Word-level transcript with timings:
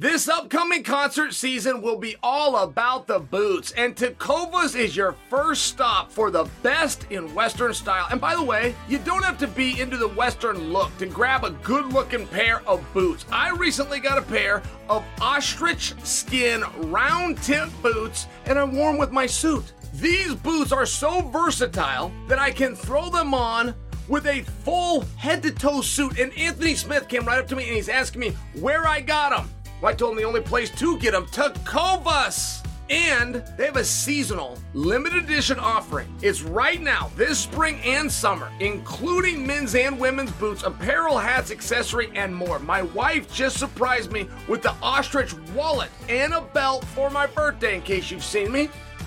This 0.00 0.28
upcoming 0.28 0.84
concert 0.84 1.34
season 1.34 1.82
will 1.82 1.98
be 1.98 2.14
all 2.22 2.58
about 2.58 3.08
the 3.08 3.18
boots, 3.18 3.72
and 3.72 3.96
Tecovas 3.96 4.76
is 4.76 4.94
your 4.94 5.16
first 5.28 5.64
stop 5.64 6.12
for 6.12 6.30
the 6.30 6.48
best 6.62 7.08
in 7.10 7.34
Western 7.34 7.74
style. 7.74 8.06
And 8.12 8.20
by 8.20 8.36
the 8.36 8.42
way, 8.44 8.76
you 8.88 8.98
don't 8.98 9.24
have 9.24 9.38
to 9.38 9.48
be 9.48 9.80
into 9.80 9.96
the 9.96 10.06
Western 10.06 10.72
look 10.72 10.96
to 10.98 11.06
grab 11.06 11.42
a 11.42 11.50
good 11.50 11.92
looking 11.92 12.28
pair 12.28 12.62
of 12.68 12.80
boots. 12.94 13.26
I 13.32 13.50
recently 13.50 13.98
got 13.98 14.18
a 14.18 14.22
pair 14.22 14.62
of 14.88 15.04
ostrich 15.20 15.94
skin 16.04 16.62
round 16.76 17.42
tip 17.42 17.68
boots, 17.82 18.28
and 18.46 18.56
I 18.56 18.62
wore 18.62 18.92
them 18.92 18.98
with 18.98 19.10
my 19.10 19.26
suit. 19.26 19.72
These 19.94 20.36
boots 20.36 20.70
are 20.70 20.86
so 20.86 21.22
versatile 21.22 22.12
that 22.28 22.38
I 22.38 22.52
can 22.52 22.76
throw 22.76 23.10
them 23.10 23.34
on 23.34 23.74
with 24.06 24.26
a 24.28 24.42
full 24.62 25.00
head 25.16 25.42
to 25.42 25.50
toe 25.50 25.80
suit. 25.80 26.20
And 26.20 26.32
Anthony 26.38 26.76
Smith 26.76 27.08
came 27.08 27.24
right 27.24 27.40
up 27.40 27.48
to 27.48 27.56
me 27.56 27.64
and 27.66 27.74
he's 27.74 27.88
asking 27.88 28.20
me 28.20 28.36
where 28.60 28.86
I 28.86 29.00
got 29.00 29.36
them. 29.36 29.50
Well, 29.80 29.92
I 29.92 29.94
told 29.94 30.12
him 30.12 30.18
the 30.18 30.24
only 30.24 30.40
place 30.40 30.70
to 30.70 30.98
get 30.98 31.12
them, 31.12 31.26
Tecovas. 31.26 32.64
And 32.90 33.44
they 33.58 33.66
have 33.66 33.76
a 33.76 33.84
seasonal 33.84 34.56
limited 34.72 35.24
edition 35.24 35.58
offering. 35.58 36.10
It's 36.22 36.40
right 36.40 36.80
now, 36.80 37.10
this 37.16 37.38
spring 37.38 37.78
and 37.84 38.10
summer, 38.10 38.50
including 38.60 39.46
men's 39.46 39.74
and 39.74 40.00
women's 40.00 40.32
boots, 40.32 40.62
apparel, 40.62 41.18
hats, 41.18 41.50
accessory, 41.50 42.10
and 42.14 42.34
more. 42.34 42.58
My 42.58 42.80
wife 42.82 43.30
just 43.30 43.58
surprised 43.58 44.10
me 44.10 44.26
with 44.48 44.62
the 44.62 44.72
ostrich 44.82 45.34
wallet 45.54 45.90
and 46.08 46.32
a 46.32 46.40
belt 46.40 46.82
for 46.86 47.10
my 47.10 47.26
birthday, 47.26 47.74
in 47.74 47.82
case 47.82 48.10
you've 48.10 48.24
seen 48.24 48.50
me. 48.50 48.70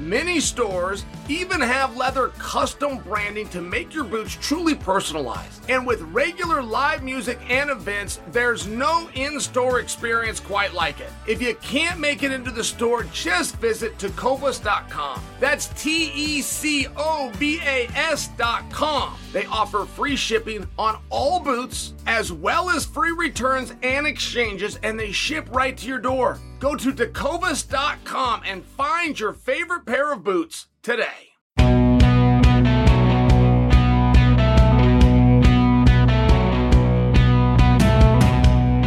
Many 0.00 0.40
stores 0.40 1.04
even 1.28 1.60
have 1.60 1.94
leather 1.94 2.28
custom 2.38 2.96
branding 3.00 3.46
to 3.50 3.60
make 3.60 3.92
your 3.92 4.04
boots 4.04 4.38
truly 4.40 4.74
personalized. 4.74 5.68
And 5.68 5.86
with 5.86 6.00
regular 6.00 6.62
live 6.62 7.02
music 7.02 7.38
and 7.50 7.68
events, 7.68 8.18
there's 8.32 8.66
no 8.66 9.10
in 9.14 9.38
store 9.38 9.78
experience 9.78 10.40
quite 10.40 10.72
like 10.72 11.00
it. 11.00 11.10
If 11.26 11.42
you 11.42 11.54
can't 11.56 12.00
make 12.00 12.22
it 12.22 12.32
into 12.32 12.50
the 12.50 12.64
store, 12.64 13.02
just 13.12 13.56
visit 13.56 13.98
tecovas.com. 13.98 15.20
That's 15.38 15.66
T 15.80 16.10
E 16.14 16.40
C 16.40 16.86
O 16.96 17.30
V 17.34 17.60
A 17.60 17.86
S.com. 17.94 19.18
They 19.34 19.44
offer 19.44 19.84
free 19.84 20.16
shipping 20.16 20.66
on 20.78 20.98
all 21.10 21.40
boots, 21.40 21.92
as 22.06 22.32
well 22.32 22.70
as 22.70 22.86
free 22.86 23.12
returns 23.12 23.74
and 23.82 24.06
exchanges, 24.06 24.78
and 24.82 24.98
they 24.98 25.12
ship 25.12 25.46
right 25.50 25.76
to 25.76 25.86
your 25.86 25.98
door. 25.98 26.40
Go 26.60 26.76
to 26.76 26.92
tecovas.com 26.92 28.42
and 28.44 28.62
find 28.62 29.18
your 29.18 29.32
favorite 29.32 29.86
pair 29.86 30.12
of 30.12 30.22
boots 30.22 30.66
today. 30.82 31.30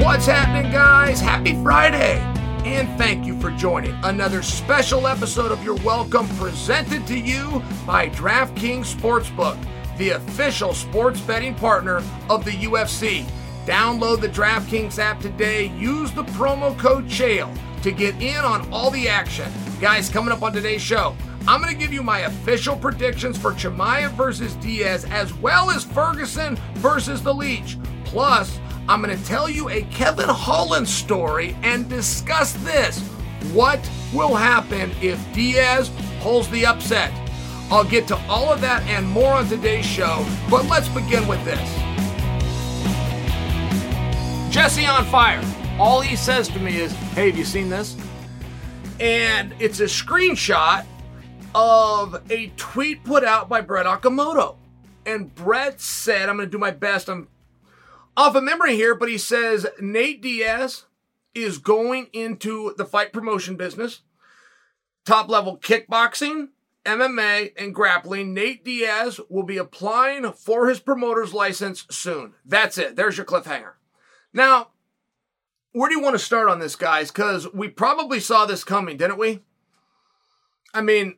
What's 0.04 0.28
happening, 0.28 0.72
guys? 0.72 1.20
Happy 1.20 1.56
Friday! 1.64 2.20
And 2.64 2.88
thank 3.00 3.26
you 3.26 3.40
for 3.42 3.50
joining 3.50 3.96
another 4.04 4.44
special 4.44 5.08
episode 5.08 5.52
of 5.52 5.64
Your 5.64 5.76
Welcome 5.78 6.28
presented 6.38 7.08
to 7.08 7.18
you 7.18 7.64
by 7.88 8.10
DraftKings 8.10 8.94
Sportsbook, 8.94 9.58
the 9.98 10.12
official 10.12 10.76
sports 10.76 11.20
betting 11.22 11.56
partner 11.56 12.04
of 12.30 12.46
the 12.46 12.52
UFC. 12.52 13.26
Download 13.66 14.22
the 14.22 14.30
DraftKings 14.30 15.00
app 15.00 15.20
today. 15.22 15.68
Use 15.78 16.12
the 16.12 16.26
promo 16.26 16.78
code 16.78 17.10
CHAEL 17.10 17.52
to 17.84 17.92
get 17.92 18.20
in 18.22 18.38
on 18.38 18.68
all 18.72 18.90
the 18.90 19.08
action. 19.08 19.52
Guys, 19.80 20.10
coming 20.10 20.32
up 20.32 20.42
on 20.42 20.54
today's 20.54 20.82
show, 20.82 21.16
I'm 21.48 21.62
going 21.62 21.74
to 21.74 21.80
give 21.80 21.92
you 21.92 22.02
my 22.02 22.20
official 22.20 22.76
predictions 22.76 23.38
for 23.38 23.52
Chimaev 23.52 24.12
versus 24.12 24.56
Diaz, 24.56 25.06
as 25.06 25.34
well 25.36 25.70
as 25.70 25.84
Ferguson 25.84 26.58
versus 26.76 27.22
the 27.22 27.34
Leech. 27.34 27.78
Plus, 28.06 28.60
I'm 28.88 29.02
going 29.02 29.18
to 29.18 29.26
tell 29.26 29.50
you 29.50 29.70
a 29.70 29.82
Kevin 29.84 30.30
Holland 30.30 30.88
story 30.88 31.56
and 31.62 31.90
discuss 31.90 32.54
this. 32.64 33.00
What 33.52 33.80
will 34.14 34.36
happen 34.36 34.92
if 35.02 35.20
Diaz 35.34 35.92
pulls 36.22 36.50
the 36.50 36.66
upset? 36.66 37.12
I'll 37.70 37.84
get 37.84 38.08
to 38.08 38.18
all 38.30 38.54
of 38.54 38.62
that 38.62 38.84
and 38.84 39.06
more 39.08 39.34
on 39.34 39.48
today's 39.48 39.86
show, 39.86 40.26
but 40.50 40.66
let's 40.68 40.88
begin 40.88 41.28
with 41.28 41.44
this. 41.44 41.60
Jesse 44.54 44.86
on 44.86 45.04
fire. 45.06 45.42
All 45.80 46.02
he 46.02 46.16
says 46.16 46.48
to 46.50 46.60
me 46.60 46.78
is, 46.78 46.92
Hey, 47.16 47.30
have 47.30 47.38
you 47.38 47.46
seen 47.46 47.70
this? 47.70 47.98
And 49.00 49.56
it's 49.60 49.80
a 49.80 49.86
screenshot 49.86 50.86
of 51.56 52.22
a 52.30 52.52
tweet 52.58 53.04
put 53.04 53.24
out 53.24 53.50
by 53.50 53.62
Brett 53.62 53.88
Okamoto. 53.88 54.58
And 55.06 55.34
Brett 55.34 55.82
said, 55.82 56.30
I'm 56.30 56.38
going 56.38 56.48
to 56.48 56.52
do 56.52 56.60
my 56.60 56.72
best. 56.72 57.10
I'm 57.10 57.28
off 58.16 58.36
of 58.36 58.44
memory 58.44 58.76
here, 58.76 58.94
but 58.94 59.10
he 59.10 59.18
says 59.18 59.66
Nate 59.80 60.22
Diaz 60.22 60.86
is 61.34 61.58
going 61.58 62.08
into 62.14 62.76
the 62.78 62.86
fight 62.86 63.12
promotion 63.12 63.56
business, 63.56 64.02
top 65.06 65.28
level 65.28 65.58
kickboxing, 65.58 66.50
MMA, 66.86 67.54
and 67.58 67.74
grappling. 67.74 68.34
Nate 68.34 68.64
Diaz 68.64 69.20
will 69.30 69.44
be 69.44 69.58
applying 69.58 70.32
for 70.34 70.70
his 70.70 70.80
promoter's 70.80 71.34
license 71.34 71.86
soon. 71.90 72.36
That's 72.46 72.78
it. 72.78 72.96
There's 72.96 73.18
your 73.18 73.26
cliffhanger. 73.26 73.74
Now, 74.32 74.70
where 75.74 75.90
do 75.90 75.96
you 75.96 76.02
want 76.02 76.14
to 76.14 76.20
start 76.20 76.50
on 76.50 76.60
this, 76.60 76.76
guys? 76.76 77.12
Because 77.12 77.52
we 77.52 77.68
probably 77.68 78.20
saw 78.20 78.46
this 78.46 78.64
coming, 78.64 78.98
didn't 78.98 79.18
we? 79.18 79.40
I 80.74 80.82
mean, 80.82 81.18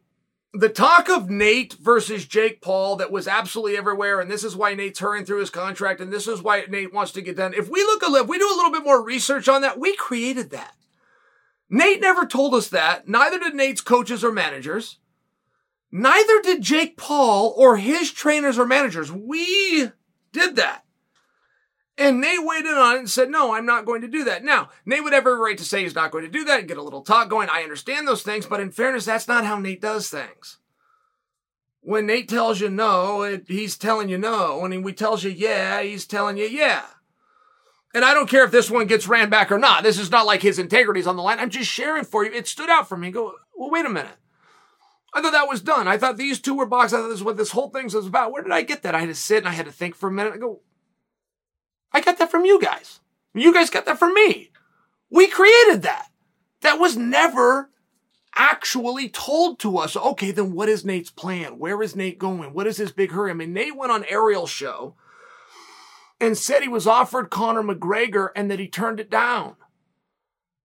the 0.53 0.69
talk 0.69 1.09
of 1.09 1.29
Nate 1.29 1.73
versus 1.73 2.25
Jake 2.25 2.61
Paul 2.61 2.95
that 2.95 3.11
was 3.11 3.27
absolutely 3.27 3.77
everywhere, 3.77 4.21
and 4.21 4.31
this 4.31 4.43
is 4.43 4.55
why 4.55 4.73
Nate's 4.73 4.99
hurrying 4.99 5.25
through 5.25 5.41
his 5.41 5.49
contract, 5.49 5.99
and 5.99 6.11
this 6.11 6.27
is 6.27 6.41
why 6.41 6.63
Nate 6.69 6.93
wants 6.93 7.11
to 7.13 7.21
get 7.21 7.35
done. 7.35 7.53
If 7.53 7.69
we 7.69 7.83
look 7.83 8.01
a 8.01 8.09
little, 8.09 8.27
we 8.27 8.39
do 8.39 8.47
a 8.47 8.55
little 8.55 8.71
bit 8.71 8.85
more 8.85 9.03
research 9.03 9.49
on 9.49 9.61
that, 9.61 9.79
we 9.79 9.95
created 9.95 10.51
that. 10.51 10.73
Nate 11.69 11.99
never 11.99 12.25
told 12.25 12.53
us 12.55 12.69
that. 12.69 13.07
Neither 13.07 13.39
did 13.39 13.55
Nate's 13.55 13.81
coaches 13.81 14.23
or 14.23 14.31
managers. 14.31 14.99
Neither 15.91 16.41
did 16.41 16.61
Jake 16.61 16.95
Paul 16.95 17.53
or 17.57 17.77
his 17.77 18.11
trainers 18.11 18.57
or 18.57 18.65
managers. 18.65 19.11
We 19.11 19.91
did 20.31 20.55
that. 20.55 20.84
And 21.97 22.19
Nate 22.19 22.43
waited 22.43 22.73
on 22.73 22.95
it 22.95 22.99
and 22.99 23.09
said, 23.09 23.29
no, 23.29 23.53
I'm 23.53 23.65
not 23.65 23.85
going 23.85 24.01
to 24.01 24.07
do 24.07 24.25
that. 24.25 24.43
Now, 24.43 24.69
Nate 24.85 25.03
would 25.03 25.13
have 25.13 25.25
every 25.25 25.39
right 25.39 25.57
to 25.57 25.63
say 25.63 25.83
he's 25.83 25.95
not 25.95 26.11
going 26.11 26.25
to 26.25 26.29
do 26.29 26.43
that 26.43 26.59
and 26.59 26.67
get 26.67 26.77
a 26.77 26.83
little 26.83 27.03
talk 27.03 27.29
going. 27.29 27.47
I 27.49 27.63
understand 27.63 28.05
those 28.05 28.21
things, 28.21 28.45
but 28.45 28.59
in 28.59 28.71
fairness, 28.71 29.05
that's 29.05 29.29
not 29.29 29.45
how 29.45 29.57
Nate 29.57 29.81
does 29.81 30.09
things. 30.09 30.57
When 31.79 32.05
Nate 32.07 32.27
tells 32.27 32.59
you 32.59 32.69
no, 32.69 33.21
it, 33.21 33.45
he's 33.47 33.77
telling 33.77 34.09
you 34.09 34.17
no. 34.17 34.57
When 34.57 34.71
he 34.71 34.93
tells 34.93 35.23
you 35.23 35.29
yeah, 35.31 35.81
he's 35.83 36.05
telling 36.05 36.35
you 36.35 36.45
yeah. 36.45 36.83
And 37.93 38.03
I 38.03 38.13
don't 38.13 38.29
care 38.29 38.43
if 38.43 38.51
this 38.51 38.69
one 38.69 38.87
gets 38.87 39.07
ran 39.07 39.29
back 39.29 39.51
or 39.51 39.57
not. 39.57 39.83
This 39.83 39.97
is 39.97 40.11
not 40.11 40.25
like 40.25 40.41
his 40.41 40.59
integrity's 40.59 41.07
on 41.07 41.15
the 41.15 41.21
line. 41.21 41.39
I'm 41.39 41.49
just 41.49 41.71
sharing 41.71 42.03
for 42.03 42.25
you. 42.25 42.31
It 42.33 42.45
stood 42.45 42.69
out 42.69 42.89
for 42.89 42.97
me. 42.97 43.09
Go, 43.09 43.35
well, 43.55 43.71
wait 43.71 43.85
a 43.85 43.89
minute. 43.89 44.17
I 45.13 45.21
thought 45.21 45.31
that 45.31 45.47
was 45.47 45.61
done. 45.61 45.87
I 45.87 45.97
thought 45.97 46.17
these 46.17 46.41
two 46.41 46.55
were 46.55 46.65
boxed. 46.65 46.93
I 46.93 46.97
thought 46.97 47.07
this 47.07 47.19
is 47.19 47.23
what 47.23 47.37
this 47.37 47.51
whole 47.51 47.69
thing 47.69 47.85
was 47.85 47.95
about. 47.95 48.33
Where 48.33 48.43
did 48.43 48.51
I 48.51 48.63
get 48.63 48.83
that? 48.83 48.95
I 48.95 48.99
had 48.99 49.07
to 49.07 49.15
sit 49.15 49.37
and 49.37 49.47
I 49.47 49.51
had 49.51 49.65
to 49.65 49.71
think 49.71 49.95
for 49.95 50.09
a 50.09 50.11
minute. 50.11 50.33
I 50.33 50.37
go, 50.37 50.59
I 51.95 52.01
got 52.01 52.17
that 52.17 52.29
from 52.29 52.43
you 52.43 52.59
guys. 52.59 52.99
You 53.33 53.53
guys 53.53 53.69
got 53.69 53.85
that 53.85 53.97
from 53.97 54.13
me. 54.13 54.51
We 55.09 55.27
created 55.27 55.83
that. 55.83 56.09
That 56.59 56.77
was 56.77 56.97
never 56.97 57.69
actually 58.35 59.07
told 59.07 59.59
to 59.59 59.77
us. 59.77 59.95
Okay, 59.95 60.31
then 60.31 60.51
what 60.51 60.67
is 60.67 60.83
Nate's 60.83 61.09
plan? 61.09 61.57
Where 61.57 61.81
is 61.81 61.95
Nate 61.95 62.19
going? 62.19 62.51
What 62.51 62.67
is 62.67 62.75
his 62.75 62.91
big 62.91 63.11
hurry? 63.11 63.31
I 63.31 63.33
mean, 63.33 63.53
Nate 63.53 63.77
went 63.77 63.93
on 63.93 64.03
Ariel's 64.09 64.49
show 64.49 64.95
and 66.19 66.37
said 66.37 66.63
he 66.63 66.67
was 66.67 66.85
offered 66.85 67.29
Conor 67.29 67.63
McGregor 67.63 68.27
and 68.35 68.51
that 68.51 68.59
he 68.59 68.67
turned 68.67 68.99
it 68.99 69.09
down. 69.09 69.55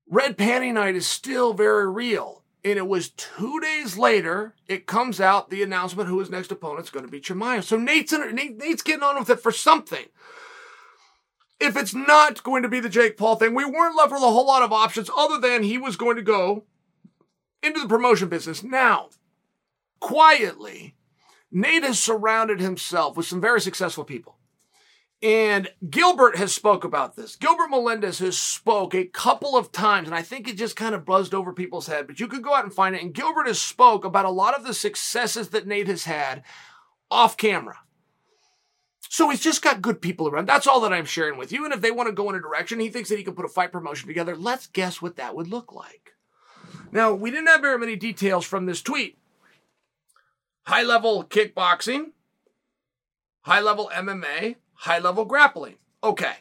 Red 0.08 0.37
Panty 0.37 0.75
Night 0.75 0.96
is 0.96 1.06
still 1.06 1.55
very 1.55 1.88
real. 1.88 2.43
And 2.64 2.76
it 2.76 2.88
was 2.88 3.10
two 3.10 3.60
days 3.60 3.96
later, 3.96 4.56
it 4.66 4.88
comes 4.88 5.20
out 5.20 5.49
the 5.49 5.62
announcement 5.62 6.08
who 6.08 6.19
his 6.19 6.28
next 6.28 6.50
opponent's 6.50 6.90
going 6.90 7.06
to 7.06 7.10
be 7.10 7.20
Chimaev. 7.20 7.62
So 7.62 7.76
Nate's, 7.76 8.12
Nate, 8.12 8.58
Nate's 8.58 8.82
getting 8.82 9.05
on 9.05 9.16
with 9.16 9.31
it 9.31 9.38
for 9.38 9.52
something 9.52 10.06
if 11.60 11.76
it's 11.76 11.94
not 11.94 12.42
going 12.42 12.62
to 12.62 12.68
be 12.68 12.80
the 12.80 12.88
Jake 12.88 13.16
Paul 13.16 13.36
thing, 13.36 13.54
we 13.54 13.64
weren't 13.64 13.96
left 13.96 14.12
with 14.12 14.22
a 14.22 14.26
whole 14.26 14.46
lot 14.46 14.62
of 14.62 14.72
options 14.72 15.10
other 15.16 15.38
than 15.38 15.62
he 15.62 15.78
was 15.78 15.96
going 15.96 16.16
to 16.16 16.22
go 16.22 16.64
into 17.62 17.80
the 17.80 17.88
promotion 17.88 18.28
business. 18.28 18.62
Now, 18.62 19.10
quietly, 20.00 20.96
Nate 21.52 21.84
has 21.84 21.98
surrounded 21.98 22.60
himself 22.60 23.16
with 23.16 23.26
some 23.26 23.40
very 23.40 23.60
successful 23.60 24.04
people. 24.04 24.38
And 25.22 25.68
Gilbert 25.90 26.36
has 26.36 26.54
spoke 26.54 26.82
about 26.82 27.14
this. 27.14 27.36
Gilbert 27.36 27.68
Melendez 27.68 28.20
has 28.20 28.38
spoke 28.38 28.94
a 28.94 29.04
couple 29.04 29.54
of 29.54 29.70
times, 29.70 30.08
and 30.08 30.14
I 30.14 30.22
think 30.22 30.48
it 30.48 30.56
just 30.56 30.76
kind 30.76 30.94
of 30.94 31.04
buzzed 31.04 31.34
over 31.34 31.52
people's 31.52 31.88
head, 31.88 32.06
but 32.06 32.20
you 32.20 32.26
could 32.26 32.42
go 32.42 32.54
out 32.54 32.64
and 32.64 32.72
find 32.72 32.94
it. 32.94 33.02
And 33.02 33.12
Gilbert 33.12 33.46
has 33.46 33.60
spoke 33.60 34.06
about 34.06 34.24
a 34.24 34.30
lot 34.30 34.56
of 34.56 34.64
the 34.64 34.72
successes 34.72 35.50
that 35.50 35.66
Nate 35.66 35.88
has 35.88 36.04
had 36.04 36.42
off 37.10 37.36
camera. 37.36 37.80
So 39.12 39.28
he's 39.28 39.40
just 39.40 39.60
got 39.60 39.82
good 39.82 40.00
people 40.00 40.28
around. 40.28 40.46
That's 40.46 40.68
all 40.68 40.80
that 40.82 40.92
I'm 40.92 41.04
sharing 41.04 41.36
with 41.36 41.50
you. 41.50 41.64
And 41.64 41.74
if 41.74 41.80
they 41.80 41.90
want 41.90 42.06
to 42.06 42.12
go 42.12 42.30
in 42.30 42.36
a 42.36 42.40
direction, 42.40 42.78
he 42.78 42.90
thinks 42.90 43.08
that 43.08 43.18
he 43.18 43.24
can 43.24 43.34
put 43.34 43.44
a 43.44 43.48
fight 43.48 43.72
promotion 43.72 44.06
together. 44.06 44.36
Let's 44.36 44.68
guess 44.68 45.02
what 45.02 45.16
that 45.16 45.34
would 45.34 45.48
look 45.48 45.72
like. 45.72 46.12
Now, 46.92 47.12
we 47.12 47.32
didn't 47.32 47.48
have 47.48 47.60
very 47.60 47.76
many 47.76 47.96
details 47.96 48.46
from 48.46 48.66
this 48.66 48.80
tweet. 48.80 49.18
High 50.62 50.84
level 50.84 51.24
kickboxing, 51.24 52.12
high 53.40 53.60
level 53.60 53.90
MMA, 53.92 54.54
high 54.74 55.00
level 55.00 55.24
grappling. 55.24 55.78
Okay. 56.04 56.34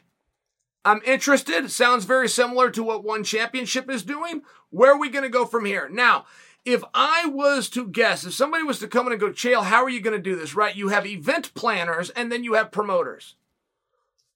I'm 0.85 1.01
interested. 1.07 1.71
Sounds 1.71 2.05
very 2.05 2.29
similar 2.29 2.69
to 2.69 2.83
what 2.83 3.03
One 3.03 3.23
Championship 3.23 3.89
is 3.89 4.03
doing. 4.03 4.43
Where 4.69 4.93
are 4.93 4.99
we 4.99 5.09
going 5.09 5.23
to 5.23 5.29
go 5.29 5.45
from 5.45 5.65
here? 5.65 5.89
Now, 5.89 6.25
if 6.65 6.83
I 6.93 7.25
was 7.25 7.69
to 7.71 7.87
guess, 7.87 8.25
if 8.25 8.33
somebody 8.33 8.63
was 8.63 8.79
to 8.79 8.87
come 8.87 9.07
in 9.07 9.13
and 9.13 9.21
go, 9.21 9.29
Chael, 9.29 9.63
how 9.63 9.83
are 9.83 9.89
you 9.89 10.01
going 10.01 10.15
to 10.15 10.21
do 10.21 10.35
this? 10.35 10.55
Right? 10.55 10.75
You 10.75 10.89
have 10.89 11.05
event 11.05 11.53
planners 11.53 12.09
and 12.11 12.31
then 12.31 12.43
you 12.43 12.53
have 12.53 12.71
promoters. 12.71 13.35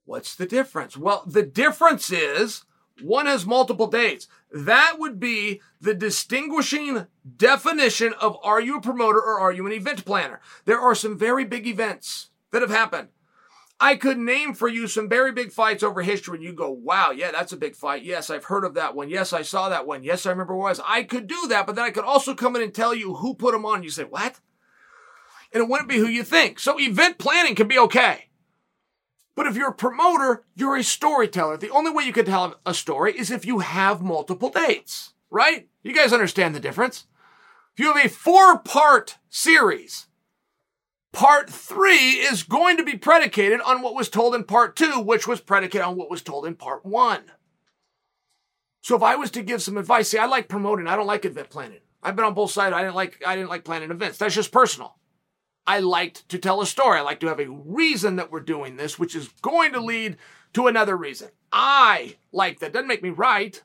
What's 0.06 0.36
the 0.36 0.46
difference? 0.46 0.98
Well, 0.98 1.24
the 1.26 1.44
difference 1.44 2.12
is 2.12 2.66
one 3.02 3.26
has 3.26 3.46
multiple 3.46 3.88
dates. 3.88 4.28
That 4.52 4.96
would 5.00 5.20
be 5.20 5.62
the 5.82 5.94
distinguishing 5.94 7.08
definition 7.38 8.14
of 8.20 8.38
are 8.44 8.62
you 8.62 8.78
a 8.78 8.82
promoter 8.82 9.20
or 9.20 9.40
are 9.40 9.52
you 9.52 9.66
an 9.66 9.74
event 9.74 10.06
planner? 10.06 10.42
There 10.66 10.80
are 10.80 10.96
some 10.96 11.18
very 11.18 11.46
big 11.46 11.66
events 11.66 12.30
that 12.52 12.62
have 12.62 12.72
happened. 12.72 13.10
I 13.84 13.98
could 13.98 14.18
name 14.18 14.54
for 14.54 14.70
you 14.70 14.88
some 14.88 15.10
very 15.10 15.34
big 15.34 15.52
fights 15.52 15.84
over 15.84 16.02
history, 16.04 16.38
and 16.38 16.44
you 16.44 16.54
go, 16.54 16.72
wow, 16.72 17.12
yeah, 17.12 17.32
that's 17.32 17.52
a 17.52 17.58
big 17.58 17.76
fight. 17.76 18.04
Yes, 18.04 18.30
I've 18.30 18.46
heard 18.46 18.64
of 18.64 18.76
that 18.76 18.96
one. 18.96 19.10
Yes, 19.10 19.34
I 19.34 19.42
saw 19.42 19.68
that 19.68 19.86
one. 19.86 20.06
Yes, 20.06 20.26
I 20.26 20.30
remember 20.30 20.56
was. 20.56 20.80
I 20.88 21.04
could 21.04 21.28
do 21.28 21.48
that, 21.50 21.66
but 21.66 21.76
then 21.76 21.84
I 21.84 21.92
could 21.92 22.06
also 22.06 22.34
come 22.34 22.56
in 22.56 22.62
and 22.62 22.74
tell 22.74 22.96
you 22.96 23.16
who 23.16 23.36
put 23.36 23.52
them 23.52 23.66
on. 23.66 23.84
You 23.84 23.90
say, 23.90 24.06
what? 24.06 24.40
And 25.52 25.62
it 25.62 25.68
wouldn't 25.68 25.90
be 25.90 25.98
who 25.98 26.08
you 26.08 26.24
think. 26.24 26.60
So 26.60 26.80
event 26.80 27.18
planning 27.18 27.56
can 27.56 27.68
be 27.68 27.78
okay. 27.78 28.30
But 29.36 29.48
if 29.48 29.58
you're 29.58 29.72
a 29.72 29.74
promoter, 29.74 30.46
you're 30.56 30.78
a 30.78 30.84
storyteller. 30.84 31.58
The 31.58 31.70
only 31.70 31.92
way 31.92 32.06
you 32.06 32.14
can 32.14 32.24
tell 32.24 32.56
a 32.66 32.74
story 32.74 33.12
is 33.18 33.32
if 33.32 33.46
you 33.46 33.60
have 33.60 34.02
multiple 34.02 34.50
dates, 34.50 35.12
right? 35.30 35.68
You 35.82 35.94
guys 35.94 36.14
understand 36.14 36.56
the 36.56 36.62
difference. 36.62 37.06
If 37.76 37.84
you 37.84 37.92
have 37.92 38.06
a 38.06 38.08
four 38.08 38.60
part 38.60 39.18
series, 39.30 40.08
Part 41.14 41.48
three 41.50 42.14
is 42.14 42.42
going 42.42 42.78
to 42.78 42.84
be 42.84 42.98
predicated 42.98 43.62
on 43.62 43.84
what 43.84 43.94
was 43.94 44.10
told 44.10 44.34
in 44.34 44.44
part 44.44 44.76
two, 44.76 45.00
which 45.00 45.28
was 45.28 45.40
predicated 45.40 45.86
on 45.86 45.96
what 45.96 46.10
was 46.10 46.24
told 46.24 46.46
in 46.46 46.56
part 46.56 46.84
one. 46.84 47.22
So 48.82 48.96
if 48.96 49.04
I 49.04 49.16
was 49.16 49.32
to 49.32 49.44
give 49.44 49.62
some 49.62 49.78
advice, 49.78 50.10
see, 50.10 50.18
I 50.18 50.26
like 50.26 50.50
promoting. 50.50 50.88
I 50.88 50.96
don't 50.96 51.08
like 51.08 51.24
event 51.24 51.50
planning. 51.50 51.80
I've 52.02 52.16
been 52.16 52.26
on 52.26 52.34
both 52.34 52.52
sides. 52.52 52.76
I 52.76 52.82
didn't 52.82 52.96
like, 52.96 53.22
I 53.26 53.36
didn't 53.36 53.50
like 53.50 53.64
planning 53.64 53.92
events. 53.92 54.18
That's 54.18 54.36
just 54.36 54.52
personal. 54.52 54.98
I 55.66 55.80
liked 55.80 56.28
to 56.30 56.40
tell 56.40 56.62
a 56.62 56.66
story. 56.66 56.98
I 56.98 57.04
like 57.04 57.20
to 57.22 57.28
have 57.28 57.40
a 57.40 57.48
reason 57.48 58.18
that 58.18 58.32
we're 58.32 58.42
doing 58.42 58.76
this, 58.76 58.98
which 58.98 59.16
is 59.16 59.30
going 59.42 59.72
to 59.74 59.80
lead 59.80 60.18
to 60.54 60.68
another 60.68 60.98
reason. 60.98 61.30
I 61.52 62.18
like 62.32 62.60
that. 62.60 62.74
Doesn't 62.74 62.88
make 62.88 63.04
me 63.04 63.12
right. 63.12 63.62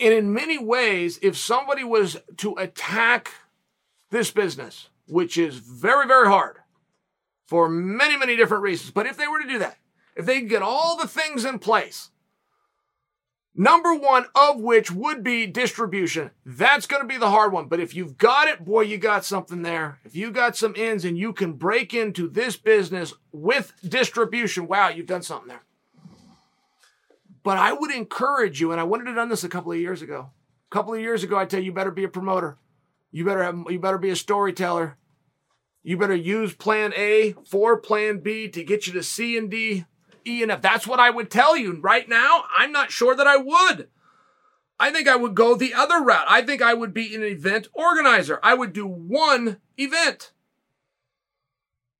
And 0.00 0.14
in 0.14 0.32
many 0.32 0.56
ways, 0.56 1.18
if 1.20 1.36
somebody 1.36 1.82
was 1.82 2.16
to 2.38 2.54
attack 2.54 3.32
this 4.10 4.30
business, 4.30 4.88
which 5.08 5.38
is 5.38 5.56
very, 5.56 6.06
very 6.06 6.28
hard 6.28 6.58
for 7.46 7.68
many, 7.68 8.16
many 8.16 8.36
different 8.36 8.62
reasons. 8.62 8.90
But 8.90 9.06
if 9.06 9.16
they 9.16 9.26
were 9.26 9.40
to 9.40 9.48
do 9.48 9.58
that, 9.58 9.78
if 10.14 10.26
they 10.26 10.40
could 10.40 10.50
get 10.50 10.62
all 10.62 10.96
the 10.96 11.08
things 11.08 11.44
in 11.44 11.58
place, 11.58 12.10
number 13.54 13.94
one 13.94 14.26
of 14.34 14.60
which 14.60 14.90
would 14.90 15.24
be 15.24 15.46
distribution, 15.46 16.30
that's 16.44 16.86
going 16.86 17.02
to 17.02 17.08
be 17.08 17.16
the 17.16 17.30
hard 17.30 17.52
one. 17.52 17.66
But 17.68 17.80
if 17.80 17.94
you've 17.94 18.18
got 18.18 18.48
it, 18.48 18.64
boy, 18.64 18.82
you 18.82 18.98
got 18.98 19.24
something 19.24 19.62
there. 19.62 19.98
If 20.04 20.14
you 20.14 20.30
got 20.30 20.56
some 20.56 20.74
ins 20.76 21.04
and 21.04 21.16
you 21.16 21.32
can 21.32 21.54
break 21.54 21.94
into 21.94 22.28
this 22.28 22.56
business 22.56 23.14
with 23.32 23.72
distribution, 23.82 24.66
wow, 24.66 24.88
you've 24.88 25.06
done 25.06 25.22
something 25.22 25.48
there. 25.48 25.62
But 27.42 27.56
I 27.56 27.72
would 27.72 27.90
encourage 27.90 28.60
you, 28.60 28.72
and 28.72 28.80
I 28.80 28.84
wanted 28.84 29.04
to 29.04 29.14
done 29.14 29.30
this 29.30 29.42
a 29.44 29.48
couple 29.48 29.72
of 29.72 29.78
years 29.78 30.02
ago. 30.02 30.28
A 30.70 30.74
couple 30.74 30.92
of 30.92 31.00
years 31.00 31.22
ago, 31.22 31.38
I'd 31.38 31.48
tell 31.48 31.60
you, 31.60 31.66
you 31.66 31.72
better 31.72 31.90
be 31.90 32.04
a 32.04 32.08
promoter. 32.08 32.58
You 33.10 33.24
better 33.24 33.42
have, 33.42 33.64
you 33.70 33.78
better 33.78 33.96
be 33.96 34.10
a 34.10 34.16
storyteller. 34.16 34.97
You 35.82 35.96
better 35.96 36.14
use 36.14 36.54
plan 36.54 36.92
A 36.96 37.34
for 37.46 37.76
plan 37.78 38.18
B 38.18 38.48
to 38.48 38.64
get 38.64 38.86
you 38.86 38.92
to 38.94 39.02
C 39.02 39.38
and 39.38 39.50
D, 39.50 39.86
E 40.26 40.42
and 40.42 40.50
F. 40.52 40.60
That's 40.60 40.86
what 40.86 41.00
I 41.00 41.10
would 41.10 41.30
tell 41.30 41.56
you. 41.56 41.80
Right 41.80 42.08
now, 42.08 42.44
I'm 42.56 42.72
not 42.72 42.90
sure 42.90 43.14
that 43.14 43.26
I 43.26 43.36
would. 43.36 43.88
I 44.80 44.90
think 44.90 45.08
I 45.08 45.16
would 45.16 45.34
go 45.34 45.54
the 45.54 45.74
other 45.74 46.00
route. 46.02 46.26
I 46.28 46.42
think 46.42 46.62
I 46.62 46.74
would 46.74 46.94
be 46.94 47.14
an 47.14 47.22
event 47.22 47.68
organizer. 47.72 48.38
I 48.42 48.54
would 48.54 48.72
do 48.72 48.86
one 48.86 49.58
event. 49.76 50.32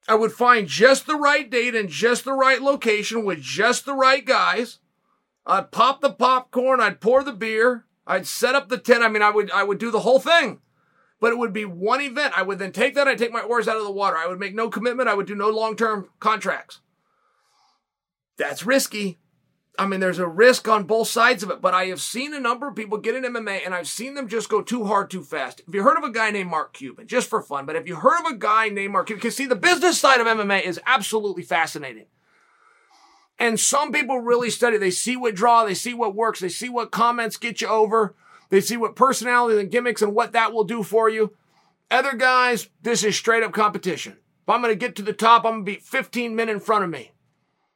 I 0.07 0.15
would 0.15 0.33
find 0.33 0.69
just 0.69 1.07
the 1.07 1.17
right 1.17 1.49
date 1.49 1.75
and 1.75 1.89
just 1.89 2.25
the 2.25 2.33
right 2.33 2.63
location 2.63 3.25
with 3.25 3.43
just 3.43 3.85
the 3.85 3.95
right 3.95 4.25
guys. 4.25 4.79
I'd 5.45 5.71
pop 5.71 6.01
the 6.01 6.13
popcorn, 6.13 6.81
I'd 6.81 7.01
pour 7.01 7.23
the 7.23 7.33
beer, 7.33 7.85
I'd 8.07 8.27
set 8.27 8.55
up 8.55 8.69
the 8.69 8.79
tent. 8.79 9.03
I 9.03 9.09
mean, 9.09 9.23
I 9.23 9.31
would 9.31 9.51
I 9.51 9.65
would 9.65 9.79
do 9.79 9.91
the 9.91 10.01
whole 10.01 10.19
thing 10.19 10.61
but 11.21 11.33
it 11.33 11.39
would 11.39 11.53
be 11.53 11.65
one 11.65 12.01
event. 12.01 12.35
I 12.37 12.43
would 12.43 12.59
then 12.59 12.73
take 12.73 12.95
that, 12.95 13.09
I'd 13.09 13.19
take 13.19 13.33
my 13.33 13.41
oars 13.41 13.69
out 13.69 13.77
of 13.77 13.85
the 13.85 13.91
water. 13.91 14.17
I 14.17 14.27
would 14.27 14.39
make 14.39 14.55
no 14.55 14.69
commitment. 14.69 15.09
I 15.09 15.15
would 15.15 15.27
do 15.27 15.35
no 15.35 15.49
long 15.49 15.77
term 15.77 16.09
contracts. 16.21 16.81
That's 18.37 18.65
risky. 18.65 19.19
I 19.79 19.87
mean, 19.87 20.01
there's 20.01 20.19
a 20.19 20.27
risk 20.27 20.67
on 20.67 20.85
both 20.85 21.07
sides 21.07 21.45
of 21.45 21.51
it, 21.51 21.61
but 21.61 21.73
I 21.73 21.85
have 21.87 22.01
seen 22.01 22.35
a 22.35 22.41
number 22.41 22.67
of 22.67 22.75
people 22.75 22.99
get 22.99 23.15
in 23.15 23.23
MMA 23.23 23.61
and 23.65 23.73
I've 23.73 23.87
seen 23.87 24.15
them 24.15 24.27
just 24.27 24.49
go 24.49 24.61
too 24.61 24.85
hard 24.85 25.09
too 25.09 25.23
fast. 25.23 25.63
Have 25.65 25.75
you 25.75 25.85
heard 25.85 25.97
of 25.97 26.03
a 26.03 26.11
guy 26.11 26.33
named 26.33 26.51
Mark 26.51 26.73
Cuban? 26.73 27.07
Just 27.07 27.29
for 27.29 27.41
fun, 27.41 27.65
but 27.65 27.77
have 27.77 27.87
you 27.87 27.95
heard 27.95 28.19
of 28.19 28.33
a 28.33 28.37
guy 28.37 28.71
named 28.71 28.93
Mark 28.93 29.07
Cuban? 29.07 29.21
Because 29.21 29.37
see, 29.37 29.47
the 29.47 29.55
business 29.55 29.99
side 29.99 30.21
of 30.21 30.27
MMA 30.27 30.63
is 30.63 30.81
absolutely 30.85 31.45
fascinating. 31.45 32.07
And 33.39 33.61
some 33.61 33.93
people 33.93 34.19
really 34.19 34.51
study. 34.51 34.79
They 34.79 34.91
see 34.91 35.17
what 35.17 35.37
draw, 35.37 35.65
they 35.65 35.75
see 35.75 35.95
what 35.95 36.15
works, 36.15 36.41
they 36.41 36.49
see 36.49 36.69
what 36.69 36.91
comments 36.91 37.37
get 37.37 37.61
you 37.61 37.69
over. 37.69 38.17
They 38.51 38.61
see 38.61 38.77
what 38.77 38.97
personality 38.97 39.61
and 39.61 39.71
gimmicks 39.71 40.03
and 40.03 40.15
what 40.15 40.33
that 40.33 40.53
will 40.53 40.65
do 40.65 40.83
for 40.83 41.09
you. 41.09 41.35
Other 41.91 42.15
guys, 42.15 42.69
this 42.83 43.05
is 43.05 43.17
straight 43.17 43.43
up 43.43 43.53
competition. 43.53 44.13
If 44.13 44.49
I'm 44.49 44.63
going 44.63 44.73
to 44.73 44.79
get 44.79 44.97
to 44.97 45.03
the 45.03 45.13
top, 45.13 45.45
I'm 45.45 45.53
going 45.53 45.65
to 45.65 45.73
beat 45.73 45.83
15 45.83 46.35
men 46.35 46.49
in 46.49 46.61
front 46.61 46.85
of 46.85 46.91
me. 46.91 47.13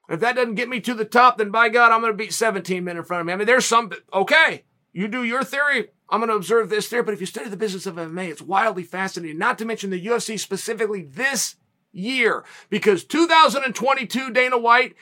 If 0.09 0.21
that 0.21 0.37
doesn't 0.37 0.57
get 0.57 0.69
me 0.69 0.81
to 0.81 0.95
the 0.95 1.05
top, 1.05 1.39
then 1.39 1.51
by 1.51 1.69
God, 1.69 1.93
I'm 1.93 2.01
going 2.01 2.13
to 2.13 2.17
beat 2.17 2.33
17 2.33 2.85
men 2.85 2.97
in 2.97 3.05
front 3.05 3.21
of 3.21 3.27
me. 3.27 3.33
I 3.33 3.37
mean, 3.37 3.47
there's 3.47 3.65
some, 3.65 3.91
okay, 4.13 4.65
you 4.93 5.09
do 5.09 5.25
your 5.25 5.45
theory. 5.45 5.89
I'm 6.11 6.21
going 6.21 6.29
to 6.29 6.37
observe 6.37 6.69
this 6.69 6.89
theory. 6.89 7.03
But 7.03 7.15
if 7.15 7.21
you 7.21 7.27
study 7.27 7.49
the 7.49 7.57
business 7.57 7.87
of 7.87 7.97
MMA, 7.97 8.29
it's 8.29 8.43
wildly 8.43 8.83
fascinating, 8.83 9.39
not 9.39 9.59
to 9.59 9.65
mention 9.65 9.91
the 9.91 10.05
UFC 10.05 10.39
specifically 10.39 11.03
this 11.03 11.57
year, 11.93 12.45
because 12.69 13.05
2022 13.05 14.31
Dana 14.31 14.59
White 14.59 14.95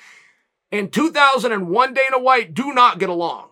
and 0.71 0.93
2001 0.93 1.95
Dana 1.95 2.19
White 2.19 2.55
do 2.55 2.73
not 2.73 2.99
get 2.99 3.09
along. 3.09 3.50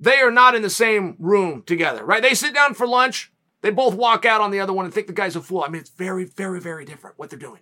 They 0.00 0.18
are 0.18 0.30
not 0.30 0.54
in 0.54 0.62
the 0.62 0.70
same 0.70 1.16
room 1.18 1.62
together, 1.64 2.04
right? 2.04 2.22
They 2.22 2.34
sit 2.34 2.54
down 2.54 2.74
for 2.74 2.86
lunch. 2.86 3.32
They 3.62 3.70
both 3.70 3.94
walk 3.94 4.24
out 4.24 4.40
on 4.40 4.50
the 4.50 4.60
other 4.60 4.72
one 4.72 4.84
and 4.84 4.94
think 4.94 5.08
the 5.08 5.12
guy's 5.12 5.34
a 5.34 5.40
fool. 5.40 5.64
I 5.64 5.68
mean, 5.68 5.80
it's 5.80 5.90
very, 5.90 6.24
very, 6.24 6.60
very 6.60 6.84
different 6.84 7.18
what 7.18 7.30
they're 7.30 7.38
doing. 7.38 7.60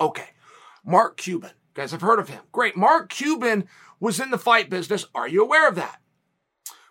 Okay. 0.00 0.30
Mark 0.84 1.16
Cuban. 1.16 1.50
You 1.50 1.82
guys 1.82 1.92
have 1.92 2.00
heard 2.00 2.18
of 2.18 2.28
him. 2.28 2.42
Great. 2.50 2.76
Mark 2.76 3.08
Cuban 3.10 3.68
was 4.00 4.18
in 4.18 4.30
the 4.30 4.38
fight 4.38 4.68
business. 4.68 5.06
Are 5.14 5.28
you 5.28 5.42
aware 5.42 5.68
of 5.68 5.76
that? 5.76 6.00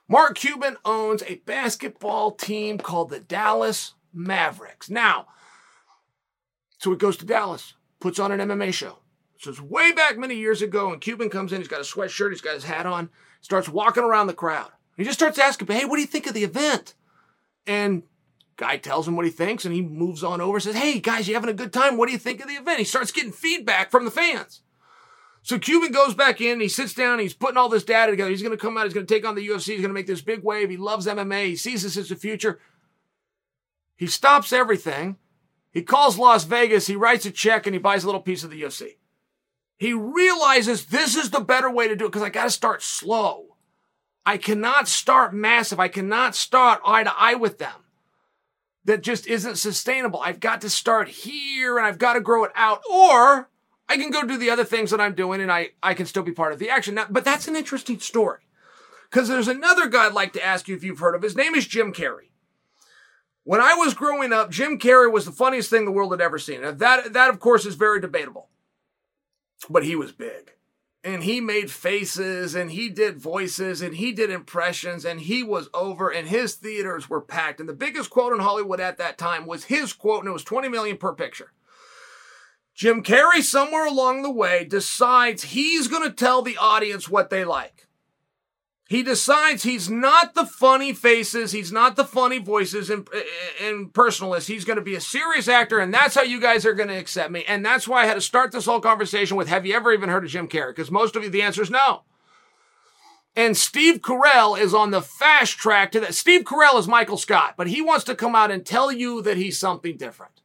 Mark 0.08 0.38
Cuban 0.38 0.78
owns 0.86 1.22
a 1.24 1.42
basketball 1.46 2.32
team 2.32 2.78
called 2.78 3.10
the 3.10 3.20
Dallas 3.20 3.96
Mavericks. 4.14 4.90
Now, 4.90 5.28
so 6.78 6.92
he 6.92 6.98
goes 6.98 7.18
to 7.18 7.26
Dallas, 7.26 7.74
puts 8.00 8.20
on 8.20 8.32
an 8.32 8.40
MMA 8.40 8.74
show. 8.74 9.00
So 9.40 9.50
it's 9.52 9.62
way 9.62 9.92
back 9.92 10.18
many 10.18 10.36
years 10.36 10.62
ago, 10.62 10.92
and 10.92 11.02
Cuban 11.02 11.30
comes 11.30 11.52
in, 11.52 11.60
he's 11.60 11.68
got 11.68 11.82
a 11.82 11.84
sweatshirt, 11.84 12.32
he's 12.32 12.42
got 12.42 12.56
his 12.56 12.64
hat 12.64 12.86
on, 12.86 13.10
starts 13.48 13.70
walking 13.70 14.04
around 14.04 14.28
the 14.28 14.34
crowd. 14.34 14.70
He 14.98 15.06
just 15.06 15.18
starts 15.18 15.40
asking, 15.40 15.68
hey, 15.70 15.86
what 15.86 15.96
do 15.96 16.02
you 16.02 16.08
think 16.08 16.28
of 16.28 16.34
the 16.34 16.44
event? 16.44 16.96
And 17.66 18.04
guy 18.58 18.76
tells 18.76 19.08
him 19.08 19.16
what 19.16 19.24
he 19.24 19.32
thinks, 19.32 19.64
and 19.64 19.74
he 19.74 19.82
moves 19.82 20.22
on 20.22 20.42
over, 20.42 20.60
says, 20.60 20.76
hey, 20.76 21.00
guys, 21.00 21.30
you 21.30 21.34
having 21.34 21.50
a 21.50 21.54
good 21.54 21.72
time? 21.72 21.96
What 21.96 22.08
do 22.08 22.12
you 22.12 22.18
think 22.18 22.42
of 22.42 22.50
the 22.50 22.56
event? 22.56 22.80
He 22.80 22.84
starts 22.84 23.14
getting 23.14 23.32
feedback 23.32 23.90
from 23.90 24.04
the 24.04 24.12
fans. 24.12 24.64
So 25.44 25.58
Cuban 25.58 25.94
goes 25.94 26.14
back 26.14 26.42
in, 26.42 26.60
he 26.60 26.68
sits 26.68 26.94
down, 26.94 27.20
he's 27.20 27.34
putting 27.34 27.56
all 27.56 27.70
this 27.70 27.86
data 27.86 28.12
together. 28.12 28.30
He's 28.30 28.42
going 28.42 28.52
to 28.52 28.62
come 28.62 28.78
out, 28.78 28.84
he's 28.84 28.94
going 28.94 29.08
to 29.08 29.14
take 29.14 29.26
on 29.26 29.36
the 29.36 29.48
UFC, 29.48 29.68
he's 29.68 29.80
going 29.80 29.84
to 29.84 29.94
make 29.94 30.08
this 30.08 30.20
big 30.20 30.44
wave. 30.44 30.70
He 30.70 30.76
loves 30.76 31.08
MMA, 31.08 31.46
he 31.46 31.56
sees 31.56 31.84
this 31.84 31.96
as 31.96 32.10
the 32.10 32.18
future. 32.18 32.60
He 33.96 34.08
stops 34.08 34.52
everything. 34.52 35.16
He 35.72 35.84
calls 35.84 36.18
Las 36.18 36.44
Vegas, 36.44 36.88
he 36.88 36.98
writes 36.98 37.26
a 37.26 37.32
check, 37.32 37.66
and 37.66 37.74
he 37.74 37.80
buys 37.80 38.04
a 38.04 38.08
little 38.08 38.20
piece 38.20 38.44
of 38.44 38.50
the 38.50 38.62
UFC. 38.62 38.98
He 39.78 39.94
realizes 39.94 40.86
this 40.86 41.16
is 41.16 41.30
the 41.30 41.40
better 41.40 41.70
way 41.70 41.88
to 41.88 41.96
do 41.96 42.06
it 42.06 42.10
because 42.10 42.24
I 42.24 42.30
got 42.30 42.46
to 42.46 42.50
start 42.50 42.82
slow. 42.82 43.58
I 44.26 44.38
cannot 44.38 44.88
start 44.88 45.34
massive. 45.34 45.80
I 45.80 45.88
cannot 45.88 46.36
start 46.36 46.82
eye 46.84 47.04
to 47.04 47.14
eye 47.16 47.36
with 47.36 47.60
them. 47.60 47.86
That 48.86 49.02
just 49.02 49.28
isn't 49.28 49.58
sustainable. 49.58 50.20
I've 50.22 50.40
got 50.40 50.62
to 50.62 50.70
start 50.70 51.10
here 51.10 51.78
and 51.78 51.86
I've 51.86 52.00
got 52.00 52.14
to 52.14 52.22
grow 52.22 52.44
it 52.44 52.52
out 52.56 52.82
or 52.92 53.50
I 53.90 53.98
can 53.98 54.12
go 54.12 54.24
do 54.24 54.38
the 54.38 54.50
other 54.50 54.64
things 54.64 54.92
that 54.92 55.00
I'm 55.02 55.14
doing 55.14 55.42
and 55.42 55.52
I, 55.52 55.70
I 55.84 55.94
can 55.94 56.06
still 56.06 56.24
be 56.24 56.32
part 56.32 56.54
of 56.54 56.60
the 56.60 56.70
action. 56.70 56.96
Now, 56.96 57.06
but 57.10 57.24
that's 57.24 57.48
an 57.48 57.56
interesting 57.56 58.00
story. 58.00 58.42
Because 59.10 59.30
there's 59.30 59.48
another 59.48 59.88
guy 59.88 60.08
I'd 60.08 60.14
like 60.14 60.34
to 60.34 60.46
ask 60.46 60.68
you 60.68 60.76
if 60.76 60.84
you've 60.84 61.00
heard 61.00 61.16
of. 61.16 61.22
His 61.22 61.36
name 61.36 61.56
is 61.56 61.68
Jim 61.68 61.94
Carrey. 61.94 62.32
When 63.44 63.62
I 63.62 63.76
was 63.76 63.94
growing 63.94 64.34
up, 64.34 64.52
Jim 64.52 64.78
Carrey 64.78 65.10
was 65.12 65.24
the 65.24 65.32
funniest 65.32 65.70
thing 65.70 65.86
the 65.86 65.92
world 65.92 66.12
had 66.12 66.20
ever 66.20 66.38
seen. 66.38 66.62
Now 66.62 66.72
that, 66.72 67.14
that, 67.14 67.30
of 67.30 67.40
course, 67.40 67.66
is 67.66 67.76
very 67.76 68.02
debatable. 68.02 68.50
But 69.70 69.84
he 69.84 69.96
was 69.96 70.12
big. 70.12 70.54
And 71.04 71.24
he 71.24 71.40
made 71.40 71.72
faces 71.72 72.54
and 72.54 72.72
he 72.72 72.90
did 72.90 73.18
voices 73.18 73.82
and 73.82 73.96
he 73.96 74.12
did 74.12 74.30
impressions 74.30 75.06
and 75.06 75.22
he 75.22 75.42
was 75.42 75.70
over 75.74 76.10
and 76.10 76.28
his 76.28 76.56
theaters 76.56 77.10
were 77.10 77.22
packed. 77.22 77.60
And 77.60 77.70
the 77.70 77.74
biggest 77.74 78.10
quote 78.10 78.34
in 78.34 78.40
Hollywood 78.40 78.80
at 78.80 78.98
that 78.98 79.18
time 79.18 79.46
was 79.46 79.66
his 79.66 79.94
quote, 79.94 80.20
and 80.20 80.30
it 80.30 80.34
was 80.34 80.44
20 80.44 80.68
million 80.68 80.98
per 80.98 81.14
picture. 81.14 81.54
Jim 82.76 83.02
Carrey, 83.02 83.42
somewhere 83.42 83.86
along 83.86 84.22
the 84.22 84.32
way, 84.32 84.64
decides 84.64 85.46
he's 85.46 85.88
going 85.88 86.04
to 86.04 86.14
tell 86.14 86.42
the 86.42 86.58
audience 86.58 87.10
what 87.10 87.30
they 87.30 87.44
like. 87.44 87.77
He 88.90 89.04
decides 89.04 89.64
he's 89.64 89.90
not 89.90 90.34
the 90.34 90.46
funny 90.46 90.94
faces, 90.94 91.52
he's 91.52 91.74
not 91.74 91.98
the 91.98 92.06
funny 92.06 92.40
voices 92.40 92.90
and, 92.90 93.08
and 93.62 93.92
personalists. 93.92 94.48
He's 94.48 94.64
going 94.64 94.78
to 94.78 94.82
be 94.82 94.96
a 94.96 95.02
serious 95.02 95.50
actor, 95.50 95.80
and 95.80 95.94
that's 95.94 96.16
how 96.16 96.22
you 96.22 96.40
guys 96.40 96.66
are 96.66 96.74
going 96.74 96.88
to 96.88 96.98
accept 96.98 97.30
me. 97.30 97.44
And 97.48 97.66
that's 97.66 97.86
why 97.86 98.04
I 98.04 98.06
had 98.06 98.14
to 98.14 98.22
start 98.22 98.54
this 98.54 98.66
whole 98.66 98.80
conversation 98.80 99.36
with 99.36 99.50
Have 99.50 99.66
you 99.66 99.76
ever 99.76 99.92
even 99.92 100.10
heard 100.10 100.24
of 100.24 100.30
Jim 100.30 100.48
Carrey? 100.48 100.70
Because 100.70 100.90
most 100.90 101.18
of 101.18 101.24
you, 101.24 101.30
the 101.30 101.42
answer 101.42 101.62
is 101.62 101.70
no. 101.70 102.04
And 103.36 103.58
Steve 103.58 104.00
Carell 104.00 104.60
is 104.60 104.74
on 104.74 104.92
the 104.92 105.02
fast 105.02 105.58
track 105.58 105.92
to 105.92 106.00
that. 106.00 106.16
Steve 106.16 106.44
Carell 106.44 106.80
is 106.80 106.88
Michael 106.88 107.18
Scott, 107.18 107.56
but 107.58 107.68
he 107.68 107.82
wants 107.82 108.06
to 108.06 108.16
come 108.16 108.36
out 108.36 108.52
and 108.52 108.66
tell 108.66 108.92
you 108.92 109.22
that 109.22 109.38
he's 109.38 109.60
something 109.60 109.98
different. 109.98 110.42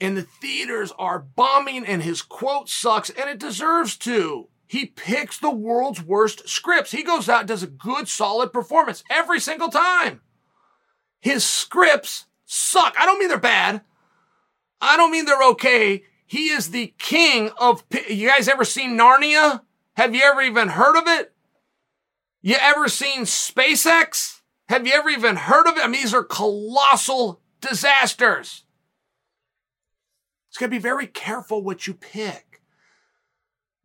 And 0.00 0.16
the 0.16 0.22
theaters 0.22 0.92
are 0.98 1.20
bombing, 1.20 1.86
and 1.86 2.02
his 2.02 2.20
quote 2.20 2.68
sucks, 2.68 3.10
and 3.10 3.30
it 3.30 3.38
deserves 3.38 3.96
to. 3.98 4.48
He 4.70 4.86
picks 4.86 5.36
the 5.36 5.50
world's 5.50 6.00
worst 6.00 6.48
scripts. 6.48 6.92
He 6.92 7.02
goes 7.02 7.28
out 7.28 7.40
and 7.40 7.48
does 7.48 7.64
a 7.64 7.66
good, 7.66 8.06
solid 8.06 8.52
performance 8.52 9.02
every 9.10 9.40
single 9.40 9.68
time. 9.68 10.20
His 11.18 11.42
scripts 11.42 12.26
suck. 12.44 12.94
I 12.96 13.04
don't 13.04 13.18
mean 13.18 13.26
they're 13.26 13.36
bad. 13.36 13.80
I 14.80 14.96
don't 14.96 15.10
mean 15.10 15.24
they're 15.24 15.42
okay. 15.50 16.04
He 16.24 16.50
is 16.50 16.70
the 16.70 16.94
king 16.98 17.50
of. 17.58 17.82
You 18.08 18.28
guys 18.28 18.46
ever 18.46 18.64
seen 18.64 18.96
Narnia? 18.96 19.62
Have 19.96 20.14
you 20.14 20.22
ever 20.22 20.40
even 20.40 20.68
heard 20.68 20.96
of 20.96 21.08
it? 21.08 21.32
You 22.40 22.54
ever 22.60 22.88
seen 22.88 23.22
SpaceX? 23.22 24.40
Have 24.68 24.86
you 24.86 24.92
ever 24.92 25.10
even 25.10 25.34
heard 25.34 25.66
of 25.66 25.78
it? 25.78 25.82
I 25.82 25.88
mean, 25.88 26.00
these 26.00 26.14
are 26.14 26.22
colossal 26.22 27.40
disasters. 27.60 28.62
It's 30.48 30.58
going 30.58 30.70
to 30.70 30.76
be 30.76 30.80
very 30.80 31.08
careful 31.08 31.60
what 31.60 31.88
you 31.88 31.94
pick. 31.94 32.49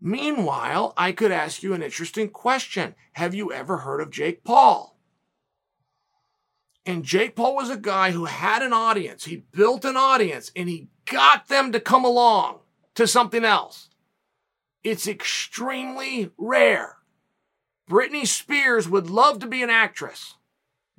Meanwhile, 0.02 0.94
I 0.98 1.12
could 1.12 1.32
ask 1.32 1.64
you 1.64 1.74
an 1.74 1.82
interesting 1.82 2.30
question. 2.30 2.96
Have 3.14 3.34
you 3.34 3.52
ever 3.52 3.78
heard 3.78 4.02
of 4.02 4.12
Jake 4.12 4.44
Paul? 4.44 4.98
And 6.86 7.04
Jake 7.04 7.36
Paul 7.36 7.56
was 7.56 7.70
a 7.70 7.78
guy 7.78 8.12
who 8.12 8.25
had 8.25 8.62
an 8.62 8.74
audience. 8.74 9.25
He 9.25 9.46
built 9.52 9.86
an 9.86 9.98
audience 9.98 10.52
and 10.56 10.70
he 10.70 10.90
got 11.06 11.48
them 11.48 11.72
to 11.72 11.80
come 11.80 12.06
along 12.06 12.60
to 12.94 13.08
something 13.08 13.44
else. 13.44 13.90
It's 14.84 15.08
extremely 15.08 16.32
rare. 16.38 16.98
Britney 17.90 18.28
Spears 18.28 18.88
would 18.88 19.10
love 19.10 19.40
to 19.40 19.48
be 19.48 19.64
an 19.64 19.70
actress. 19.70 20.36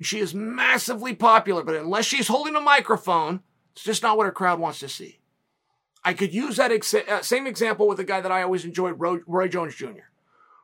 She 0.01 0.19
is 0.19 0.35
massively 0.35 1.15
popular, 1.15 1.63
but 1.63 1.75
unless 1.75 2.05
she's 2.05 2.27
holding 2.27 2.55
a 2.55 2.61
microphone, 2.61 3.41
it's 3.73 3.83
just 3.83 4.03
not 4.03 4.17
what 4.17 4.25
her 4.25 4.31
crowd 4.31 4.59
wants 4.59 4.79
to 4.79 4.89
see. 4.89 5.19
I 6.07 6.13
could 6.13 6.33
use 6.33 6.55
that 6.55 6.71
ex- 6.71 6.93
uh, 6.93 7.21
same 7.21 7.45
example 7.45 7.85
with 7.85 7.99
a 7.99 8.05
guy 8.05 8.21
that 8.21 8.31
I 8.31 8.41
always 8.41 8.63
enjoyed, 8.63 8.97
Roy, 8.97 9.19
Roy 9.27 9.49
Jones 9.49 9.75
Jr. 9.75 10.07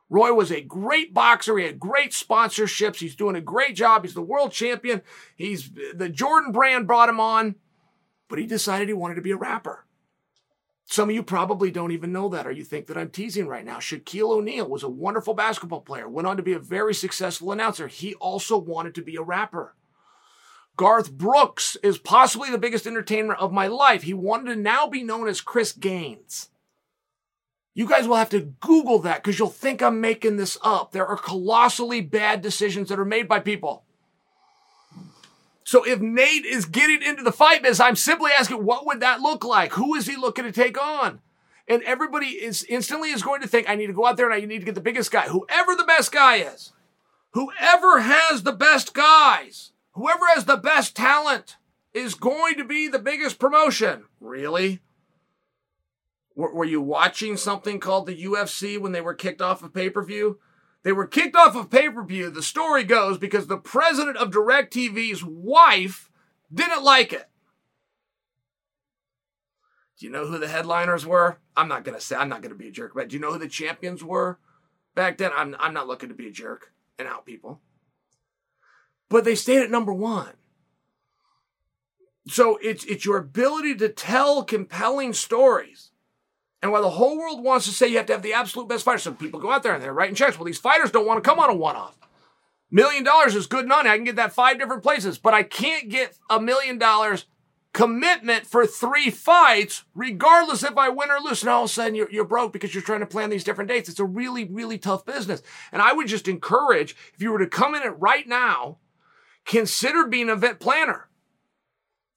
Roy 0.10 0.32
was 0.32 0.54
a 0.54 0.62
great 0.62 1.14
boxer. 1.14 1.58
He 1.58 1.66
had 1.66 1.82
great 1.82 2.12
sponsorships. 2.12 2.96
He's 2.96 3.18
doing 3.18 3.36
a 3.36 3.42
great 3.42 3.76
job. 3.76 4.06
He's 4.06 4.14
the 4.14 4.22
world 4.22 4.54
champion. 4.54 5.02
He's 5.36 5.70
the 5.94 6.08
Jordan 6.08 6.54
brand 6.54 6.88
brought 6.88 7.10
him 7.10 7.20
on, 7.20 7.56
but 8.30 8.40
he 8.40 8.46
decided 8.46 8.88
he 8.88 8.94
wanted 8.94 9.16
to 9.16 9.22
be 9.22 9.32
a 9.32 9.36
rapper. 9.36 9.86
Some 10.86 11.10
of 11.10 11.16
you 11.16 11.24
probably 11.24 11.72
don't 11.72 11.92
even 11.92 12.14
know 12.14 12.30
that, 12.30 12.48
or 12.48 12.52
you 12.52 12.64
think 12.64 12.88
that 12.88 12.98
I'm 12.98 13.10
teasing 13.10 13.46
right 13.46 13.66
now. 13.66 13.80
Shaquille 13.80 14.38
O'Neal 14.38 14.70
was 14.70 14.84
a 14.84 14.90
wonderful 14.90 15.34
basketball 15.34 15.82
player, 15.82 16.08
went 16.08 16.26
on 16.26 16.38
to 16.38 16.44
be 16.44 16.54
a 16.54 16.60
very 16.60 16.94
successful 16.94 17.52
announcer. 17.52 17.88
He 17.88 18.14
also 18.16 18.58
wanted 18.58 18.96
to 18.96 19.02
be 19.02 19.18
a 19.18 19.22
rapper. 19.22 19.76
Garth 20.76 21.12
Brooks 21.12 21.78
is 21.84 21.98
possibly 21.98 22.50
the 22.50 22.58
biggest 22.58 22.88
entertainer 22.88 23.34
of 23.34 23.52
my 23.52 23.68
life. 23.68 24.04
He 24.04 24.14
wanted 24.14 24.54
to 24.54 24.60
now 24.60 24.88
be 24.88 25.04
known 25.04 25.28
as 25.28 25.42
Chris 25.42 25.72
Gaines. 25.72 26.50
You 27.76 27.88
guys 27.88 28.08
will 28.08 28.16
have 28.16 28.30
to 28.30 28.54
Google 28.60 29.00
that 29.00 29.24
because 29.24 29.40
you'll 29.40 29.50
think 29.50 29.82
I'm 29.82 30.00
making 30.00 30.38
this 30.38 30.58
up. 30.64 30.92
There 30.92 31.08
are 31.08 31.18
colossally 31.18 32.02
bad 32.02 32.42
decisions 32.42 32.90
that 32.90 33.00
are 33.00 33.06
made 33.06 33.28
by 33.28 33.40
people. 33.40 33.84
So 35.64 35.84
if 35.84 36.00
Nate 36.00 36.46
is 36.46 36.66
getting 36.66 37.02
into 37.02 37.24
the 37.24 37.32
fight 37.32 37.64
biz, 37.64 37.80
I'm 37.80 37.96
simply 37.96 38.32
asking, 38.32 38.64
what 38.64 38.86
would 38.86 39.00
that 39.00 39.22
look 39.22 39.44
like? 39.44 39.74
Who 39.74 39.96
is 39.96 40.06
he 40.06 40.16
looking 40.16 40.46
to 40.46 40.52
take 40.52 40.80
on? 40.82 41.22
And 41.68 41.82
everybody 41.84 42.28
is 42.28 42.64
instantly 42.66 43.12
is 43.12 43.24
going 43.24 43.42
to 43.42 43.48
think, 43.48 43.70
I 43.70 43.76
need 43.76 43.88
to 43.88 43.94
go 43.94 44.06
out 44.06 44.18
there 44.18 44.30
and 44.30 44.36
I 44.36 44.46
need 44.46 44.60
to 44.60 44.66
get 44.66 44.76
the 44.76 44.82
biggest 44.82 45.12
guy. 45.12 45.30
Whoever 45.30 45.76
the 45.76 45.86
best 45.86 46.12
guy 46.12 46.38
is, 46.38 46.74
whoever 47.32 48.02
has 48.02 48.44
the 48.44 48.52
best 48.52 48.94
guys, 48.94 49.72
Whoever 49.94 50.26
has 50.34 50.46
the 50.46 50.58
best 50.58 50.96
talent 50.96 51.58
is 51.94 52.16
going 52.16 52.58
to 52.58 52.64
be 52.64 52.88
the 52.88 53.00
biggest 53.00 53.40
promotion. 53.40 54.06
Really? 54.20 54.82
Were, 56.36 56.66
you 56.66 56.82
watching 56.82 57.38
something 57.38 57.80
called 57.80 58.08
the 58.08 58.24
UFC 58.24 58.80
when 58.80 58.92
they 58.92 59.02
were 59.02 59.14
kicked 59.14 59.42
off 59.42 59.62
of 59.62 59.74
pay 59.74 59.92
per 59.92 60.04
view? 60.04 60.40
They 60.82 60.92
were 60.92 61.06
kicked 61.06 61.36
off 61.36 61.56
of 61.56 61.70
pay 61.70 61.90
per 61.90 62.04
view, 62.04 62.32
the 62.32 62.42
story 62.42 62.84
goes, 62.84 63.20
because 63.20 63.46
the 63.46 63.58
president 63.58 64.18
of 64.18 64.32
DirecTV's 64.32 65.24
wife 65.24 66.10
didn't 66.52 66.84
like 66.84 67.14
it. 67.14 67.30
Do 70.00 70.08
you 70.08 70.12
know 70.12 70.26
who 70.26 70.40
the 70.40 70.48
headliners 70.48 71.06
were? 71.06 71.38
I'm 71.56 71.68
not 71.68 71.84
going 71.84 71.98
to 71.98 72.04
say, 72.04 72.16
I'm 72.16 72.30
not 72.30 72.42
going 72.42 72.52
to 72.52 72.58
be 72.58 72.68
a 72.68 72.72
jerk, 72.72 72.94
but 72.96 73.10
do 73.10 73.16
you 73.16 73.22
know 73.22 73.32
who 73.32 73.40
the 73.40 73.48
champions 73.48 74.04
were 74.04 74.40
back 74.96 75.20
then? 75.20 75.32
I'm, 75.36 75.56
I'm 75.60 75.74
not 75.74 75.88
looking 75.88 76.10
to 76.10 76.16
be 76.16 76.28
a 76.28 76.32
jerk 76.32 76.74
and 76.98 77.08
out 77.08 77.28
people 77.28 77.62
but 79.14 79.26
they 79.26 79.36
stayed 79.36 79.62
at 79.62 79.70
number 79.70 79.94
one. 79.94 80.34
So 82.28 82.58
it's 82.64 82.84
it's 82.86 83.06
your 83.06 83.18
ability 83.18 83.76
to 83.76 83.90
tell 83.90 84.44
compelling 84.44 85.14
stories. 85.14 85.92
And 86.64 86.72
while 86.72 86.82
the 86.82 86.90
whole 86.90 87.20
world 87.20 87.44
wants 87.44 87.68
to 87.68 87.72
say 87.72 87.88
you 87.88 87.98
have 87.98 88.08
to 88.08 88.14
have 88.14 88.24
the 88.24 88.34
absolute 88.34 88.68
best 88.68 88.84
fighter, 88.84 88.98
some 88.98 89.16
people 89.16 89.40
go 89.40 89.52
out 89.52 89.62
there 89.62 89.76
and 89.76 89.84
they're 89.84 89.94
writing 89.94 90.16
checks. 90.16 90.40
Well, 90.40 90.46
these 90.46 90.58
fighters 90.58 90.90
don't 90.90 91.06
want 91.06 91.24
to 91.24 91.30
come 91.30 91.40
on 91.40 91.52
a 91.52 91.54
one-off. 91.54 91.96
Million 92.72 93.04
dollars 93.04 93.36
is 93.36 93.46
good 93.46 93.68
money. 93.68 93.88
I 93.88 93.98
can 93.98 94.04
get 94.04 94.16
that 94.16 94.34
five 94.34 94.58
different 94.58 94.82
places, 94.82 95.20
but 95.20 95.36
I 95.36 95.44
can't 95.44 95.90
get 95.90 96.18
a 96.28 96.42
million 96.42 96.80
dollars 96.80 97.28
commitment 97.72 98.48
for 98.48 98.66
three 98.66 99.12
fights, 99.12 99.84
regardless 99.94 100.64
if 100.64 100.76
I 100.76 100.90
win 100.90 101.12
or 101.12 101.20
lose. 101.20 101.44
And 101.44 101.52
all 101.52 101.66
of 101.66 101.70
a 101.70 101.74
sudden 101.74 101.94
you're, 101.94 102.10
you're 102.10 102.26
broke 102.26 102.52
because 102.52 102.74
you're 102.74 102.82
trying 102.82 103.02
to 103.02 103.06
plan 103.06 103.30
these 103.30 103.44
different 103.44 103.70
dates. 103.70 103.90
It's 103.90 104.00
a 104.00 104.06
really, 104.06 104.46
really 104.46 104.80
tough 104.80 105.06
business. 105.06 105.44
And 105.72 105.84
I 105.84 105.94
would 105.94 106.08
just 106.08 106.28
encourage 106.28 106.96
if 107.14 107.22
you 107.22 107.32
were 107.32 107.38
to 107.38 107.48
come 107.48 107.76
in 107.76 107.84
it 107.84 108.00
right 108.00 108.28
now 108.28 108.78
Consider 109.46 110.08
being 110.08 110.30
an 110.30 110.38
event 110.38 110.60
planner. 110.60 111.10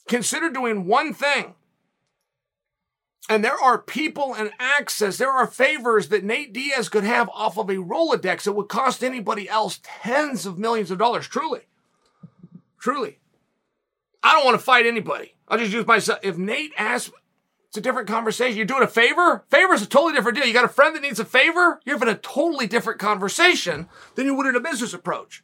Consider 0.08 0.50
doing 0.50 0.86
one 0.86 1.12
thing. 1.12 1.54
And 3.28 3.44
there 3.44 3.60
are 3.60 3.78
people 3.78 4.34
and 4.34 4.52
access, 4.60 5.18
there 5.18 5.32
are 5.32 5.48
favors 5.48 6.08
that 6.10 6.22
Nate 6.22 6.52
Diaz 6.52 6.88
could 6.88 7.02
have 7.02 7.28
off 7.30 7.58
of 7.58 7.68
a 7.68 7.74
Rolodex 7.74 8.44
that 8.44 8.52
would 8.52 8.68
cost 8.68 9.02
anybody 9.02 9.48
else 9.48 9.80
tens 9.82 10.46
of 10.46 10.58
millions 10.58 10.92
of 10.92 10.98
dollars. 10.98 11.26
Truly. 11.26 11.62
Truly. 12.78 13.18
I 14.22 14.32
don't 14.32 14.44
want 14.44 14.58
to 14.58 14.64
fight 14.64 14.86
anybody. 14.86 15.34
I'll 15.48 15.58
just 15.58 15.72
use 15.72 15.86
myself. 15.86 16.20
If 16.22 16.38
Nate 16.38 16.72
asks, 16.78 17.10
it's 17.66 17.76
a 17.76 17.80
different 17.80 18.06
conversation. 18.06 18.56
You're 18.56 18.66
doing 18.66 18.84
a 18.84 18.88
favor? 18.88 19.44
Favor 19.50 19.74
is 19.74 19.82
a 19.82 19.86
totally 19.86 20.14
different 20.14 20.36
deal. 20.36 20.46
You 20.46 20.52
got 20.52 20.64
a 20.64 20.68
friend 20.68 20.94
that 20.94 21.02
needs 21.02 21.18
a 21.18 21.24
favor? 21.24 21.80
You're 21.84 21.98
having 21.98 22.14
a 22.14 22.18
totally 22.18 22.68
different 22.68 23.00
conversation 23.00 23.88
than 24.14 24.26
you 24.26 24.34
would 24.36 24.46
in 24.46 24.54
a 24.54 24.60
business 24.60 24.94
approach 24.94 25.42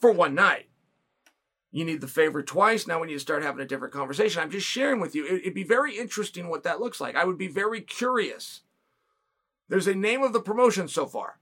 for 0.00 0.12
one 0.12 0.34
night. 0.34 0.66
You 1.72 1.84
need 1.84 2.00
the 2.00 2.08
favor 2.08 2.42
twice. 2.42 2.86
Now 2.86 3.00
we 3.00 3.06
need 3.06 3.14
to 3.14 3.20
start 3.20 3.44
having 3.44 3.60
a 3.62 3.66
different 3.66 3.94
conversation. 3.94 4.42
I'm 4.42 4.50
just 4.50 4.66
sharing 4.66 5.00
with 5.00 5.14
you. 5.14 5.24
It'd 5.26 5.54
be 5.54 5.62
very 5.62 5.96
interesting 5.96 6.48
what 6.48 6.64
that 6.64 6.80
looks 6.80 7.00
like. 7.00 7.14
I 7.14 7.24
would 7.24 7.38
be 7.38 7.48
very 7.48 7.80
curious. 7.80 8.62
There's 9.68 9.86
a 9.86 9.94
name 9.94 10.22
of 10.22 10.32
the 10.32 10.40
promotion 10.40 10.88
so 10.88 11.06
far. 11.06 11.38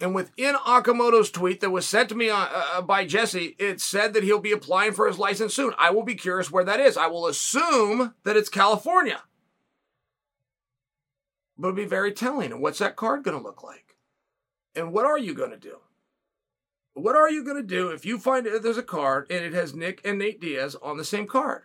And 0.00 0.14
within 0.14 0.54
Okamoto's 0.54 1.30
tweet 1.30 1.60
that 1.60 1.70
was 1.70 1.86
sent 1.86 2.08
to 2.08 2.14
me 2.14 2.30
uh, 2.30 2.36
uh, 2.36 2.82
by 2.82 3.04
Jesse, 3.04 3.56
it 3.58 3.80
said 3.80 4.14
that 4.14 4.22
he'll 4.22 4.38
be 4.38 4.52
applying 4.52 4.92
for 4.92 5.06
his 5.06 5.18
license 5.18 5.54
soon. 5.54 5.74
I 5.76 5.90
will 5.90 6.04
be 6.04 6.14
curious 6.14 6.50
where 6.50 6.64
that 6.64 6.80
is. 6.80 6.96
I 6.96 7.08
will 7.08 7.26
assume 7.26 8.14
that 8.24 8.36
it's 8.36 8.48
California. 8.48 9.22
But 11.58 11.68
it'll 11.68 11.76
be 11.76 11.84
very 11.84 12.12
telling. 12.12 12.52
And 12.52 12.62
what's 12.62 12.78
that 12.78 12.96
card 12.96 13.24
going 13.24 13.36
to 13.36 13.42
look 13.42 13.62
like? 13.62 13.96
And 14.74 14.92
what 14.92 15.04
are 15.04 15.18
you 15.18 15.34
going 15.34 15.50
to 15.50 15.58
do? 15.58 15.80
What 16.94 17.16
are 17.16 17.30
you 17.30 17.44
going 17.44 17.56
to 17.56 17.62
do 17.62 17.88
if 17.90 18.04
you 18.04 18.18
find 18.18 18.44
that 18.46 18.62
there's 18.62 18.76
a 18.76 18.82
card 18.82 19.30
and 19.30 19.44
it 19.44 19.52
has 19.52 19.74
Nick 19.74 20.00
and 20.04 20.18
Nate 20.18 20.40
Diaz 20.40 20.76
on 20.82 20.96
the 20.96 21.04
same 21.04 21.26
card? 21.26 21.62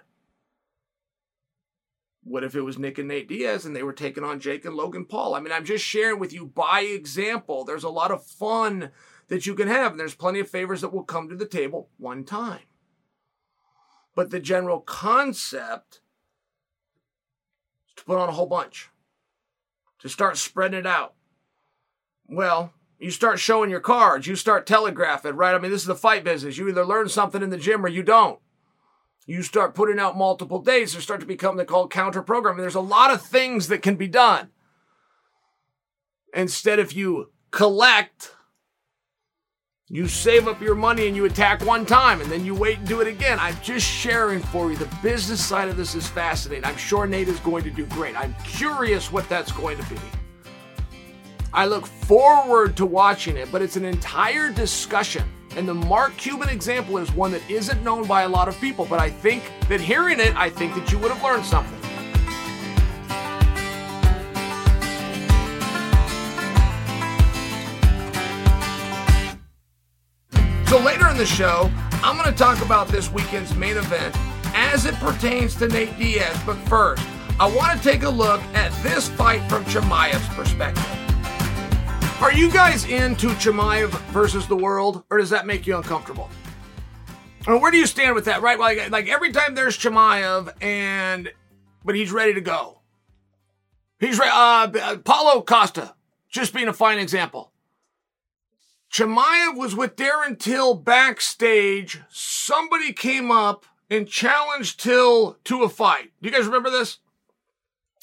What 2.23 2.43
if 2.43 2.55
it 2.55 2.61
was 2.61 2.79
Nick 2.79 2.97
and 2.97 3.07
Nate 3.07 3.27
Diaz 3.27 3.65
and 3.65 3.75
they 3.75 3.83
were 3.83 3.93
taking 3.93 4.23
on 4.23 4.39
Jake 4.39 4.65
and 4.65 4.75
Logan 4.75 5.05
Paul? 5.05 5.35
I 5.35 5.39
mean, 5.39 5.51
I'm 5.51 5.65
just 5.65 5.83
sharing 5.83 6.19
with 6.19 6.33
you 6.33 6.47
by 6.47 6.81
example. 6.81 7.63
There's 7.63 7.83
a 7.83 7.89
lot 7.89 8.11
of 8.11 8.25
fun 8.25 8.91
that 9.27 9.45
you 9.45 9.55
can 9.55 9.67
have, 9.67 9.91
and 9.91 9.99
there's 9.99 10.15
plenty 10.15 10.39
of 10.39 10.49
favors 10.49 10.81
that 10.81 10.93
will 10.93 11.03
come 11.03 11.29
to 11.29 11.35
the 11.35 11.45
table 11.45 11.89
one 11.97 12.23
time. 12.23 12.61
But 14.15 14.29
the 14.29 14.39
general 14.39 14.79
concept 14.79 16.01
is 17.87 17.93
to 17.97 18.05
put 18.05 18.17
on 18.17 18.29
a 18.29 18.33
whole 18.33 18.47
bunch, 18.47 18.89
to 19.99 20.09
start 20.09 20.37
spreading 20.37 20.79
it 20.79 20.87
out. 20.87 21.13
Well, 22.27 22.73
you 22.99 23.11
start 23.11 23.39
showing 23.39 23.69
your 23.69 23.79
cards, 23.79 24.27
you 24.27 24.35
start 24.35 24.65
telegraphing, 24.65 25.35
right? 25.35 25.53
I 25.53 25.59
mean, 25.59 25.71
this 25.71 25.81
is 25.81 25.87
the 25.87 25.95
fight 25.95 26.23
business. 26.23 26.57
You 26.57 26.67
either 26.69 26.85
learn 26.85 27.09
something 27.09 27.41
in 27.41 27.49
the 27.49 27.57
gym 27.57 27.85
or 27.85 27.89
you 27.89 28.03
don't. 28.03 28.39
You 29.27 29.41
start 29.41 29.73
putting 29.73 29.99
out 29.99 30.17
multiple 30.17 30.59
dates, 30.59 30.93
there 30.93 31.01
start 31.01 31.19
to 31.19 31.25
become 31.25 31.57
the 31.57 31.65
called 31.65 31.91
counter 31.91 32.21
programming. 32.21 32.61
There's 32.61 32.75
a 32.75 32.79
lot 32.79 33.11
of 33.11 33.21
things 33.21 33.67
that 33.67 33.81
can 33.81 33.95
be 33.95 34.07
done. 34.07 34.49
Instead, 36.33 36.79
if 36.79 36.95
you 36.95 37.31
collect, 37.49 38.35
you 39.87 40.07
save 40.07 40.47
up 40.47 40.61
your 40.61 40.75
money 40.75 41.07
and 41.07 41.15
you 41.15 41.25
attack 41.25 41.65
one 41.65 41.85
time 41.85 42.21
and 42.21 42.31
then 42.31 42.45
you 42.45 42.53
wait 42.53 42.79
and 42.79 42.87
do 42.87 43.01
it 43.01 43.07
again. 43.07 43.39
I'm 43.39 43.57
just 43.61 43.85
sharing 43.87 44.41
for 44.41 44.69
you. 44.69 44.77
The 44.77 44.93
business 45.01 45.43
side 45.43 45.69
of 45.69 45.77
this 45.77 45.95
is 45.95 46.07
fascinating. 46.07 46.65
I'm 46.65 46.77
sure 46.77 47.07
Nate 47.07 47.27
is 47.27 47.39
going 47.39 47.63
to 47.63 47.71
do 47.71 47.85
great. 47.87 48.15
I'm 48.19 48.35
curious 48.43 49.11
what 49.11 49.27
that's 49.27 49.51
going 49.51 49.77
to 49.77 49.89
be. 49.89 49.99
I 51.55 51.67
look 51.67 51.87
forward 51.87 52.75
to 52.75 52.85
watching 52.85 53.37
it, 53.37 53.49
but 53.49 53.61
it's 53.61 53.77
an 53.77 53.85
entire 53.85 54.51
discussion. 54.51 55.23
And 55.55 55.65
the 55.65 55.73
Mark 55.73 56.17
Cuban 56.17 56.49
example 56.49 56.97
is 56.97 57.09
one 57.13 57.31
that 57.31 57.49
isn't 57.49 57.81
known 57.81 58.05
by 58.05 58.23
a 58.23 58.27
lot 58.27 58.49
of 58.49 58.59
people, 58.59 58.85
but 58.89 58.99
I 58.99 59.09
think 59.09 59.41
that 59.69 59.79
hearing 59.79 60.19
it, 60.19 60.35
I 60.35 60.49
think 60.49 60.75
that 60.75 60.91
you 60.91 60.99
would 60.99 61.11
have 61.11 61.23
learned 61.23 61.45
something. 61.45 61.79
So 70.67 70.77
later 70.79 71.07
in 71.07 71.15
the 71.15 71.25
show, 71.25 71.71
I'm 72.03 72.17
going 72.17 72.29
to 72.29 72.37
talk 72.37 72.61
about 72.65 72.89
this 72.89 73.09
weekend's 73.13 73.55
main 73.55 73.77
event 73.77 74.13
as 74.53 74.85
it 74.85 74.95
pertains 74.95 75.55
to 75.55 75.69
Nate 75.69 75.97
Diaz. 75.97 76.37
But 76.45 76.57
first, 76.67 77.07
I 77.39 77.47
want 77.47 77.81
to 77.81 77.81
take 77.81 78.03
a 78.03 78.09
look 78.09 78.41
at 78.55 78.73
this 78.83 79.07
fight 79.07 79.41
from 79.49 79.63
Chimaev's 79.63 80.27
perspective. 80.35 81.04
Are 82.21 82.31
you 82.31 82.49
guys 82.49 82.85
into 82.85 83.27
Chimaev 83.27 83.89
versus 84.11 84.47
the 84.47 84.55
world, 84.55 85.03
or 85.09 85.17
does 85.17 85.29
that 85.31 85.45
make 85.45 85.67
you 85.67 85.75
uncomfortable? 85.75 86.29
Or 87.45 87.59
where 87.59 87.71
do 87.71 87.77
you 87.77 87.85
stand 87.85 88.15
with 88.15 88.25
that, 88.25 88.41
right? 88.41 88.57
Like, 88.57 88.89
like 88.89 89.09
every 89.09 89.31
time 89.31 89.53
there's 89.53 89.77
Chimaev, 89.77 90.51
and 90.61 91.31
but 91.83 91.93
he's 91.93 92.11
ready 92.11 92.33
to 92.33 92.41
go. 92.41 92.79
He's 93.99 94.17
ready. 94.17 94.31
Uh, 94.33 94.97
Paulo 94.97 95.41
Costa, 95.41 95.93
just 96.29 96.53
being 96.53 96.69
a 96.69 96.73
fine 96.73 96.99
example. 96.99 97.51
Chimaev 98.91 99.57
was 99.57 99.75
with 99.75 99.97
Darren 99.97 100.39
Till 100.39 100.73
backstage. 100.73 102.01
Somebody 102.09 102.93
came 102.93 103.29
up 103.29 103.65
and 103.89 104.07
challenged 104.07 104.79
Till 104.79 105.37
to 105.43 105.63
a 105.63 105.69
fight. 105.69 106.11
Do 106.21 106.29
you 106.29 106.35
guys 106.35 106.45
remember 106.45 106.69
this? 106.69 106.99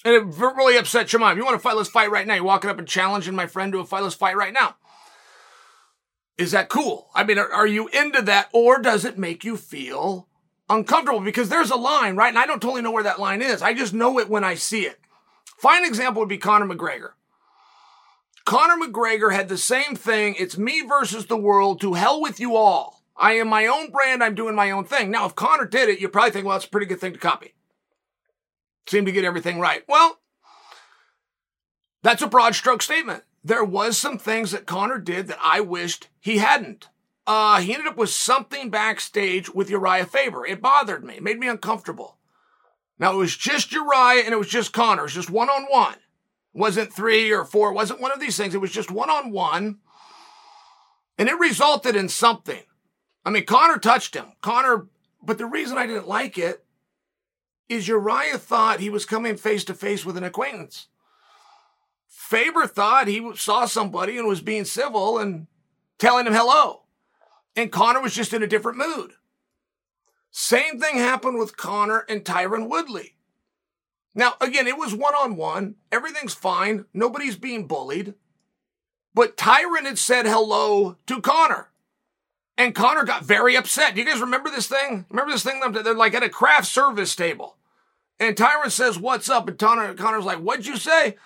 And 0.04 0.14
it 0.14 0.36
really 0.36 0.76
upset 0.76 1.06
Chimaev. 1.06 1.36
You 1.36 1.44
want 1.44 1.54
to 1.54 1.62
fight? 1.62 1.76
Let's 1.76 1.88
fight 1.88 2.10
right 2.10 2.26
now. 2.26 2.34
You're 2.34 2.44
walking 2.44 2.70
up 2.70 2.78
and 2.78 2.88
challenging 2.88 3.36
my 3.36 3.46
friend 3.46 3.72
to 3.72 3.78
a 3.78 3.84
fight. 3.84 4.02
Let's 4.02 4.14
fight 4.14 4.36
right 4.36 4.52
now. 4.52 4.76
Is 6.38 6.52
that 6.52 6.68
cool? 6.68 7.08
I 7.14 7.24
mean, 7.24 7.38
are, 7.38 7.52
are 7.52 7.66
you 7.66 7.88
into 7.88 8.22
that 8.22 8.48
or 8.52 8.80
does 8.80 9.04
it 9.04 9.18
make 9.18 9.44
you 9.44 9.56
feel 9.56 10.28
uncomfortable? 10.68 11.20
Because 11.20 11.48
there's 11.48 11.70
a 11.70 11.76
line, 11.76 12.16
right? 12.16 12.30
And 12.30 12.38
I 12.38 12.46
don't 12.46 12.60
totally 12.60 12.82
know 12.82 12.90
where 12.90 13.04
that 13.04 13.20
line 13.20 13.42
is. 13.42 13.62
I 13.62 13.74
just 13.74 13.94
know 13.94 14.18
it 14.18 14.28
when 14.28 14.42
I 14.42 14.54
see 14.54 14.82
it. 14.82 14.98
Fine 15.58 15.84
example 15.84 16.20
would 16.20 16.28
be 16.28 16.38
Conor 16.38 16.66
McGregor. 16.66 17.10
Conor 18.44 18.84
McGregor 18.84 19.32
had 19.32 19.48
the 19.48 19.58
same 19.58 19.94
thing. 19.94 20.34
It's 20.36 20.58
me 20.58 20.80
versus 20.80 21.26
the 21.26 21.36
world. 21.36 21.80
To 21.82 21.94
hell 21.94 22.20
with 22.20 22.40
you 22.40 22.56
all. 22.56 23.04
I 23.16 23.34
am 23.34 23.46
my 23.46 23.66
own 23.66 23.90
brand. 23.90 24.24
I'm 24.24 24.34
doing 24.34 24.56
my 24.56 24.72
own 24.72 24.84
thing. 24.84 25.12
Now, 25.12 25.26
if 25.26 25.36
Conor 25.36 25.66
did 25.66 25.88
it, 25.88 26.00
you 26.00 26.08
probably 26.08 26.32
think, 26.32 26.46
well, 26.46 26.56
it's 26.56 26.64
a 26.64 26.70
pretty 26.70 26.86
good 26.86 26.98
thing 26.98 27.12
to 27.12 27.18
copy 27.20 27.54
seem 28.86 29.04
to 29.04 29.12
get 29.12 29.24
everything 29.24 29.60
right. 29.60 29.82
Well, 29.88 30.18
that's 32.02 32.22
a 32.22 32.26
broad 32.26 32.54
stroke 32.54 32.82
statement. 32.82 33.24
There 33.44 33.64
was 33.64 33.98
some 33.98 34.18
things 34.18 34.52
that 34.52 34.66
Conor 34.66 34.98
did 34.98 35.28
that 35.28 35.38
I 35.42 35.60
wished 35.60 36.08
he 36.20 36.38
hadn't. 36.38 36.88
Uh, 37.26 37.60
he 37.60 37.72
ended 37.72 37.88
up 37.88 37.96
with 37.96 38.10
something 38.10 38.70
backstage 38.70 39.52
with 39.52 39.70
Uriah 39.70 40.06
Faber. 40.06 40.44
It 40.44 40.60
bothered 40.60 41.04
me. 41.04 41.20
Made 41.20 41.38
me 41.38 41.48
uncomfortable. 41.48 42.18
Now 42.98 43.12
it 43.12 43.16
was 43.16 43.36
just 43.36 43.72
Uriah 43.72 44.24
and 44.24 44.32
it 44.32 44.38
was 44.38 44.48
just 44.48 44.72
Conor. 44.72 45.02
It 45.02 45.06
was 45.06 45.14
just 45.14 45.30
one 45.30 45.48
on 45.48 45.64
one. 45.64 45.96
wasn't 46.52 46.92
three 46.92 47.32
or 47.32 47.44
four. 47.44 47.72
Wasn't 47.72 48.00
one 48.00 48.12
of 48.12 48.20
these 48.20 48.36
things. 48.36 48.54
It 48.54 48.60
was 48.60 48.72
just 48.72 48.90
one 48.90 49.10
on 49.10 49.30
one. 49.30 49.78
And 51.18 51.28
it 51.28 51.38
resulted 51.38 51.96
in 51.96 52.08
something. 52.08 52.62
I 53.24 53.30
mean, 53.30 53.44
Conor 53.44 53.78
touched 53.78 54.14
him. 54.14 54.32
Conor, 54.40 54.88
but 55.22 55.38
the 55.38 55.46
reason 55.46 55.78
I 55.78 55.86
didn't 55.86 56.08
like 56.08 56.38
it 56.38 56.64
is 57.68 57.88
Uriah 57.88 58.38
thought 58.38 58.80
he 58.80 58.90
was 58.90 59.04
coming 59.04 59.36
face 59.36 59.64
to 59.64 59.74
face 59.74 60.04
with 60.04 60.16
an 60.16 60.24
acquaintance. 60.24 60.88
Faber 62.08 62.66
thought 62.66 63.08
he 63.08 63.34
saw 63.36 63.66
somebody 63.66 64.16
and 64.16 64.28
was 64.28 64.40
being 64.40 64.64
civil 64.64 65.18
and 65.18 65.46
telling 65.98 66.26
him 66.26 66.32
hello. 66.32 66.82
And 67.56 67.72
Conor 67.72 68.00
was 68.00 68.14
just 68.14 68.32
in 68.32 68.42
a 68.42 68.46
different 68.46 68.78
mood. 68.78 69.12
Same 70.30 70.80
thing 70.80 70.96
happened 70.96 71.38
with 71.38 71.56
Conor 71.56 72.06
and 72.08 72.24
Tyron 72.24 72.68
Woodley. 72.68 73.16
Now, 74.14 74.34
again, 74.40 74.66
it 74.66 74.78
was 74.78 74.94
one 74.94 75.14
on 75.14 75.36
one. 75.36 75.76
Everything's 75.90 76.34
fine. 76.34 76.86
Nobody's 76.94 77.36
being 77.36 77.66
bullied. 77.66 78.14
But 79.14 79.36
Tyron 79.36 79.84
had 79.84 79.98
said 79.98 80.26
hello 80.26 80.96
to 81.06 81.20
Conor. 81.20 81.71
And 82.58 82.74
Conor 82.74 83.04
got 83.04 83.24
very 83.24 83.56
upset. 83.56 83.94
Do 83.94 84.00
you 84.00 84.06
guys 84.06 84.20
remember 84.20 84.50
this 84.50 84.66
thing? 84.66 85.06
Remember 85.10 85.32
this 85.32 85.42
thing? 85.42 85.60
They're 85.72 85.94
like 85.94 86.14
at 86.14 86.22
a 86.22 86.28
craft 86.28 86.66
service 86.66 87.16
table. 87.16 87.56
And 88.20 88.36
Tyron 88.36 88.70
says, 88.70 88.98
What's 88.98 89.28
up? 89.28 89.48
And 89.48 89.58
Conor, 89.58 89.94
Conor's 89.94 90.24
like, 90.24 90.38
What'd 90.38 90.66
you 90.66 90.76
say? 90.76 91.16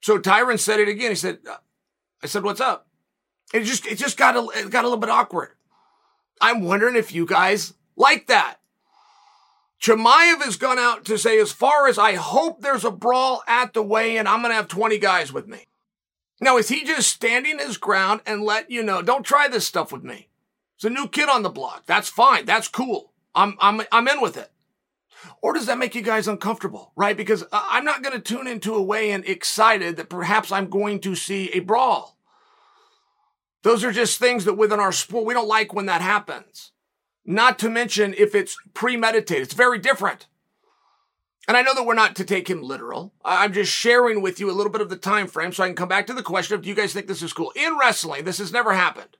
So 0.00 0.18
Tyron 0.18 0.58
said 0.58 0.78
it 0.78 0.88
again. 0.88 1.10
He 1.10 1.16
said, 1.16 1.38
I 2.22 2.26
said, 2.26 2.44
What's 2.44 2.60
up? 2.60 2.86
It 3.52 3.64
just 3.64 3.86
it 3.86 3.98
just 3.98 4.16
got 4.16 4.36
a 4.36 4.46
it 4.58 4.70
got 4.70 4.84
a 4.84 4.88
little 4.88 5.00
bit 5.00 5.10
awkward. 5.10 5.50
I'm 6.40 6.62
wondering 6.62 6.96
if 6.96 7.12
you 7.12 7.26
guys 7.26 7.74
like 7.96 8.26
that. 8.28 8.56
Chimaev 9.80 10.42
has 10.42 10.56
gone 10.56 10.78
out 10.78 11.04
to 11.06 11.18
say, 11.18 11.40
as 11.40 11.50
far 11.50 11.88
as 11.88 11.98
I 11.98 12.14
hope 12.14 12.60
there's 12.60 12.84
a 12.84 12.90
brawl 12.90 13.42
at 13.48 13.74
the 13.74 13.82
weigh-in, 13.82 14.28
I'm 14.28 14.40
gonna 14.40 14.54
have 14.54 14.68
20 14.68 14.96
guys 14.98 15.32
with 15.32 15.48
me. 15.48 15.66
Now, 16.40 16.56
is 16.56 16.68
he 16.68 16.84
just 16.84 17.10
standing 17.10 17.58
his 17.58 17.78
ground 17.78 18.20
and 18.24 18.42
let 18.42 18.70
you 18.70 18.82
know, 18.82 19.02
don't 19.02 19.24
try 19.24 19.48
this 19.48 19.66
stuff 19.66 19.92
with 19.92 20.04
me? 20.04 20.28
It's 20.82 20.90
a 20.90 20.90
new 20.90 21.06
kid 21.06 21.28
on 21.28 21.44
the 21.44 21.48
block. 21.48 21.84
That's 21.86 22.08
fine. 22.08 22.44
That's 22.44 22.66
cool. 22.66 23.12
I'm 23.36 23.56
I'm 23.60 23.82
I'm 23.92 24.08
in 24.08 24.20
with 24.20 24.36
it. 24.36 24.50
Or 25.40 25.52
does 25.52 25.66
that 25.66 25.78
make 25.78 25.94
you 25.94 26.02
guys 26.02 26.26
uncomfortable, 26.26 26.90
right? 26.96 27.16
Because 27.16 27.44
uh, 27.44 27.46
I'm 27.52 27.84
not 27.84 28.02
going 28.02 28.16
to 28.16 28.20
tune 28.20 28.48
into 28.48 28.74
a 28.74 28.82
way 28.82 29.12
and 29.12 29.24
excited 29.24 29.94
that 29.94 30.08
perhaps 30.08 30.50
I'm 30.50 30.68
going 30.68 30.98
to 31.02 31.14
see 31.14 31.50
a 31.50 31.60
brawl. 31.60 32.18
Those 33.62 33.84
are 33.84 33.92
just 33.92 34.18
things 34.18 34.44
that 34.44 34.54
within 34.54 34.80
our 34.80 34.90
sport, 34.90 35.24
we 35.24 35.34
don't 35.34 35.46
like 35.46 35.72
when 35.72 35.86
that 35.86 36.00
happens. 36.00 36.72
Not 37.24 37.60
to 37.60 37.70
mention 37.70 38.12
if 38.18 38.34
it's 38.34 38.56
premeditated. 38.74 39.44
It's 39.44 39.54
very 39.54 39.78
different. 39.78 40.26
And 41.46 41.56
I 41.56 41.62
know 41.62 41.76
that 41.76 41.86
we're 41.86 41.94
not 41.94 42.16
to 42.16 42.24
take 42.24 42.50
him 42.50 42.60
literal. 42.60 43.14
I'm 43.24 43.52
just 43.52 43.70
sharing 43.70 44.20
with 44.20 44.40
you 44.40 44.50
a 44.50 44.56
little 44.58 44.72
bit 44.72 44.80
of 44.80 44.90
the 44.90 44.96
time 44.96 45.28
frame 45.28 45.52
so 45.52 45.62
I 45.62 45.68
can 45.68 45.76
come 45.76 45.88
back 45.88 46.08
to 46.08 46.12
the 46.12 46.24
question 46.24 46.56
of 46.56 46.62
do 46.62 46.68
you 46.68 46.74
guys 46.74 46.92
think 46.92 47.06
this 47.06 47.22
is 47.22 47.32
cool? 47.32 47.52
In 47.54 47.78
wrestling, 47.78 48.24
this 48.24 48.38
has 48.38 48.52
never 48.52 48.74
happened. 48.74 49.16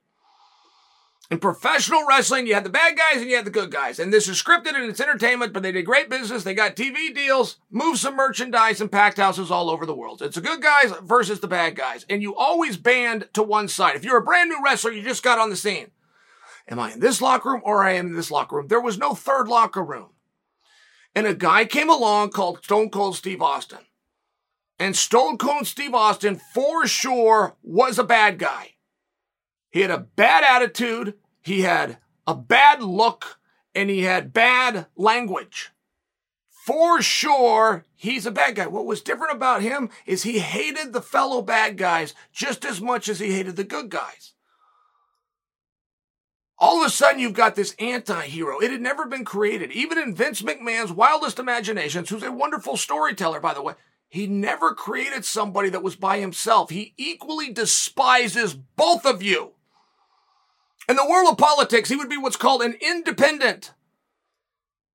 In 1.31 1.39
professional 1.39 2.07
wrestling, 2.07 2.47
you 2.47 2.53
had 2.53 2.65
the 2.65 2.71
bad 2.71 2.97
guys 2.97 3.23
and 3.23 3.31
you 3.31 3.37
had 3.37 3.47
the 3.47 3.51
good 3.51 3.71
guys. 3.71 3.99
And 3.99 4.13
this 4.13 4.29
is 4.29 4.43
scripted 4.43 4.75
and 4.75 4.91
it's 4.91 5.01
entertainment, 5.01 5.55
but 5.55 5.63
they 5.63 5.73
did 5.73 5.87
great 5.87 6.11
business. 6.11 6.45
They 6.45 6.53
got 6.53 6.77
TV 6.77 7.15
deals, 7.15 7.57
moved 7.71 8.01
some 8.01 8.17
merchandise, 8.17 8.83
and 8.83 8.93
packed 8.93 9.17
houses 9.17 9.51
all 9.51 9.71
over 9.71 9.87
the 9.87 9.95
world. 9.95 10.21
It's 10.21 10.35
the 10.35 10.43
good 10.43 10.61
guys 10.61 10.93
versus 11.03 11.41
the 11.41 11.49
bad 11.49 11.75
guys. 11.75 12.05
And 12.11 12.21
you 12.21 12.35
always 12.37 12.77
band 12.77 13.29
to 13.33 13.43
one 13.43 13.69
side. 13.69 13.97
If 13.97 14.05
you're 14.05 14.19
a 14.19 14.23
brand 14.23 14.51
new 14.51 14.63
wrestler, 14.63 14.93
you 14.93 15.03
just 15.03 15.23
got 15.23 15.39
on 15.39 15.49
the 15.49 15.57
scene. 15.57 15.91
Am 16.69 16.79
I 16.79 16.93
in 16.93 17.01
this 17.01 17.23
locker 17.23 17.51
room 17.51 17.63
or 17.65 17.83
I 17.83 17.93
am 17.93 18.09
in 18.09 18.17
this 18.17 18.31
locker 18.31 18.57
room? 18.57 18.69
There 18.69 18.81
was 18.81 18.99
no 18.99 19.15
third 19.15 19.49
locker 19.49 19.83
room. 19.83 20.11
And 21.15 21.27
a 21.27 21.35
guy 21.35 21.65
came 21.65 21.91
along 21.91 22.31
called 22.31 22.65
Stone 22.65 22.91
Cold 22.91 23.17
Steve 23.17 23.43
Austin. 23.43 23.81
And 24.79 24.97
Stone 24.97 25.39
Cold 25.39 25.67
Steve 25.67 25.95
Austin, 25.95 26.41
for 26.53 26.87
sure, 26.87 27.57
was 27.63 27.99
a 27.99 28.05
bad 28.05 28.39
guy. 28.39 28.75
He 29.73 29.81
had 29.81 29.91
a 29.91 29.99
bad 29.99 30.45
attitude. 30.45 31.15
He 31.41 31.63
had 31.63 31.99
a 32.27 32.37
bad 32.37 32.83
look 32.83 33.41
and 33.75 33.91
he 33.91 34.03
had 34.03 34.33
bad 34.33 34.87
language. 34.95 35.71
For 36.49 37.03
sure, 37.03 37.85
he's 37.97 38.25
a 38.25 38.31
bad 38.31 38.55
guy. 38.55 38.69
What 38.69 38.87
was 38.87 39.01
different 39.01 39.35
about 39.35 39.63
him 39.63 39.91
is 40.07 40.23
he 40.23 40.39
hated 40.39 40.93
the 40.93 41.03
fellow 41.03 41.43
bad 41.43 41.77
guys 41.77 42.15
just 42.33 42.65
as 42.65 42.81
much 42.81 43.09
as 43.09 43.19
he 43.19 43.33
hated 43.33 43.57
the 43.57 43.65
good 43.65 43.89
guys. 43.89 44.35
all 46.63 46.81
of 46.81 46.87
a 46.87 46.91
sudden 46.91 47.19
you've 47.19 47.33
got 47.33 47.57
this 47.57 47.75
anti-hero. 47.81 48.61
It 48.61 48.71
had 48.71 48.81
never 48.81 49.05
been 49.05 49.25
created. 49.25 49.73
Even 49.73 49.99
in 49.99 50.15
Vince 50.15 50.43
McMahon's 50.43 50.93
wildest 50.93 51.41
imaginations, 51.41 52.09
who's 52.09 52.23
a 52.23 52.31
wonderful 52.31 52.77
storyteller, 52.77 53.41
by 53.41 53.53
the 53.53 53.63
way, 53.63 53.75
he 54.09 54.29
never 54.29 54.73
created 54.73 55.25
somebody 55.25 55.71
that 55.71 55.83
was 55.83 55.97
by 55.97 56.21
himself. 56.21 56.71
He 56.71 56.95
equally 56.97 57.53
despises 57.53 58.55
both 58.55 59.05
of 59.05 59.25
you. 59.25 59.55
In 60.89 60.97
the 60.97 61.07
world 61.09 61.31
of 61.31 61.39
politics, 61.39 61.89
he 61.89 61.97
would 61.97 62.09
be 62.09 62.17
what's 62.17 62.37
called 62.37 62.63
an 62.63 62.77
independent. 62.81 63.73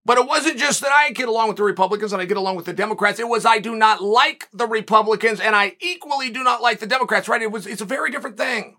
But 0.05 0.17
it 0.17 0.27
wasn't 0.27 0.57
just 0.57 0.81
that 0.81 0.91
I 0.91 1.11
get 1.11 1.27
along 1.27 1.49
with 1.49 1.57
the 1.57 1.63
Republicans 1.63 2.13
and 2.13 2.21
I 2.21 2.25
get 2.25 2.37
along 2.37 2.55
with 2.55 2.65
the 2.65 2.73
Democrats. 2.73 3.19
It 3.19 3.27
was 3.27 3.45
I 3.45 3.59
do 3.59 3.75
not 3.75 4.01
like 4.01 4.47
the 4.53 4.65
Republicans 4.65 5.41
and 5.41 5.55
I 5.55 5.75
equally 5.81 6.29
do 6.29 6.43
not 6.43 6.61
like 6.61 6.79
the 6.79 6.87
Democrats, 6.87 7.27
right? 7.27 7.41
It 7.41 7.51
was, 7.51 7.67
it's 7.67 7.81
a 7.81 7.85
very 7.85 8.09
different 8.09 8.37
thing. 8.37 8.77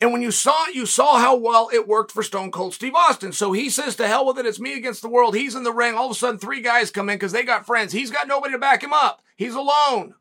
And 0.00 0.10
when 0.10 0.22
you 0.22 0.30
saw 0.30 0.64
it, 0.68 0.74
you 0.74 0.86
saw 0.86 1.18
how 1.18 1.36
well 1.36 1.68
it 1.72 1.86
worked 1.86 2.10
for 2.10 2.22
Stone 2.22 2.50
Cold 2.50 2.74
Steve 2.74 2.94
Austin. 2.94 3.30
So 3.32 3.52
he 3.52 3.70
says, 3.70 3.94
to 3.96 4.08
hell 4.08 4.26
with 4.26 4.38
it. 4.38 4.46
It's 4.46 4.58
me 4.58 4.76
against 4.76 5.02
the 5.02 5.08
world. 5.08 5.36
He's 5.36 5.54
in 5.54 5.62
the 5.62 5.72
ring. 5.72 5.94
All 5.94 6.06
of 6.06 6.12
a 6.12 6.14
sudden, 6.14 6.38
three 6.38 6.60
guys 6.60 6.90
come 6.90 7.08
in 7.08 7.16
because 7.16 7.32
they 7.32 7.44
got 7.44 7.66
friends. 7.66 7.92
He's 7.92 8.10
got 8.10 8.26
nobody 8.26 8.54
to 8.54 8.58
back 8.58 8.82
him 8.82 8.92
up. 8.92 9.22
He's 9.36 9.54
alone. 9.54 10.14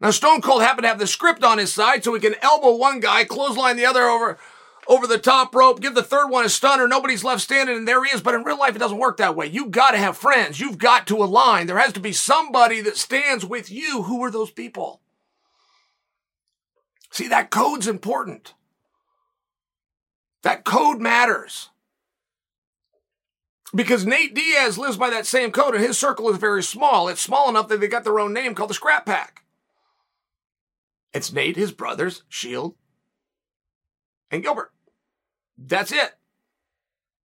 Now, 0.00 0.10
Stone 0.10 0.42
Cold 0.42 0.62
happened 0.62 0.84
to 0.84 0.88
have 0.88 0.98
the 0.98 1.06
script 1.06 1.42
on 1.42 1.58
his 1.58 1.72
side 1.72 2.04
so 2.04 2.12
he 2.12 2.20
can 2.20 2.34
elbow 2.42 2.76
one 2.76 3.00
guy, 3.00 3.24
clothesline 3.24 3.76
the 3.76 3.86
other 3.86 4.02
over, 4.02 4.38
over 4.86 5.06
the 5.06 5.18
top 5.18 5.54
rope, 5.54 5.80
give 5.80 5.94
the 5.94 6.02
third 6.02 6.28
one 6.28 6.44
a 6.44 6.48
stunner. 6.48 6.86
Nobody's 6.86 7.24
left 7.24 7.40
standing, 7.40 7.76
and 7.76 7.88
there 7.88 8.04
he 8.04 8.14
is. 8.14 8.20
But 8.20 8.34
in 8.34 8.44
real 8.44 8.58
life, 8.58 8.76
it 8.76 8.78
doesn't 8.78 8.98
work 8.98 9.16
that 9.16 9.34
way. 9.34 9.46
You've 9.46 9.70
got 9.70 9.92
to 9.92 9.98
have 9.98 10.16
friends. 10.16 10.60
You've 10.60 10.78
got 10.78 11.06
to 11.06 11.16
align. 11.16 11.66
There 11.66 11.78
has 11.78 11.94
to 11.94 12.00
be 12.00 12.12
somebody 12.12 12.82
that 12.82 12.96
stands 12.96 13.44
with 13.44 13.70
you. 13.70 14.02
Who 14.02 14.22
are 14.22 14.30
those 14.30 14.50
people? 14.50 15.00
See, 17.10 17.28
that 17.28 17.50
code's 17.50 17.88
important. 17.88 18.52
That 20.42 20.64
code 20.64 21.00
matters. 21.00 21.70
Because 23.74 24.06
Nate 24.06 24.34
Diaz 24.34 24.78
lives 24.78 24.96
by 24.96 25.10
that 25.10 25.26
same 25.26 25.50
code 25.50 25.74
and 25.74 25.82
his 25.82 25.98
circle 25.98 26.28
is 26.30 26.36
very 26.36 26.62
small. 26.62 27.08
It's 27.08 27.20
small 27.20 27.48
enough 27.48 27.68
that 27.68 27.80
they 27.80 27.88
got 27.88 28.04
their 28.04 28.20
own 28.20 28.32
name 28.32 28.54
called 28.54 28.70
the 28.70 28.74
Scrap 28.74 29.06
Pack. 29.06 29.42
It's 31.16 31.32
Nate, 31.32 31.56
his 31.56 31.72
brother, 31.72 32.10
Shields, 32.28 32.76
and 34.30 34.42
Gilbert. 34.42 34.70
That's 35.56 35.90
it. 35.90 36.12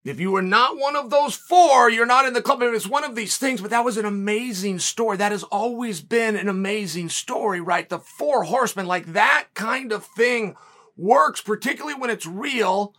If 0.05 0.17
you 0.17 0.31
were 0.31 0.41
not 0.41 0.77
one 0.77 0.95
of 0.95 1.09
those 1.09 1.35
four, 1.35 1.89
you're 1.89 2.05
not 2.05 2.25
in 2.25 2.31
the 2.31 2.41
club. 2.41 2.61
It's 2.61 2.87
one 2.87 3.03
of 3.03 3.15
these 3.15 3.35
things, 3.35 3.59
but 3.59 3.69
that 3.69 3.83
was 3.83 3.97
an 3.97 4.05
amazing 4.05 4.79
story. 4.79 5.17
That 5.17 5.33
has 5.33 5.43
always 5.43 5.99
been 5.99 6.37
an 6.37 6.47
amazing 6.47 7.09
story, 7.09 7.59
right? 7.59 7.89
The 7.89 7.99
four 7.99 8.45
horsemen, 8.45 8.87
like 8.87 9.07
that 9.07 9.47
kind 9.55 9.91
of 9.91 10.05
thing 10.05 10.55
works, 10.95 11.41
particularly 11.41 11.99
when 11.99 12.09
it's 12.09 12.25
real 12.25 12.95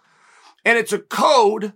and 0.63 0.77
it's 0.77 0.93
a 0.93 0.99
code 0.99 1.73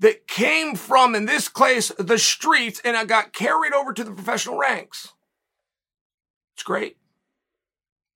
that 0.00 0.26
came 0.26 0.74
from, 0.74 1.14
in 1.14 1.26
this 1.26 1.48
case, 1.48 1.92
the 2.00 2.18
streets 2.18 2.80
and 2.84 2.96
it 2.96 3.06
got 3.06 3.32
carried 3.32 3.72
over 3.72 3.92
to 3.92 4.02
the 4.02 4.10
professional 4.10 4.58
ranks. 4.58 5.12
It's 6.54 6.64
great. 6.64 6.96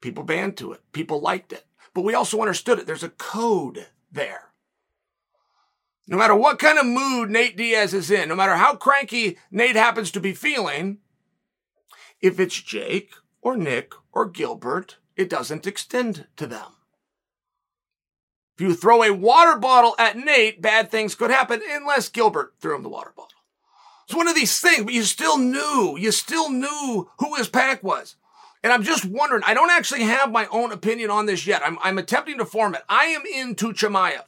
People 0.00 0.24
banned 0.24 0.56
to 0.58 0.72
it. 0.72 0.80
People 0.92 1.20
liked 1.20 1.52
it. 1.52 1.64
But 1.94 2.02
we 2.02 2.14
also 2.14 2.40
understood 2.40 2.78
it. 2.78 2.86
There's 2.86 3.02
a 3.02 3.10
code 3.10 3.88
there. 4.10 4.50
No 6.06 6.16
matter 6.16 6.34
what 6.34 6.58
kind 6.58 6.78
of 6.78 6.86
mood 6.86 7.30
Nate 7.30 7.56
Diaz 7.56 7.94
is 7.94 8.10
in, 8.10 8.28
no 8.28 8.34
matter 8.34 8.56
how 8.56 8.74
cranky 8.74 9.38
Nate 9.50 9.76
happens 9.76 10.10
to 10.12 10.20
be 10.20 10.32
feeling, 10.32 10.98
if 12.20 12.40
it's 12.40 12.60
Jake 12.60 13.12
or 13.40 13.56
Nick 13.56 13.92
or 14.12 14.28
Gilbert, 14.28 14.96
it 15.16 15.28
doesn't 15.28 15.66
extend 15.66 16.26
to 16.36 16.46
them. 16.46 16.72
If 18.56 18.62
you 18.62 18.74
throw 18.74 19.02
a 19.02 19.12
water 19.12 19.56
bottle 19.56 19.94
at 19.98 20.16
Nate, 20.16 20.60
bad 20.60 20.90
things 20.90 21.14
could 21.14 21.30
happen 21.30 21.62
unless 21.70 22.08
Gilbert 22.08 22.54
threw 22.60 22.74
him 22.74 22.82
the 22.82 22.88
water 22.88 23.12
bottle. 23.16 23.38
It's 24.04 24.16
one 24.16 24.28
of 24.28 24.34
these 24.34 24.60
things, 24.60 24.84
but 24.84 24.92
you 24.92 25.04
still 25.04 25.38
knew, 25.38 25.96
you 25.96 26.10
still 26.10 26.50
knew 26.50 27.08
who 27.18 27.36
his 27.36 27.48
pack 27.48 27.82
was. 27.82 28.16
And 28.62 28.73
I'm 28.73 28.83
just 28.83 29.05
wondering, 29.07 29.42
I 29.46 29.55
don't 29.55 29.70
actually 29.70 30.03
have 30.03 30.31
my 30.31 30.46
own 30.46 30.70
opinion 30.70 31.11
on 31.11 31.27
this 31.27 31.46
yet. 31.46 31.62
I'm, 31.64 31.79
I'm 31.83 31.99
attempting 31.99 32.38
to 32.38 32.44
form 32.44 32.75
it. 32.75 32.83
I 32.88 33.07
am 33.07 33.23
into 33.35 33.73
Chimaev. 33.73 34.25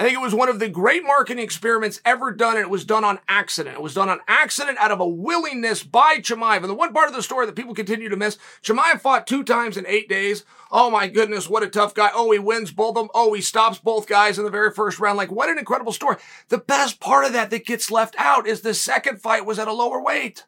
I 0.00 0.04
think 0.04 0.14
it 0.14 0.22
was 0.22 0.34
one 0.34 0.48
of 0.48 0.60
the 0.60 0.68
great 0.68 1.04
marketing 1.04 1.42
experiments 1.42 2.00
ever 2.04 2.30
done, 2.30 2.54
and 2.56 2.64
it 2.64 2.70
was 2.70 2.84
done 2.84 3.02
on 3.02 3.18
accident. 3.26 3.74
It 3.74 3.82
was 3.82 3.94
done 3.94 4.08
on 4.08 4.20
accident 4.28 4.78
out 4.78 4.92
of 4.92 5.00
a 5.00 5.08
willingness 5.08 5.82
by 5.82 6.18
Chimaev. 6.18 6.58
And 6.58 6.68
the 6.68 6.74
one 6.74 6.92
part 6.92 7.08
of 7.08 7.16
the 7.16 7.22
story 7.22 7.46
that 7.46 7.56
people 7.56 7.74
continue 7.74 8.08
to 8.08 8.16
miss, 8.16 8.38
Chimaev 8.62 9.00
fought 9.00 9.26
two 9.26 9.42
times 9.42 9.76
in 9.76 9.84
eight 9.88 10.08
days. 10.08 10.44
Oh 10.70 10.88
my 10.88 11.08
goodness, 11.08 11.48
what 11.48 11.64
a 11.64 11.68
tough 11.68 11.94
guy. 11.94 12.10
Oh, 12.14 12.30
he 12.30 12.38
wins 12.38 12.70
both 12.70 12.90
of 12.90 12.94
them. 12.94 13.08
Oh, 13.12 13.32
he 13.32 13.40
stops 13.40 13.78
both 13.78 14.06
guys 14.06 14.38
in 14.38 14.44
the 14.44 14.52
very 14.52 14.70
first 14.70 15.00
round. 15.00 15.16
Like, 15.16 15.32
what 15.32 15.48
an 15.48 15.58
incredible 15.58 15.92
story. 15.92 16.16
The 16.48 16.58
best 16.58 17.00
part 17.00 17.24
of 17.24 17.32
that 17.32 17.50
that 17.50 17.66
gets 17.66 17.90
left 17.90 18.14
out 18.18 18.46
is 18.46 18.60
the 18.60 18.74
second 18.74 19.20
fight 19.20 19.46
was 19.46 19.58
at 19.58 19.66
a 19.66 19.72
lower 19.72 20.00
weight. 20.00 20.44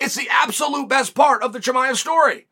It's 0.00 0.16
the 0.16 0.28
absolute 0.30 0.88
best 0.88 1.14
part 1.14 1.42
of 1.42 1.52
the 1.52 1.60
Chimaev 1.60 1.96
story. 1.96 2.46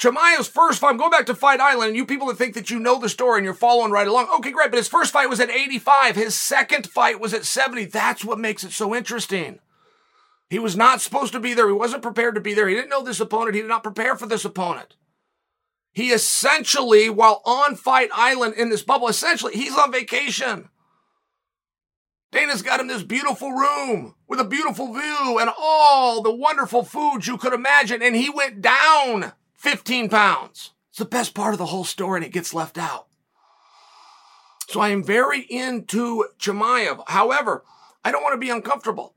Chimaev's 0.00 0.48
first 0.48 0.80
fight, 0.80 0.90
I'm 0.90 0.96
going 0.96 1.10
back 1.10 1.26
to 1.26 1.34
Fight 1.34 1.60
Island, 1.60 1.88
and 1.88 1.96
you 1.96 2.06
people 2.06 2.28
that 2.28 2.38
think 2.38 2.54
that 2.54 2.70
you 2.70 2.80
know 2.80 2.98
the 2.98 3.10
story 3.10 3.38
and 3.38 3.44
you're 3.44 3.52
following 3.52 3.92
right 3.92 4.08
along, 4.08 4.28
okay, 4.38 4.50
great, 4.50 4.70
but 4.70 4.78
his 4.78 4.88
first 4.88 5.12
fight 5.12 5.28
was 5.28 5.40
at 5.40 5.50
85. 5.50 6.16
His 6.16 6.34
second 6.34 6.86
fight 6.86 7.20
was 7.20 7.34
at 7.34 7.44
70. 7.44 7.84
That's 7.84 8.24
what 8.24 8.38
makes 8.38 8.64
it 8.64 8.72
so 8.72 8.94
interesting. 8.94 9.58
He 10.48 10.58
was 10.58 10.74
not 10.74 11.02
supposed 11.02 11.32
to 11.32 11.40
be 11.40 11.52
there. 11.52 11.68
He 11.68 11.74
wasn't 11.74 12.02
prepared 12.02 12.34
to 12.34 12.40
be 12.40 12.54
there. 12.54 12.66
He 12.66 12.74
didn't 12.74 12.88
know 12.88 13.04
this 13.04 13.20
opponent. 13.20 13.54
He 13.54 13.60
did 13.60 13.68
not 13.68 13.82
prepare 13.82 14.16
for 14.16 14.26
this 14.26 14.44
opponent. 14.44 14.96
He 15.92 16.12
essentially, 16.12 17.10
while 17.10 17.42
on 17.44 17.76
Fight 17.76 18.08
Island 18.14 18.54
in 18.54 18.70
this 18.70 18.82
bubble, 18.82 19.08
essentially, 19.08 19.52
he's 19.52 19.76
on 19.76 19.92
vacation. 19.92 20.70
Dana's 22.32 22.62
got 22.62 22.80
him 22.80 22.86
this 22.86 23.02
beautiful 23.02 23.52
room 23.52 24.14
with 24.28 24.38
a 24.38 24.44
beautiful 24.44 24.92
view 24.92 25.38
and 25.40 25.50
all 25.58 26.22
the 26.22 26.34
wonderful 26.34 26.84
foods 26.84 27.26
you 27.26 27.36
could 27.36 27.52
imagine, 27.52 28.02
and 28.02 28.14
he 28.14 28.30
went 28.30 28.62
down 28.62 29.32
15 29.54 30.08
pounds. 30.08 30.72
It's 30.90 30.98
the 30.98 31.04
best 31.04 31.34
part 31.34 31.54
of 31.54 31.58
the 31.58 31.66
whole 31.66 31.84
story 31.84 32.18
and 32.18 32.24
it 32.24 32.32
gets 32.32 32.54
left 32.54 32.78
out. 32.78 33.08
So 34.68 34.80
I 34.80 34.90
am 34.90 35.02
very 35.02 35.40
into 35.40 36.24
Chimaev. 36.38 37.02
However, 37.08 37.64
I 38.04 38.12
don't 38.12 38.22
want 38.22 38.34
to 38.34 38.38
be 38.38 38.50
uncomfortable. 38.50 39.14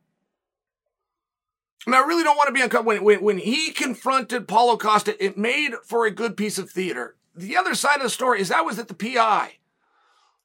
I 1.86 1.92
mean, 1.92 2.02
I 2.02 2.06
really 2.06 2.24
don't 2.24 2.38
want 2.38 2.48
to 2.48 2.54
be 2.54 2.62
uncomfortable. 2.62 2.96
When, 2.96 3.04
when, 3.04 3.24
when 3.24 3.38
he 3.38 3.72
confronted 3.72 4.48
Paulo 4.48 4.78
Costa, 4.78 5.24
it 5.24 5.38
made 5.38 5.74
for 5.84 6.06
a 6.06 6.12
good 6.12 6.36
piece 6.36 6.58
of 6.58 6.72
theater. 6.72 7.16
The 7.36 7.58
other 7.58 7.76
side 7.76 7.98
of 7.98 8.04
the 8.04 8.10
story 8.10 8.42
is 8.42 8.50
that 8.50 8.66
was 8.66 8.80
at 8.80 8.88
the 8.88 8.94
PI, 8.94 9.58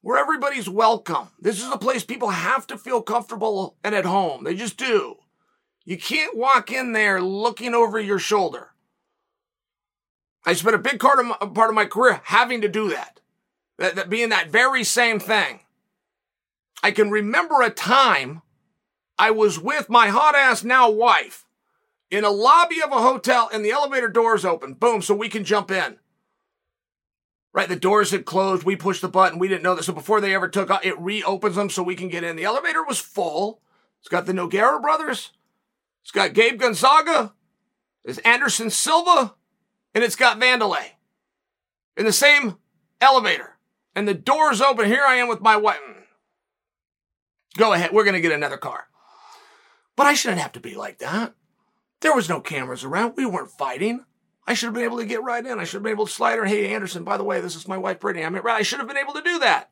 where 0.01 0.17
everybody's 0.17 0.69
welcome. 0.69 1.29
This 1.39 1.61
is 1.61 1.71
a 1.71 1.77
place 1.77 2.03
people 2.03 2.29
have 2.29 2.65
to 2.67 2.77
feel 2.77 3.01
comfortable 3.01 3.77
and 3.83 3.93
at 3.93 4.05
home. 4.05 4.43
They 4.43 4.55
just 4.55 4.77
do. 4.77 5.17
You 5.85 5.97
can't 5.97 6.37
walk 6.37 6.71
in 6.71 6.93
there 6.93 7.21
looking 7.21 7.73
over 7.73 7.99
your 7.99 8.19
shoulder. 8.19 8.69
I 10.45 10.53
spent 10.53 10.75
a 10.75 10.79
big 10.79 10.99
part 10.99 11.19
of 11.19 11.25
my, 11.25 11.35
part 11.35 11.69
of 11.69 11.75
my 11.75 11.85
career 11.85 12.21
having 12.23 12.61
to 12.61 12.69
do 12.69 12.89
that. 12.89 13.19
that. 13.77 13.95
That 13.95 14.09
being 14.09 14.29
that 14.29 14.49
very 14.49 14.83
same 14.83 15.19
thing. 15.19 15.61
I 16.81 16.91
can 16.91 17.11
remember 17.11 17.61
a 17.61 17.69
time 17.69 18.41
I 19.17 19.31
was 19.31 19.59
with 19.59 19.89
my 19.89 20.07
hot 20.07 20.35
ass 20.35 20.63
now 20.63 20.89
wife 20.89 21.45
in 22.09 22.23
a 22.23 22.29
lobby 22.29 22.81
of 22.81 22.91
a 22.91 23.01
hotel 23.01 23.49
and 23.51 23.65
the 23.65 23.71
elevator 23.71 24.07
doors 24.07 24.45
open. 24.45 24.73
Boom, 24.73 25.01
so 25.01 25.13
we 25.13 25.27
can 25.27 25.43
jump 25.43 25.71
in. 25.71 25.97
Right, 27.51 27.67
the 27.67 27.75
doors 27.75 28.11
had 28.11 28.25
closed. 28.25 28.63
We 28.63 28.75
pushed 28.75 29.01
the 29.01 29.09
button. 29.09 29.39
We 29.39 29.47
didn't 29.47 29.63
know 29.63 29.73
that. 29.75 29.83
So 29.83 29.93
before 29.93 30.21
they 30.21 30.35
ever 30.35 30.47
took 30.47 30.69
off, 30.69 30.85
it 30.85 30.99
reopens 30.99 31.55
them 31.55 31.69
so 31.69 31.81
we 31.81 31.95
can 31.95 32.07
get 32.07 32.23
in. 32.23 32.35
The 32.35 32.43
elevator 32.43 32.83
was 32.83 32.99
full. 32.99 33.61
It's 33.99 34.07
got 34.07 34.27
the 34.27 34.33
Nogueira 34.33 34.81
brothers. 34.81 35.31
It's 36.03 36.11
got 36.11 36.33
Gabe 36.33 36.59
Gonzaga. 36.59 37.33
It's 38.05 38.19
Anderson 38.19 38.69
Silva 38.69 39.35
and 39.93 40.03
it's 40.03 40.15
got 40.15 40.39
Vanderlei 40.39 40.91
in 41.97 42.05
the 42.05 42.13
same 42.13 42.57
elevator. 43.01 43.57
And 43.95 44.07
the 44.07 44.13
door's 44.13 44.61
open. 44.61 44.85
Here 44.85 45.03
I 45.05 45.15
am 45.15 45.27
with 45.27 45.41
my 45.41 45.57
wife. 45.57 45.79
Go 47.57 47.73
ahead. 47.73 47.91
We're 47.91 48.03
going 48.03 48.13
to 48.13 48.21
get 48.21 48.31
another 48.31 48.57
car. 48.57 48.87
But 49.95 50.05
I 50.05 50.13
shouldn't 50.13 50.41
have 50.41 50.53
to 50.53 50.59
be 50.59 50.75
like 50.75 50.99
that. 50.99 51.33
There 52.01 52.15
was 52.15 52.29
no 52.29 52.39
cameras 52.39 52.83
around. 52.83 53.15
We 53.17 53.25
weren't 53.25 53.51
fighting. 53.51 54.05
I 54.49 54.55
should 54.55 54.65
have 54.65 54.73
been 54.73 54.83
able 54.83 54.97
to 54.97 55.05
get 55.05 55.21
right 55.21 55.45
in. 55.45 55.59
I 55.59 55.63
should 55.63 55.75
have 55.75 55.83
been 55.83 55.91
able 55.91 56.07
to 56.07 56.11
slide 56.11 56.39
her. 56.39 56.45
Hey, 56.45 56.73
Anderson, 56.73 57.03
by 57.03 57.17
the 57.17 57.23
way, 57.23 57.39
this 57.39 57.55
is 57.55 57.67
my 57.67 57.77
wife, 57.77 57.99
Brittany. 57.99 58.25
I 58.25 58.29
mean, 58.29 58.41
I 58.47 58.63
should 58.63 58.79
have 58.79 58.87
been 58.87 58.97
able 58.97 59.13
to 59.13 59.21
do 59.21 59.37
that. 59.37 59.69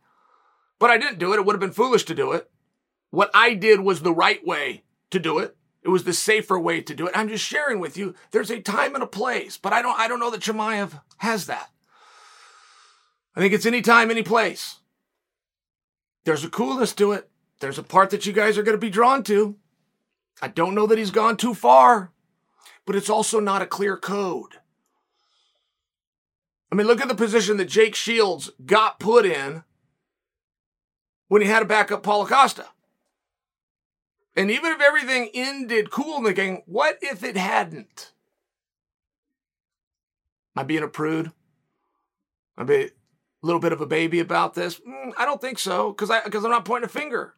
But 0.77 0.91
I 0.91 0.99
didn't 0.99 1.17
do 1.17 1.33
it. 1.33 1.37
It 1.37 1.45
would 1.45 1.55
have 1.55 1.59
been 1.59 1.71
foolish 1.71 2.03
to 2.05 2.13
do 2.13 2.33
it. 2.33 2.51
What 3.09 3.31
I 3.33 3.55
did 3.55 3.79
was 3.79 4.01
the 4.01 4.13
right 4.13 4.45
way 4.45 4.83
to 5.09 5.17
do 5.17 5.39
it. 5.39 5.57
It 5.81 5.89
was 5.89 6.03
the 6.03 6.13
safer 6.13 6.59
way 6.59 6.81
to 6.81 6.93
do 6.93 7.07
it. 7.07 7.17
I'm 7.17 7.27
just 7.27 7.43
sharing 7.43 7.79
with 7.79 7.97
you. 7.97 8.13
There's 8.29 8.51
a 8.51 8.61
time 8.61 8.93
and 8.93 9.03
a 9.03 9.07
place, 9.07 9.57
but 9.57 9.73
I 9.73 9.81
don't. 9.81 9.99
I 9.99 10.07
don't 10.07 10.19
know 10.19 10.29
that 10.29 10.41
Chimaev 10.41 11.01
has 11.17 11.47
that. 11.47 11.71
I 13.35 13.39
think 13.39 13.53
it's 13.53 13.65
any 13.65 13.81
time, 13.81 14.11
any 14.11 14.21
place. 14.21 14.81
There's 16.23 16.43
a 16.43 16.51
coolness 16.51 16.93
to 16.95 17.13
it. 17.13 17.31
There's 17.61 17.79
a 17.79 17.83
part 17.83 18.11
that 18.11 18.27
you 18.27 18.33
guys 18.33 18.59
are 18.59 18.63
going 18.63 18.77
to 18.77 18.85
be 18.85 18.91
drawn 18.91 19.23
to. 19.23 19.55
I 20.39 20.49
don't 20.49 20.75
know 20.75 20.85
that 20.85 20.99
he's 20.99 21.09
gone 21.09 21.35
too 21.35 21.55
far, 21.55 22.11
but 22.85 22.95
it's 22.95 23.09
also 23.09 23.39
not 23.39 23.63
a 23.63 23.65
clear 23.65 23.97
code. 23.97 24.59
I 26.71 26.75
mean, 26.75 26.87
look 26.87 27.01
at 27.01 27.07
the 27.07 27.15
position 27.15 27.57
that 27.57 27.65
Jake 27.65 27.95
Shields 27.95 28.51
got 28.65 28.99
put 28.99 29.25
in 29.25 29.63
when 31.29 31.41
he 31.41 31.47
had 31.47 31.59
to 31.59 31.65
back 31.65 31.91
up 31.91 32.03
Paulo 32.03 32.25
Costa. 32.25 32.65
And 34.35 34.51
even 34.51 34.71
if 34.71 34.81
everything 34.81 35.29
ended 35.33 35.89
cool 35.89 36.17
in 36.17 36.23
the 36.23 36.33
game, 36.33 36.61
what 36.65 36.99
if 37.01 37.23
it 37.23 37.37
hadn't? 37.37 38.11
Am 40.55 40.61
I 40.61 40.63
being 40.63 40.83
a 40.83 40.87
prude? 40.87 41.27
Am 41.27 41.33
I 42.57 42.63
being 42.63 42.89
a 42.89 43.45
little 43.45 43.61
bit 43.61 43.73
of 43.73 43.81
a 43.81 43.87
baby 43.87 44.19
about 44.19 44.53
this? 44.53 44.79
Mm, 44.79 45.13
I 45.17 45.25
don't 45.25 45.41
think 45.41 45.57
so, 45.57 45.91
because 45.91 46.11
I'm 46.11 46.51
not 46.51 46.65
pointing 46.65 46.85
a 46.85 46.89
finger. 46.89 47.33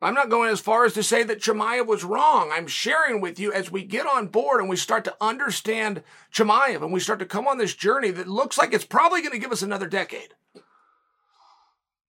I'm 0.00 0.14
not 0.14 0.30
going 0.30 0.50
as 0.50 0.60
far 0.60 0.84
as 0.84 0.92
to 0.94 1.02
say 1.02 1.24
that 1.24 1.40
Chimaev 1.40 1.86
was 1.86 2.04
wrong. 2.04 2.50
I'm 2.52 2.68
sharing 2.68 3.20
with 3.20 3.40
you 3.40 3.52
as 3.52 3.70
we 3.70 3.82
get 3.82 4.06
on 4.06 4.28
board 4.28 4.60
and 4.60 4.68
we 4.68 4.76
start 4.76 5.02
to 5.04 5.16
understand 5.20 6.04
Chimaev 6.32 6.82
and 6.82 6.92
we 6.92 7.00
start 7.00 7.18
to 7.18 7.26
come 7.26 7.48
on 7.48 7.58
this 7.58 7.74
journey 7.74 8.12
that 8.12 8.28
looks 8.28 8.56
like 8.56 8.72
it's 8.72 8.84
probably 8.84 9.22
going 9.22 9.32
to 9.32 9.40
give 9.40 9.50
us 9.50 9.62
another 9.62 9.88
decade. 9.88 10.34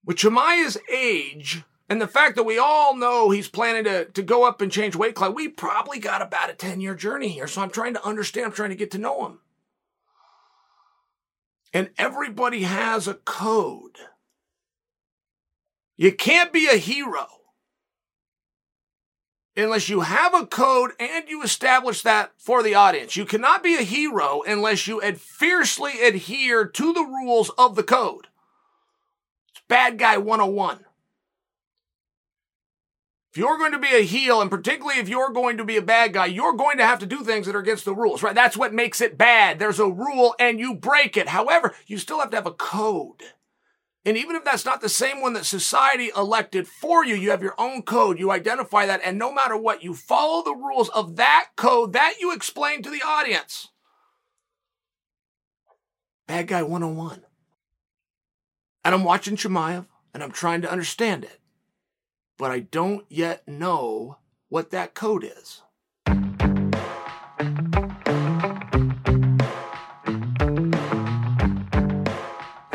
With 0.05 0.17
Chimaev's 0.17 0.77
age 0.93 1.63
and 1.89 1.99
the 1.99 2.07
fact 2.07 2.35
that 2.35 2.43
we 2.43 2.59
all 2.59 2.95
know 2.95 3.31
he's 3.31 3.49
planning 3.49 3.85
to, 3.85 4.05
to 4.05 4.21
go 4.21 4.43
up 4.47 4.61
and 4.61 4.71
change 4.71 4.95
weight 4.95 5.15
class, 5.15 5.33
we 5.33 5.47
probably 5.47 5.97
got 5.97 6.21
about 6.21 6.51
a 6.51 6.53
10 6.53 6.81
year 6.81 6.93
journey 6.93 7.29
here. 7.29 7.47
So 7.47 7.61
I'm 7.61 7.71
trying 7.71 7.95
to 7.95 8.05
understand, 8.05 8.45
I'm 8.45 8.51
trying 8.51 8.69
to 8.69 8.75
get 8.75 8.91
to 8.91 8.99
know 8.99 9.25
him. 9.25 9.39
And 11.73 11.89
everybody 11.97 12.63
has 12.63 13.07
a 13.07 13.15
code. 13.15 13.97
You 15.97 16.11
can't 16.11 16.53
be 16.53 16.67
a 16.67 16.77
hero 16.77 17.38
unless 19.59 19.89
you 19.89 20.01
have 20.01 20.33
a 20.33 20.45
code 20.45 20.91
and 20.99 21.27
you 21.27 21.43
establish 21.43 22.01
that 22.01 22.31
for 22.37 22.63
the 22.63 22.75
audience. 22.75 23.15
You 23.15 23.25
cannot 23.25 23.63
be 23.63 23.75
a 23.75 23.83
hero 23.83 24.41
unless 24.47 24.87
you 24.87 25.01
ad- 25.01 25.19
fiercely 25.19 26.01
adhere 26.01 26.65
to 26.65 26.93
the 26.93 27.03
rules 27.03 27.49
of 27.57 27.75
the 27.75 27.83
code. 27.83 28.27
It's 29.49 29.61
bad 29.67 29.97
guy 29.97 30.17
101. 30.17 30.85
If 33.31 33.37
you're 33.37 33.59
going 33.59 33.73
to 33.73 33.79
be 33.79 33.95
a 33.95 34.01
heel, 34.01 34.41
and 34.41 34.49
particularly 34.49 34.99
if 34.99 35.07
you're 35.07 35.31
going 35.31 35.57
to 35.57 35.63
be 35.63 35.77
a 35.77 35.83
bad 35.83 36.13
guy, 36.13 36.25
you're 36.25 36.55
going 36.55 36.77
to 36.77 36.85
have 36.85 36.97
to 36.99 37.05
do 37.05 37.23
things 37.23 37.45
that 37.45 37.55
are 37.55 37.59
against 37.59 37.85
the 37.85 37.93
rules, 37.93 38.23
right? 38.23 38.33
That's 38.33 38.57
what 38.57 38.73
makes 38.73 39.01
it 39.01 39.19
bad. 39.19 39.59
There's 39.59 39.79
a 39.79 39.87
rule 39.87 40.33
and 40.39 40.59
you 40.59 40.73
break 40.73 41.15
it. 41.15 41.27
However, 41.27 41.75
you 41.85 41.99
still 41.99 42.19
have 42.19 42.31
to 42.31 42.37
have 42.37 42.47
a 42.47 42.51
code. 42.51 43.21
And 44.05 44.17
even 44.17 44.35
if 44.35 44.45
that's 44.45 44.65
not 44.65 44.81
the 44.81 44.89
same 44.89 45.21
one 45.21 45.33
that 45.33 45.45
society 45.45 46.09
elected 46.15 46.67
for 46.67 47.05
you, 47.05 47.15
you 47.15 47.31
have 47.31 47.43
your 47.43 47.55
own 47.57 47.81
code. 47.81 48.17
You 48.17 48.31
identify 48.31 48.85
that. 48.85 49.01
And 49.03 49.19
no 49.19 49.33
matter 49.33 49.57
what, 49.57 49.83
you 49.83 49.93
follow 49.93 50.41
the 50.43 50.55
rules 50.55 50.89
of 50.89 51.17
that 51.17 51.49
code 51.57 51.93
that 51.93 52.15
you 52.19 52.33
explain 52.33 52.81
to 52.81 52.89
the 52.89 53.01
audience. 53.05 53.69
Bad 56.27 56.47
Guy 56.47 56.63
101. 56.63 57.23
And 58.85 58.95
I'm 58.95 59.03
watching 59.03 59.35
Chimaev 59.35 59.87
and 60.13 60.23
I'm 60.23 60.31
trying 60.31 60.61
to 60.61 60.71
understand 60.71 61.23
it. 61.25 61.39
But 62.37 62.51
I 62.51 62.59
don't 62.59 63.05
yet 63.09 63.47
know 63.47 64.19
what 64.47 64.71
that 64.71 64.93
code 64.93 65.25
is. 65.25 65.61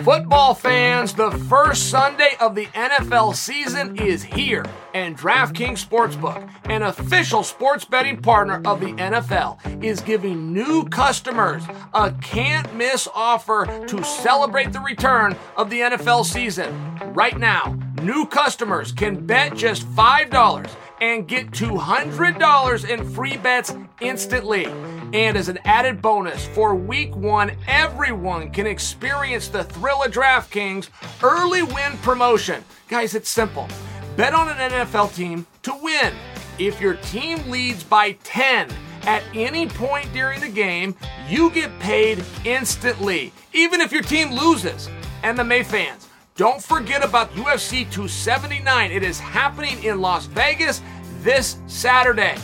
Football 0.05 0.53
fans, 0.53 1.15
the 1.15 1.31
first 1.31 1.89
Sunday 1.89 2.33
of 2.39 2.55
the 2.55 2.67
NFL 2.67 3.35
season 3.35 3.97
is 3.99 4.23
here, 4.23 4.63
and 4.93 5.17
DraftKings 5.17 5.83
Sportsbook, 5.83 6.47
an 6.65 6.83
official 6.83 7.43
sports 7.43 7.87
betting 7.87 8.21
partner 8.21 8.61
of 8.67 8.81
the 8.81 8.93
NFL, 8.93 9.83
is 9.83 10.03
giving 10.03 10.53
new 10.53 10.85
customers 10.91 11.63
a 11.95 12.13
can't 12.21 12.75
miss 12.75 13.09
offer 13.15 13.65
to 13.87 14.05
celebrate 14.05 14.75
the 14.75 14.81
return 14.81 15.35
of 15.57 15.71
the 15.71 15.81
NFL 15.81 16.27
season. 16.27 16.99
Right 17.15 17.39
now, 17.39 17.75
new 18.03 18.27
customers 18.27 18.93
can 18.93 19.25
bet 19.25 19.57
just 19.57 19.87
$5 19.87 20.69
and 21.01 21.27
get 21.27 21.51
$200 21.51 22.89
in 22.91 23.11
free 23.11 23.39
bets 23.39 23.75
instantly. 24.03 24.67
And 25.15 25.37
as 25.37 25.49
an 25.49 25.61
added 25.65 26.03
bonus, 26.03 26.45
for 26.49 26.75
week 26.75 27.15
one, 27.15 27.53
everyone 27.69 28.51
can 28.51 28.67
experience 28.67 29.47
the 29.47 29.63
thrill 29.63 30.03
of 30.03 30.11
DraftKings 30.11 30.89
early 31.23 31.63
win 31.63 31.93
promotion. 32.03 32.65
Guys, 32.89 33.15
it's 33.15 33.29
simple. 33.29 33.69
Bet 34.17 34.35
on 34.35 34.49
an 34.49 34.73
NFL 34.73 35.15
team 35.15 35.47
to 35.63 35.73
win. 35.81 36.13
If 36.59 36.81
your 36.81 36.95
team 36.95 37.49
leads 37.49 37.85
by 37.85 38.13
10 38.25 38.69
at 39.05 39.23
any 39.35 39.69
point 39.69 40.13
during 40.13 40.41
the 40.41 40.49
game, 40.49 40.97
you 41.29 41.49
get 41.51 41.79
paid 41.79 42.25
instantly, 42.45 43.33
even 43.53 43.81
if 43.81 43.93
your 43.93 44.03
team 44.03 44.33
loses. 44.33 44.89
And 45.23 45.39
MMA 45.39 45.65
fans, 45.65 46.09
don't 46.35 46.61
forget 46.61 47.05
about 47.05 47.31
UFC 47.35 47.89
279. 47.89 48.91
It 48.91 49.05
is 49.05 49.21
happening 49.21 49.81
in 49.85 50.01
Las 50.01 50.27
Vegas 50.27 50.83
this 51.23 51.57
Saturday. 51.69 52.37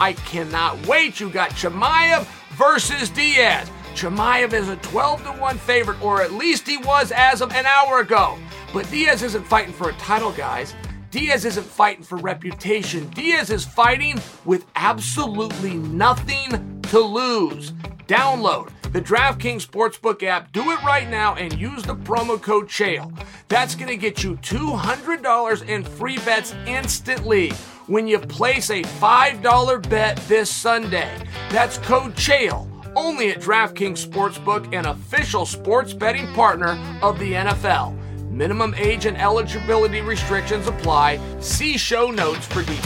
I 0.00 0.12
cannot 0.12 0.86
wait. 0.86 1.20
You 1.20 1.30
got 1.30 1.50
Chimaev 1.50 2.26
versus 2.56 3.10
Diaz. 3.10 3.70
Chimaev 3.94 4.52
is 4.52 4.68
a 4.68 4.76
12 4.76 5.24
to 5.24 5.32
1 5.32 5.58
favorite, 5.58 6.00
or 6.02 6.22
at 6.22 6.32
least 6.32 6.68
he 6.68 6.76
was 6.76 7.10
as 7.10 7.40
of 7.40 7.52
an 7.52 7.66
hour 7.66 8.00
ago. 8.00 8.38
But 8.72 8.88
Diaz 8.90 9.22
isn't 9.22 9.44
fighting 9.44 9.72
for 9.72 9.90
a 9.90 9.94
title, 9.94 10.32
guys. 10.32 10.74
Diaz 11.10 11.44
isn't 11.44 11.66
fighting 11.66 12.04
for 12.04 12.18
reputation. 12.18 13.08
Diaz 13.10 13.50
is 13.50 13.64
fighting 13.64 14.20
with 14.44 14.66
absolutely 14.76 15.74
nothing 15.74 16.80
to 16.82 17.00
lose. 17.00 17.72
Download 18.06 18.70
the 18.92 19.00
DraftKings 19.00 19.66
Sportsbook 19.66 20.22
app. 20.22 20.52
Do 20.52 20.70
it 20.70 20.82
right 20.82 21.08
now 21.08 21.34
and 21.34 21.58
use 21.58 21.82
the 21.82 21.96
promo 21.96 22.40
code 22.40 22.68
CHAEL. 22.68 23.12
That's 23.48 23.74
going 23.74 23.88
to 23.88 23.96
get 23.96 24.22
you 24.22 24.36
$200 24.36 25.68
in 25.68 25.82
free 25.82 26.18
bets 26.18 26.54
instantly 26.66 27.52
when 27.88 28.06
you 28.06 28.18
place 28.18 28.70
a 28.70 28.82
$5 28.82 29.90
bet 29.90 30.16
this 30.28 30.50
Sunday. 30.50 31.10
That's 31.50 31.78
code 31.78 32.14
CHAEL 32.14 32.68
only 32.96 33.30
at 33.30 33.40
DraftKings 33.40 34.04
Sportsbook, 34.04 34.74
an 34.74 34.86
official 34.86 35.46
sports 35.46 35.92
betting 35.92 36.26
partner 36.34 36.78
of 37.00 37.18
the 37.18 37.32
NFL. 37.32 37.96
Minimum 38.30 38.74
age 38.74 39.06
and 39.06 39.16
eligibility 39.16 40.00
restrictions 40.00 40.66
apply. 40.66 41.20
See 41.40 41.78
show 41.78 42.10
notes 42.10 42.46
for 42.46 42.62
details. 42.62 42.84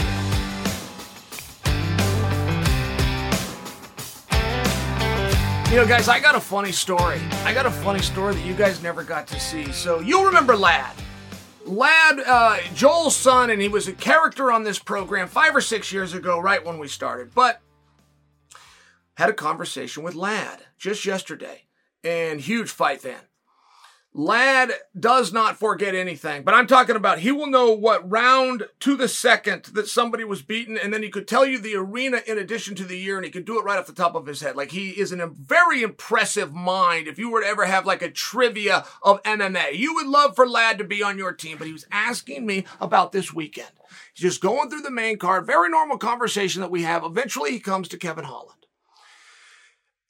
You 5.69 5.79
know, 5.79 5.87
guys, 5.87 6.07
I 6.07 6.19
got 6.19 6.35
a 6.35 6.39
funny 6.39 6.71
story. 6.71 7.19
I 7.45 7.53
got 7.53 7.65
a 7.65 7.71
funny 7.71 8.01
story 8.01 8.35
that 8.35 8.45
you 8.45 8.53
guys 8.53 8.83
never 8.83 9.03
got 9.03 9.25
to 9.27 9.39
see. 9.39 9.71
So 9.71 9.99
you'll 9.99 10.25
remember 10.25 10.55
Ladd. 10.55 10.95
Ladd, 11.65 12.19
uh, 12.25 12.57
Joel's 12.73 13.15
son, 13.15 13.49
and 13.49 13.61
he 13.61 13.67
was 13.67 13.87
a 13.87 13.93
character 13.93 14.51
on 14.51 14.63
this 14.63 14.79
program 14.79 15.27
five 15.27 15.55
or 15.55 15.61
six 15.61 15.91
years 15.91 16.13
ago, 16.13 16.39
right 16.39 16.63
when 16.63 16.77
we 16.77 16.87
started. 16.87 17.33
But 17.33 17.61
had 19.15 19.29
a 19.29 19.33
conversation 19.33 20.03
with 20.03 20.15
Ladd 20.15 20.65
just 20.77 21.05
yesterday, 21.05 21.63
and 22.03 22.41
huge 22.41 22.69
fight 22.69 23.01
fan. 23.01 23.21
Ladd 24.15 24.71
does 24.99 25.33
not 25.33 25.57
forget 25.57 25.95
anything, 25.95 26.43
but 26.43 26.53
I'm 26.53 26.67
talking 26.67 26.95
about 26.95 27.19
he 27.19 27.31
will 27.31 27.47
know 27.47 27.71
what 27.71 28.07
round 28.09 28.67
to 28.81 28.95
the 28.95 29.07
second 29.07 29.63
that 29.73 29.87
somebody 29.87 30.23
was 30.23 30.43
beaten, 30.43 30.77
and 30.77 30.93
then 30.93 31.01
he 31.01 31.09
could 31.09 31.27
tell 31.27 31.47
you 31.47 31.57
the 31.57 31.75
arena 31.75 32.21
in 32.27 32.37
addition 32.37 32.75
to 32.75 32.83
the 32.83 32.97
year, 32.97 33.15
and 33.15 33.25
he 33.25 33.31
could 33.31 33.45
do 33.45 33.59
it 33.59 33.63
right 33.63 33.79
off 33.79 33.87
the 33.87 33.93
top 33.93 34.13
of 34.13 34.27
his 34.27 34.41
head. 34.41 34.55
Like 34.55 34.69
he 34.69 34.91
is 34.91 35.11
a 35.11 35.25
very 35.25 35.81
impressive 35.81 36.53
mind. 36.53 37.07
If 37.07 37.17
you 37.17 37.31
were 37.31 37.41
to 37.41 37.47
ever 37.47 37.65
have 37.65 37.87
like 37.87 38.03
a 38.03 38.11
trivia 38.11 38.85
of 39.01 39.23
MMA, 39.23 39.77
you 39.77 39.95
would 39.95 40.07
love 40.07 40.35
for 40.35 40.47
Ladd 40.47 40.77
to 40.77 40.83
be 40.83 41.01
on 41.01 41.17
your 41.17 41.33
team, 41.33 41.57
but 41.57 41.65
he 41.65 41.73
was 41.73 41.87
asking 41.91 42.45
me 42.45 42.65
about 42.79 43.13
this 43.13 43.33
weekend. 43.33 43.71
He's 44.13 44.29
just 44.29 44.41
going 44.41 44.69
through 44.69 44.81
the 44.81 44.91
main 44.91 45.17
card, 45.17 45.47
very 45.47 45.69
normal 45.69 45.97
conversation 45.97 46.61
that 46.61 46.69
we 46.69 46.83
have. 46.83 47.03
Eventually, 47.03 47.49
he 47.49 47.59
comes 47.59 47.87
to 47.87 47.97
Kevin 47.97 48.25
Holland. 48.25 48.62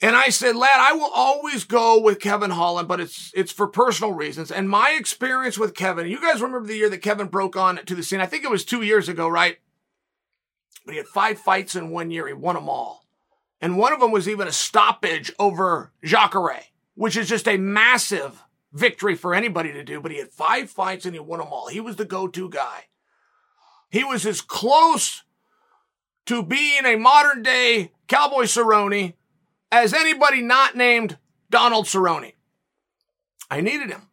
And 0.03 0.17
I 0.17 0.29
said, 0.29 0.57
Ladd, 0.57 0.81
I 0.81 0.91
will 0.91 1.09
always 1.15 1.63
go 1.63 1.97
with 1.97 2.19
Kevin 2.19 2.51
Holland, 2.51 2.89
but 2.89 2.99
it's 2.99 3.31
it's 3.33 3.53
for 3.53 3.67
personal 3.67 4.11
reasons. 4.11 4.51
And 4.51 4.69
my 4.69 4.97
experience 4.99 5.57
with 5.57 5.75
Kevin, 5.75 6.07
you 6.07 6.19
guys 6.19 6.41
remember 6.41 6.67
the 6.67 6.75
year 6.75 6.89
that 6.89 6.97
Kevin 6.97 7.27
broke 7.27 7.55
on 7.55 7.77
to 7.85 7.95
the 7.95 8.03
scene? 8.03 8.19
I 8.19 8.25
think 8.25 8.43
it 8.43 8.51
was 8.51 8.65
two 8.65 8.81
years 8.81 9.07
ago, 9.07 9.29
right? 9.29 9.59
But 10.85 10.91
he 10.91 10.97
had 10.97 11.07
five 11.07 11.39
fights 11.39 11.77
in 11.77 11.89
one 11.89 12.11
year. 12.11 12.27
He 12.27 12.33
won 12.33 12.55
them 12.55 12.67
all. 12.67 13.05
And 13.61 13.77
one 13.77 13.93
of 13.93 14.01
them 14.01 14.11
was 14.11 14.27
even 14.27 14.45
a 14.45 14.51
stoppage 14.51 15.31
over 15.39 15.93
Jacare, 16.03 16.63
which 16.95 17.15
is 17.15 17.29
just 17.29 17.47
a 17.47 17.55
massive 17.55 18.43
victory 18.73 19.15
for 19.15 19.33
anybody 19.33 19.71
to 19.71 19.85
do. 19.85 20.01
But 20.01 20.11
he 20.11 20.17
had 20.17 20.31
five 20.31 20.69
fights 20.69 21.05
and 21.05 21.15
he 21.15 21.21
won 21.21 21.39
them 21.39 21.47
all. 21.47 21.69
He 21.69 21.79
was 21.79 21.95
the 21.95 22.03
go-to 22.03 22.49
guy. 22.49 22.87
He 23.89 24.03
was 24.03 24.25
as 24.25 24.41
close 24.41 25.23
to 26.25 26.43
being 26.43 26.83
a 26.83 26.97
modern 26.97 27.41
day 27.41 27.93
Cowboy 28.09 28.43
Cerrone 28.43 29.13
as 29.73 29.91
anybody 29.91 30.39
not 30.39 30.75
named 30.75 31.17
Donald 31.49 31.87
Cerrone. 31.87 32.33
I 33.49 33.59
needed 33.59 33.89
him. 33.89 34.03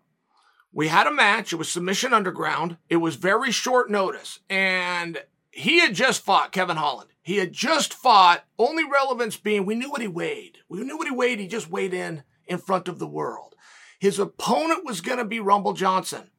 We 0.73 0.89
had 0.89 1.07
a 1.07 1.13
match. 1.13 1.53
It 1.53 1.57
was 1.57 1.69
Submission 1.69 2.15
Underground. 2.15 2.79
It 2.89 2.97
was 2.97 3.17
very 3.17 3.53
short 3.53 3.91
notice. 3.91 4.39
And 4.49 5.23
he 5.51 5.81
had 5.81 5.95
just 5.95 6.25
fought 6.25 6.53
Kevin 6.53 6.79
Holland. 6.79 7.11
He 7.21 7.37
had 7.37 7.53
just 7.53 7.93
fought, 7.93 8.47
only 8.59 8.85
relevance 8.89 9.37
being 9.37 9.67
we 9.67 9.75
knew 9.75 9.91
what 9.91 10.01
he 10.01 10.09
weighed. 10.09 10.59
We 10.69 10.83
knew 10.83 10.97
what 10.97 11.09
he 11.09 11.15
weighed. 11.15 11.39
He 11.39 11.47
just 11.47 11.71
weighed 11.71 11.93
in 11.93 12.23
in 12.47 12.57
front 12.57 12.89
of 12.89 12.99
the 12.99 13.07
world. 13.07 13.55
His 13.99 14.19
opponent 14.19 14.87
was 14.87 15.03
going 15.03 15.19
to 15.19 15.27
be 15.27 15.41
Rumble 15.41 15.75
Johnson. 15.75 16.31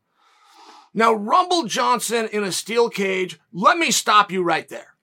Now, 0.96 1.14
Rumble 1.14 1.68
Johnson 1.68 2.28
in 2.34 2.44
a 2.44 2.52
steel 2.52 2.90
cage, 2.90 3.40
let 3.54 3.78
me 3.78 3.92
stop 3.92 4.32
you 4.32 4.42
right 4.42 4.68
there. 4.68 4.96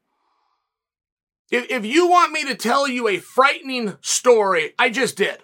If, 1.51 1.71
if 1.71 1.85
you 1.87 2.09
want 2.09 2.33
me 2.33 2.45
to 2.45 2.55
tell 2.55 2.87
you 2.87 3.09
a 3.09 3.19
frightening 3.19 3.97
story, 4.01 4.75
I 4.79 4.91
just 4.91 5.17
did. 5.17 5.39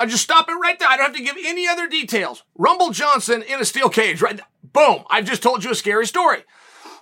I 0.00 0.06
just 0.06 0.22
stop 0.22 0.48
it 0.48 0.54
right 0.54 0.78
there. 0.78 0.88
I 0.88 0.96
don't 0.96 1.06
have 1.06 1.16
to 1.16 1.22
give 1.22 1.36
any 1.44 1.66
other 1.66 1.88
details. 1.88 2.44
Rumble 2.56 2.90
Johnson 2.90 3.42
in 3.42 3.60
a 3.60 3.64
steel 3.64 3.88
cage, 3.88 4.22
right? 4.22 4.40
Boom. 4.62 5.04
I've 5.10 5.24
just 5.24 5.42
told 5.42 5.64
you 5.64 5.72
a 5.72 5.74
scary 5.74 6.06
story. 6.06 6.44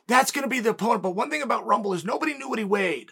That's 0.07 0.33
going 0.33 0.45
to 0.45 0.49
be 0.49 0.61
the 0.61 0.71
opponent. 0.71 1.03
But 1.03 1.15
one 1.15 1.31
thing 1.31 1.43
about 1.43 1.67
Rumble 1.67 1.93
is 1.93 2.05
nobody 2.05 2.35
knew 2.35 2.49
what 2.49 2.59
he 2.59 2.65
weighed. 2.65 3.11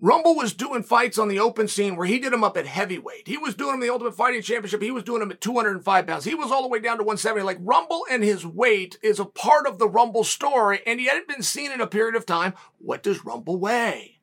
Rumble 0.00 0.36
was 0.36 0.52
doing 0.52 0.84
fights 0.84 1.18
on 1.18 1.26
the 1.26 1.40
open 1.40 1.66
scene 1.66 1.96
where 1.96 2.06
he 2.06 2.20
did 2.20 2.32
them 2.32 2.44
up 2.44 2.56
at 2.56 2.66
heavyweight. 2.66 3.26
He 3.26 3.36
was 3.36 3.56
doing 3.56 3.72
them 3.72 3.80
the 3.80 3.92
Ultimate 3.92 4.14
Fighting 4.14 4.42
Championship. 4.42 4.80
He 4.80 4.92
was 4.92 5.02
doing 5.02 5.18
them 5.18 5.32
at 5.32 5.40
205 5.40 6.06
pounds. 6.06 6.24
He 6.24 6.36
was 6.36 6.52
all 6.52 6.62
the 6.62 6.68
way 6.68 6.78
down 6.78 6.98
to 6.98 7.02
170. 7.02 7.42
Like 7.42 7.58
Rumble 7.60 8.06
and 8.08 8.22
his 8.22 8.46
weight 8.46 8.96
is 9.02 9.18
a 9.18 9.24
part 9.24 9.66
of 9.66 9.78
the 9.78 9.88
Rumble 9.88 10.22
story, 10.22 10.80
and 10.86 11.00
he 11.00 11.06
hadn't 11.06 11.26
been 11.26 11.42
seen 11.42 11.72
in 11.72 11.80
a 11.80 11.86
period 11.86 12.14
of 12.14 12.26
time. 12.26 12.54
What 12.78 13.02
does 13.02 13.24
Rumble 13.24 13.58
weigh? 13.58 14.20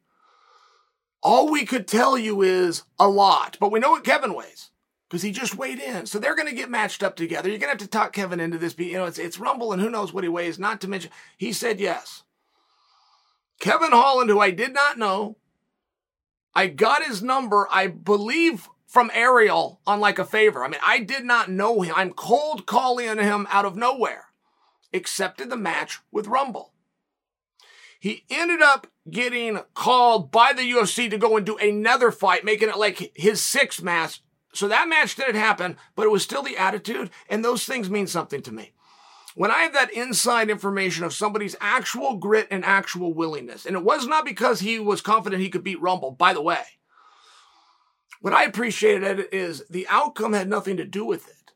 All 1.22 1.52
we 1.52 1.66
could 1.66 1.88
tell 1.88 2.18
you 2.18 2.42
is 2.42 2.84
a 2.98 3.10
lot, 3.10 3.58
but 3.60 3.72
we 3.72 3.80
know 3.80 3.90
what 3.90 4.04
Kevin 4.06 4.34
weighs 4.34 4.70
because 5.10 5.24
he 5.24 5.32
just 5.32 5.58
weighed 5.58 5.80
in. 5.80 6.06
So 6.06 6.20
they're 6.20 6.36
going 6.36 6.48
to 6.48 6.56
get 6.56 6.70
matched 6.70 7.04
up 7.04 7.18
together. 7.18 7.50
You're 7.50 7.58
going 7.58 7.76
to 7.76 7.80
have 7.80 7.80
to 7.80 7.88
talk 7.88 8.14
Kevin 8.14 8.40
into 8.40 8.58
this. 8.58 8.76
You 8.78 8.94
know, 8.94 9.06
it's, 9.06 9.20
it's 9.20 9.40
Rumble 9.40 9.74
and 9.74 9.82
who 9.82 9.90
knows 9.90 10.14
what 10.14 10.24
he 10.24 10.30
weighs, 10.30 10.58
not 10.58 10.80
to 10.82 10.88
mention 10.88 11.12
he 11.38 11.52
said 11.52 11.82
yes. 11.82 12.24
Kevin 13.60 13.92
Holland, 13.92 14.30
who 14.30 14.40
I 14.40 14.52
did 14.52 14.74
not 14.74 14.98
know, 14.98 15.38
I 16.56 16.68
got 16.68 17.04
his 17.04 17.22
number, 17.22 17.68
I 17.70 17.88
believe, 17.88 18.70
from 18.88 19.12
Ariel 19.14 19.82
on 19.86 20.00
like 20.00 20.20
a 20.20 20.26
favor. 20.26 20.64
I 20.64 20.70
mean, 20.70 20.80
I 20.86 21.00
did 21.00 21.26
not 21.26 21.50
know 21.50 21.82
him. 21.82 21.94
I'm 21.98 22.14
cold 22.14 22.66
calling 22.66 23.18
him 23.18 23.46
out 23.52 23.66
of 23.66 23.76
nowhere. 23.76 24.28
Accepted 24.94 25.50
the 25.50 25.58
match 25.58 26.00
with 26.12 26.28
Rumble. 26.28 26.72
He 28.00 28.24
ended 28.30 28.62
up 28.62 28.88
getting 29.10 29.60
called 29.74 30.32
by 30.32 30.54
the 30.54 30.62
UFC 30.62 31.10
to 31.10 31.18
go 31.18 31.36
and 31.36 31.46
do 31.46 31.58
another 31.58 32.12
fight, 32.12 32.46
making 32.46 32.70
it 32.70 32.78
like 32.78 33.12
his 33.16 33.42
sixth 33.42 33.84
match. 33.84 34.22
So 34.54 34.70
that 34.70 34.88
match 34.88 35.16
didn't 35.16 35.36
happen, 35.36 35.76
but 35.96 36.06
it 36.06 36.12
was 36.12 36.24
still 36.24 36.44
the 36.44 36.58
attitude, 36.58 37.10
and 37.30 37.44
those 37.44 37.66
things 37.66 37.90
mean 37.90 38.08
something 38.08 38.42
to 38.44 38.54
me 38.54 38.72
when 39.36 39.52
I 39.52 39.60
have 39.60 39.74
that 39.74 39.94
inside 39.94 40.50
information 40.50 41.04
of 41.04 41.14
somebody's 41.14 41.58
actual 41.60 42.16
grit 42.16 42.48
and 42.50 42.66
actual 42.66 43.14
willingness, 43.14 43.66
and 43.66 43.76
it 43.76 43.84
was 43.84 44.08
not 44.08 44.26
because 44.26 44.62
he 44.62 44.80
was 44.80 45.02
confident 45.02 45.42
he 45.42 45.50
could 45.50 45.64
beat 45.64 45.82
Rumble, 45.82 46.12
by 46.12 46.34
the 46.34 46.42
way. 46.42 46.64
What 48.22 48.34
I 48.34 48.46
appreciated 48.46 49.28
is 49.32 49.64
the 49.70 49.86
outcome 49.90 50.34
had 50.34 50.50
nothing 50.50 50.78
to 50.78 50.86
do 50.86 51.06
with 51.06 51.28
it. 51.28 51.52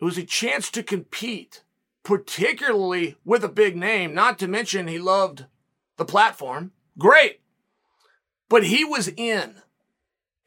It 0.00 0.04
was 0.04 0.18
a 0.18 0.24
chance 0.24 0.70
to 0.72 0.82
compete, 0.82 1.62
particularly 2.02 3.16
with 3.24 3.44
a 3.44 3.48
big 3.48 3.76
name, 3.76 4.12
not 4.12 4.38
to 4.40 4.48
mention 4.48 4.88
he 4.88 4.98
loved 4.98 5.46
the 5.96 6.04
platform. 6.04 6.72
Great. 6.98 7.40
But 8.48 8.64
he 8.64 8.84
was 8.84 9.08
in. 9.08 9.62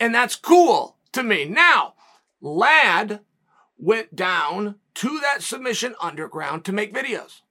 And 0.01 0.13
that's 0.13 0.35
cool 0.35 0.97
to 1.13 1.23
me. 1.23 1.45
Now, 1.45 1.93
Ladd 2.41 3.21
went 3.77 4.15
down 4.15 4.75
to 4.95 5.19
that 5.21 5.41
submission 5.41 5.95
underground 6.01 6.65
to 6.65 6.71
make 6.71 6.93
videos. 6.93 7.41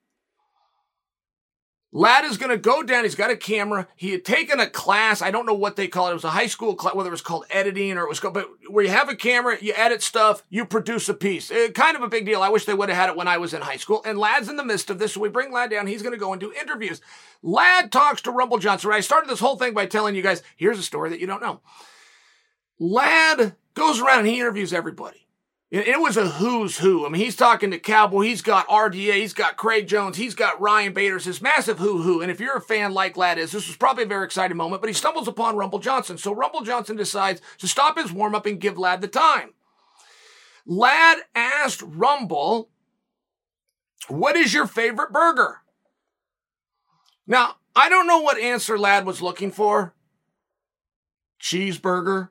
Lad 1.95 2.25
is 2.25 2.35
going 2.35 2.49
to 2.49 2.57
go 2.57 2.83
down. 2.83 3.05
He's 3.05 3.15
got 3.15 3.31
a 3.31 3.37
camera. 3.37 3.87
He 3.95 4.11
had 4.11 4.25
taken 4.25 4.59
a 4.59 4.69
class. 4.69 5.21
I 5.21 5.31
don't 5.31 5.45
know 5.45 5.53
what 5.53 5.77
they 5.77 5.87
call 5.87 6.07
it. 6.07 6.11
It 6.11 6.15
was 6.15 6.25
a 6.25 6.29
high 6.29 6.47
school 6.47 6.75
class, 6.75 6.93
whether 6.93 7.07
it 7.07 7.11
was 7.11 7.21
called 7.21 7.45
editing 7.49 7.97
or 7.97 8.01
it 8.01 8.09
was 8.09 8.19
called, 8.19 8.33
but 8.33 8.49
where 8.69 8.83
you 8.83 8.91
have 8.91 9.07
a 9.07 9.15
camera, 9.15 9.57
you 9.61 9.71
edit 9.77 10.01
stuff, 10.01 10.43
you 10.49 10.65
produce 10.65 11.07
a 11.07 11.13
piece. 11.13 11.49
It, 11.49 11.73
kind 11.73 11.95
of 11.95 12.03
a 12.03 12.09
big 12.09 12.25
deal. 12.25 12.41
I 12.41 12.49
wish 12.49 12.65
they 12.65 12.73
would 12.73 12.89
have 12.89 12.97
had 12.97 13.09
it 13.09 13.15
when 13.15 13.29
I 13.29 13.37
was 13.37 13.53
in 13.53 13.61
high 13.61 13.77
school. 13.77 14.01
And 14.05 14.17
Lad's 14.17 14.49
in 14.49 14.57
the 14.57 14.65
midst 14.65 14.89
of 14.89 14.99
this. 14.99 15.13
So 15.13 15.21
we 15.21 15.29
bring 15.29 15.53
Lad 15.53 15.69
down. 15.69 15.87
He's 15.87 16.01
going 16.01 16.11
to 16.11 16.19
go 16.19 16.33
and 16.33 16.39
do 16.41 16.51
interviews. 16.51 16.99
Lad 17.41 17.93
talks 17.93 18.21
to 18.23 18.31
Rumble 18.31 18.57
Johnson. 18.57 18.91
I 18.91 18.99
started 18.99 19.29
this 19.29 19.39
whole 19.39 19.55
thing 19.55 19.73
by 19.73 19.85
telling 19.85 20.15
you 20.15 20.21
guys, 20.21 20.43
here's 20.57 20.79
a 20.79 20.83
story 20.83 21.11
that 21.11 21.21
you 21.21 21.27
don't 21.27 21.41
know. 21.41 21.61
Lad 22.77 23.55
goes 23.73 24.01
around 24.01 24.19
and 24.19 24.27
he 24.27 24.41
interviews 24.41 24.73
everybody. 24.73 25.24
It 25.77 25.99
was 25.99 26.15
a 26.15 26.29
who's 26.29 26.77
who. 26.77 27.05
I 27.05 27.09
mean, 27.09 27.21
he's 27.21 27.35
talking 27.35 27.69
to 27.71 27.77
Cowboy. 27.77 28.21
He's 28.21 28.41
got 28.41 28.65
RDA. 28.69 29.15
He's 29.15 29.33
got 29.33 29.57
Craig 29.57 29.87
Jones. 29.87 30.15
He's 30.15 30.33
got 30.33 30.61
Ryan 30.61 30.93
Bader's 30.93 31.25
his 31.25 31.41
massive 31.41 31.79
who 31.79 32.01
who. 32.01 32.21
And 32.21 32.31
if 32.31 32.39
you're 32.39 32.55
a 32.55 32.61
fan 32.61 32.93
like 32.93 33.17
Ladd 33.17 33.37
is, 33.37 33.51
this 33.51 33.67
was 33.67 33.75
probably 33.75 34.03
a 34.05 34.07
very 34.07 34.23
exciting 34.23 34.55
moment, 34.55 34.81
but 34.81 34.87
he 34.87 34.93
stumbles 34.93 35.27
upon 35.27 35.57
Rumble 35.57 35.79
Johnson. 35.79 36.17
So 36.17 36.33
Rumble 36.33 36.61
Johnson 36.61 36.95
decides 36.95 37.41
to 37.57 37.67
stop 37.67 37.97
his 37.97 38.13
warm 38.13 38.35
up 38.35 38.45
and 38.45 38.61
give 38.61 38.77
Ladd 38.77 39.01
the 39.01 39.09
time. 39.09 39.53
Ladd 40.65 41.17
asked 41.35 41.81
Rumble, 41.85 42.69
what 44.07 44.37
is 44.37 44.53
your 44.53 44.67
favorite 44.67 45.11
burger? 45.11 45.57
Now, 47.27 47.57
I 47.75 47.89
don't 47.89 48.07
know 48.07 48.19
what 48.19 48.39
answer 48.39 48.79
Ladd 48.79 49.05
was 49.05 49.21
looking 49.21 49.51
for. 49.51 49.93
Cheeseburger, 51.41 52.29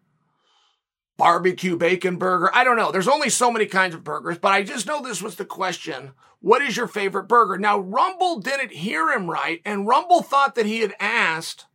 barbecue 1.17 1.77
bacon 1.77 2.17
burger. 2.17 2.51
I 2.55 2.65
don't 2.65 2.77
know. 2.77 2.91
There's 2.91 3.09
only 3.09 3.31
so 3.31 3.51
many 3.51 3.67
kinds 3.67 3.95
of 3.95 4.05
burgers, 4.05 4.39
but 4.39 4.53
I 4.53 4.63
just 4.63 4.87
know 4.87 5.01
this 5.01 5.23
was 5.23 5.37
the 5.37 5.45
question. 5.45 6.13
What 6.41 6.63
is 6.63 6.77
your 6.77 6.89
favorite 6.89 7.29
burger? 7.29 7.57
Now, 7.59 7.79
Rumble 7.79 8.41
didn't 8.41 8.73
hear 8.73 9.11
him 9.11 9.31
right, 9.31 9.61
and 9.65 9.87
Rumble 9.87 10.23
thought 10.23 10.55
that 10.57 10.67
he 10.67 10.81
had 10.81 10.95
asked, 11.01 11.67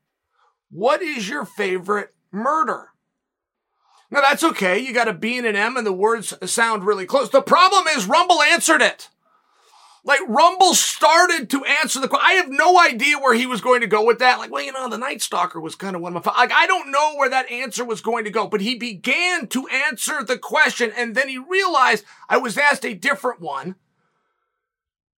What 0.69 1.01
is 1.01 1.27
your 1.27 1.45
favorite 1.45 2.13
murder? 2.31 2.89
Now, 4.11 4.21
that's 4.21 4.43
okay. 4.43 4.79
You 4.79 4.93
got 4.93 5.07
a 5.07 5.13
B 5.13 5.37
and 5.37 5.47
an 5.47 5.55
M, 5.55 5.77
and 5.77 5.85
the 5.85 5.93
words 5.93 6.33
sound 6.51 6.83
really 6.83 7.05
close. 7.05 7.29
The 7.29 7.41
problem 7.41 7.85
is, 7.87 8.07
Rumble 8.07 8.41
answered 8.41 8.81
it. 8.81 9.09
Like 10.03 10.21
Rumble 10.27 10.73
started 10.73 11.49
to 11.49 11.65
answer 11.65 11.99
the 11.99 12.07
question. 12.07 12.27
I 12.27 12.33
have 12.33 12.49
no 12.49 12.79
idea 12.79 13.19
where 13.19 13.33
he 13.33 13.45
was 13.45 13.61
going 13.61 13.81
to 13.81 13.87
go 13.87 14.05
with 14.05 14.19
that. 14.19 14.39
Like, 14.39 14.51
well, 14.51 14.63
you 14.63 14.71
know, 14.71 14.89
the 14.89 14.97
Night 14.97 15.21
Stalker 15.21 15.59
was 15.59 15.75
kind 15.75 15.95
of 15.95 16.01
one 16.01 16.15
of 16.15 16.25
my, 16.25 16.31
like, 16.37 16.51
I 16.51 16.67
don't 16.67 16.91
know 16.91 17.15
where 17.15 17.29
that 17.29 17.51
answer 17.51 17.83
was 17.83 18.01
going 18.01 18.23
to 18.23 18.31
go, 18.31 18.47
but 18.47 18.61
he 18.61 18.75
began 18.75 19.47
to 19.47 19.67
answer 19.67 20.23
the 20.23 20.37
question 20.37 20.91
and 20.95 21.15
then 21.15 21.27
he 21.27 21.37
realized 21.37 22.05
I 22.29 22.37
was 22.37 22.57
asked 22.57 22.85
a 22.85 22.93
different 22.93 23.41
one. 23.41 23.75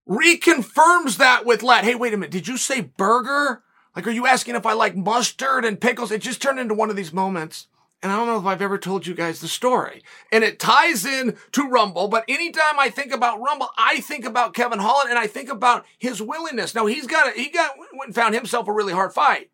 Reconfirms 0.08 1.18
that 1.18 1.46
with 1.46 1.62
Ladd. 1.62 1.84
Hey, 1.84 1.94
wait 1.94 2.12
a 2.12 2.16
minute. 2.16 2.32
Did 2.32 2.48
you 2.48 2.56
say 2.56 2.80
burger? 2.80 3.62
Like, 3.94 4.06
are 4.06 4.12
you 4.12 4.26
asking 4.26 4.56
if 4.56 4.66
I 4.66 4.72
like 4.72 4.96
mustard 4.96 5.64
and 5.64 5.80
pickles? 5.80 6.10
It 6.10 6.22
just 6.22 6.42
turned 6.42 6.58
into 6.58 6.74
one 6.74 6.90
of 6.90 6.96
these 6.96 7.12
moments 7.12 7.68
and 8.02 8.10
I 8.10 8.16
don't 8.16 8.26
know 8.26 8.38
if 8.38 8.46
I've 8.46 8.62
ever 8.62 8.78
told 8.78 9.06
you 9.06 9.14
guys 9.14 9.40
the 9.40 9.48
story. 9.48 10.02
And 10.32 10.42
it 10.42 10.58
ties 10.58 11.06
in 11.06 11.36
to 11.52 11.68
Rumble, 11.68 12.08
but 12.08 12.24
anytime 12.28 12.78
I 12.78 12.90
think 12.90 13.12
about 13.12 13.40
Rumble, 13.40 13.68
I 13.78 14.00
think 14.00 14.24
about 14.24 14.54
Kevin 14.54 14.80
Holland 14.80 15.10
and 15.10 15.18
I 15.18 15.28
think 15.28 15.48
about 15.48 15.86
his 15.98 16.20
willingness. 16.20 16.74
Now 16.74 16.86
he's 16.86 17.06
got 17.06 17.28
a, 17.28 17.40
he 17.40 17.48
got 17.48 17.72
went 17.94 18.14
found 18.14 18.34
himself 18.34 18.66
a 18.66 18.72
really 18.72 18.92
hard 18.92 19.12
fight. 19.12 19.50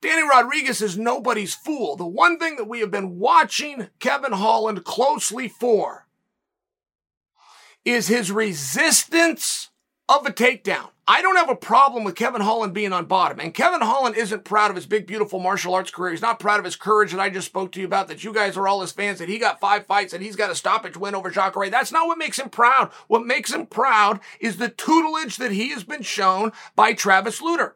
Danny 0.00 0.22
Rodriguez 0.22 0.80
is 0.80 0.96
nobody's 0.96 1.54
fool. 1.54 1.96
The 1.96 2.06
one 2.06 2.38
thing 2.38 2.56
that 2.56 2.68
we 2.68 2.80
have 2.80 2.90
been 2.90 3.18
watching 3.18 3.88
Kevin 3.98 4.32
Holland 4.32 4.84
closely 4.84 5.48
for 5.48 6.06
is 7.84 8.08
his 8.08 8.30
resistance 8.30 9.70
of 10.08 10.24
a 10.24 10.30
takedown. 10.30 10.90
I 11.10 11.22
don't 11.22 11.34
have 11.34 11.50
a 11.50 11.56
problem 11.56 12.04
with 12.04 12.14
Kevin 12.14 12.40
Holland 12.40 12.72
being 12.72 12.92
on 12.92 13.06
bottom. 13.06 13.40
And 13.40 13.52
Kevin 13.52 13.80
Holland 13.80 14.14
isn't 14.14 14.44
proud 14.44 14.70
of 14.70 14.76
his 14.76 14.86
big, 14.86 15.08
beautiful 15.08 15.40
martial 15.40 15.74
arts 15.74 15.90
career. 15.90 16.12
He's 16.12 16.22
not 16.22 16.38
proud 16.38 16.60
of 16.60 16.64
his 16.64 16.76
courage 16.76 17.10
that 17.10 17.18
I 17.18 17.30
just 17.30 17.48
spoke 17.48 17.72
to 17.72 17.80
you 17.80 17.86
about, 17.86 18.06
that 18.06 18.22
you 18.22 18.32
guys 18.32 18.56
are 18.56 18.68
all 18.68 18.80
his 18.80 18.92
fans, 18.92 19.18
that 19.18 19.28
he 19.28 19.36
got 19.36 19.58
five 19.58 19.86
fights 19.86 20.12
and 20.12 20.22
he's 20.22 20.36
got 20.36 20.52
a 20.52 20.54
stoppage 20.54 20.96
win 20.96 21.16
over 21.16 21.28
Jacare. 21.28 21.68
That's 21.68 21.90
not 21.90 22.06
what 22.06 22.16
makes 22.16 22.38
him 22.38 22.48
proud. 22.48 22.92
What 23.08 23.26
makes 23.26 23.52
him 23.52 23.66
proud 23.66 24.20
is 24.38 24.58
the 24.58 24.68
tutelage 24.68 25.36
that 25.38 25.50
he 25.50 25.70
has 25.70 25.82
been 25.82 26.02
shown 26.02 26.52
by 26.76 26.92
Travis 26.92 27.42
Lutter. 27.42 27.74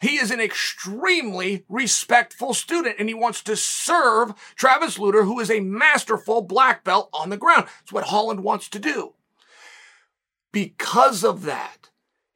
He 0.00 0.16
is 0.16 0.32
an 0.32 0.40
extremely 0.40 1.64
respectful 1.68 2.54
student 2.54 2.96
and 2.98 3.08
he 3.08 3.14
wants 3.14 3.40
to 3.44 3.54
serve 3.54 4.34
Travis 4.56 4.98
Lutter, 4.98 5.22
who 5.22 5.38
is 5.38 5.52
a 5.52 5.60
masterful 5.60 6.42
black 6.42 6.82
belt 6.82 7.08
on 7.12 7.30
the 7.30 7.36
ground. 7.36 7.68
It's 7.82 7.92
what 7.92 8.06
Holland 8.06 8.42
wants 8.42 8.68
to 8.70 8.80
do. 8.80 9.12
Because 10.50 11.22
of 11.22 11.44
that, 11.44 11.77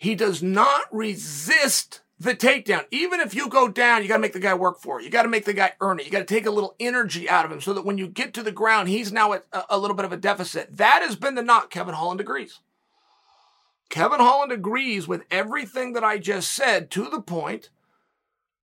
he 0.03 0.17
does 0.17 0.43
not 0.43 0.93
resist 0.93 2.01
the 2.19 2.35
takedown. 2.35 2.87
Even 2.91 3.21
if 3.21 3.37
you 3.37 3.49
go 3.49 3.69
down, 3.69 4.03
you 4.03 4.09
got 4.09 4.17
to 4.17 4.21
make 4.21 4.33
the 4.33 4.41
guy 4.41 4.53
work 4.53 4.81
for 4.81 4.99
it. 4.99 5.05
You 5.05 5.11
got 5.11 5.23
to 5.23 5.29
make 5.29 5.45
the 5.45 5.53
guy 5.53 5.75
earn 5.81 6.01
it. 6.01 6.07
You 6.07 6.11
got 6.11 6.27
to 6.27 6.35
take 6.35 6.45
a 6.45 6.51
little 6.51 6.75
energy 6.81 7.31
out 7.31 7.45
of 7.45 7.53
him 7.53 7.61
so 7.61 7.73
that 7.73 7.85
when 7.85 7.99
you 7.99 8.09
get 8.09 8.35
to 8.35 8.43
the 8.43 8.51
ground, 8.51 8.89
he's 8.89 9.13
now 9.13 9.33
at 9.33 9.45
a, 9.71 9.79
little 9.79 9.95
bit 9.95 10.05
of 10.05 10.11
a 10.11 10.17
deficit. 10.17 10.77
That 10.77 11.03
has 11.03 11.15
been 11.15 11.37
the 11.37 11.43
knock. 11.43 11.71
Kevin 11.71 11.95
Holland 11.95 12.21
agrees. 12.21 12.59
Kevin 13.91 14.19
Holland 14.19 14.51
agrees 14.51 15.07
with 15.07 15.23
everything 15.31 15.93
that 15.93 16.03
I 16.03 16.19
just 16.19 16.51
said 16.51 16.91
to 16.91 17.09
the 17.09 17.23
point 17.23 17.71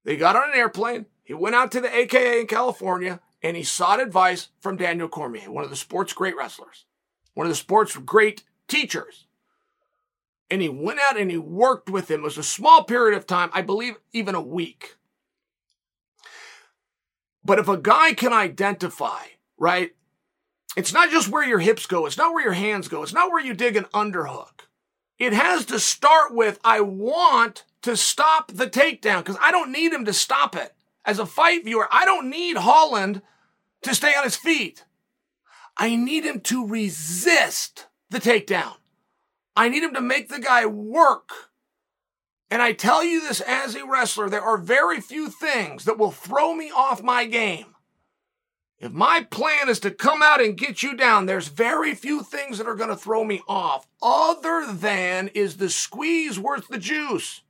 they 0.03 0.17
got 0.17 0.35
on 0.35 0.49
an 0.49 0.59
airplane. 0.59 1.05
He 1.23 1.33
went 1.33 1.55
out 1.55 1.71
to 1.71 1.79
the 1.79 1.95
AKA 1.95 2.41
in 2.41 2.47
California 2.47 3.21
and 3.41 3.55
he 3.55 3.63
sought 3.63 4.01
advice 4.01 4.49
from 4.59 4.75
Daniel 4.75 5.07
Cormier, 5.07 5.49
one 5.49 5.63
of 5.63 5.69
the 5.69 5.77
sport's 5.77 6.11
great 6.11 6.35
wrestlers, 6.35 6.83
one 7.33 7.47
of 7.47 7.51
the 7.51 7.55
sport's 7.55 7.95
great 7.95 8.43
teachers 8.67 9.27
and 10.49 10.61
he 10.61 10.69
went 10.69 10.99
out 10.99 11.19
and 11.19 11.29
he 11.29 11.37
worked 11.37 11.89
with 11.89 12.09
him. 12.09 12.21
It 12.21 12.23
was 12.23 12.37
a 12.37 12.43
small 12.43 12.83
period 12.83 13.17
of 13.17 13.27
time, 13.27 13.49
I 13.53 13.61
believe 13.61 13.95
even 14.13 14.35
a 14.35 14.41
week. 14.41 14.95
But 17.43 17.59
if 17.59 17.67
a 17.67 17.77
guy 17.77 18.13
can 18.13 18.33
identify, 18.33 19.23
right? 19.57 19.91
It's 20.75 20.93
not 20.93 21.09
just 21.09 21.29
where 21.29 21.47
your 21.47 21.59
hips 21.59 21.85
go. 21.85 22.05
It's 22.05 22.17
not 22.17 22.33
where 22.33 22.43
your 22.43 22.53
hands 22.53 22.87
go. 22.87 23.01
It's 23.03 23.13
not 23.13 23.31
where 23.31 23.43
you 23.43 23.53
dig 23.53 23.75
an 23.75 23.85
underhook. 23.85 24.61
It 25.17 25.33
has 25.33 25.65
to 25.65 25.79
start 25.79 26.33
with, 26.33 26.59
I 26.63 26.81
want 26.81 27.65
to 27.81 27.97
stop 27.97 28.51
the 28.51 28.67
takedown 28.67 29.19
because 29.19 29.37
I 29.41 29.51
don't 29.51 29.71
need 29.71 29.91
him 29.91 30.05
to 30.05 30.13
stop 30.13 30.55
it. 30.55 30.73
As 31.05 31.19
a 31.19 31.25
fight 31.25 31.63
viewer, 31.65 31.87
I 31.91 32.05
don't 32.05 32.29
need 32.29 32.57
Holland 32.57 33.21
to 33.81 33.95
stay 33.95 34.13
on 34.15 34.23
his 34.23 34.35
feet. 34.35 34.85
I 35.75 35.95
need 35.95 36.23
him 36.25 36.41
to 36.41 36.67
resist 36.67 37.87
the 38.09 38.19
takedown. 38.19 38.75
I 39.59 39.67
need 39.67 39.83
him 39.83 39.93
to 39.95 39.99
make 39.99 40.29
the 40.29 40.39
guy 40.39 40.65
work. 40.65 41.31
And 42.49 42.61
I 42.61 42.71
tell 42.71 43.03
you 43.03 43.19
this 43.19 43.41
as 43.41 43.75
a 43.75 43.85
wrestler, 43.85 44.29
there 44.29 44.41
are 44.41 44.57
very 44.57 45.01
few 45.01 45.29
things 45.29 45.83
that 45.83 45.97
will 45.97 46.11
throw 46.11 46.55
me 46.55 46.71
off 46.71 47.03
my 47.03 47.25
game. 47.25 47.65
If 48.77 48.93
my 48.93 49.27
plan 49.29 49.67
is 49.67 49.81
to 49.81 49.91
come 49.91 50.21
out 50.23 50.41
and 50.41 50.55
get 50.55 50.81
you 50.81 50.95
down, 50.95 51.25
there's 51.25 51.49
very 51.49 51.93
few 51.93 52.23
things 52.23 52.57
that 52.57 52.67
are 52.67 52.75
going 52.75 52.89
to 52.89 52.95
throw 52.95 53.25
me 53.25 53.41
off 53.49 53.85
other 54.01 54.65
than 54.71 55.27
is 55.33 55.57
the 55.57 55.69
squeeze 55.69 56.39
worth 56.39 56.69
the 56.69 56.77
juice? 56.77 57.41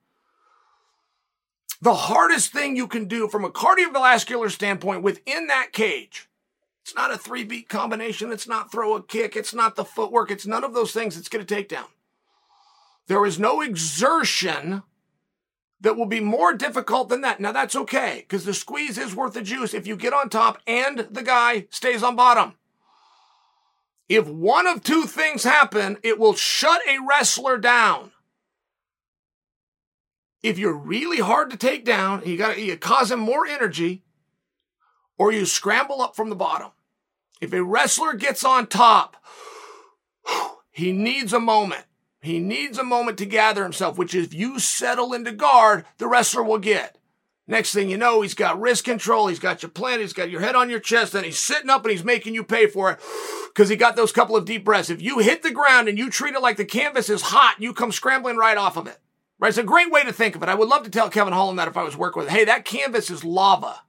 The 1.79 1.93
hardest 1.93 2.51
thing 2.51 2.75
you 2.75 2.87
can 2.87 3.05
do 3.05 3.27
from 3.27 3.45
a 3.45 3.51
cardiovascular 3.51 4.49
standpoint 4.49 5.03
within 5.03 5.45
that 5.45 5.73
cage, 5.73 6.27
it's 6.81 6.95
not 6.95 7.13
a 7.13 7.19
three 7.19 7.43
beat 7.43 7.69
combination. 7.69 8.31
It's 8.31 8.47
not 8.47 8.71
throw 8.71 8.95
a 8.95 9.03
kick. 9.03 9.35
It's 9.35 9.53
not 9.53 9.75
the 9.75 9.85
footwork. 9.85 10.31
It's 10.31 10.47
none 10.47 10.63
of 10.63 10.73
those 10.73 10.91
things. 10.91 11.15
It's 11.15 11.29
going 11.29 11.45
to 11.45 11.55
take 11.55 11.69
down. 11.69 11.85
There 13.09 13.25
is 13.25 13.39
no 13.39 13.61
exertion 13.61 14.83
that 15.81 15.97
will 15.97 16.05
be 16.05 16.19
more 16.19 16.53
difficult 16.53 17.09
than 17.09 17.21
that. 17.21 17.39
Now 17.39 17.51
that's 17.51 17.75
okay 17.75 18.17
because 18.19 18.45
the 18.45 18.53
squeeze 18.53 18.99
is 18.99 19.15
worth 19.15 19.33
the 19.33 19.41
juice 19.41 19.73
if 19.73 19.87
you 19.87 19.95
get 19.95 20.13
on 20.13 20.29
top 20.29 20.59
and 20.67 20.99
the 20.99 21.23
guy 21.23 21.65
stays 21.71 22.03
on 22.03 22.15
bottom. 22.15 22.53
If 24.07 24.27
one 24.27 24.67
of 24.67 24.83
two 24.83 25.05
things 25.05 25.43
happen, 25.43 25.97
it 26.03 26.19
will 26.19 26.35
shut 26.35 26.81
a 26.87 26.99
wrestler 27.03 27.57
down. 27.57 28.11
If 30.43 30.59
you're 30.59 30.77
really 30.77 31.19
hard 31.19 31.49
to 31.49 31.57
take 31.57 31.83
down, 31.83 32.21
you 32.27 32.37
got 32.37 32.59
you 32.59 32.77
cause 32.77 33.09
him 33.09 33.19
more 33.19 33.47
energy, 33.47 34.03
or 35.17 35.31
you 35.31 35.47
scramble 35.47 36.01
up 36.01 36.15
from 36.15 36.29
the 36.29 36.35
bottom. 36.35 36.69
If 37.41 37.53
a 37.53 37.63
wrestler 37.63 38.13
gets 38.13 38.43
on 38.43 38.67
top, 38.67 39.17
he 40.71 40.91
needs 40.91 41.33
a 41.33 41.39
moment. 41.39 41.85
He 42.21 42.39
needs 42.39 42.77
a 42.77 42.83
moment 42.83 43.17
to 43.19 43.25
gather 43.25 43.63
himself, 43.63 43.97
which 43.97 44.13
if 44.13 44.33
you 44.33 44.59
settle 44.59 45.13
into 45.13 45.31
guard, 45.31 45.85
the 45.97 46.07
wrestler 46.07 46.43
will 46.43 46.59
get. 46.59 46.97
Next 47.47 47.73
thing 47.73 47.89
you 47.89 47.97
know, 47.97 48.21
he's 48.21 48.35
got 48.35 48.61
wrist 48.61 48.83
control, 48.83 49.27
he's 49.27 49.39
got 49.39 49.63
your 49.63 49.71
planted, 49.71 50.01
he's 50.01 50.13
got 50.13 50.29
your 50.29 50.41
head 50.41 50.55
on 50.55 50.69
your 50.69 50.79
chest, 50.79 51.15
and 51.15 51.25
he's 51.25 51.39
sitting 51.39 51.69
up 51.69 51.83
and 51.83 51.91
he's 51.91 52.03
making 52.03 52.35
you 52.35 52.43
pay 52.43 52.67
for 52.67 52.91
it 52.91 52.99
because 53.47 53.69
he 53.69 53.75
got 53.75 53.95
those 53.95 54.11
couple 54.11 54.35
of 54.35 54.45
deep 54.45 54.63
breaths. 54.63 54.91
If 54.91 55.01
you 55.01 55.17
hit 55.19 55.41
the 55.41 55.49
ground 55.49 55.87
and 55.87 55.97
you 55.97 56.11
treat 56.11 56.35
it 56.35 56.41
like 56.41 56.57
the 56.57 56.65
canvas 56.65 57.09
is 57.09 57.23
hot, 57.23 57.55
you 57.57 57.73
come 57.73 57.91
scrambling 57.91 58.37
right 58.37 58.57
off 58.57 58.77
of 58.77 58.85
it. 58.85 58.99
Right? 59.39 59.49
It's 59.49 59.57
a 59.57 59.63
great 59.63 59.89
way 59.89 60.03
to 60.03 60.13
think 60.13 60.35
of 60.35 60.43
it. 60.43 60.49
I 60.49 60.53
would 60.53 60.69
love 60.69 60.83
to 60.83 60.91
tell 60.91 61.09
Kevin 61.09 61.33
Holland 61.33 61.57
that 61.57 61.67
if 61.67 61.75
I 61.75 61.83
was 61.83 61.97
working 61.97 62.21
with, 62.21 62.29
hey, 62.29 62.45
that 62.45 62.65
canvas 62.65 63.09
is 63.09 63.23
lava. 63.23 63.81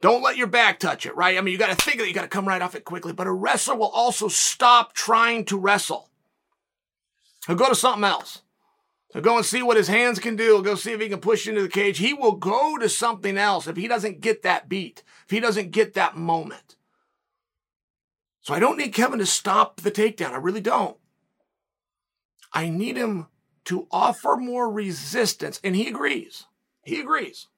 Don't 0.00 0.22
let 0.22 0.36
your 0.36 0.48
back 0.48 0.80
touch 0.80 1.06
it, 1.06 1.14
right? 1.14 1.38
I 1.38 1.42
mean, 1.42 1.52
you 1.52 1.58
got 1.58 1.78
to 1.78 1.84
think 1.84 1.98
that 1.98 2.08
you 2.08 2.14
got 2.14 2.22
to 2.22 2.28
come 2.28 2.48
right 2.48 2.62
off 2.62 2.74
it 2.74 2.84
quickly, 2.84 3.12
but 3.12 3.28
a 3.28 3.32
wrestler 3.32 3.76
will 3.76 3.90
also 3.90 4.26
stop 4.26 4.94
trying 4.94 5.44
to 5.44 5.58
wrestle. 5.58 6.09
He'll 7.46 7.56
go 7.56 7.68
to 7.68 7.74
something 7.74 8.04
else. 8.04 8.42
He'll 9.12 9.22
go 9.22 9.36
and 9.36 9.46
see 9.46 9.62
what 9.62 9.76
his 9.76 9.88
hands 9.88 10.18
can 10.18 10.36
do. 10.36 10.44
He'll 10.44 10.62
go 10.62 10.74
see 10.76 10.92
if 10.92 11.00
he 11.00 11.08
can 11.08 11.20
push 11.20 11.48
into 11.48 11.62
the 11.62 11.68
cage. 11.68 11.98
He 11.98 12.14
will 12.14 12.36
go 12.36 12.78
to 12.78 12.88
something 12.88 13.36
else 13.36 13.66
if 13.66 13.76
he 13.76 13.88
doesn't 13.88 14.20
get 14.20 14.42
that 14.42 14.68
beat, 14.68 15.02
if 15.24 15.30
he 15.30 15.40
doesn't 15.40 15.72
get 15.72 15.94
that 15.94 16.16
moment. 16.16 16.76
So 18.42 18.54
I 18.54 18.60
don't 18.60 18.78
need 18.78 18.94
Kevin 18.94 19.18
to 19.18 19.26
stop 19.26 19.80
the 19.80 19.90
takedown. 19.90 20.32
I 20.32 20.36
really 20.36 20.60
don't. 20.60 20.96
I 22.52 22.68
need 22.68 22.96
him 22.96 23.26
to 23.66 23.86
offer 23.90 24.36
more 24.36 24.70
resistance. 24.70 25.60
And 25.62 25.76
he 25.76 25.88
agrees. 25.88 26.46
He 26.82 27.00
agrees. 27.00 27.48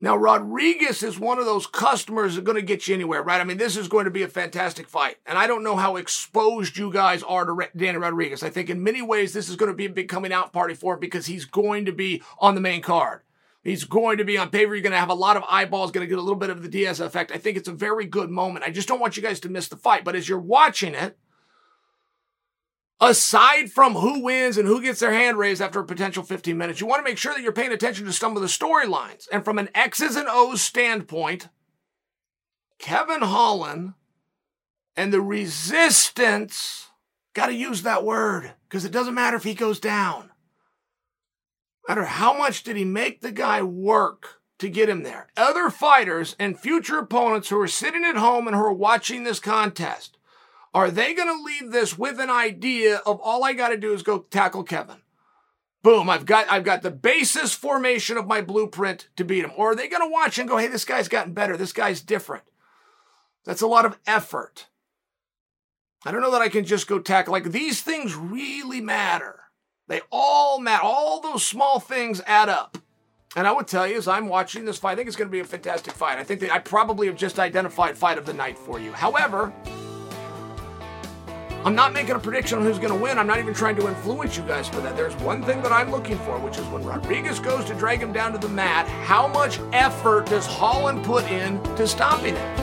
Now, 0.00 0.16
Rodriguez 0.16 1.02
is 1.02 1.18
one 1.18 1.40
of 1.40 1.44
those 1.44 1.66
customers 1.66 2.34
that 2.34 2.42
are 2.42 2.44
going 2.44 2.54
to 2.54 2.62
get 2.62 2.86
you 2.86 2.94
anywhere, 2.94 3.20
right? 3.20 3.40
I 3.40 3.44
mean, 3.44 3.56
this 3.56 3.76
is 3.76 3.88
going 3.88 4.04
to 4.04 4.12
be 4.12 4.22
a 4.22 4.28
fantastic 4.28 4.88
fight. 4.88 5.16
And 5.26 5.36
I 5.36 5.48
don't 5.48 5.64
know 5.64 5.74
how 5.74 5.96
exposed 5.96 6.78
you 6.78 6.92
guys 6.92 7.24
are 7.24 7.44
to 7.44 7.68
Danny 7.76 7.98
Rodriguez. 7.98 8.44
I 8.44 8.50
think 8.50 8.70
in 8.70 8.84
many 8.84 9.02
ways, 9.02 9.32
this 9.32 9.48
is 9.48 9.56
going 9.56 9.72
to 9.72 9.76
be 9.76 9.86
a 9.86 9.90
big 9.90 10.08
coming 10.08 10.32
out 10.32 10.52
party 10.52 10.74
for 10.74 10.94
him 10.94 11.00
because 11.00 11.26
he's 11.26 11.44
going 11.44 11.84
to 11.86 11.92
be 11.92 12.22
on 12.38 12.54
the 12.54 12.60
main 12.60 12.80
card. 12.80 13.22
He's 13.64 13.82
going 13.82 14.18
to 14.18 14.24
be 14.24 14.38
on 14.38 14.50
paper. 14.50 14.72
You're 14.72 14.82
going 14.82 14.92
to 14.92 14.98
have 15.00 15.10
a 15.10 15.14
lot 15.14 15.36
of 15.36 15.42
eyeballs, 15.48 15.90
going 15.90 16.06
to 16.06 16.08
get 16.08 16.18
a 16.18 16.22
little 16.22 16.38
bit 16.38 16.50
of 16.50 16.62
the 16.62 16.68
Diaz 16.68 17.00
effect. 17.00 17.32
I 17.32 17.38
think 17.38 17.56
it's 17.56 17.68
a 17.68 17.72
very 17.72 18.06
good 18.06 18.30
moment. 18.30 18.64
I 18.64 18.70
just 18.70 18.86
don't 18.86 19.00
want 19.00 19.16
you 19.16 19.22
guys 19.22 19.40
to 19.40 19.48
miss 19.48 19.66
the 19.66 19.76
fight. 19.76 20.04
But 20.04 20.14
as 20.14 20.28
you're 20.28 20.38
watching 20.38 20.94
it, 20.94 21.18
aside 23.00 23.70
from 23.70 23.94
who 23.94 24.22
wins 24.22 24.56
and 24.56 24.66
who 24.66 24.82
gets 24.82 25.00
their 25.00 25.12
hand 25.12 25.38
raised 25.38 25.62
after 25.62 25.80
a 25.80 25.84
potential 25.84 26.22
15 26.22 26.56
minutes, 26.56 26.80
you 26.80 26.86
want 26.86 27.00
to 27.00 27.08
make 27.08 27.18
sure 27.18 27.34
that 27.34 27.42
you're 27.42 27.52
paying 27.52 27.72
attention 27.72 28.06
to 28.06 28.12
some 28.12 28.36
of 28.36 28.42
the 28.42 28.48
storylines. 28.48 29.28
And 29.32 29.44
from 29.44 29.58
an 29.58 29.68
X's 29.74 30.16
and 30.16 30.28
O's 30.28 30.60
standpoint, 30.62 31.48
Kevin 32.78 33.22
Holland 33.22 33.94
and 34.96 35.12
the 35.12 35.20
resistance, 35.20 36.88
got 37.34 37.46
to 37.46 37.54
use 37.54 37.82
that 37.82 38.04
word 38.04 38.52
because 38.68 38.84
it 38.84 38.92
doesn't 38.92 39.14
matter 39.14 39.36
if 39.36 39.44
he 39.44 39.54
goes 39.54 39.78
down. 39.78 40.30
matter 41.86 42.04
how 42.04 42.36
much 42.36 42.64
did 42.64 42.76
he 42.76 42.84
make 42.84 43.20
the 43.20 43.32
guy 43.32 43.62
work 43.62 44.40
to 44.58 44.68
get 44.68 44.88
him 44.88 45.04
there. 45.04 45.28
Other 45.36 45.70
fighters 45.70 46.34
and 46.38 46.58
future 46.58 46.98
opponents 46.98 47.48
who 47.48 47.60
are 47.60 47.68
sitting 47.68 48.04
at 48.04 48.16
home 48.16 48.46
and 48.46 48.56
who 48.56 48.62
are 48.62 48.72
watching 48.72 49.22
this 49.22 49.40
contest, 49.40 50.17
are 50.74 50.90
they 50.90 51.14
going 51.14 51.28
to 51.28 51.42
leave 51.42 51.72
this 51.72 51.98
with 51.98 52.20
an 52.20 52.30
idea 52.30 52.96
of 53.06 53.20
all 53.20 53.44
I 53.44 53.52
got 53.52 53.68
to 53.68 53.76
do 53.76 53.92
is 53.92 54.02
go 54.02 54.20
tackle 54.20 54.64
Kevin? 54.64 54.96
Boom, 55.82 56.10
I've 56.10 56.26
got 56.26 56.50
I've 56.50 56.64
got 56.64 56.82
the 56.82 56.90
basis 56.90 57.54
formation 57.54 58.16
of 58.16 58.26
my 58.26 58.40
blueprint 58.40 59.08
to 59.16 59.24
beat 59.24 59.44
him. 59.44 59.52
Or 59.56 59.72
are 59.72 59.76
they 59.76 59.88
going 59.88 60.02
to 60.02 60.12
watch 60.12 60.38
and 60.38 60.48
go, 60.48 60.56
"Hey, 60.56 60.66
this 60.66 60.84
guy's 60.84 61.08
gotten 61.08 61.32
better. 61.32 61.56
This 61.56 61.72
guy's 61.72 62.00
different." 62.00 62.44
That's 63.44 63.62
a 63.62 63.66
lot 63.66 63.86
of 63.86 63.98
effort. 64.06 64.66
I 66.04 66.10
don't 66.10 66.20
know 66.20 66.32
that 66.32 66.42
I 66.42 66.48
can 66.48 66.64
just 66.64 66.88
go 66.88 66.98
tackle 66.98 67.32
like 67.32 67.50
these 67.52 67.80
things 67.80 68.14
really 68.14 68.80
matter. 68.80 69.40
They 69.86 70.02
all 70.10 70.60
matter. 70.60 70.82
All 70.82 71.20
those 71.20 71.46
small 71.46 71.80
things 71.80 72.20
add 72.26 72.48
up. 72.48 72.78
And 73.36 73.46
I 73.46 73.52
would 73.52 73.66
tell 73.66 73.86
you, 73.86 73.96
as 73.96 74.08
I'm 74.08 74.28
watching 74.28 74.64
this 74.64 74.78
fight, 74.78 74.92
I 74.92 74.96
think 74.96 75.06
it's 75.06 75.16
going 75.16 75.28
to 75.28 75.32
be 75.32 75.40
a 75.40 75.44
fantastic 75.44 75.94
fight. 75.94 76.18
I 76.18 76.24
think 76.24 76.40
that 76.40 76.52
I 76.52 76.58
probably 76.58 77.06
have 77.06 77.16
just 77.16 77.38
identified 77.38 77.96
fight 77.96 78.18
of 78.18 78.26
the 78.26 78.32
night 78.32 78.58
for 78.58 78.80
you. 78.80 78.92
However, 78.92 79.52
I'm 81.64 81.74
not 81.74 81.92
making 81.92 82.14
a 82.14 82.18
prediction 82.20 82.58
on 82.58 82.64
who's 82.64 82.78
going 82.78 82.92
to 82.92 82.98
win. 82.98 83.18
I'm 83.18 83.26
not 83.26 83.40
even 83.40 83.52
trying 83.52 83.74
to 83.76 83.88
influence 83.88 84.36
you 84.36 84.44
guys 84.44 84.68
for 84.68 84.80
that. 84.80 84.96
There's 84.96 85.14
one 85.16 85.42
thing 85.42 85.60
that 85.62 85.72
I'm 85.72 85.90
looking 85.90 86.16
for, 86.18 86.38
which 86.38 86.56
is 86.56 86.64
when 86.66 86.84
Rodriguez 86.84 87.40
goes 87.40 87.64
to 87.64 87.74
drag 87.74 88.00
him 88.00 88.12
down 88.12 88.32
to 88.32 88.38
the 88.38 88.48
mat, 88.48 88.86
how 88.86 89.26
much 89.26 89.58
effort 89.72 90.26
does 90.26 90.46
Holland 90.46 91.04
put 91.04 91.24
in 91.30 91.60
to 91.74 91.86
stopping 91.86 92.36
it? 92.36 92.58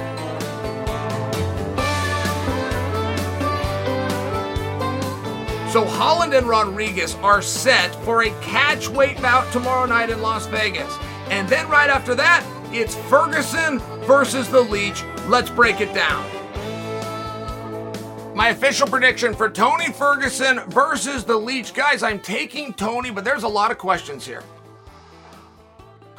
So 5.74 5.84
Holland 5.84 6.34
and 6.34 6.48
Rodriguez 6.48 7.16
are 7.16 7.41
set 7.41 7.93
for 8.06 8.24
a 8.24 8.30
catch 8.39 8.88
weight 8.88 9.22
bout 9.22 9.52
tomorrow 9.52 9.86
night 9.86 10.10
in 10.10 10.22
Las 10.22 10.46
Vegas. 10.48 10.98
And 11.30 11.50
then 11.50 11.68
right 11.68 11.89
after 11.89 12.16
that, 12.16 12.46
it's 12.72 12.96
Ferguson 12.96 13.80
versus 14.06 14.50
the 14.50 14.62
Leech. 14.62 15.04
Let's 15.28 15.50
break 15.50 15.82
it 15.82 15.93
down. 15.93 16.26
My 18.36 18.49
official 18.49 18.86
prediction 18.86 19.33
for 19.33 19.49
Tony 19.49 19.93
Ferguson 19.93 20.59
versus 20.67 21.23
the 21.23 21.38
Leech. 21.38 21.73
Guys, 21.73 22.03
I'm 22.03 22.19
taking 22.19 22.73
Tony, 22.73 23.09
but 23.09 23.23
there's 23.23 23.43
a 23.43 23.47
lot 23.47 23.71
of 23.71 23.77
questions 23.77 24.25
here. 24.27 24.43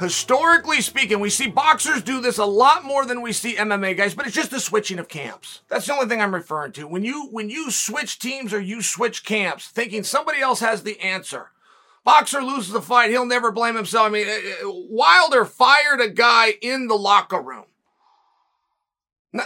Historically 0.00 0.80
speaking, 0.80 1.20
we 1.20 1.28
see 1.28 1.46
boxers 1.46 2.02
do 2.02 2.22
this 2.22 2.38
a 2.38 2.44
lot 2.46 2.86
more 2.86 3.04
than 3.04 3.20
we 3.20 3.34
see 3.34 3.56
MMA 3.56 3.98
guys, 3.98 4.14
but 4.14 4.26
it's 4.26 4.34
just 4.34 4.50
the 4.50 4.60
switching 4.60 4.98
of 4.98 5.08
camps. 5.08 5.60
That's 5.68 5.84
the 5.86 5.92
only 5.92 6.06
thing 6.06 6.22
I'm 6.22 6.34
referring 6.34 6.72
to. 6.72 6.88
When 6.88 7.04
you 7.04 7.28
when 7.32 7.50
you 7.50 7.70
switch 7.70 8.18
teams 8.18 8.54
or 8.54 8.60
you 8.60 8.80
switch 8.80 9.22
camps, 9.22 9.68
thinking 9.68 10.02
somebody 10.02 10.40
else 10.40 10.60
has 10.60 10.84
the 10.84 10.98
answer. 11.00 11.50
Boxer 12.02 12.42
loses 12.42 12.72
the 12.72 12.80
fight, 12.80 13.10
he'll 13.10 13.26
never 13.26 13.52
blame 13.52 13.76
himself. 13.76 14.06
I 14.06 14.10
mean, 14.10 14.26
uh, 14.26 14.66
uh, 14.66 14.72
Wilder 14.88 15.44
fired 15.44 16.00
a 16.00 16.08
guy 16.08 16.54
in 16.62 16.86
the 16.86 16.96
locker 16.96 17.42
room. 17.42 17.66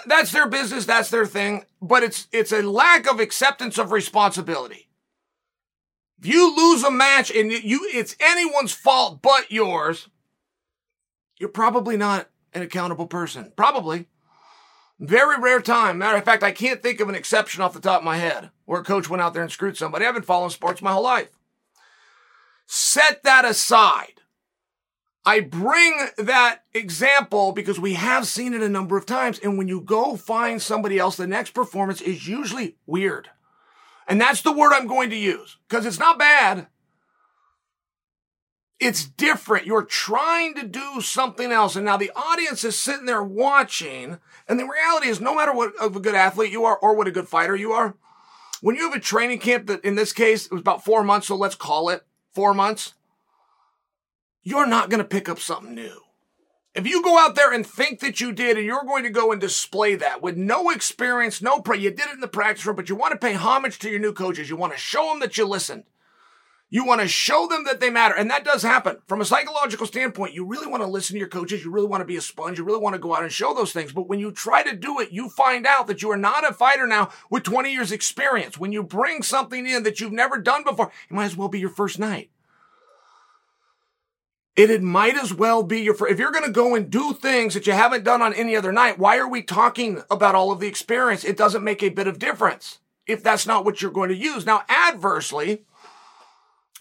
That's 0.07 0.33
their 0.33 0.49
business, 0.49 0.87
that's 0.87 1.11
their 1.11 1.27
thing, 1.27 1.65
but 1.81 2.03
it's 2.03 2.29
it's 2.33 2.53
a 2.53 2.63
lack 2.63 3.11
of 3.11 3.21
acceptance 3.21 3.79
of 3.79 3.93
responsibility. 3.93 4.89
If 6.19 6.27
you 6.27 6.55
lose 6.55 6.85
a 6.85 6.91
match 6.91 7.31
and 7.31 7.51
you 7.51 7.89
it's 7.93 8.17
anyone's 8.21 8.73
fault 8.73 9.23
but 9.23 9.51
yours, 9.51 10.09
you're 11.39 11.49
probably 11.49 11.97
not 11.97 12.29
an 12.53 12.63
accountable 12.63 13.07
person. 13.07 13.53
Probably. 13.57 14.07
Very 14.99 15.41
rare 15.41 15.63
time. 15.63 15.97
Matter 15.97 16.19
of 16.19 16.25
fact, 16.25 16.43
I 16.43 16.53
can't 16.53 16.83
think 16.83 17.01
of 17.01 17.09
an 17.09 17.15
exception 17.15 17.63
off 17.63 17.73
the 17.73 17.81
top 17.81 18.01
of 18.01 18.05
my 18.05 18.19
head 18.19 18.51
where 18.67 18.83
a 18.83 18.85
coach 18.85 19.09
went 19.09 19.23
out 19.23 19.33
there 19.33 19.43
and 19.43 19.51
screwed 19.51 19.79
somebody. 19.79 20.05
I've 20.05 20.13
been 20.13 20.23
following 20.23 20.51
sports 20.51 20.83
my 20.83 20.93
whole 20.93 21.05
life. 21.05 21.31
Set 22.67 23.23
that 23.23 23.47
aside. 23.47 24.20
I 25.25 25.41
bring 25.41 26.09
that 26.17 26.63
example 26.73 27.53
because 27.53 27.79
we 27.79 27.95
have 27.95 28.27
seen 28.27 28.55
it 28.55 28.63
a 28.63 28.69
number 28.69 28.97
of 28.97 29.05
times. 29.05 29.39
And 29.39 29.59
when 29.59 29.69
you 29.69 29.81
go 29.81 30.17
find 30.17 30.63
somebody 30.63 30.99
else, 30.99 31.17
the 31.17 31.27
next 31.27 31.51
performance 31.51 32.01
is 32.01 32.27
usually 32.27 32.77
weird. 32.87 33.29
And 34.09 34.21
that's 34.21 34.43
the 34.43 34.53
word 34.53 34.73
I'm 34.73 34.87
going 34.87 35.11
to 35.11 35.17
use 35.17 35.59
because 35.69 35.85
it's 35.85 35.99
not 35.99 36.19
bad. 36.19 36.69
It's 38.81 39.05
different. 39.05 39.67
You're 39.67 39.85
trying 39.85 40.55
to 40.55 40.67
do 40.67 41.03
something 41.03 41.53
else. 41.53 41.77
And 41.77 41.85
now 41.85 41.99
the 41.99 42.11
audience 42.17 42.65
is 42.65 42.79
sitting 42.79 43.05
there 43.05 43.23
watching. 43.23 44.19
And 44.49 44.59
the 44.59 44.65
reality 44.65 45.09
is 45.09 45.21
no 45.21 45.35
matter 45.35 45.53
what 45.53 45.77
of 45.77 45.97
a 45.97 46.01
good 46.01 46.15
athlete 46.15 46.51
you 46.51 46.65
are 46.65 46.79
or 46.79 46.97
what 46.97 47.07
a 47.07 47.13
good 47.13 47.29
fighter 47.29 47.55
you 47.55 47.73
are, 47.73 47.95
when 48.63 48.77
you 48.77 48.89
have 48.89 48.97
a 48.97 49.01
training 49.01 49.39
camp 49.39 49.67
that 49.67 49.85
in 49.85 49.97
this 49.97 50.15
case 50.15 50.47
it 50.47 50.53
was 50.53 50.63
about 50.63 50.83
four 50.83 51.05
months, 51.05 51.27
so 51.27 51.37
let's 51.37 51.55
call 51.55 51.91
it 51.91 52.05
four 52.33 52.55
months, 52.55 52.95
you're 54.43 54.67
not 54.67 54.91
going 54.91 55.03
to 55.03 55.09
pick 55.09 55.29
up 55.29 55.39
something 55.39 55.75
new. 55.75 56.01
If 56.75 56.87
you 56.87 57.03
go 57.03 57.19
out 57.19 57.35
there 57.35 57.53
and 57.53 57.67
think 57.67 57.99
that 58.01 58.21
you 58.21 58.33
did 58.33 58.57
and 58.57 58.65
you're 58.65 58.85
going 58.85 59.03
to 59.03 59.11
go 59.11 59.33
and 59.33 59.41
display 59.41 59.97
that 59.97 60.23
with 60.23 60.37
no 60.37 60.71
experience, 60.71 61.43
no 61.43 61.61
pre, 61.61 61.81
you 61.81 61.91
did 61.91 62.07
it 62.07 62.15
in 62.15 62.21
the 62.21 62.29
practice 62.29 62.65
room, 62.65 62.77
but 62.77 62.89
you 62.89 62.95
want 62.95 63.13
to 63.13 63.19
pay 63.19 63.35
homage 63.35 63.79
to 63.81 63.91
your 63.91 63.99
new 63.99 64.13
coaches. 64.13 64.49
You 64.49 64.57
want 64.57 64.73
to 64.73 64.79
show 64.79 65.07
them 65.11 65.21
that 65.21 65.37
you 65.37 65.47
listened. 65.47 65.85
You 66.73 66.85
want 66.85 67.01
to 67.01 67.09
show 67.09 67.49
them 67.49 67.65
that 67.65 67.81
they 67.81 67.91
matter. 67.91 68.15
And 68.15 68.31
that 68.31 68.45
does 68.45 68.63
happen. 68.63 68.99
From 69.09 69.21
a 69.21 69.25
psychological 69.25 69.87
standpoint, 69.87 70.35
you 70.35 70.47
really 70.47 70.69
want 70.69 70.85
to 70.85 70.89
listen 70.89 71.15
to 71.15 71.19
your 71.19 71.27
coaches. 71.27 71.65
You 71.65 71.73
really 71.73 71.89
want 71.89 72.03
to 72.03 72.07
be 72.07 72.17
a 72.17 72.21
sponge. 72.21 72.59
You 72.59 72.65
really 72.65 72.79
want 72.79 72.95
to 72.95 73.01
go 73.01 73.13
out 73.17 73.25
and 73.25 73.33
show 73.33 73.53
those 73.53 73.73
things. 73.73 73.93
But 73.93 74.09
when 74.09 74.21
you 74.21 74.31
try 74.31 74.63
to 74.63 74.77
do 74.77 75.01
it, 75.01 75.11
you 75.11 75.29
find 75.29 75.67
out 75.67 75.89
that 75.89 76.01
you 76.01 76.13
are 76.13 76.17
not 76.17 76.49
a 76.49 76.55
fighter 76.55 76.87
now 76.87 77.11
with 77.29 77.43
20 77.43 77.73
years 77.73 77.91
experience. 77.91 78.57
When 78.57 78.71
you 78.71 78.85
bring 78.85 79.25
something 79.25 79.67
in 79.67 79.83
that 79.83 79.99
you've 79.99 80.13
never 80.13 80.39
done 80.39 80.63
before, 80.63 80.93
it 81.11 81.13
might 81.13 81.25
as 81.25 81.37
well 81.37 81.49
be 81.49 81.59
your 81.59 81.71
first 81.71 81.99
night. 81.99 82.31
It, 84.61 84.69
it 84.69 84.83
might 84.83 85.17
as 85.17 85.33
well 85.33 85.63
be 85.63 85.81
your, 85.81 85.97
if 86.07 86.19
you're 86.19 86.31
going 86.31 86.45
to 86.45 86.51
go 86.51 86.75
and 86.75 86.91
do 86.91 87.15
things 87.15 87.55
that 87.55 87.67
you 87.67 87.73
haven't 87.73 88.05
done 88.05 88.21
on 88.21 88.35
any 88.35 88.55
other 88.55 88.73
night, 88.73 88.99
why 88.99 89.17
are 89.17 89.27
we 89.27 89.43
talking 89.43 90.03
about 90.11 90.35
all 90.35 90.53
of 90.53 90.61
the 90.61 90.67
experience? 90.67 91.25
It 91.25 91.39
doesn't 91.39 91.65
make 91.65 91.83
a 91.83 91.89
bit 91.89 92.07
of 92.07 92.19
difference 92.19 92.79
if 93.07 93.23
that's 93.23 93.47
not 93.47 93.65
what 93.65 93.81
you're 93.81 93.91
going 93.91 94.11
to 94.11 94.15
use. 94.15 94.45
Now, 94.45 94.65
adversely, 94.69 95.65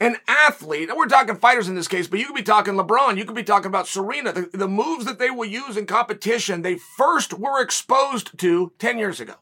an 0.02 0.18
athlete, 0.28 0.90
and 0.90 0.98
we're 0.98 1.08
talking 1.08 1.38
fighters 1.38 1.70
in 1.70 1.76
this 1.76 1.88
case, 1.88 2.10
but 2.10 2.20
you 2.20 2.26
could 2.26 2.36
be 2.36 2.44
talking 2.44 2.74
LeBron, 2.74 3.16
you 3.16 3.24
could 3.24 3.34
be 3.34 3.44
talking 3.44 3.68
about 3.68 3.88
Serena, 3.88 4.34
the, 4.34 4.50
the 4.52 4.68
moves 4.68 5.06
that 5.06 5.18
they 5.18 5.30
will 5.30 5.46
use 5.46 5.78
in 5.78 5.86
competition, 5.86 6.64
they 6.64 6.76
first 6.76 7.34
were 7.34 7.62
exposed 7.62 8.38
to 8.40 8.74
10 8.78 8.98
years 8.98 9.22
ago. 9.22 9.36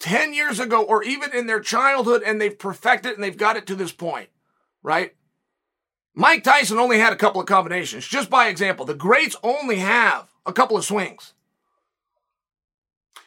10 0.00 0.34
years 0.34 0.60
ago, 0.60 0.82
or 0.82 1.02
even 1.02 1.32
in 1.32 1.46
their 1.46 1.60
childhood, 1.60 2.22
and 2.22 2.38
they've 2.38 2.58
perfected 2.58 3.14
and 3.14 3.24
they've 3.24 3.38
got 3.38 3.56
it 3.56 3.66
to 3.66 3.74
this 3.74 3.92
point, 3.92 4.28
right? 4.82 5.14
Mike 6.14 6.44
Tyson 6.44 6.78
only 6.78 6.98
had 6.98 7.12
a 7.12 7.16
couple 7.16 7.40
of 7.40 7.46
combinations. 7.46 8.06
Just 8.06 8.30
by 8.30 8.48
example, 8.48 8.84
the 8.84 8.94
greats 8.94 9.36
only 9.42 9.76
have 9.76 10.32
a 10.46 10.52
couple 10.52 10.76
of 10.76 10.84
swings 10.84 11.34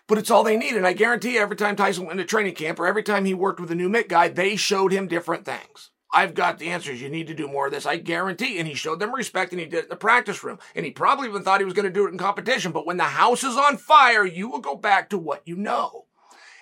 but 0.08 0.18
it's 0.18 0.32
all 0.32 0.44
they 0.44 0.58
need. 0.58 0.76
And 0.76 0.88
I 0.88 0.94
guarantee 0.94 1.38
every 1.38 1.56
time 1.56 1.76
Tyson 1.76 2.06
went 2.06 2.20
into 2.20 2.28
training 2.28 2.56
camp 2.56 2.80
or 2.80 2.88
every 2.88 3.04
time 3.04 3.26
he 3.26 3.34
worked 3.34 3.60
with 3.60 3.72
a 3.72 3.76
new 3.76 3.90
mitt 3.90 4.10
guy, 4.10 4.30
they 4.30 4.56
showed 4.56 4.92
him 4.92 5.08
different 5.08 5.46
things. 5.46 5.92
I've 6.14 6.34
got 6.34 6.58
the 6.58 6.70
answers. 6.70 7.02
You 7.02 7.10
need 7.10 7.28
to 7.28 7.34
do 7.34 7.50
more 7.50 7.68
of 7.68 7.74
this. 7.74 7.86
I 7.86 7.98
guarantee. 7.98 8.58
And 8.58 8.68
he 8.68 8.74
showed 8.74 9.00
them 9.00 9.14
respect 9.14 9.52
and 9.52 9.60
he 9.60 9.66
did 9.68 9.80
it 9.80 9.84
in 9.84 9.90
the 9.90 9.98
practice 9.98 10.44
room. 10.44 10.58
And 10.74 10.86
he 10.86 10.92
probably 10.92 11.28
even 11.28 11.44
thought 11.44 11.60
he 11.60 11.66
was 11.66 11.74
going 11.74 11.86
to 11.86 11.92
do 11.92 12.08
it 12.08 12.12
in 12.12 12.18
competition. 12.18 12.72
But 12.72 12.88
when 12.88 12.98
the 12.98 13.04
house 13.04 13.44
is 13.44 13.58
on 13.58 13.78
fire, 13.78 14.26
you 14.26 14.50
will 14.50 14.60
go 14.60 14.76
back 14.76 15.10
to 15.10 15.18
what 15.18 15.42
you 15.46 15.58
know. 15.58 16.06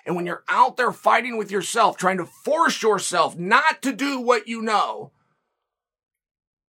And 0.04 0.14
when 0.14 0.26
you're 0.26 0.44
out 0.48 0.76
there 0.76 0.92
fighting 0.92 1.36
with 1.36 1.50
yourself, 1.50 1.96
trying 1.96 2.18
to 2.18 2.26
force 2.26 2.82
yourself 2.82 3.36
not 3.36 3.82
to 3.82 3.92
do 3.92 4.20
what 4.20 4.46
you 4.46 4.62
know, 4.62 5.12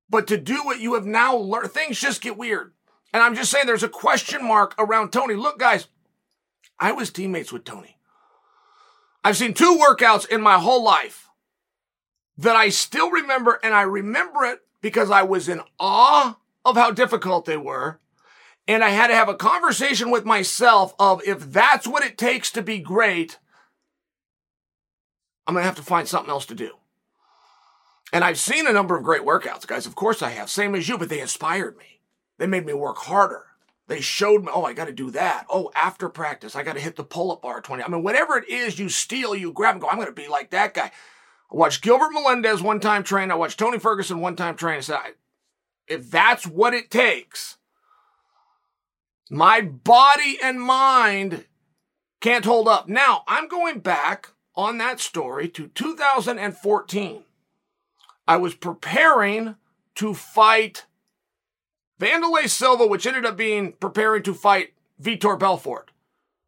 but 0.10 0.28
to 0.28 0.38
do 0.38 0.64
what 0.64 0.80
you 0.80 0.94
have 0.94 1.06
now 1.06 1.36
learned, 1.36 1.72
things 1.72 2.00
just 2.00 2.22
get 2.22 2.38
weird. 2.38 2.74
And 3.14 3.24
I'm 3.24 3.36
just 3.36 3.52
saying 3.52 3.66
there's 3.66 3.84
a 3.84 3.90
question 3.90 4.46
mark 4.46 4.76
around 4.78 5.12
Tony. 5.12 5.36
Look, 5.36 5.60
guys, 5.60 5.88
I 6.80 6.92
was 6.92 7.12
teammates 7.12 7.52
with 7.52 7.64
Tony. 7.64 7.98
I've 9.24 9.38
seen 9.38 9.54
two 9.54 9.78
workouts 9.78 10.28
in 10.28 10.42
my 10.42 10.60
whole 10.60 10.84
life 10.84 11.30
that 12.38 12.56
I 12.56 12.70
still 12.70 13.10
remember, 13.10 13.60
and 13.64 13.74
I 13.74 13.82
remember 13.82 14.46
it 14.46 14.62
because 14.82 15.10
I 15.10 15.24
was 15.24 15.50
in 15.50 15.62
awe 15.80 16.38
of 16.64 16.76
how 16.76 16.92
difficult 16.92 17.46
they 17.46 17.58
were. 17.58 18.00
And 18.68 18.84
I 18.84 18.90
had 18.90 19.08
to 19.08 19.16
have 19.16 19.30
a 19.30 19.36
conversation 19.36 20.12
with 20.12 20.26
myself 20.26 20.94
of 21.00 21.22
if 21.26 21.52
that's 21.52 21.88
what 21.88 22.04
it 22.04 22.18
takes 22.18 22.52
to 22.52 22.62
be 22.62 22.80
great, 22.80 23.40
I'm 25.48 25.54
going 25.54 25.64
to 25.64 25.68
have 25.68 25.78
to 25.78 25.82
find 25.82 26.08
something 26.08 26.30
else 26.30 26.46
to 26.48 26.56
do. 26.56 26.72
And 28.14 28.24
I've 28.24 28.40
seen 28.40 28.68
a 28.68 28.74
number 28.74 28.98
of 28.98 29.04
great 29.04 29.24
workouts, 29.24 29.68
guys. 29.68 29.86
Of 29.86 29.96
course 29.96 30.22
I 30.22 30.30
have. 30.30 30.50
Same 30.50 30.76
as 30.76 30.88
you, 30.88 30.98
but 30.98 31.10
they 31.10 31.20
inspired 31.20 31.78
me. 31.78 32.02
They 32.38 32.48
made 32.48 32.66
me 32.66 32.74
work 32.74 32.98
harder. 32.98 33.44
They 33.88 34.02
showed 34.02 34.44
me, 34.44 34.52
oh, 34.54 34.64
I 34.64 34.74
got 34.74 34.86
to 34.86 34.94
do 34.94 35.12
that. 35.12 35.46
Oh, 35.50 35.72
after 35.74 36.10
practice, 36.10 36.56
I 36.56 36.64
got 36.64 36.74
to 36.74 36.82
hit 36.82 36.98
the 36.98 37.04
pull 37.04 37.32
up 37.32 37.42
bar 37.42 37.62
20. 37.62 37.84
I 37.84 37.88
mean, 37.88 38.04
whatever 38.04 38.38
it 38.38 38.50
is 38.50 38.80
you 38.80 38.90
steal, 38.90 39.36
you 39.36 39.54
grab 39.54 39.76
and 39.76 39.82
go, 39.82 39.88
I'm 39.88 39.96
going 39.96 40.08
to 40.08 40.14
be 40.14 40.28
like 40.28 40.52
that 40.52 40.74
guy. 40.74 40.92
I 41.52 41.56
watched 41.56 41.82
Gilbert 41.82 42.12
Melendez 42.12 42.62
one 42.62 42.82
time 42.82 43.04
train. 43.04 43.32
I 43.32 43.36
watched 43.36 43.60
Tony 43.60 43.80
Ferguson 43.80 44.20
one 44.20 44.36
time 44.36 44.56
train. 44.56 44.78
I 44.78 44.82
said, 44.82 45.00
if 45.88 46.12
that's 46.12 46.46
what 46.46 46.74
it 46.74 46.92
takes, 46.92 47.58
my 49.30 49.62
body 49.62 50.38
and 50.44 50.62
mind 50.62 51.46
can't 52.20 52.46
hold 52.46 52.68
up. 52.68 52.90
Now, 52.90 53.24
I'm 53.28 53.48
going 53.48 53.80
back 53.80 54.34
on 54.56 54.78
that 54.80 55.00
story 55.00 55.48
to 55.50 55.68
2014. 55.68 57.24
I 58.28 58.38
was 58.38 58.56
preparing 58.56 59.56
to 59.96 60.14
fight 60.14 60.86
Wanderlei 62.00 62.50
Silva, 62.50 62.86
which 62.86 63.08
ended 63.08 63.26
up 63.26 63.38
being 63.38 63.74
preparing 63.74 64.24
to 64.24 64.34
fight 64.34 64.74
Vitor 65.02 65.40
Belfort, 65.40 65.92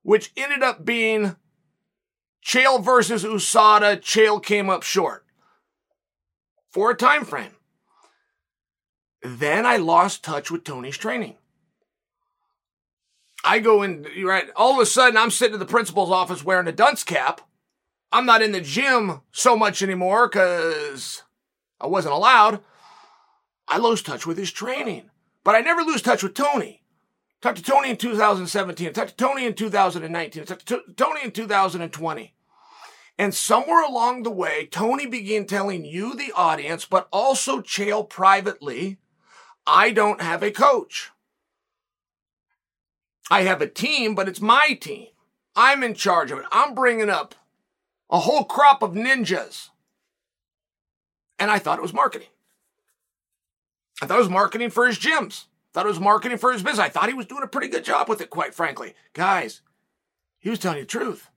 which 0.03 0.31
ended 0.35 0.61
up 0.61 0.85
being 0.85 1.35
Chael 2.45 2.83
versus 2.83 3.23
USADA. 3.23 4.01
Chael 4.01 4.43
came 4.43 4.69
up 4.69 4.83
short 4.83 5.25
for 6.69 6.91
a 6.91 6.95
time 6.95 7.25
frame. 7.25 7.55
Then 9.21 9.65
I 9.65 9.77
lost 9.77 10.23
touch 10.23 10.51
with 10.51 10.63
Tony's 10.63 10.97
training. 10.97 11.35
I 13.43 13.59
go 13.59 13.83
in, 13.83 14.05
right, 14.23 14.49
all 14.55 14.73
of 14.73 14.79
a 14.79 14.85
sudden 14.85 15.17
I'm 15.17 15.31
sitting 15.31 15.53
in 15.53 15.59
the 15.59 15.65
principal's 15.65 16.11
office 16.11 16.43
wearing 16.43 16.67
a 16.67 16.73
dunce 16.73 17.03
cap. 17.03 17.41
I'm 18.11 18.25
not 18.25 18.41
in 18.41 18.51
the 18.51 18.61
gym 18.61 19.21
so 19.31 19.55
much 19.55 19.81
anymore 19.81 20.27
because 20.27 21.23
I 21.79 21.87
wasn't 21.87 22.15
allowed. 22.15 22.61
I 23.67 23.77
lost 23.77 24.05
touch 24.05 24.25
with 24.25 24.37
his 24.37 24.51
training. 24.51 25.09
But 25.43 25.55
I 25.55 25.61
never 25.61 25.81
lose 25.81 26.01
touch 26.01 26.23
with 26.23 26.33
Tony. 26.33 26.83
Talked 27.41 27.57
to 27.57 27.63
Tony 27.63 27.89
in 27.89 27.97
2017. 27.97 28.93
Talked 28.93 29.09
to 29.11 29.15
Tony 29.15 29.45
in 29.45 29.53
2019. 29.53 30.45
Talked 30.45 30.65
to 30.67 30.81
Tony 30.97 31.21
in 31.23 31.31
2020. 31.31 32.33
And 33.17 33.33
somewhere 33.33 33.83
along 33.83 34.23
the 34.23 34.31
way, 34.31 34.67
Tony 34.71 35.05
began 35.05 35.45
telling 35.45 35.85
you, 35.85 36.15
the 36.15 36.31
audience, 36.35 36.85
but 36.85 37.07
also 37.11 37.61
Chael 37.61 38.07
privately, 38.07 38.97
I 39.67 39.91
don't 39.91 40.21
have 40.21 40.41
a 40.41 40.51
coach. 40.51 41.11
I 43.29 43.41
have 43.41 43.61
a 43.61 43.67
team, 43.67 44.15
but 44.15 44.27
it's 44.27 44.41
my 44.41 44.77
team. 44.79 45.07
I'm 45.55 45.83
in 45.83 45.93
charge 45.93 46.31
of 46.31 46.39
it. 46.39 46.45
I'm 46.51 46.73
bringing 46.73 47.09
up 47.09 47.35
a 48.09 48.19
whole 48.19 48.45
crop 48.45 48.81
of 48.81 48.93
ninjas. 48.93 49.69
And 51.39 51.49
I 51.49 51.57
thought 51.59 51.79
it 51.79 51.83
was 51.83 51.93
marketing. 51.93 52.27
I 54.01 54.05
thought 54.05 54.17
it 54.17 54.21
was 54.21 54.29
marketing 54.29 54.69
for 54.69 54.85
his 54.85 54.99
gyms. 54.99 55.45
I 55.45 55.73
thought 55.73 55.85
it 55.85 55.89
was 55.89 55.99
marketing 55.99 56.37
for 56.37 56.51
his 56.51 56.63
business. 56.63 56.79
I 56.79 56.89
thought 56.89 57.09
he 57.09 57.13
was 57.13 57.25
doing 57.25 57.43
a 57.43 57.47
pretty 57.47 57.67
good 57.67 57.83
job 57.83 58.09
with 58.09 58.21
it, 58.21 58.29
quite 58.29 58.53
frankly. 58.53 58.95
Guys, 59.13 59.61
he 60.39 60.49
was 60.49 60.59
telling 60.59 60.77
you 60.77 60.83
the 60.83 60.87
truth. 60.87 61.29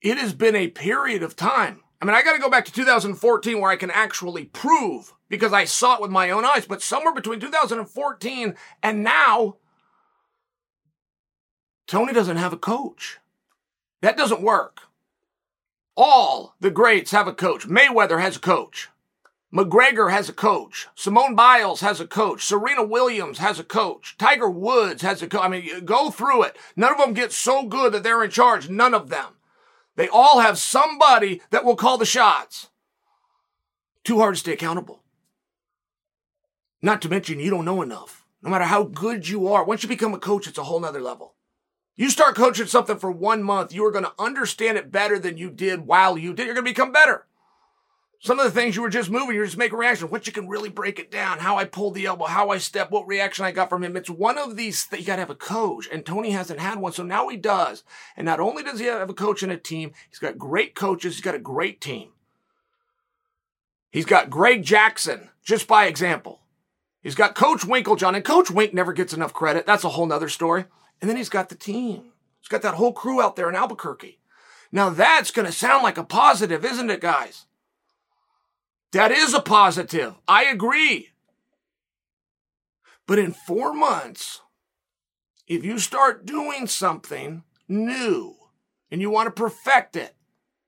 It 0.00 0.16
has 0.16 0.32
been 0.32 0.56
a 0.56 0.68
period 0.68 1.22
of 1.22 1.36
time. 1.36 1.80
I 2.00 2.06
mean, 2.06 2.14
I 2.14 2.22
got 2.22 2.32
to 2.32 2.40
go 2.40 2.48
back 2.48 2.64
to 2.64 2.72
2014 2.72 3.60
where 3.60 3.70
I 3.70 3.76
can 3.76 3.90
actually 3.90 4.46
prove 4.46 5.12
because 5.28 5.52
I 5.52 5.64
saw 5.64 5.96
it 5.96 6.00
with 6.00 6.10
my 6.10 6.30
own 6.30 6.44
eyes, 6.44 6.66
but 6.66 6.82
somewhere 6.82 7.12
between 7.12 7.40
2014 7.40 8.54
and 8.82 9.04
now, 9.04 9.56
Tony 11.86 12.12
doesn't 12.12 12.38
have 12.38 12.52
a 12.52 12.58
coach. 12.58 13.18
That 14.00 14.16
doesn't 14.16 14.40
work. 14.42 14.82
All 15.96 16.54
the 16.60 16.70
greats 16.70 17.10
have 17.10 17.26
a 17.26 17.32
coach. 17.32 17.66
Mayweather 17.66 18.20
has 18.20 18.36
a 18.36 18.40
coach. 18.40 18.88
McGregor 19.52 20.12
has 20.12 20.28
a 20.28 20.32
coach. 20.32 20.86
Simone 20.94 21.34
Biles 21.34 21.80
has 21.80 22.00
a 22.00 22.06
coach. 22.06 22.44
Serena 22.44 22.84
Williams 22.84 23.38
has 23.38 23.58
a 23.58 23.64
coach. 23.64 24.16
Tiger 24.16 24.48
Woods 24.48 25.02
has 25.02 25.22
a 25.22 25.26
coach. 25.26 25.42
I 25.42 25.48
mean, 25.48 25.84
go 25.84 26.10
through 26.10 26.44
it. 26.44 26.56
None 26.76 26.92
of 26.92 26.98
them 26.98 27.14
get 27.14 27.32
so 27.32 27.64
good 27.64 27.92
that 27.92 28.04
they're 28.04 28.22
in 28.22 28.30
charge. 28.30 28.68
None 28.68 28.94
of 28.94 29.08
them. 29.08 29.34
They 29.96 30.08
all 30.08 30.40
have 30.40 30.56
somebody 30.56 31.42
that 31.50 31.64
will 31.64 31.76
call 31.76 31.98
the 31.98 32.06
shots. 32.06 32.68
Too 34.04 34.18
hard 34.18 34.34
to 34.34 34.40
stay 34.40 34.52
accountable. 34.52 35.02
Not 36.80 37.02
to 37.02 37.08
mention, 37.08 37.40
you 37.40 37.50
don't 37.50 37.64
know 37.64 37.82
enough. 37.82 38.24
No 38.42 38.50
matter 38.50 38.64
how 38.64 38.84
good 38.84 39.28
you 39.28 39.48
are, 39.48 39.64
once 39.64 39.82
you 39.82 39.88
become 39.88 40.14
a 40.14 40.18
coach, 40.18 40.46
it's 40.46 40.58
a 40.58 40.62
whole 40.62 40.80
nother 40.80 41.00
level. 41.00 41.34
You 42.00 42.08
start 42.08 42.34
coaching 42.34 42.66
something 42.66 42.96
for 42.96 43.10
one 43.10 43.42
month, 43.42 43.74
you 43.74 43.84
are 43.84 43.90
going 43.90 44.06
to 44.06 44.14
understand 44.18 44.78
it 44.78 44.90
better 44.90 45.18
than 45.18 45.36
you 45.36 45.50
did 45.50 45.86
while 45.86 46.16
you 46.16 46.32
did. 46.32 46.46
You're 46.46 46.54
going 46.54 46.64
to 46.64 46.70
become 46.70 46.92
better. 46.92 47.26
Some 48.20 48.38
of 48.38 48.46
the 48.46 48.58
things 48.58 48.74
you 48.74 48.80
were 48.80 48.88
just 48.88 49.10
moving, 49.10 49.36
you're 49.36 49.44
just 49.44 49.58
making 49.58 49.76
reaction. 49.76 50.08
What 50.08 50.26
you 50.26 50.32
can 50.32 50.48
really 50.48 50.70
break 50.70 50.98
it 50.98 51.10
down, 51.10 51.40
how 51.40 51.58
I 51.58 51.66
pulled 51.66 51.92
the 51.92 52.06
elbow, 52.06 52.24
how 52.24 52.48
I 52.48 52.56
step, 52.56 52.90
what 52.90 53.06
reaction 53.06 53.44
I 53.44 53.52
got 53.52 53.68
from 53.68 53.84
him. 53.84 53.98
It's 53.98 54.08
one 54.08 54.38
of 54.38 54.56
these 54.56 54.86
that 54.86 55.00
you 55.00 55.04
gotta 55.04 55.20
have 55.20 55.28
a 55.28 55.34
coach. 55.34 55.90
And 55.92 56.06
Tony 56.06 56.30
hasn't 56.30 56.58
had 56.58 56.78
one, 56.78 56.92
so 56.92 57.02
now 57.02 57.28
he 57.28 57.36
does. 57.36 57.84
And 58.16 58.24
not 58.24 58.40
only 58.40 58.62
does 58.62 58.80
he 58.80 58.86
have 58.86 59.10
a 59.10 59.12
coach 59.12 59.42
and 59.42 59.52
a 59.52 59.58
team, 59.58 59.92
he's 60.08 60.18
got 60.18 60.38
great 60.38 60.74
coaches, 60.74 61.16
he's 61.16 61.22
got 61.22 61.34
a 61.34 61.38
great 61.38 61.82
team. 61.82 62.12
He's 63.90 64.06
got 64.06 64.30
Greg 64.30 64.62
Jackson, 64.62 65.28
just 65.44 65.68
by 65.68 65.84
example. 65.84 66.40
He's 67.02 67.14
got 67.14 67.34
Coach 67.34 67.60
Winkeljohn, 67.60 68.16
and 68.16 68.24
Coach 68.24 68.50
Wink 68.50 68.72
never 68.72 68.94
gets 68.94 69.12
enough 69.12 69.34
credit. 69.34 69.66
That's 69.66 69.84
a 69.84 69.90
whole 69.90 70.06
nother 70.06 70.30
story. 70.30 70.64
And 71.00 71.08
then 71.08 71.16
he's 71.16 71.28
got 71.28 71.48
the 71.48 71.54
team. 71.54 72.12
He's 72.40 72.48
got 72.48 72.62
that 72.62 72.74
whole 72.74 72.92
crew 72.92 73.22
out 73.22 73.36
there 73.36 73.48
in 73.48 73.56
Albuquerque. 73.56 74.18
Now 74.72 74.90
that's 74.90 75.30
going 75.30 75.46
to 75.46 75.52
sound 75.52 75.82
like 75.82 75.98
a 75.98 76.04
positive, 76.04 76.64
isn't 76.64 76.90
it, 76.90 77.00
guys? 77.00 77.46
That 78.92 79.10
is 79.12 79.34
a 79.34 79.40
positive. 79.40 80.14
I 80.26 80.44
agree. 80.44 81.10
But 83.06 83.18
in 83.18 83.32
four 83.32 83.72
months, 83.72 84.40
if 85.46 85.64
you 85.64 85.78
start 85.78 86.26
doing 86.26 86.66
something 86.66 87.42
new 87.68 88.36
and 88.90 89.00
you 89.00 89.10
want 89.10 89.26
to 89.26 89.42
perfect 89.42 89.96
it, 89.96 90.14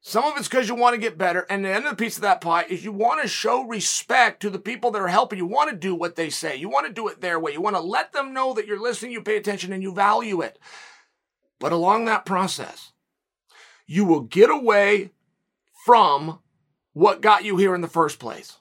some 0.04 0.24
of 0.24 0.36
it's 0.36 0.48
because 0.48 0.68
you 0.68 0.74
want 0.74 0.94
to 0.94 1.00
get 1.00 1.16
better. 1.16 1.46
And 1.48 1.64
the 1.64 1.70
end 1.70 1.84
of 1.84 1.90
the 1.90 2.04
piece 2.04 2.16
of 2.16 2.22
that 2.22 2.40
pie 2.40 2.64
is 2.68 2.84
you 2.84 2.90
want 2.90 3.22
to 3.22 3.28
show 3.28 3.62
respect 3.62 4.42
to 4.42 4.50
the 4.50 4.58
people 4.58 4.90
that 4.90 5.00
are 5.00 5.06
helping. 5.08 5.38
You 5.38 5.46
want 5.46 5.70
to 5.70 5.76
do 5.76 5.94
what 5.94 6.16
they 6.16 6.28
say. 6.28 6.56
You 6.56 6.68
want 6.68 6.88
to 6.88 6.92
do 6.92 7.06
it 7.06 7.20
their 7.20 7.38
way. 7.38 7.52
You 7.52 7.60
want 7.60 7.76
to 7.76 7.82
let 7.82 8.12
them 8.12 8.34
know 8.34 8.52
that 8.52 8.66
you're 8.66 8.82
listening, 8.82 9.12
you 9.12 9.22
pay 9.22 9.36
attention, 9.36 9.72
and 9.72 9.80
you 9.80 9.94
value 9.94 10.40
it. 10.40 10.58
But 11.60 11.70
along 11.70 12.04
that 12.04 12.26
process, 12.26 12.90
you 13.86 14.04
will 14.04 14.22
get 14.22 14.50
away 14.50 15.12
from 15.86 16.40
what 16.94 17.22
got 17.22 17.44
you 17.44 17.56
here 17.56 17.72
in 17.72 17.80
the 17.80 17.88
first 17.88 18.18
place. 18.18 18.58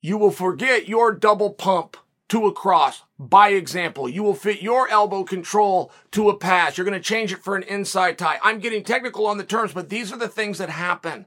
You 0.00 0.18
will 0.18 0.30
forget 0.30 0.88
your 0.88 1.12
double 1.12 1.50
pump 1.50 1.96
to 2.28 2.46
a 2.46 2.52
cross 2.52 3.02
by 3.18 3.50
example. 3.50 4.08
You 4.08 4.22
will 4.22 4.34
fit 4.34 4.62
your 4.62 4.88
elbow 4.88 5.24
control 5.24 5.90
to 6.12 6.28
a 6.28 6.36
pass. 6.36 6.76
You're 6.76 6.84
going 6.84 7.00
to 7.00 7.00
change 7.00 7.32
it 7.32 7.42
for 7.42 7.56
an 7.56 7.64
inside 7.64 8.18
tie. 8.18 8.38
I'm 8.42 8.60
getting 8.60 8.84
technical 8.84 9.26
on 9.26 9.38
the 9.38 9.44
terms, 9.44 9.72
but 9.72 9.88
these 9.88 10.12
are 10.12 10.18
the 10.18 10.28
things 10.28 10.58
that 10.58 10.70
happen. 10.70 11.26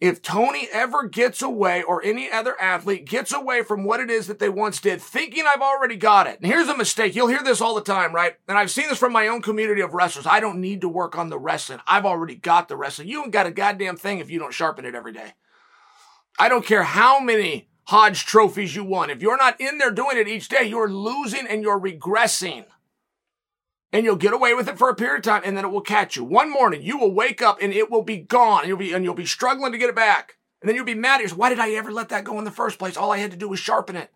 If 0.00 0.20
Tony 0.20 0.66
ever 0.72 1.06
gets 1.06 1.42
away 1.42 1.84
or 1.84 2.02
any 2.02 2.28
other 2.28 2.60
athlete 2.60 3.04
gets 3.04 3.32
away 3.32 3.62
from 3.62 3.84
what 3.84 4.00
it 4.00 4.10
is 4.10 4.26
that 4.26 4.40
they 4.40 4.48
once 4.48 4.80
did, 4.80 5.00
thinking 5.00 5.44
I've 5.46 5.62
already 5.62 5.94
got 5.94 6.26
it. 6.26 6.40
And 6.40 6.46
here's 6.46 6.66
a 6.66 6.76
mistake. 6.76 7.14
You'll 7.14 7.28
hear 7.28 7.44
this 7.44 7.60
all 7.60 7.76
the 7.76 7.82
time, 7.82 8.12
right? 8.12 8.34
And 8.48 8.58
I've 8.58 8.72
seen 8.72 8.88
this 8.88 8.98
from 8.98 9.12
my 9.12 9.28
own 9.28 9.42
community 9.42 9.80
of 9.80 9.94
wrestlers. 9.94 10.26
I 10.26 10.40
don't 10.40 10.60
need 10.60 10.80
to 10.80 10.88
work 10.88 11.16
on 11.16 11.28
the 11.28 11.38
wrestling. 11.38 11.78
I've 11.86 12.04
already 12.04 12.34
got 12.34 12.66
the 12.66 12.76
wrestling. 12.76 13.06
You 13.06 13.22
ain't 13.22 13.30
got 13.30 13.46
a 13.46 13.52
goddamn 13.52 13.96
thing 13.96 14.18
if 14.18 14.28
you 14.28 14.40
don't 14.40 14.52
sharpen 14.52 14.84
it 14.84 14.96
every 14.96 15.12
day. 15.12 15.34
I 16.36 16.48
don't 16.48 16.66
care 16.66 16.82
how 16.82 17.20
many 17.20 17.68
Hodge 17.84 18.24
trophies 18.24 18.76
you 18.76 18.84
won. 18.84 19.10
If 19.10 19.22
you're 19.22 19.36
not 19.36 19.60
in 19.60 19.78
there 19.78 19.90
doing 19.90 20.16
it 20.16 20.28
each 20.28 20.48
day, 20.48 20.64
you're 20.64 20.88
losing 20.88 21.46
and 21.46 21.62
you're 21.62 21.80
regressing 21.80 22.64
and 23.92 24.04
you'll 24.04 24.16
get 24.16 24.32
away 24.32 24.54
with 24.54 24.68
it 24.68 24.78
for 24.78 24.88
a 24.88 24.94
period 24.94 25.18
of 25.18 25.22
time 25.22 25.42
and 25.44 25.56
then 25.56 25.64
it 25.64 25.70
will 25.70 25.80
catch 25.80 26.16
you. 26.16 26.24
One 26.24 26.50
morning 26.50 26.82
you 26.82 26.96
will 26.96 27.12
wake 27.12 27.42
up 27.42 27.58
and 27.60 27.72
it 27.72 27.90
will 27.90 28.02
be 28.02 28.18
gone. 28.18 28.66
You'll 28.66 28.78
be 28.78 28.92
and 28.92 29.04
you'll 29.04 29.14
be 29.14 29.26
struggling 29.26 29.72
to 29.72 29.78
get 29.78 29.90
it 29.90 29.96
back. 29.96 30.38
And 30.60 30.68
then 30.68 30.76
you'll 30.76 30.84
be 30.84 30.94
mad 30.94 31.16
at 31.16 31.22
yourself. 31.22 31.40
Why 31.40 31.48
did 31.48 31.58
I 31.58 31.72
ever 31.72 31.90
let 31.90 32.08
that 32.10 32.24
go 32.24 32.38
in 32.38 32.44
the 32.44 32.50
first 32.50 32.78
place? 32.78 32.96
All 32.96 33.12
I 33.12 33.18
had 33.18 33.32
to 33.32 33.36
do 33.36 33.48
was 33.48 33.58
sharpen 33.58 33.96
it. 33.96 34.10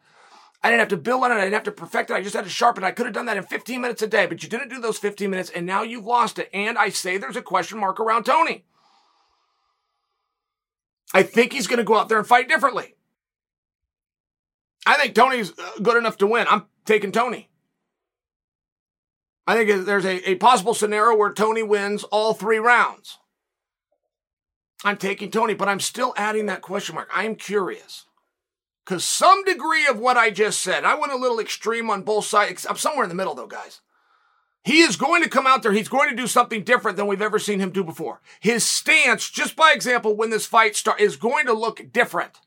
I 0.62 0.71
didn't 0.71 0.81
have 0.81 0.89
to 0.89 0.97
build 0.97 1.23
on 1.25 1.33
it. 1.33 1.35
I 1.35 1.41
didn't 1.41 1.55
have 1.55 1.62
to 1.64 1.73
perfect 1.73 2.11
it. 2.11 2.14
I 2.14 2.23
just 2.23 2.35
had 2.35 2.45
to 2.45 2.51
sharpen 2.51 2.85
it. 2.85 2.87
I 2.87 2.93
could 2.93 3.07
have 3.07 3.14
done 3.14 3.27
that 3.27 3.37
in 3.37 3.43
15 3.43 3.81
minutes 3.81 4.03
a 4.03 4.07
day, 4.07 4.27
but 4.27 4.43
you 4.43 4.49
didn't 4.49 4.69
do 4.69 4.81
those 4.81 4.99
15 4.99 5.29
minutes 5.29 5.51
and 5.51 5.67
now 5.67 5.83
you've 5.83 6.07
lost 6.07 6.39
it. 6.39 6.49
And 6.53 6.79
I 6.79 6.89
say 6.89 7.19
there's 7.19 7.37
a 7.37 7.43
question 7.43 7.79
mark 7.79 8.01
around 8.01 8.25
Tony. 8.25 8.64
I 11.12 11.23
think 11.23 11.53
he's 11.53 11.67
going 11.67 11.79
to 11.79 11.85
go 11.85 11.97
out 11.97 12.09
there 12.09 12.19
and 12.19 12.27
fight 12.27 12.49
differently. 12.49 12.96
I 14.87 14.97
think 14.97 15.14
Tony's 15.14 15.51
uh, 15.59 15.72
good 15.82 15.97
enough 15.97 16.16
to 16.18 16.26
win. 16.26 16.47
I'm 16.49 16.66
taking 16.84 17.12
Tony. 17.12 17.51
I 19.47 19.57
think 19.57 19.84
there's 19.84 20.05
a, 20.05 20.30
a 20.30 20.34
possible 20.37 20.74
scenario 20.74 21.16
where 21.16 21.32
Tony 21.32 21.62
wins 21.62 22.05
all 22.05 22.32
three 22.32 22.59
rounds. 22.59 23.18
I'm 24.84 24.97
taking 24.97 25.30
Tony, 25.30 25.55
but 25.55 25.68
I'm 25.68 25.80
still 25.80 26.14
adding 26.16 26.47
that 26.47 26.62
question 26.62 26.95
mark. 26.95 27.11
I'm 27.12 27.34
curious. 27.34 28.05
Because 28.84 29.05
some 29.05 29.43
degree 29.45 29.87
of 29.89 29.99
what 29.99 30.16
I 30.16 30.30
just 30.30 30.61
said, 30.61 30.84
I 30.84 30.95
went 30.95 31.12
a 31.12 31.16
little 31.16 31.41
extreme 31.41 31.91
on 31.91 32.03
both 32.03 32.24
sides. 32.24 32.66
I'm 32.68 32.76
somewhere 32.76 33.03
in 33.03 33.09
the 33.09 33.16
middle, 33.16 33.34
though, 33.34 33.49
guys. 33.49 33.80
He 34.62 34.80
is 34.82 34.97
going 34.97 35.22
to 35.22 35.28
come 35.28 35.47
out 35.47 35.62
there. 35.62 35.72
He's 35.72 35.89
going 35.89 36.11
to 36.11 36.16
do 36.16 36.26
something 36.26 36.62
different 36.62 36.97
than 36.97 37.07
we've 37.07 37.22
ever 37.22 37.39
seen 37.39 37.61
him 37.61 37.70
do 37.70 37.82
before. 37.82 38.20
His 38.41 38.64
stance, 38.64 39.28
just 39.30 39.57
by 39.57 39.72
example, 39.72 40.14
when 40.14 40.30
this 40.30 40.47
fight 40.47 40.76
starts, 40.76 41.03
is 41.03 41.16
going 41.16 41.47
to 41.47 41.53
look 41.53 41.93
different. 41.93 42.41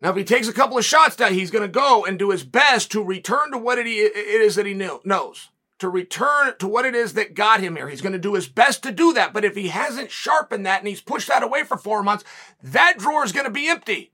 Now, 0.00 0.10
if 0.10 0.16
he 0.16 0.24
takes 0.24 0.46
a 0.46 0.52
couple 0.52 0.78
of 0.78 0.84
shots 0.84 1.16
down, 1.16 1.34
he's 1.34 1.50
going 1.50 1.62
to 1.62 1.68
go 1.68 2.04
and 2.04 2.18
do 2.18 2.30
his 2.30 2.44
best 2.44 2.92
to 2.92 3.02
return 3.02 3.50
to 3.50 3.58
what 3.58 3.78
it 3.78 3.86
is 3.86 4.54
that 4.54 4.66
he 4.66 4.74
knew, 4.74 5.00
knows, 5.04 5.48
to 5.80 5.88
return 5.88 6.54
to 6.58 6.68
what 6.68 6.84
it 6.84 6.94
is 6.94 7.14
that 7.14 7.34
got 7.34 7.60
him 7.60 7.74
here. 7.74 7.88
He's 7.88 8.00
going 8.00 8.12
to 8.12 8.18
do 8.18 8.34
his 8.34 8.46
best 8.46 8.84
to 8.84 8.92
do 8.92 9.12
that. 9.14 9.32
But 9.32 9.44
if 9.44 9.56
he 9.56 9.68
hasn't 9.68 10.12
sharpened 10.12 10.66
that 10.66 10.80
and 10.80 10.88
he's 10.88 11.00
pushed 11.00 11.28
that 11.28 11.42
away 11.42 11.64
for 11.64 11.76
four 11.76 12.04
months, 12.04 12.24
that 12.62 12.98
drawer 12.98 13.24
is 13.24 13.32
going 13.32 13.46
to 13.46 13.50
be 13.50 13.68
empty. 13.68 14.12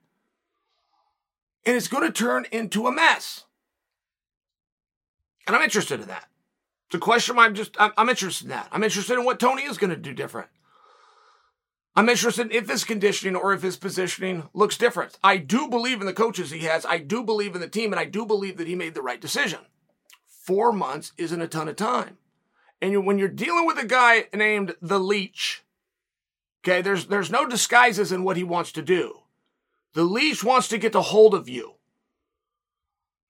And 1.67 1.77
it's 1.77 1.89
going 1.89 2.07
to 2.07 2.13
turn 2.13 2.47
into 2.51 2.87
a 2.87 2.93
mess. 2.93 3.45
And 5.47 5.55
I'm 5.55 5.63
interested 5.63 6.01
in 6.01 6.09
that. 6.09 6.29
It's 6.87 6.95
a 6.95 6.99
question 6.99 7.39
I'm 7.39 7.55
just, 7.55 7.77
I'm, 7.79 7.93
I'm 7.99 8.09
interested 8.09 8.45
in 8.45 8.51
that. 8.51 8.69
I'm 8.73 8.85
interested 8.85 9.19
in 9.19 9.25
what 9.25 9.41
Tony 9.41 9.63
is 9.63 9.77
going 9.77 9.91
to 9.91 9.97
do 9.97 10.15
different. 10.15 10.49
I'm 11.97 12.09
interested 12.09 12.53
if 12.53 12.69
his 12.69 12.85
conditioning 12.85 13.37
or 13.37 13.53
if 13.53 13.63
his 13.63 13.77
positioning 13.77 14.49
looks 14.53 14.77
different. 14.77 15.17
I 15.23 15.37
do 15.37 15.69
believe 15.69 16.01
in 16.01 16.07
the 16.07 16.13
coaches 16.13 16.51
he 16.51 16.61
has. 16.61 16.85
I 16.85 16.99
do 16.99 17.23
believe 17.23 17.55
in 17.55 17.61
the 17.61 17.69
team, 17.69 17.93
and 17.93 18.01
I 18.01 18.05
do 18.05 18.27
believe 18.27 18.57
that 18.57 18.67
he 18.67 18.75
made 18.75 18.95
the 18.95 19.03
right 19.03 19.21
decision. 19.21 19.61
Four 20.27 20.73
months 20.73 21.13
isn't 21.17 21.41
a 21.41 21.47
ton 21.47 21.69
of 21.69 21.77
time. 21.77 22.19
And 22.83 23.07
when 23.07 23.19
you're 23.19 23.29
dealing 23.29 23.65
with 23.65 23.79
a 23.79 23.87
guy 23.87 24.27
named 24.35 24.75
the 24.83 24.99
Leech, 24.99 25.63
okay, 26.63 26.83
there's, 26.83 27.07
there's 27.07 27.31
no 27.31 27.47
disguises 27.47 28.11
in 28.11 28.25
what 28.25 28.37
he 28.37 28.45
wants 28.45 28.73
to 28.73 28.83
do. 28.83 29.21
The 29.95 30.03
Leech 30.03 30.43
wants 30.43 30.67
to 30.69 30.79
get 30.79 30.97
a 30.97 31.01
hold 31.01 31.35
of 31.35 31.49
you. 31.49 31.75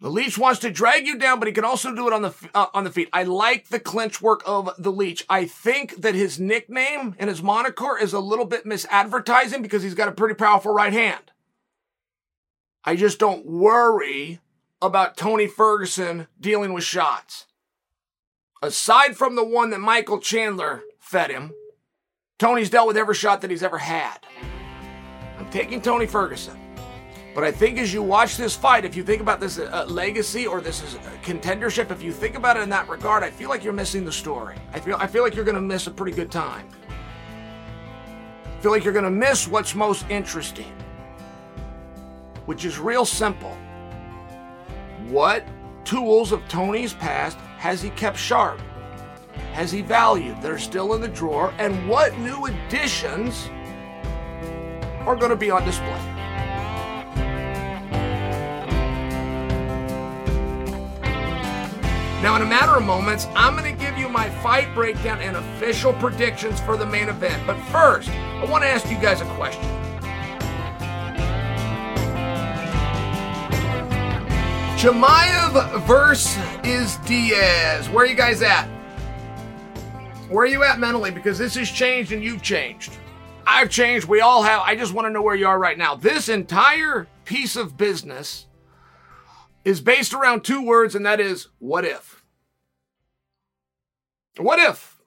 The 0.04 0.10
leech 0.10 0.36
wants 0.36 0.60
to 0.60 0.70
drag 0.70 1.06
you 1.06 1.16
down, 1.16 1.38
but 1.38 1.48
he 1.48 1.54
can 1.54 1.64
also 1.64 1.94
do 1.94 2.06
it 2.06 2.12
on 2.12 2.20
the 2.20 2.34
uh, 2.54 2.66
on 2.74 2.84
the 2.84 2.90
feet. 2.90 3.08
I 3.10 3.22
like 3.22 3.68
the 3.68 3.80
clinch 3.80 4.20
work 4.20 4.42
of 4.44 4.68
the 4.76 4.92
leech. 4.92 5.24
I 5.30 5.46
think 5.46 6.02
that 6.02 6.14
his 6.14 6.38
nickname 6.38 7.14
and 7.18 7.30
his 7.30 7.42
moniker 7.42 7.96
is 7.96 8.12
a 8.12 8.20
little 8.20 8.44
bit 8.44 8.66
misadvertising 8.66 9.62
because 9.62 9.82
he's 9.82 9.94
got 9.94 10.08
a 10.08 10.12
pretty 10.12 10.34
powerful 10.34 10.74
right 10.74 10.92
hand. 10.92 11.32
I 12.84 12.96
just 12.96 13.18
don't 13.18 13.46
worry 13.46 14.40
about 14.82 15.16
Tony 15.16 15.46
Ferguson 15.46 16.26
dealing 16.38 16.74
with 16.74 16.84
shots. 16.84 17.46
Aside 18.62 19.16
from 19.16 19.36
the 19.36 19.44
one 19.44 19.70
that 19.70 19.80
Michael 19.80 20.18
Chandler 20.18 20.82
fed 20.98 21.30
him, 21.30 21.54
Tony's 22.38 22.68
dealt 22.68 22.88
with 22.88 22.98
every 22.98 23.14
shot 23.14 23.40
that 23.40 23.50
he's 23.50 23.62
ever 23.62 23.78
had. 23.78 24.18
I'm 25.38 25.48
taking 25.48 25.80
Tony 25.80 26.06
Ferguson. 26.06 26.60
But 27.34 27.42
I 27.42 27.50
think 27.50 27.78
as 27.78 27.92
you 27.92 28.00
watch 28.00 28.36
this 28.36 28.54
fight, 28.54 28.84
if 28.84 28.94
you 28.94 29.02
think 29.02 29.20
about 29.20 29.40
this 29.40 29.58
uh, 29.58 29.84
legacy 29.88 30.46
or 30.46 30.60
this 30.60 30.82
is 30.84 30.94
contendership, 31.24 31.90
if 31.90 32.00
you 32.00 32.12
think 32.12 32.36
about 32.36 32.56
it 32.56 32.60
in 32.60 32.68
that 32.68 32.88
regard, 32.88 33.24
I 33.24 33.30
feel 33.30 33.48
like 33.48 33.64
you're 33.64 33.72
missing 33.72 34.04
the 34.04 34.12
story. 34.12 34.54
I 34.72 34.78
feel 34.78 34.96
I 35.00 35.08
feel 35.08 35.24
like 35.24 35.34
you're 35.34 35.44
going 35.44 35.56
to 35.56 35.60
miss 35.60 35.88
a 35.88 35.90
pretty 35.90 36.14
good 36.14 36.30
time. 36.30 36.68
I 38.46 38.60
feel 38.60 38.70
like 38.70 38.84
you're 38.84 38.92
going 38.92 39.04
to 39.04 39.10
miss 39.10 39.48
what's 39.48 39.74
most 39.74 40.08
interesting, 40.08 40.72
which 42.46 42.64
is 42.64 42.78
real 42.78 43.04
simple. 43.04 43.56
What 45.08 45.44
tools 45.84 46.30
of 46.30 46.40
Tony's 46.48 46.94
past 46.94 47.36
has 47.58 47.82
he 47.82 47.90
kept 47.90 48.16
sharp? 48.16 48.60
Has 49.52 49.72
he 49.72 49.82
valued 49.82 50.40
that 50.40 50.50
are 50.50 50.58
still 50.58 50.94
in 50.94 51.00
the 51.00 51.08
drawer? 51.08 51.52
And 51.58 51.88
what 51.88 52.16
new 52.18 52.46
additions 52.46 53.48
are 55.04 55.16
going 55.16 55.30
to 55.30 55.36
be 55.36 55.50
on 55.50 55.64
display? 55.64 56.13
Now, 62.24 62.36
in 62.36 62.40
a 62.40 62.46
matter 62.46 62.74
of 62.74 62.82
moments, 62.84 63.26
I'm 63.36 63.54
going 63.54 63.70
to 63.70 63.78
give 63.78 63.98
you 63.98 64.08
my 64.08 64.30
fight 64.30 64.74
breakdown 64.74 65.20
and 65.20 65.36
official 65.36 65.92
predictions 65.92 66.58
for 66.58 66.78
the 66.78 66.86
main 66.86 67.10
event. 67.10 67.46
But 67.46 67.60
first, 67.64 68.08
I 68.08 68.46
want 68.46 68.64
to 68.64 68.66
ask 68.66 68.90
you 68.90 68.96
guys 68.96 69.20
a 69.20 69.26
question. 69.34 69.62
Chimaev 74.78 75.86
versus 75.86 76.96
Diaz. 77.04 77.90
Where 77.90 78.06
are 78.06 78.08
you 78.08 78.14
guys 78.14 78.40
at? 78.40 78.68
Where 80.30 80.44
are 80.44 80.48
you 80.48 80.64
at 80.64 80.78
mentally? 80.78 81.10
Because 81.10 81.36
this 81.36 81.56
has 81.56 81.70
changed 81.70 82.12
and 82.12 82.24
you've 82.24 82.40
changed. 82.40 82.96
I've 83.46 83.68
changed. 83.68 84.06
We 84.08 84.22
all 84.22 84.42
have. 84.42 84.62
I 84.64 84.76
just 84.76 84.94
want 84.94 85.04
to 85.04 85.10
know 85.10 85.20
where 85.20 85.36
you 85.36 85.46
are 85.46 85.58
right 85.58 85.76
now. 85.76 85.94
This 85.94 86.30
entire 86.30 87.06
piece 87.26 87.54
of 87.54 87.76
business 87.76 88.46
is 89.62 89.82
based 89.82 90.14
around 90.14 90.42
two 90.42 90.64
words, 90.64 90.94
and 90.94 91.04
that 91.04 91.20
is 91.20 91.48
what 91.58 91.84
if? 91.84 92.13
What 94.38 94.58
if 94.58 95.00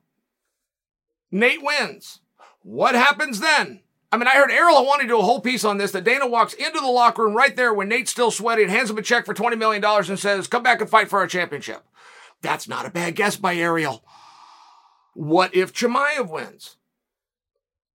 Nate 1.32 1.63
wins? 1.63 2.21
What 2.61 2.95
happens 2.95 3.39
then? 3.39 3.82
I 4.11 4.17
mean, 4.17 4.28
I 4.28 4.36
heard 4.36 4.51
Ariel 4.51 4.86
wanted 4.86 5.03
to 5.03 5.09
do 5.09 5.19
a 5.19 5.23
whole 5.23 5.41
piece 5.41 5.65
on 5.65 5.78
this 5.78 5.91
that 5.91 6.05
Dana 6.05 6.28
walks 6.28 6.53
into 6.53 6.80
the 6.80 6.88
locker 6.88 7.23
room 7.23 7.36
right 7.36 7.55
there 7.55 7.73
when 7.73 7.89
Nate's 7.89 8.11
still 8.11 8.32
sweaty 8.32 8.63
and 8.63 8.71
hands 8.71 8.89
him 8.89 8.97
a 8.97 9.01
check 9.01 9.25
for 9.25 9.34
$20 9.34 9.57
million 9.57 9.84
and 9.84 10.19
says, 10.19 10.47
come 10.47 10.63
back 10.63 10.80
and 10.80 10.89
fight 10.89 11.09
for 11.09 11.19
our 11.19 11.28
championship. 11.28 11.84
That's 12.41 12.69
not 12.69 12.86
a 12.86 12.89
bad 12.89 13.15
guess 13.15 13.36
by 13.36 13.55
Ariel. 13.55 14.05
What 15.13 15.53
if 15.55 15.73
Chimaev 15.73 16.30
wins? 16.30 16.78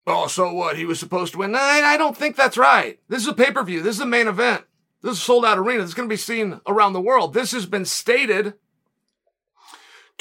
Oh, 0.06 0.26
so 0.26 0.52
what? 0.52 0.76
He 0.76 0.84
was 0.84 0.98
supposed 0.98 1.32
to 1.32 1.38
win? 1.38 1.54
I, 1.54 1.80
I 1.84 1.96
don't 1.96 2.16
think 2.16 2.36
that's 2.36 2.58
right. 2.58 2.98
This 3.08 3.22
is 3.22 3.28
a 3.28 3.32
pay 3.32 3.52
per 3.52 3.62
view. 3.62 3.82
This 3.82 3.96
is 3.96 4.02
a 4.02 4.06
main 4.06 4.26
event. 4.26 4.64
This 5.00 5.12
is 5.12 5.18
a 5.18 5.20
sold 5.20 5.44
out 5.44 5.58
arena. 5.58 5.80
This 5.80 5.90
is 5.90 5.94
going 5.94 6.08
to 6.08 6.12
be 6.12 6.16
seen 6.16 6.60
around 6.66 6.92
the 6.92 7.00
world. 7.00 7.32
This 7.32 7.52
has 7.52 7.66
been 7.66 7.84
stated 7.84 8.54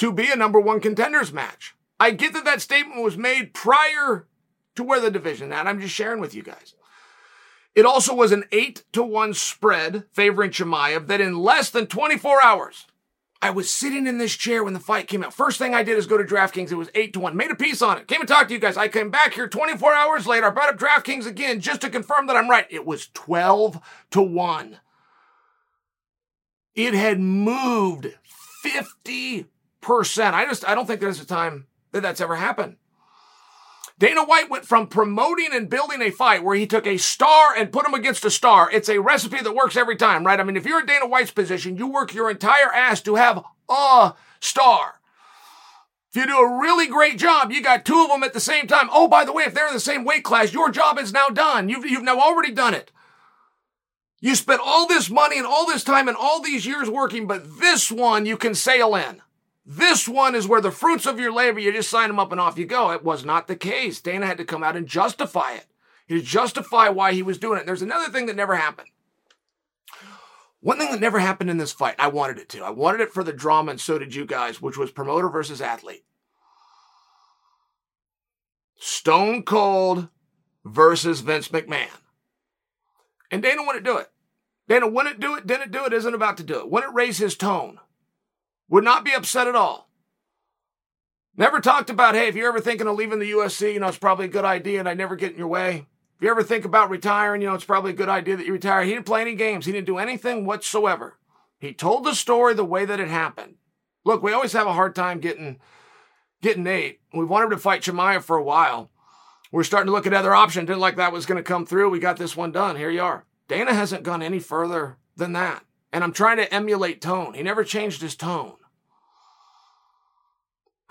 to 0.01 0.11
be 0.11 0.31
a 0.31 0.35
number 0.35 0.59
one 0.59 0.79
contenders 0.79 1.31
match. 1.31 1.75
I 1.99 2.09
get 2.09 2.33
that 2.33 2.43
that 2.45 2.59
statement 2.59 3.03
was 3.03 3.17
made 3.17 3.53
prior 3.53 4.25
to 4.73 4.83
where 4.83 4.99
the 4.99 5.11
division 5.11 5.53
at. 5.53 5.67
I'm 5.67 5.79
just 5.79 5.93
sharing 5.93 6.19
with 6.19 6.33
you 6.33 6.41
guys. 6.41 6.73
It 7.75 7.85
also 7.85 8.15
was 8.15 8.31
an 8.31 8.45
eight 8.51 8.83
to 8.93 9.03
one 9.03 9.35
spread 9.35 10.05
favoring 10.11 10.49
Chimaev 10.49 11.05
that 11.05 11.21
in 11.21 11.37
less 11.37 11.69
than 11.69 11.85
24 11.85 12.41
hours, 12.41 12.87
I 13.43 13.51
was 13.51 13.69
sitting 13.69 14.07
in 14.07 14.17
this 14.17 14.35
chair 14.35 14.63
when 14.63 14.73
the 14.73 14.79
fight 14.79 15.07
came 15.07 15.23
out. 15.23 15.35
First 15.35 15.59
thing 15.59 15.75
I 15.75 15.83
did 15.83 15.99
is 15.99 16.07
go 16.07 16.17
to 16.17 16.23
DraftKings. 16.23 16.71
It 16.71 16.75
was 16.75 16.89
eight 16.95 17.13
to 17.13 17.19
one. 17.19 17.37
Made 17.37 17.51
a 17.51 17.55
piece 17.55 17.83
on 17.83 17.99
it. 17.99 18.07
Came 18.07 18.21
and 18.21 18.27
talked 18.27 18.47
to 18.47 18.55
you 18.55 18.59
guys. 18.59 18.77
I 18.77 18.87
came 18.87 19.11
back 19.11 19.35
here 19.35 19.47
24 19.47 19.93
hours 19.93 20.25
later. 20.25 20.47
I 20.47 20.49
brought 20.49 20.73
up 20.73 20.79
DraftKings 20.79 21.27
again 21.27 21.59
just 21.59 21.81
to 21.81 21.91
confirm 21.91 22.25
that 22.25 22.35
I'm 22.35 22.49
right. 22.49 22.65
It 22.71 22.87
was 22.87 23.09
12 23.13 23.79
to 24.09 24.21
one. 24.23 24.79
It 26.73 26.95
had 26.95 27.19
moved 27.19 28.07
50%. 28.65 29.45
I 29.87 30.45
just, 30.45 30.67
I 30.67 30.75
don't 30.75 30.85
think 30.85 31.01
there's 31.01 31.21
a 31.21 31.25
time 31.25 31.67
that 31.91 32.01
that's 32.01 32.21
ever 32.21 32.35
happened. 32.35 32.77
Dana 33.97 34.23
White 34.23 34.49
went 34.49 34.65
from 34.65 34.87
promoting 34.87 35.49
and 35.53 35.69
building 35.69 36.01
a 36.01 36.09
fight 36.09 36.43
where 36.43 36.55
he 36.55 36.65
took 36.65 36.87
a 36.87 36.97
star 36.97 37.53
and 37.55 37.71
put 37.71 37.85
him 37.85 37.93
against 37.93 38.25
a 38.25 38.31
star. 38.31 38.67
It's 38.71 38.89
a 38.89 38.99
recipe 38.99 39.41
that 39.41 39.53
works 39.53 39.77
every 39.77 39.95
time, 39.95 40.25
right? 40.25 40.39
I 40.39 40.43
mean, 40.43 40.57
if 40.57 40.65
you're 40.65 40.79
in 40.79 40.87
Dana 40.87 41.05
White's 41.05 41.29
position, 41.29 41.77
you 41.77 41.85
work 41.85 42.13
your 42.13 42.31
entire 42.31 42.73
ass 42.73 43.01
to 43.01 43.15
have 43.15 43.43
a 43.69 44.13
star. 44.39 45.01
If 46.09 46.15
you 46.15 46.25
do 46.25 46.37
a 46.37 46.59
really 46.59 46.87
great 46.87 47.19
job, 47.19 47.51
you 47.51 47.61
got 47.61 47.85
two 47.85 48.01
of 48.01 48.09
them 48.09 48.23
at 48.23 48.33
the 48.33 48.39
same 48.39 48.65
time. 48.65 48.89
Oh, 48.91 49.07
by 49.07 49.23
the 49.23 49.33
way, 49.33 49.43
if 49.43 49.53
they're 49.53 49.67
in 49.67 49.73
the 49.73 49.79
same 49.79 50.03
weight 50.03 50.23
class, 50.23 50.51
your 50.51 50.71
job 50.71 50.97
is 50.97 51.13
now 51.13 51.29
done. 51.29 51.69
You've, 51.69 51.85
you've 51.85 52.03
now 52.03 52.19
already 52.19 52.51
done 52.51 52.73
it. 52.73 52.91
You 54.19 54.35
spent 54.35 54.61
all 54.63 54.87
this 54.87 55.09
money 55.09 55.37
and 55.37 55.45
all 55.45 55.67
this 55.67 55.83
time 55.83 56.07
and 56.07 56.17
all 56.17 56.41
these 56.41 56.65
years 56.65 56.89
working, 56.89 57.27
but 57.27 57.59
this 57.59 57.91
one 57.91 58.25
you 58.25 58.35
can 58.35 58.55
sail 58.55 58.95
in. 58.95 59.21
This 59.65 60.07
one 60.07 60.35
is 60.35 60.47
where 60.47 60.61
the 60.61 60.71
fruits 60.71 61.05
of 61.05 61.19
your 61.19 61.31
labor, 61.31 61.59
you 61.59 61.71
just 61.71 61.89
sign 61.89 62.09
them 62.09 62.19
up 62.19 62.31
and 62.31 62.41
off 62.41 62.57
you 62.57 62.65
go. 62.65 62.91
It 62.91 63.03
was 63.03 63.23
not 63.23 63.47
the 63.47 63.55
case. 63.55 64.01
Dana 64.01 64.25
had 64.25 64.37
to 64.37 64.45
come 64.45 64.63
out 64.63 64.75
and 64.75 64.87
justify 64.87 65.53
it. 65.53 65.67
He 66.07 66.15
had 66.15 66.23
to 66.23 66.29
justify 66.29 66.89
why 66.89 67.13
he 67.13 67.21
was 67.21 67.37
doing 67.37 67.59
it. 67.59 67.65
There's 67.65 67.83
another 67.83 68.11
thing 68.11 68.25
that 68.25 68.35
never 68.35 68.55
happened. 68.55 68.89
One 70.61 70.77
thing 70.77 70.91
that 70.91 70.99
never 70.99 71.19
happened 71.19 71.49
in 71.49 71.57
this 71.57 71.71
fight, 71.71 71.95
I 71.97 72.07
wanted 72.07 72.37
it 72.37 72.49
to. 72.49 72.63
I 72.63 72.69
wanted 72.69 73.01
it 73.01 73.11
for 73.11 73.23
the 73.23 73.33
drama, 73.33 73.71
and 73.71 73.81
so 73.81 73.97
did 73.97 74.13
you 74.13 74.25
guys, 74.25 74.61
which 74.61 74.77
was 74.77 74.91
promoter 74.91 75.29
versus 75.29 75.61
athlete. 75.61 76.05
Stone 78.77 79.43
Cold 79.43 80.09
versus 80.65 81.21
Vince 81.21 81.49
McMahon. 81.49 81.87
And 83.31 83.41
Dana 83.41 83.63
wouldn't 83.63 83.85
do 83.85 83.97
it. 83.97 84.09
Dana 84.67 84.87
wouldn't 84.87 85.19
do 85.19 85.35
it, 85.35 85.47
didn't 85.47 85.71
do 85.71 85.85
it, 85.85 85.93
isn't 85.93 86.13
about 86.13 86.37
to 86.37 86.43
do 86.43 86.59
it. 86.59 86.69
Wouldn't 86.69 86.95
raise 86.95 87.17
his 87.17 87.35
tone. 87.35 87.79
Would 88.71 88.85
not 88.85 89.03
be 89.03 89.11
upset 89.11 89.47
at 89.47 89.55
all. 89.55 89.89
Never 91.35 91.59
talked 91.59 91.89
about, 91.89 92.15
hey, 92.15 92.29
if 92.29 92.35
you're 92.35 92.47
ever 92.47 92.61
thinking 92.61 92.87
of 92.87 92.95
leaving 92.95 93.19
the 93.19 93.29
UFC, 93.29 93.73
you 93.73 93.81
know, 93.81 93.87
it's 93.89 93.97
probably 93.97 94.25
a 94.25 94.29
good 94.29 94.45
idea 94.45 94.79
and 94.79 94.87
I 94.87 94.93
never 94.93 95.17
get 95.17 95.33
in 95.33 95.37
your 95.37 95.49
way. 95.49 95.87
If 96.15 96.21
you 96.21 96.29
ever 96.29 96.41
think 96.41 96.63
about 96.63 96.89
retiring, 96.89 97.41
you 97.41 97.49
know, 97.49 97.53
it's 97.53 97.65
probably 97.65 97.91
a 97.91 97.95
good 97.95 98.07
idea 98.07 98.37
that 98.37 98.45
you 98.45 98.53
retire. 98.53 98.83
He 98.83 98.93
didn't 98.93 99.05
play 99.05 99.21
any 99.21 99.35
games. 99.35 99.65
He 99.65 99.73
didn't 99.73 99.87
do 99.87 99.97
anything 99.97 100.45
whatsoever. 100.45 101.17
He 101.59 101.73
told 101.73 102.05
the 102.05 102.15
story 102.15 102.53
the 102.53 102.63
way 102.63 102.85
that 102.85 102.99
it 102.99 103.09
happened. 103.09 103.55
Look, 104.05 104.23
we 104.23 104.31
always 104.31 104.53
have 104.53 104.67
a 104.67 104.73
hard 104.73 104.95
time 104.95 105.19
getting 105.19 105.59
getting 106.41 106.63
Nate. 106.63 107.01
We 107.13 107.25
wanted 107.25 107.49
to 107.49 107.57
fight 107.57 107.81
Chimaev 107.81 108.23
for 108.23 108.37
a 108.37 108.43
while. 108.43 108.89
We're 109.51 109.63
starting 109.63 109.87
to 109.87 109.91
look 109.91 110.07
at 110.07 110.13
other 110.13 110.33
options. 110.33 110.67
Didn't 110.67 110.79
like 110.79 110.95
that 110.95 111.11
was 111.11 111.25
going 111.25 111.37
to 111.37 111.43
come 111.43 111.65
through. 111.65 111.89
We 111.89 111.99
got 111.99 112.15
this 112.15 112.37
one 112.37 112.53
done. 112.53 112.77
Here 112.77 112.89
you 112.89 113.01
are. 113.01 113.25
Dana 113.49 113.73
hasn't 113.73 114.03
gone 114.03 114.21
any 114.21 114.39
further 114.39 114.97
than 115.17 115.33
that. 115.33 115.65
And 115.91 116.05
I'm 116.05 116.13
trying 116.13 116.37
to 116.37 116.51
emulate 116.53 117.01
tone. 117.01 117.33
He 117.33 117.43
never 117.43 117.65
changed 117.65 118.01
his 118.01 118.15
tone. 118.15 118.53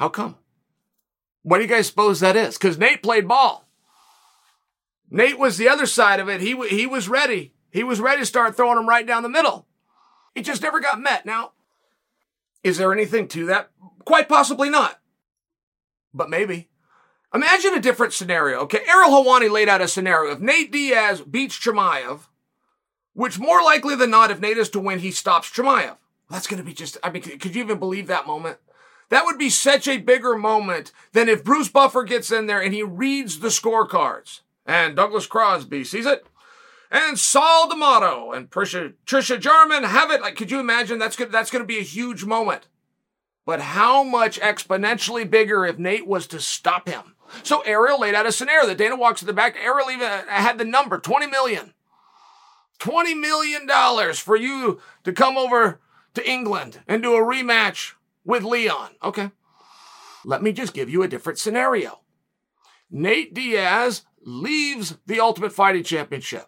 How 0.00 0.08
come? 0.08 0.36
What 1.42 1.58
do 1.58 1.64
you 1.64 1.68
guys 1.68 1.86
suppose 1.86 2.20
that 2.20 2.34
is? 2.34 2.56
Because 2.56 2.78
Nate 2.78 3.02
played 3.02 3.28
ball. 3.28 3.68
Nate 5.10 5.38
was 5.38 5.58
the 5.58 5.68
other 5.68 5.84
side 5.84 6.20
of 6.20 6.28
it. 6.30 6.40
He, 6.40 6.56
he 6.68 6.86
was 6.86 7.06
ready. 7.06 7.52
He 7.70 7.84
was 7.84 8.00
ready 8.00 8.22
to 8.22 8.26
start 8.26 8.56
throwing 8.56 8.76
them 8.76 8.88
right 8.88 9.06
down 9.06 9.22
the 9.22 9.28
middle. 9.28 9.66
He 10.34 10.40
just 10.40 10.62
never 10.62 10.80
got 10.80 11.00
met. 11.00 11.26
Now, 11.26 11.52
is 12.64 12.78
there 12.78 12.94
anything 12.94 13.28
to 13.28 13.44
that? 13.46 13.70
Quite 14.06 14.26
possibly 14.26 14.70
not. 14.70 14.98
But 16.14 16.30
maybe. 16.30 16.70
Imagine 17.34 17.74
a 17.74 17.80
different 17.80 18.14
scenario. 18.14 18.60
Okay, 18.60 18.80
Ariel 18.88 19.10
Helwani 19.10 19.50
laid 19.50 19.68
out 19.68 19.82
a 19.82 19.88
scenario. 19.88 20.32
If 20.32 20.40
Nate 20.40 20.72
Diaz 20.72 21.20
beats 21.20 21.58
Chimaev, 21.58 22.20
which 23.12 23.38
more 23.38 23.62
likely 23.62 23.96
than 23.96 24.10
not, 24.10 24.30
if 24.30 24.40
Nate 24.40 24.56
is 24.56 24.70
to 24.70 24.80
win, 24.80 25.00
he 25.00 25.10
stops 25.10 25.50
Chimaev. 25.50 25.98
That's 26.30 26.46
going 26.46 26.58
to 26.58 26.66
be 26.66 26.72
just, 26.72 26.96
I 27.02 27.10
mean, 27.10 27.22
could 27.22 27.54
you 27.54 27.62
even 27.62 27.78
believe 27.78 28.06
that 28.06 28.26
moment? 28.26 28.56
That 29.10 29.24
would 29.24 29.38
be 29.38 29.50
such 29.50 29.86
a 29.86 29.98
bigger 29.98 30.36
moment 30.36 30.92
than 31.12 31.28
if 31.28 31.44
Bruce 31.44 31.68
Buffer 31.68 32.04
gets 32.04 32.30
in 32.32 32.46
there 32.46 32.62
and 32.62 32.72
he 32.72 32.82
reads 32.82 33.40
the 33.40 33.48
scorecards. 33.48 34.40
And 34.64 34.96
Douglas 34.96 35.26
Crosby 35.26 35.84
sees 35.84 36.06
it. 36.06 36.26
And 36.92 37.18
Sal 37.18 37.68
D'Amato 37.68 38.32
and 38.32 38.50
Trisha, 38.50 38.94
Trisha 39.06 39.38
Jarman 39.38 39.84
have 39.84 40.10
it. 40.10 40.20
Like, 40.20 40.36
could 40.36 40.50
you 40.50 40.58
imagine? 40.58 40.98
That's 40.98 41.16
good. 41.16 41.30
That's 41.30 41.50
going 41.50 41.62
to 41.62 41.66
be 41.66 41.78
a 41.78 41.82
huge 41.82 42.24
moment. 42.24 42.68
But 43.44 43.60
how 43.60 44.04
much 44.04 44.40
exponentially 44.40 45.28
bigger 45.28 45.66
if 45.66 45.78
Nate 45.78 46.06
was 46.06 46.26
to 46.28 46.40
stop 46.40 46.88
him? 46.88 47.16
So 47.42 47.60
Ariel 47.62 48.00
laid 48.00 48.14
out 48.14 48.26
a 48.26 48.32
scenario 48.32 48.66
that 48.66 48.78
Dana 48.78 48.96
walks 48.96 49.20
to 49.20 49.26
the 49.26 49.32
back. 49.32 49.56
Ariel 49.56 49.90
even 49.90 50.06
uh, 50.06 50.22
had 50.28 50.58
the 50.58 50.64
number 50.64 50.98
20 50.98 51.26
million. 51.26 51.74
$20 52.78 53.20
million 53.20 53.68
for 54.14 54.36
you 54.36 54.80
to 55.04 55.12
come 55.12 55.36
over 55.36 55.80
to 56.14 56.28
England 56.28 56.80
and 56.88 57.02
do 57.02 57.14
a 57.14 57.20
rematch 57.20 57.92
with 58.30 58.44
Leon. 58.44 58.90
Okay. 59.02 59.30
Let 60.24 60.42
me 60.42 60.52
just 60.52 60.72
give 60.72 60.88
you 60.88 61.02
a 61.02 61.08
different 61.08 61.38
scenario. 61.38 62.00
Nate 62.90 63.34
Diaz 63.34 64.02
leaves 64.22 64.96
the 65.06 65.20
Ultimate 65.20 65.52
Fighting 65.52 65.84
Championship. 65.84 66.46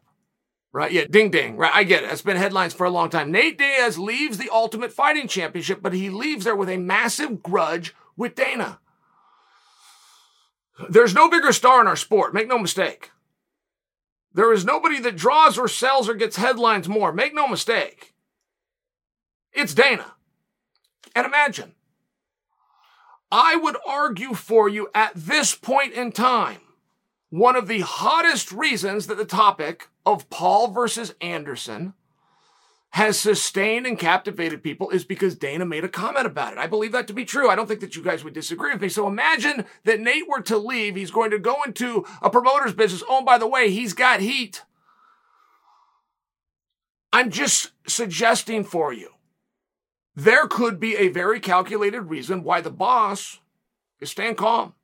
Right? 0.72 0.93
Yeah, 0.93 1.05
ding 1.11 1.30
ding. 1.30 1.57
Right? 1.57 1.74
I 1.74 1.85
get 1.85 2.05
it. 2.05 2.11
It's 2.11 2.22
been 2.22 2.39
headlines 2.39 2.72
for 2.72 2.87
a 2.87 2.91
long 2.91 3.11
time. 3.11 3.30
Nate 3.30 3.59
Diaz 3.59 3.99
leaves 3.99 4.39
the 4.39 4.49
Ultimate 4.51 4.93
Fighting 4.93 5.28
Championship, 5.28 5.83
but 5.83 5.93
he 5.93 6.09
leaves 6.09 6.45
there 6.45 6.57
with 6.57 6.70
a 6.70 6.78
massive 6.78 7.43
grudge 7.43 7.95
with 8.16 8.35
Dana. 8.35 8.78
There's 10.89 11.14
no 11.14 11.28
bigger 11.28 11.53
star 11.53 11.80
in 11.83 11.87
our 11.87 11.97
sport. 11.97 12.33
Make 12.33 12.49
no 12.49 12.59
mistake. 12.59 13.11
There 14.33 14.53
is 14.53 14.64
nobody 14.64 14.99
that 15.01 15.16
draws 15.16 15.59
or 15.59 15.68
sells 15.68 16.09
or 16.09 16.14
gets 16.14 16.37
headlines 16.37 16.89
more. 16.89 17.12
Make 17.12 17.35
no 17.35 17.47
mistake. 17.47 18.14
It's 19.53 19.74
Dana. 19.74 20.14
And 21.15 21.27
imagine, 21.27 21.75
I 23.31 23.57
would 23.57 23.77
argue 23.87 24.35
for 24.35 24.69
you 24.69 24.89
at 24.95 25.13
this 25.15 25.55
point 25.55 25.95
in 25.95 26.13
time, 26.13 26.61
one 27.31 27.57
of 27.57 27.67
the 27.67 27.81
hottest 27.81 28.53
reasons 28.53 29.07
that 29.07 29.17
the 29.17 29.25
topic 29.25 29.89
of 30.05 30.29
Paul 30.29 30.69
versus 30.69 31.15
Anderson 31.21 31.95
has 32.91 33.19
sustained 33.19 33.87
and 33.87 33.99
captivated 33.99 34.63
people 34.63 34.91
is 34.91 35.03
because 35.03 35.35
Dana 35.35 35.65
made 35.65 35.83
a 35.83 35.89
comment 35.89 36.27
about 36.27 36.53
it. 36.53 36.59
I 36.59 36.67
believe 36.67 36.93
that 36.93 37.07
to 37.07 37.15
be 37.15 37.25
true. 37.25 37.49
I 37.49 37.57
don't 37.57 37.67
think 37.67 37.81
that 37.81 37.97
you 37.97 38.03
guys 38.03 38.23
would 38.23 38.35
disagree 38.35 38.71
with 38.71 38.83
me. 38.83 38.91
So 38.91 39.09
imagine 39.09 39.65
that 39.85 40.01
Nate 40.01 40.29
were 40.29 40.43
to 40.43 40.59
leave. 40.59 40.95
He's 40.95 41.11
going 41.11 41.31
to 41.31 41.39
go 41.39 41.63
into 41.63 42.05
a 42.21 42.29
promoter's 42.29 42.75
business. 42.75 43.03
Oh, 43.09 43.25
by 43.25 43.39
the 43.39 43.49
way, 43.49 43.71
he's 43.71 43.95
got 43.95 44.21
heat. 44.21 44.63
I'm 47.15 47.31
just 47.31 47.71
suggesting 47.87 48.63
for 48.63 48.93
you 48.93 49.09
there 50.15 50.47
could 50.47 50.79
be 50.79 50.97
a 50.97 51.09
very 51.09 51.41
calculated 51.41 52.03
reason 52.03 52.45
why 52.45 52.61
the 52.61 52.71
boss 52.71 53.41
is 54.01 54.11
staying 54.11 54.35
calm. 54.35 54.75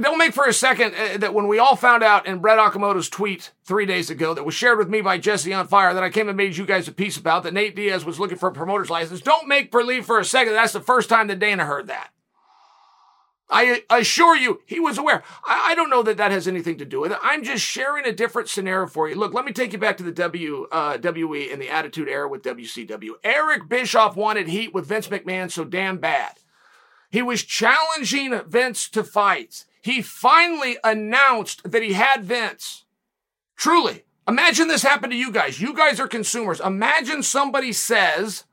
Don't 0.00 0.18
make 0.18 0.34
for 0.34 0.44
a 0.44 0.52
second 0.52 0.94
uh, 0.94 1.16
that 1.18 1.32
when 1.32 1.48
we 1.48 1.58
all 1.58 1.76
found 1.76 2.02
out 2.02 2.26
in 2.26 2.40
Brett 2.40 2.58
Okamoto's 2.58 3.08
tweet 3.08 3.52
three 3.64 3.86
days 3.86 4.10
ago 4.10 4.34
that 4.34 4.44
was 4.44 4.54
shared 4.54 4.76
with 4.76 4.90
me 4.90 5.00
by 5.00 5.16
Jesse 5.16 5.54
on 5.54 5.68
Fire 5.68 5.94
that 5.94 6.02
I 6.02 6.10
came 6.10 6.28
and 6.28 6.36
made 6.36 6.56
you 6.56 6.66
guys 6.66 6.86
a 6.86 6.92
piece 6.92 7.16
about 7.16 7.44
that 7.44 7.54
Nate 7.54 7.74
Diaz 7.74 8.04
was 8.04 8.20
looking 8.20 8.36
for 8.36 8.50
a 8.50 8.52
promoter's 8.52 8.90
license. 8.90 9.22
Don't 9.22 9.48
make 9.48 9.70
believe 9.70 10.04
for 10.04 10.18
a 10.18 10.24
second 10.24 10.52
that's 10.52 10.74
the 10.74 10.80
first 10.80 11.08
time 11.08 11.28
that 11.28 11.38
Dana 11.38 11.64
heard 11.64 11.86
that. 11.86 12.10
I 13.48 13.82
assure 13.90 14.34
you, 14.34 14.60
he 14.66 14.80
was 14.80 14.98
aware. 14.98 15.22
I, 15.44 15.68
I, 15.70 15.74
don't 15.76 15.90
know 15.90 16.02
that 16.02 16.16
that 16.16 16.32
has 16.32 16.48
anything 16.48 16.78
to 16.78 16.84
do 16.84 17.00
with 17.00 17.12
it. 17.12 17.18
I'm 17.22 17.44
just 17.44 17.64
sharing 17.64 18.04
a 18.04 18.12
different 18.12 18.48
scenario 18.48 18.88
for 18.88 19.08
you. 19.08 19.14
Look, 19.14 19.34
let 19.34 19.44
me 19.44 19.52
take 19.52 19.72
you 19.72 19.78
back 19.78 19.96
to 19.98 20.02
the 20.02 20.10
W 20.10 20.66
uh, 20.72 20.98
WE 21.00 21.52
and 21.52 21.62
the 21.62 21.70
Attitude 21.70 22.08
Era 22.08 22.28
with 22.28 22.42
WCW. 22.42 23.10
Eric 23.22 23.68
Bischoff 23.68 24.16
wanted 24.16 24.48
heat 24.48 24.74
with 24.74 24.86
Vince 24.86 25.06
McMahon 25.08 25.50
so 25.50 25.64
damn 25.64 25.98
bad. 25.98 26.32
He 27.10 27.22
was 27.22 27.44
challenging 27.44 28.38
Vince 28.48 28.88
to 28.90 29.04
fights. 29.04 29.66
he 29.80 30.02
finally 30.02 30.76
announced 30.82 31.70
that 31.70 31.82
he 31.82 31.92
had 31.92 32.24
Vince. 32.24 32.84
Truly. 33.56 34.02
Imagine 34.28 34.66
this 34.66 34.82
happened 34.82 35.12
to 35.12 35.16
you 35.16 35.30
guys. 35.30 35.60
You 35.60 35.72
guys 35.72 36.00
are 36.00 36.08
consumers. 36.08 36.58
Imagine 36.58 37.22
somebody 37.22 37.72
says, 37.72 38.44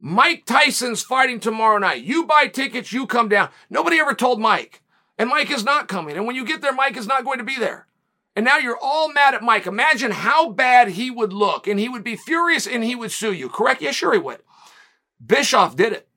Mike 0.00 0.46
Tyson's 0.46 1.02
fighting 1.02 1.40
tomorrow 1.40 1.78
night. 1.78 2.02
You 2.02 2.24
buy 2.24 2.46
tickets, 2.46 2.92
you 2.92 3.06
come 3.06 3.28
down. 3.28 3.50
Nobody 3.68 3.98
ever 3.98 4.14
told 4.14 4.40
Mike. 4.40 4.82
And 5.18 5.28
Mike 5.28 5.50
is 5.50 5.64
not 5.64 5.88
coming. 5.88 6.16
And 6.16 6.26
when 6.26 6.36
you 6.36 6.46
get 6.46 6.62
there, 6.62 6.72
Mike 6.72 6.96
is 6.96 7.06
not 7.06 7.24
going 7.24 7.38
to 7.38 7.44
be 7.44 7.58
there. 7.58 7.86
And 8.34 8.44
now 8.44 8.56
you're 8.56 8.78
all 8.80 9.12
mad 9.12 9.34
at 9.34 9.42
Mike. 9.42 9.66
Imagine 9.66 10.12
how 10.12 10.50
bad 10.50 10.90
he 10.90 11.10
would 11.10 11.32
look 11.32 11.66
and 11.66 11.78
he 11.78 11.90
would 11.90 12.02
be 12.02 12.16
furious 12.16 12.66
and 12.66 12.82
he 12.82 12.94
would 12.94 13.12
sue 13.12 13.32
you, 13.32 13.50
correct? 13.50 13.82
Yeah, 13.82 13.90
sure 13.90 14.14
he 14.14 14.18
would. 14.18 14.38
Bischoff 15.24 15.76
did 15.76 15.92
it. 15.92 16.08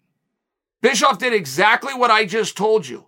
Bischoff 0.82 1.18
did 1.18 1.34
exactly 1.34 1.94
what 1.94 2.12
I 2.12 2.26
just 2.26 2.56
told 2.56 2.88
you. 2.88 3.08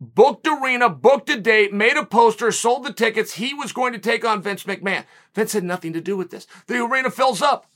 Booked 0.00 0.46
arena, 0.46 0.88
booked 0.88 1.30
a 1.30 1.40
date, 1.40 1.72
made 1.72 1.96
a 1.96 2.04
poster, 2.04 2.52
sold 2.52 2.84
the 2.84 2.92
tickets. 2.92 3.34
He 3.34 3.54
was 3.54 3.72
going 3.72 3.92
to 3.94 3.98
take 3.98 4.24
on 4.24 4.42
Vince 4.42 4.64
McMahon. 4.64 5.04
Vince 5.34 5.54
had 5.54 5.64
nothing 5.64 5.92
to 5.94 6.00
do 6.00 6.16
with 6.16 6.30
this. 6.30 6.46
The 6.66 6.82
arena 6.84 7.10
fills 7.10 7.42
up. 7.42 7.66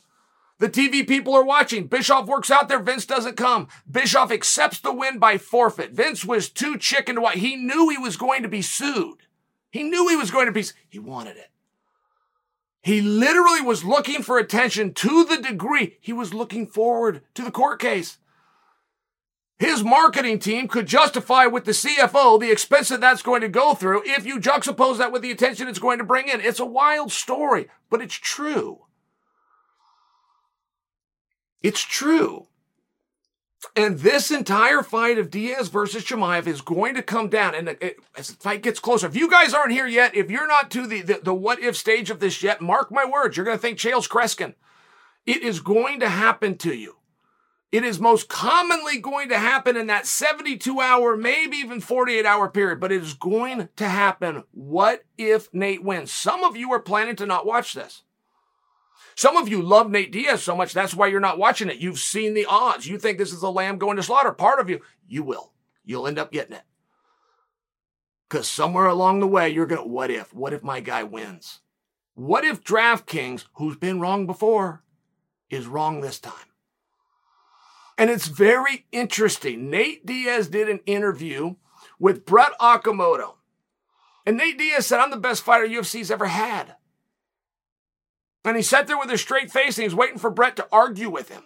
The 0.60 0.68
TV 0.68 1.08
people 1.08 1.34
are 1.34 1.42
watching. 1.42 1.86
Bischoff 1.86 2.26
works 2.26 2.50
out 2.50 2.68
there. 2.68 2.78
Vince 2.78 3.06
doesn't 3.06 3.38
come. 3.38 3.66
Bischoff 3.90 4.30
accepts 4.30 4.78
the 4.78 4.92
win 4.92 5.18
by 5.18 5.38
forfeit. 5.38 5.92
Vince 5.92 6.22
was 6.22 6.50
too 6.50 6.76
chicken 6.76 7.14
to 7.14 7.20
what 7.22 7.36
he 7.36 7.56
knew 7.56 7.88
he 7.88 7.96
was 7.96 8.18
going 8.18 8.42
to 8.42 8.48
be 8.48 8.60
sued. 8.60 9.22
He 9.70 9.82
knew 9.82 10.08
he 10.08 10.16
was 10.16 10.30
going 10.30 10.46
to 10.46 10.52
be, 10.52 10.64
he 10.90 10.98
wanted 10.98 11.38
it. 11.38 11.50
He 12.82 13.00
literally 13.00 13.62
was 13.62 13.84
looking 13.84 14.22
for 14.22 14.36
attention 14.36 14.92
to 14.94 15.24
the 15.24 15.38
degree 15.38 15.96
he 15.98 16.12
was 16.12 16.34
looking 16.34 16.66
forward 16.66 17.22
to 17.34 17.42
the 17.42 17.50
court 17.50 17.80
case. 17.80 18.18
His 19.58 19.82
marketing 19.82 20.40
team 20.40 20.68
could 20.68 20.86
justify 20.86 21.46
with 21.46 21.64
the 21.64 21.72
CFO 21.72 22.38
the 22.38 22.52
expense 22.52 22.90
that 22.90 23.00
that's 23.00 23.22
going 23.22 23.40
to 23.40 23.48
go 23.48 23.74
through 23.74 24.02
if 24.04 24.26
you 24.26 24.38
juxtapose 24.38 24.98
that 24.98 25.12
with 25.12 25.22
the 25.22 25.30
attention 25.30 25.68
it's 25.68 25.78
going 25.78 25.98
to 25.98 26.04
bring 26.04 26.28
in. 26.28 26.40
It's 26.42 26.60
a 26.60 26.66
wild 26.66 27.12
story, 27.12 27.68
but 27.88 28.02
it's 28.02 28.14
true. 28.14 28.80
It's 31.62 31.80
true. 31.80 32.46
And 33.76 33.98
this 33.98 34.30
entire 34.30 34.82
fight 34.82 35.18
of 35.18 35.30
Diaz 35.30 35.68
versus 35.68 36.04
Chimaev 36.04 36.46
is 36.46 36.62
going 36.62 36.94
to 36.94 37.02
come 37.02 37.28
down. 37.28 37.54
And 37.54 37.68
it, 37.68 37.98
as 38.16 38.28
the 38.28 38.36
fight 38.36 38.62
gets 38.62 38.80
closer, 38.80 39.06
if 39.06 39.16
you 39.16 39.30
guys 39.30 39.52
aren't 39.52 39.72
here 39.72 39.86
yet, 39.86 40.14
if 40.14 40.30
you're 40.30 40.46
not 40.46 40.70
to 40.70 40.86
the, 40.86 41.02
the, 41.02 41.20
the 41.22 41.34
what 41.34 41.60
if 41.60 41.76
stage 41.76 42.08
of 42.08 42.20
this 42.20 42.42
yet, 42.42 42.62
mark 42.62 42.90
my 42.90 43.04
words, 43.04 43.36
you're 43.36 43.44
going 43.44 43.58
to 43.58 43.60
think 43.60 43.78
Chaels 43.78 44.08
Kreskin. 44.08 44.54
It 45.26 45.42
is 45.42 45.60
going 45.60 46.00
to 46.00 46.08
happen 46.08 46.56
to 46.58 46.74
you. 46.74 46.96
It 47.70 47.84
is 47.84 48.00
most 48.00 48.28
commonly 48.28 48.98
going 48.98 49.28
to 49.28 49.38
happen 49.38 49.76
in 49.76 49.86
that 49.86 50.06
72 50.06 50.80
hour, 50.80 51.16
maybe 51.16 51.58
even 51.58 51.80
48 51.80 52.26
hour 52.26 52.48
period, 52.48 52.80
but 52.80 52.90
it 52.90 53.00
is 53.00 53.14
going 53.14 53.68
to 53.76 53.88
happen. 53.88 54.42
What 54.50 55.04
if 55.16 55.52
Nate 55.54 55.84
wins? 55.84 56.10
Some 56.10 56.42
of 56.42 56.56
you 56.56 56.72
are 56.72 56.80
planning 56.80 57.14
to 57.16 57.26
not 57.26 57.46
watch 57.46 57.74
this. 57.74 58.02
Some 59.20 59.36
of 59.36 59.50
you 59.50 59.60
love 59.60 59.90
Nate 59.90 60.12
Diaz 60.12 60.42
so 60.42 60.56
much, 60.56 60.72
that's 60.72 60.94
why 60.94 61.08
you're 61.08 61.20
not 61.20 61.36
watching 61.36 61.68
it. 61.68 61.76
You've 61.76 61.98
seen 61.98 62.32
the 62.32 62.46
odds. 62.46 62.86
You 62.86 62.98
think 62.98 63.18
this 63.18 63.34
is 63.34 63.42
a 63.42 63.50
lamb 63.50 63.76
going 63.76 63.98
to 63.98 64.02
slaughter. 64.02 64.32
Part 64.32 64.60
of 64.60 64.70
you, 64.70 64.80
you 65.06 65.22
will. 65.22 65.52
You'll 65.84 66.06
end 66.06 66.18
up 66.18 66.32
getting 66.32 66.56
it. 66.56 66.62
Because 68.26 68.48
somewhere 68.48 68.86
along 68.86 69.20
the 69.20 69.26
way, 69.26 69.50
you're 69.50 69.66
going 69.66 69.82
to, 69.82 69.86
what 69.86 70.10
if? 70.10 70.32
What 70.32 70.54
if 70.54 70.62
my 70.62 70.80
guy 70.80 71.02
wins? 71.02 71.60
What 72.14 72.46
if 72.46 72.64
DraftKings, 72.64 73.44
who's 73.56 73.76
been 73.76 74.00
wrong 74.00 74.26
before, 74.26 74.84
is 75.50 75.66
wrong 75.66 76.00
this 76.00 76.18
time? 76.18 76.32
And 77.98 78.08
it's 78.08 78.26
very 78.26 78.86
interesting. 78.90 79.68
Nate 79.68 80.06
Diaz 80.06 80.48
did 80.48 80.70
an 80.70 80.80
interview 80.86 81.56
with 81.98 82.24
Brett 82.24 82.52
Okamoto. 82.58 83.34
And 84.24 84.38
Nate 84.38 84.56
Diaz 84.56 84.86
said, 84.86 84.98
I'm 84.98 85.10
the 85.10 85.18
best 85.18 85.42
fighter 85.42 85.68
UFC's 85.68 86.10
ever 86.10 86.28
had. 86.28 86.76
And 88.44 88.56
he 88.56 88.62
sat 88.62 88.86
there 88.86 88.98
with 88.98 89.10
a 89.10 89.18
straight 89.18 89.50
face 89.50 89.76
and 89.76 89.84
he's 89.84 89.94
waiting 89.94 90.18
for 90.18 90.30
Brett 90.30 90.56
to 90.56 90.68
argue 90.72 91.10
with 91.10 91.28
him. 91.28 91.42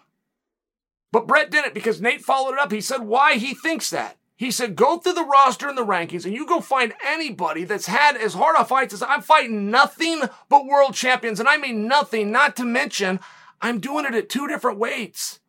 But 1.10 1.26
Brett 1.26 1.50
didn't 1.50 1.74
because 1.74 2.00
Nate 2.00 2.22
followed 2.22 2.54
it 2.54 2.58
up. 2.58 2.72
He 2.72 2.80
said 2.80 3.02
why 3.02 3.34
he 3.34 3.54
thinks 3.54 3.90
that. 3.90 4.16
He 4.36 4.50
said, 4.50 4.74
go 4.74 4.98
through 4.98 5.12
the 5.12 5.24
roster 5.24 5.68
and 5.68 5.78
the 5.78 5.86
rankings 5.86 6.24
and 6.24 6.34
you 6.34 6.46
go 6.46 6.60
find 6.60 6.92
anybody 7.06 7.64
that's 7.64 7.86
had 7.86 8.16
as 8.16 8.34
hard 8.34 8.56
a 8.58 8.64
fight 8.64 8.92
as 8.92 9.02
I'm 9.02 9.22
fighting 9.22 9.70
nothing 9.70 10.22
but 10.48 10.66
world 10.66 10.94
champions. 10.94 11.38
And 11.38 11.48
I 11.48 11.56
mean 11.56 11.86
nothing, 11.86 12.32
not 12.32 12.56
to 12.56 12.64
mention 12.64 13.20
I'm 13.60 13.80
doing 13.80 14.04
it 14.04 14.14
at 14.14 14.28
two 14.28 14.48
different 14.48 14.78
weights. 14.78 15.40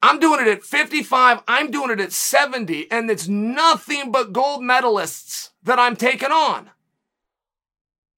I'm 0.00 0.18
doing 0.18 0.40
it 0.40 0.48
at 0.48 0.62
55. 0.62 1.42
I'm 1.46 1.70
doing 1.70 1.90
it 1.90 2.00
at 2.00 2.12
70. 2.12 2.90
And 2.90 3.10
it's 3.10 3.28
nothing 3.28 4.12
but 4.12 4.32
gold 4.32 4.62
medalists 4.62 5.50
that 5.62 5.78
I'm 5.78 5.96
taking 5.96 6.30
on. 6.30 6.70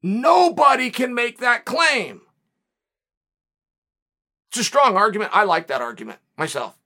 Nobody 0.02 0.90
can 0.90 1.14
make 1.14 1.38
that 1.38 1.64
claim. 1.64 2.22
It's 4.48 4.58
a 4.58 4.64
strong 4.64 4.96
argument. 4.96 5.30
I 5.34 5.44
like 5.44 5.66
that 5.68 5.82
argument 5.82 6.18
myself. 6.36 6.76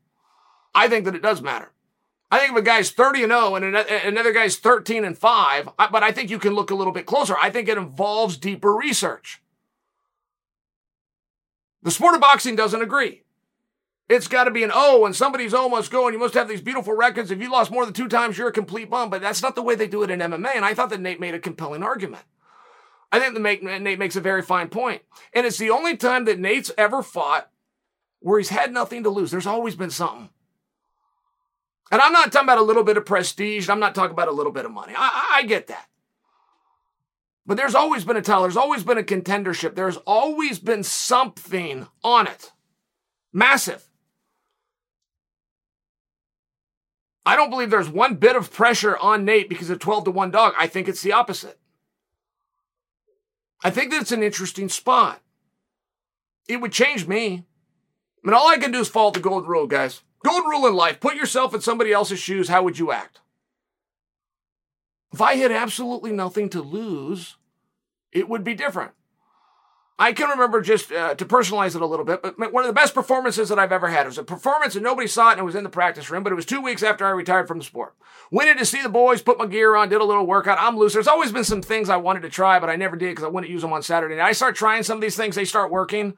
I 0.74 0.88
think 0.88 1.04
that 1.04 1.14
it 1.14 1.22
does 1.22 1.40
matter. 1.40 1.70
I 2.30 2.40
think 2.40 2.52
if 2.52 2.58
a 2.58 2.62
guy's 2.62 2.90
30 2.90 3.22
and 3.22 3.32
0 3.32 3.54
and 3.54 3.64
another 3.64 4.32
guy's 4.32 4.56
13 4.56 5.04
and 5.04 5.16
5, 5.16 5.68
but 5.76 6.02
I 6.02 6.10
think 6.10 6.30
you 6.30 6.38
can 6.38 6.54
look 6.54 6.70
a 6.70 6.74
little 6.74 6.92
bit 6.92 7.06
closer. 7.06 7.36
I 7.40 7.50
think 7.50 7.68
it 7.68 7.78
involves 7.78 8.36
deeper 8.36 8.74
research. 8.74 9.40
The 11.82 11.92
sport 11.92 12.14
of 12.14 12.20
boxing 12.20 12.56
doesn't 12.56 12.82
agree. 12.82 13.22
It's 14.08 14.28
got 14.28 14.44
to 14.44 14.50
be 14.50 14.64
an 14.64 14.72
O, 14.74 15.06
and 15.06 15.14
somebody's 15.14 15.54
O 15.54 15.68
must 15.68 15.90
go, 15.90 16.06
and 16.06 16.12
you 16.12 16.18
must 16.18 16.34
have 16.34 16.48
these 16.48 16.60
beautiful 16.60 16.94
records. 16.94 17.30
If 17.30 17.40
you 17.40 17.50
lost 17.50 17.70
more 17.70 17.84
than 17.84 17.94
two 17.94 18.08
times, 18.08 18.36
you're 18.36 18.48
a 18.48 18.52
complete 18.52 18.90
bum. 18.90 19.08
But 19.10 19.22
that's 19.22 19.42
not 19.42 19.54
the 19.54 19.62
way 19.62 19.74
they 19.74 19.86
do 19.86 20.02
it 20.02 20.10
in 20.10 20.20
MMA. 20.20 20.56
And 20.56 20.64
I 20.64 20.74
thought 20.74 20.90
that 20.90 21.00
Nate 21.00 21.20
made 21.20 21.34
a 21.34 21.38
compelling 21.38 21.82
argument. 21.82 22.24
I 23.14 23.20
think 23.20 23.34
the 23.34 23.78
Nate 23.78 23.98
makes 24.00 24.16
a 24.16 24.20
very 24.20 24.42
fine 24.42 24.68
point. 24.68 25.02
And 25.32 25.46
it's 25.46 25.56
the 25.56 25.70
only 25.70 25.96
time 25.96 26.24
that 26.24 26.40
Nate's 26.40 26.72
ever 26.76 27.00
fought 27.00 27.48
where 28.18 28.40
he's 28.40 28.48
had 28.48 28.72
nothing 28.72 29.04
to 29.04 29.08
lose. 29.08 29.30
There's 29.30 29.46
always 29.46 29.76
been 29.76 29.90
something. 29.90 30.30
And 31.92 32.00
I'm 32.00 32.10
not 32.10 32.32
talking 32.32 32.46
about 32.46 32.58
a 32.58 32.62
little 32.62 32.82
bit 32.82 32.96
of 32.96 33.06
prestige. 33.06 33.68
I'm 33.68 33.78
not 33.78 33.94
talking 33.94 34.10
about 34.10 34.26
a 34.26 34.32
little 34.32 34.50
bit 34.50 34.64
of 34.64 34.72
money. 34.72 34.94
I, 34.96 35.36
I, 35.36 35.38
I 35.38 35.42
get 35.44 35.68
that. 35.68 35.86
But 37.46 37.56
there's 37.56 37.76
always 37.76 38.04
been 38.04 38.16
a 38.16 38.20
title. 38.20 38.42
There's 38.42 38.56
always 38.56 38.82
been 38.82 38.98
a 38.98 39.04
contendership. 39.04 39.76
There's 39.76 39.98
always 39.98 40.58
been 40.58 40.82
something 40.82 41.86
on 42.02 42.26
it. 42.26 42.50
Massive. 43.32 43.86
I 47.24 47.36
don't 47.36 47.50
believe 47.50 47.70
there's 47.70 47.88
one 47.88 48.16
bit 48.16 48.34
of 48.34 48.52
pressure 48.52 48.96
on 48.96 49.24
Nate 49.24 49.48
because 49.48 49.70
of 49.70 49.78
12 49.78 50.06
to 50.06 50.10
1 50.10 50.32
dog. 50.32 50.54
I 50.58 50.66
think 50.66 50.88
it's 50.88 51.02
the 51.02 51.12
opposite. 51.12 51.60
I 53.64 53.70
think 53.70 53.90
that's 53.90 54.12
an 54.12 54.22
interesting 54.22 54.68
spot. 54.68 55.22
It 56.46 56.60
would 56.60 56.72
change 56.72 57.08
me. 57.08 57.44
I 58.22 58.26
mean, 58.26 58.34
all 58.34 58.48
I 58.48 58.58
can 58.58 58.70
do 58.70 58.80
is 58.80 58.88
follow 58.88 59.10
the 59.10 59.20
golden 59.20 59.48
rule, 59.48 59.66
guys. 59.66 60.02
Golden 60.22 60.50
rule 60.50 60.66
in 60.66 60.74
life. 60.74 61.00
Put 61.00 61.16
yourself 61.16 61.54
in 61.54 61.62
somebody 61.62 61.90
else's 61.90 62.18
shoes. 62.18 62.48
How 62.48 62.62
would 62.62 62.78
you 62.78 62.92
act? 62.92 63.20
If 65.12 65.20
I 65.22 65.36
had 65.36 65.50
absolutely 65.50 66.12
nothing 66.12 66.50
to 66.50 66.60
lose, 66.60 67.36
it 68.12 68.28
would 68.28 68.44
be 68.44 68.54
different. 68.54 68.92
I 69.96 70.12
can 70.12 70.28
remember 70.28 70.60
just 70.60 70.90
uh, 70.90 71.14
to 71.14 71.24
personalize 71.24 71.76
it 71.76 71.82
a 71.82 71.86
little 71.86 72.04
bit, 72.04 72.20
but 72.20 72.52
one 72.52 72.64
of 72.64 72.66
the 72.66 72.72
best 72.72 72.94
performances 72.94 73.48
that 73.48 73.60
I've 73.60 73.70
ever 73.70 73.88
had. 73.88 74.06
It 74.06 74.08
was 74.08 74.18
a 74.18 74.24
performance 74.24 74.74
and 74.74 74.82
nobody 74.82 75.06
saw 75.06 75.28
it 75.28 75.32
and 75.32 75.40
it 75.40 75.44
was 75.44 75.54
in 75.54 75.62
the 75.62 75.70
practice 75.70 76.10
room, 76.10 76.24
but 76.24 76.32
it 76.32 76.36
was 76.36 76.46
two 76.46 76.60
weeks 76.60 76.82
after 76.82 77.06
I 77.06 77.10
retired 77.10 77.46
from 77.46 77.58
the 77.58 77.64
sport. 77.64 77.94
Went 78.32 78.50
in 78.50 78.56
to 78.56 78.64
see 78.64 78.82
the 78.82 78.88
boys, 78.88 79.22
put 79.22 79.38
my 79.38 79.46
gear 79.46 79.76
on, 79.76 79.88
did 79.88 80.00
a 80.00 80.04
little 80.04 80.26
workout. 80.26 80.58
I'm 80.60 80.76
loose. 80.76 80.94
There's 80.94 81.06
always 81.06 81.30
been 81.30 81.44
some 81.44 81.62
things 81.62 81.88
I 81.88 81.96
wanted 81.96 82.22
to 82.22 82.28
try, 82.28 82.58
but 82.58 82.68
I 82.68 82.74
never 82.74 82.96
did 82.96 83.10
because 83.10 83.24
I 83.24 83.28
wouldn't 83.28 83.52
use 83.52 83.62
them 83.62 83.72
on 83.72 83.82
Saturday 83.82 84.16
night. 84.16 84.26
I 84.26 84.32
start 84.32 84.56
trying 84.56 84.82
some 84.82 84.98
of 84.98 85.02
these 85.02 85.16
things, 85.16 85.36
they 85.36 85.44
start 85.44 85.70
working. 85.70 86.16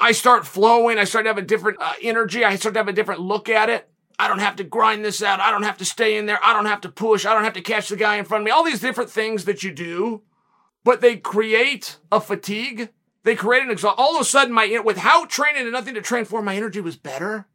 I 0.00 0.10
start 0.10 0.46
flowing. 0.46 0.98
I 0.98 1.04
start 1.04 1.26
to 1.26 1.28
have 1.28 1.38
a 1.38 1.42
different 1.42 1.78
uh, 1.80 1.92
energy. 2.02 2.44
I 2.44 2.56
start 2.56 2.74
to 2.74 2.80
have 2.80 2.88
a 2.88 2.92
different 2.92 3.20
look 3.20 3.48
at 3.48 3.70
it. 3.70 3.88
I 4.18 4.28
don't 4.28 4.40
have 4.40 4.56
to 4.56 4.64
grind 4.64 5.04
this 5.04 5.22
out. 5.22 5.40
I 5.40 5.50
don't 5.52 5.62
have 5.62 5.78
to 5.78 5.84
stay 5.84 6.16
in 6.16 6.26
there. 6.26 6.40
I 6.42 6.52
don't 6.54 6.66
have 6.66 6.80
to 6.80 6.88
push. 6.88 7.24
I 7.24 7.34
don't 7.34 7.44
have 7.44 7.52
to 7.52 7.60
catch 7.60 7.88
the 7.88 7.96
guy 7.96 8.16
in 8.16 8.24
front 8.24 8.42
of 8.42 8.46
me. 8.46 8.50
All 8.50 8.64
these 8.64 8.80
different 8.80 9.10
things 9.10 9.44
that 9.44 9.62
you 9.62 9.72
do 9.72 10.22
but 10.86 11.00
they 11.00 11.16
create 11.16 11.96
a 12.12 12.20
fatigue. 12.20 12.90
They 13.24 13.34
create 13.34 13.64
an 13.64 13.72
exhaust. 13.72 13.98
All 13.98 14.14
of 14.14 14.20
a 14.20 14.24
sudden, 14.24 14.54
my 14.54 14.80
without 14.84 15.28
training 15.28 15.62
and 15.62 15.72
nothing 15.72 15.94
to 15.94 16.00
train 16.00 16.24
for, 16.24 16.40
my 16.40 16.54
energy 16.54 16.80
was 16.80 16.96
better. 16.96 17.48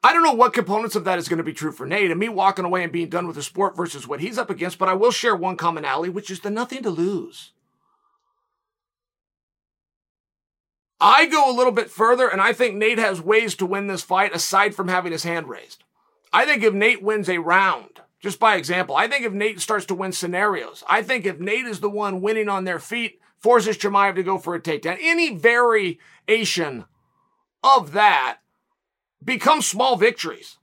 I 0.00 0.12
don't 0.12 0.22
know 0.22 0.34
what 0.34 0.52
components 0.52 0.94
of 0.94 1.02
that 1.02 1.18
is 1.18 1.28
going 1.28 1.38
to 1.38 1.42
be 1.42 1.52
true 1.52 1.72
for 1.72 1.84
Nate 1.84 2.12
and 2.12 2.20
me 2.20 2.28
walking 2.28 2.64
away 2.64 2.84
and 2.84 2.92
being 2.92 3.08
done 3.08 3.26
with 3.26 3.34
the 3.34 3.42
sport 3.42 3.76
versus 3.76 4.06
what 4.06 4.20
he's 4.20 4.38
up 4.38 4.50
against, 4.50 4.78
but 4.78 4.88
I 4.88 4.94
will 4.94 5.10
share 5.10 5.34
one 5.34 5.56
commonality, 5.56 6.10
which 6.10 6.30
is 6.30 6.40
the 6.40 6.50
nothing 6.50 6.84
to 6.84 6.90
lose. 6.90 7.50
I 11.00 11.26
go 11.26 11.50
a 11.50 11.56
little 11.56 11.72
bit 11.72 11.90
further, 11.90 12.28
and 12.28 12.40
I 12.40 12.52
think 12.52 12.76
Nate 12.76 12.98
has 12.98 13.20
ways 13.20 13.56
to 13.56 13.66
win 13.66 13.88
this 13.88 14.02
fight 14.02 14.32
aside 14.32 14.76
from 14.76 14.86
having 14.86 15.10
his 15.10 15.24
hand 15.24 15.48
raised. 15.48 15.82
I 16.32 16.46
think 16.46 16.62
if 16.62 16.72
Nate 16.72 17.02
wins 17.02 17.28
a 17.28 17.38
round, 17.38 18.00
just 18.24 18.40
by 18.40 18.56
example. 18.56 18.96
I 18.96 19.06
think 19.06 19.26
if 19.26 19.34
Nate 19.34 19.60
starts 19.60 19.84
to 19.86 19.94
win 19.94 20.10
scenarios, 20.10 20.82
I 20.88 21.02
think 21.02 21.26
if 21.26 21.38
Nate 21.38 21.66
is 21.66 21.80
the 21.80 21.90
one 21.90 22.22
winning 22.22 22.48
on 22.48 22.64
their 22.64 22.78
feet, 22.78 23.20
forces 23.38 23.76
Chimaev 23.76 24.14
to 24.14 24.22
go 24.22 24.38
for 24.38 24.54
a 24.54 24.60
takedown, 24.60 24.96
any 24.98 25.36
variation 25.36 26.86
of 27.62 27.92
that 27.92 28.38
becomes 29.22 29.66
small 29.66 29.96
victories. 29.96 30.56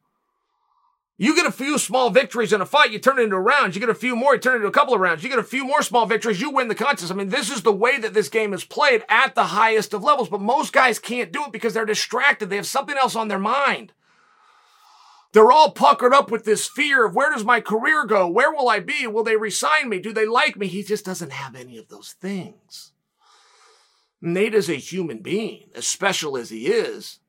You 1.20 1.36
get 1.36 1.46
a 1.46 1.52
few 1.52 1.78
small 1.78 2.10
victories 2.10 2.52
in 2.52 2.62
a 2.62 2.66
fight, 2.66 2.90
you 2.90 2.98
turn 2.98 3.20
it 3.20 3.26
into 3.26 3.38
rounds. 3.38 3.76
You 3.76 3.80
get 3.80 3.92
a 3.92 3.94
few 3.94 4.16
more, 4.16 4.34
you 4.34 4.40
turn 4.40 4.54
it 4.54 4.58
into 4.58 4.70
a 4.70 4.72
couple 4.72 4.96
of 4.96 5.00
rounds. 5.00 5.24
You 5.24 5.30
get 5.30 5.38
a 5.38 5.44
few 5.44 5.64
more 5.64 5.84
small 5.84 6.08
victories, 6.08 6.42
you 6.42 6.50
win 6.50 6.68
the 6.68 6.74
contest. 6.74 7.12
I 7.12 7.14
mean, 7.16 7.30
this 7.30 7.52
is 7.52 7.62
the 7.62 7.72
way 7.72 8.00
that 8.00 8.16
this 8.16 8.28
game 8.28 8.56
is 8.56 8.64
played 8.64 9.04
at 9.08 9.36
the 9.36 9.44
highest 9.44 9.94
of 9.94 10.04
levels, 10.04 10.30
but 10.30 10.42
most 10.42 10.74
guys 10.74 10.98
can't 10.98 11.32
do 11.32 11.44
it 11.46 11.52
because 11.52 11.76
they're 11.76 11.86
distracted. 11.86 12.50
They 12.50 12.56
have 12.56 12.66
something 12.66 12.98
else 12.98 13.16
on 13.16 13.28
their 13.28 13.38
mind. 13.38 13.94
They're 15.34 15.52
all 15.52 15.72
puckered 15.72 16.14
up 16.14 16.30
with 16.30 16.44
this 16.44 16.68
fear 16.68 17.06
of 17.06 17.16
where 17.16 17.32
does 17.32 17.46
my 17.46 17.62
career 17.62 18.06
go? 18.06 18.28
Where 18.28 18.52
will 18.52 18.68
I 18.68 18.80
be? 18.80 19.08
Will 19.08 19.24
they 19.24 19.38
resign 19.38 19.88
me? 19.88 20.00
Do 20.00 20.12
they 20.12 20.26
like 20.26 20.58
me? 20.58 20.68
He 20.68 20.84
just 20.84 21.06
doesn't 21.06 21.32
have 21.32 21.56
any 21.56 21.78
of 21.78 21.88
those 21.88 22.14
things. 22.20 22.92
Nate 24.22 24.54
is 24.54 24.70
a 24.70 24.76
human 24.76 25.20
being, 25.20 25.70
as 25.74 25.88
special 25.88 26.38
as 26.38 26.50
he 26.50 26.68
is 26.68 27.22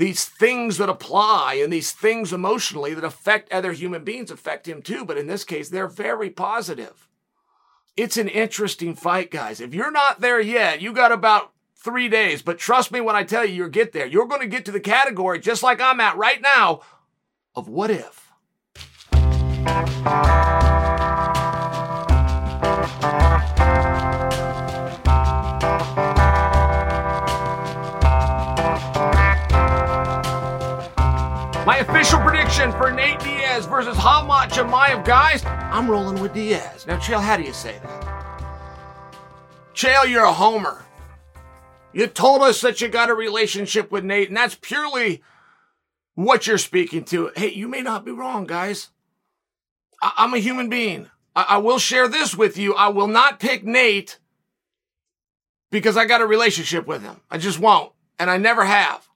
these 0.00 0.24
things 0.24 0.78
that 0.78 0.88
apply 0.88 1.60
and 1.62 1.70
these 1.70 1.92
things 1.92 2.32
emotionally 2.32 2.94
that 2.94 3.04
affect 3.04 3.52
other 3.52 3.72
human 3.72 4.02
beings 4.02 4.30
affect 4.30 4.66
him 4.66 4.80
too. 4.80 5.04
But 5.04 5.18
in 5.18 5.26
this 5.26 5.44
case, 5.44 5.68
they're 5.68 5.88
very 5.88 6.30
positive. 6.30 7.06
It's 7.98 8.16
an 8.16 8.28
interesting 8.28 8.94
fight, 8.94 9.30
guys. 9.30 9.60
If 9.60 9.74
you're 9.74 9.90
not 9.90 10.22
there 10.22 10.40
yet, 10.40 10.80
you 10.80 10.94
got 10.94 11.12
about 11.12 11.52
three 11.82 12.08
days. 12.08 12.42
But 12.42 12.58
trust 12.58 12.92
me 12.92 13.00
when 13.00 13.16
I 13.16 13.24
tell 13.24 13.44
you, 13.44 13.54
you'll 13.54 13.68
get 13.68 13.92
there. 13.92 14.06
You're 14.06 14.26
going 14.26 14.42
to 14.42 14.46
get 14.46 14.64
to 14.66 14.72
the 14.72 14.80
category, 14.80 15.40
just 15.40 15.62
like 15.62 15.80
I'm 15.80 16.00
at 16.00 16.16
right 16.16 16.40
now, 16.40 16.80
of 17.54 17.68
what 17.68 17.90
if. 17.90 18.28
My 31.66 31.76
official 31.78 32.18
prediction 32.20 32.72
for 32.72 32.90
Nate 32.90 33.20
Diaz 33.20 33.66
versus 33.66 33.96
Khamzat 33.96 34.50
Chimaev, 34.50 35.04
guys, 35.04 35.44
I'm 35.44 35.90
rolling 35.90 36.20
with 36.20 36.34
Diaz. 36.34 36.86
Now, 36.86 36.98
Chael, 36.98 37.22
how 37.22 37.36
do 37.36 37.42
you 37.42 37.52
say 37.52 37.78
that? 37.82 38.04
Chael, 39.74 40.08
you're 40.08 40.24
a 40.24 40.32
homer. 40.32 40.84
You 41.92 42.06
told 42.06 42.42
us 42.42 42.60
that 42.60 42.80
you 42.80 42.88
got 42.88 43.10
a 43.10 43.14
relationship 43.14 43.90
with 43.90 44.04
Nate, 44.04 44.28
and 44.28 44.36
that's 44.36 44.54
purely 44.54 45.22
what 46.14 46.46
you're 46.46 46.58
speaking 46.58 47.04
to. 47.06 47.32
Hey, 47.34 47.52
you 47.52 47.66
may 47.68 47.82
not 47.82 48.04
be 48.04 48.12
wrong, 48.12 48.46
guys. 48.46 48.90
I- 50.00 50.12
am 50.18 50.34
a 50.34 50.38
human 50.38 50.68
being. 50.68 51.10
I-, 51.34 51.46
I 51.50 51.56
will 51.58 51.78
share 51.78 52.08
this 52.08 52.34
with 52.34 52.56
you. 52.56 52.74
I 52.74 52.88
will 52.88 53.08
not 53.08 53.40
pick 53.40 53.64
Nate 53.64 54.18
because 55.70 55.96
I 55.96 56.04
got 56.04 56.20
a 56.20 56.26
relationship 56.26 56.86
with 56.86 57.02
him. 57.02 57.20
I 57.30 57.38
just 57.38 57.58
won't. 57.58 57.92
And 58.18 58.30
I 58.30 58.36
never 58.36 58.64
have. 58.64 59.08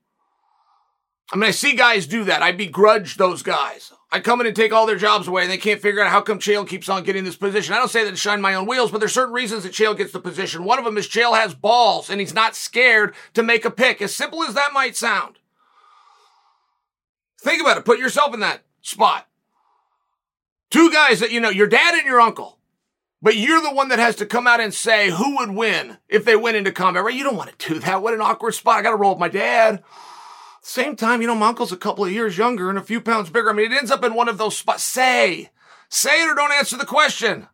I 1.34 1.36
mean, 1.36 1.48
I 1.48 1.50
see 1.50 1.74
guys 1.74 2.06
do 2.06 2.22
that. 2.24 2.44
I 2.44 2.52
begrudge 2.52 3.16
those 3.16 3.42
guys. 3.42 3.92
I 4.12 4.20
come 4.20 4.40
in 4.40 4.46
and 4.46 4.54
take 4.54 4.72
all 4.72 4.86
their 4.86 4.94
jobs 4.94 5.26
away 5.26 5.42
and 5.42 5.50
they 5.50 5.58
can't 5.58 5.82
figure 5.82 6.00
out 6.00 6.12
how 6.12 6.20
come 6.20 6.38
Chael 6.38 6.66
keeps 6.66 6.88
on 6.88 7.02
getting 7.02 7.24
this 7.24 7.34
position. 7.34 7.74
I 7.74 7.78
don't 7.78 7.90
say 7.90 8.04
that 8.04 8.12
to 8.12 8.16
shine 8.16 8.40
my 8.40 8.54
own 8.54 8.66
wheels, 8.66 8.92
but 8.92 8.98
there's 8.98 9.12
certain 9.12 9.34
reasons 9.34 9.64
that 9.64 9.72
Chael 9.72 9.96
gets 9.96 10.12
the 10.12 10.20
position. 10.20 10.62
One 10.62 10.78
of 10.78 10.84
them 10.84 10.96
is 10.96 11.08
Chael 11.08 11.36
has 11.36 11.52
balls 11.52 12.08
and 12.08 12.20
he's 12.20 12.34
not 12.34 12.54
scared 12.54 13.16
to 13.32 13.42
make 13.42 13.64
a 13.64 13.70
pick. 13.72 14.00
As 14.00 14.14
simple 14.14 14.44
as 14.44 14.54
that 14.54 14.72
might 14.72 14.94
sound. 14.94 15.40
Think 17.40 17.60
about 17.60 17.78
it. 17.78 17.84
Put 17.84 17.98
yourself 17.98 18.32
in 18.32 18.38
that 18.38 18.62
spot. 18.80 19.26
Two 20.70 20.92
guys 20.92 21.18
that, 21.18 21.32
you 21.32 21.40
know, 21.40 21.50
your 21.50 21.66
dad 21.66 21.94
and 21.94 22.06
your 22.06 22.20
uncle, 22.20 22.60
but 23.20 23.36
you're 23.36 23.60
the 23.60 23.74
one 23.74 23.88
that 23.88 23.98
has 23.98 24.14
to 24.16 24.26
come 24.26 24.46
out 24.46 24.60
and 24.60 24.72
say 24.72 25.10
who 25.10 25.38
would 25.38 25.50
win 25.50 25.98
if 26.08 26.24
they 26.24 26.36
went 26.36 26.56
into 26.56 26.70
combat, 26.70 27.02
right? 27.02 27.12
You 27.12 27.24
don't 27.24 27.36
want 27.36 27.58
to 27.58 27.74
do 27.74 27.80
that. 27.80 28.02
What 28.02 28.14
an 28.14 28.20
awkward 28.20 28.54
spot. 28.54 28.78
I 28.78 28.82
got 28.82 28.90
to 28.90 28.96
roll 28.96 29.14
with 29.14 29.18
my 29.18 29.28
dad. 29.28 29.82
Same 30.66 30.96
time, 30.96 31.20
you 31.20 31.26
know, 31.26 31.34
my 31.34 31.48
uncle's 31.48 31.72
a 31.72 31.76
couple 31.76 32.06
of 32.06 32.10
years 32.10 32.38
younger 32.38 32.70
and 32.70 32.78
a 32.78 32.82
few 32.82 32.98
pounds 32.98 33.28
bigger. 33.28 33.50
I 33.50 33.52
mean, 33.52 33.70
it 33.70 33.76
ends 33.76 33.90
up 33.90 34.02
in 34.02 34.14
one 34.14 34.30
of 34.30 34.38
those 34.38 34.56
spots. 34.56 34.82
Say, 34.82 35.50
say 35.90 36.22
it 36.22 36.30
or 36.30 36.34
don't 36.34 36.52
answer 36.52 36.78
the 36.78 36.86
question. 36.86 37.48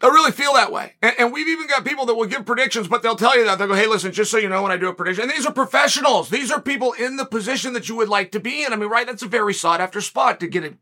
I 0.00 0.08
really 0.08 0.32
feel 0.32 0.52
that 0.54 0.72
way. 0.72 0.94
And, 1.00 1.14
and, 1.16 1.32
we've 1.32 1.46
even 1.46 1.68
got 1.68 1.84
people 1.84 2.06
that 2.06 2.16
will 2.16 2.26
give 2.26 2.44
predictions, 2.44 2.88
but 2.88 3.04
they'll 3.04 3.14
tell 3.14 3.38
you 3.38 3.44
that. 3.44 3.58
They'll 3.58 3.68
go, 3.68 3.74
hey, 3.74 3.86
listen, 3.86 4.10
just 4.10 4.32
so 4.32 4.36
you 4.36 4.48
know, 4.48 4.64
when 4.64 4.72
I 4.72 4.76
do 4.76 4.88
a 4.88 4.94
prediction, 4.94 5.22
and 5.22 5.32
these 5.32 5.46
are 5.46 5.52
professionals. 5.52 6.28
These 6.28 6.50
are 6.50 6.60
people 6.60 6.92
in 6.92 7.16
the 7.16 7.24
position 7.24 7.72
that 7.74 7.88
you 7.88 7.94
would 7.94 8.08
like 8.08 8.32
to 8.32 8.40
be 8.40 8.64
in. 8.64 8.72
I 8.72 8.76
mean, 8.76 8.90
right? 8.90 9.06
That's 9.06 9.22
a 9.22 9.28
very 9.28 9.54
sought 9.54 9.80
after 9.80 10.00
spot 10.00 10.40
to 10.40 10.48
get 10.48 10.64
it 10.64 10.74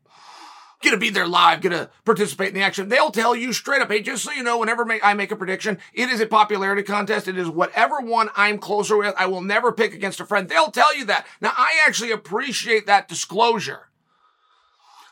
to 0.91 0.97
be 0.97 1.09
there 1.09 1.27
live, 1.27 1.61
to 1.61 1.89
participate 2.05 2.49
in 2.49 2.53
the 2.53 2.61
action. 2.61 2.89
They'll 2.89 3.11
tell 3.11 3.35
you 3.35 3.53
straight 3.53 3.81
up, 3.81 3.89
hey, 3.89 4.01
just 4.01 4.23
so 4.23 4.31
you 4.31 4.43
know, 4.43 4.59
whenever 4.59 4.85
I 5.03 5.13
make 5.13 5.31
a 5.31 5.35
prediction, 5.35 5.77
it 5.93 6.09
is 6.09 6.19
a 6.19 6.25
popularity 6.25 6.83
contest. 6.83 7.27
It 7.27 7.37
is 7.37 7.49
whatever 7.49 7.99
one 7.99 8.29
I'm 8.35 8.57
closer 8.57 8.97
with. 8.97 9.15
I 9.17 9.25
will 9.25 9.41
never 9.41 9.71
pick 9.71 9.93
against 9.93 10.19
a 10.19 10.25
friend. 10.25 10.47
They'll 10.49 10.71
tell 10.71 10.95
you 10.95 11.05
that. 11.05 11.25
Now, 11.41 11.53
I 11.55 11.79
actually 11.85 12.11
appreciate 12.11 12.85
that 12.87 13.07
disclosure. 13.07 13.89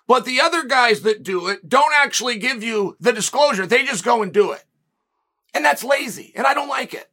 But 0.07 0.25
the 0.25 0.41
other 0.41 0.65
guys 0.65 1.01
that 1.01 1.23
do 1.23 1.47
it 1.47 1.69
don't 1.69 1.93
actually 1.95 2.37
give 2.37 2.63
you 2.63 2.97
the 2.99 3.13
disclosure. 3.13 3.65
They 3.65 3.85
just 3.85 4.03
go 4.03 4.21
and 4.21 4.33
do 4.33 4.51
it. 4.51 4.65
And 5.53 5.63
that's 5.63 5.83
lazy. 5.83 6.33
And 6.35 6.45
I 6.45 6.53
don't 6.53 6.67
like 6.69 6.93
it. 6.93 7.09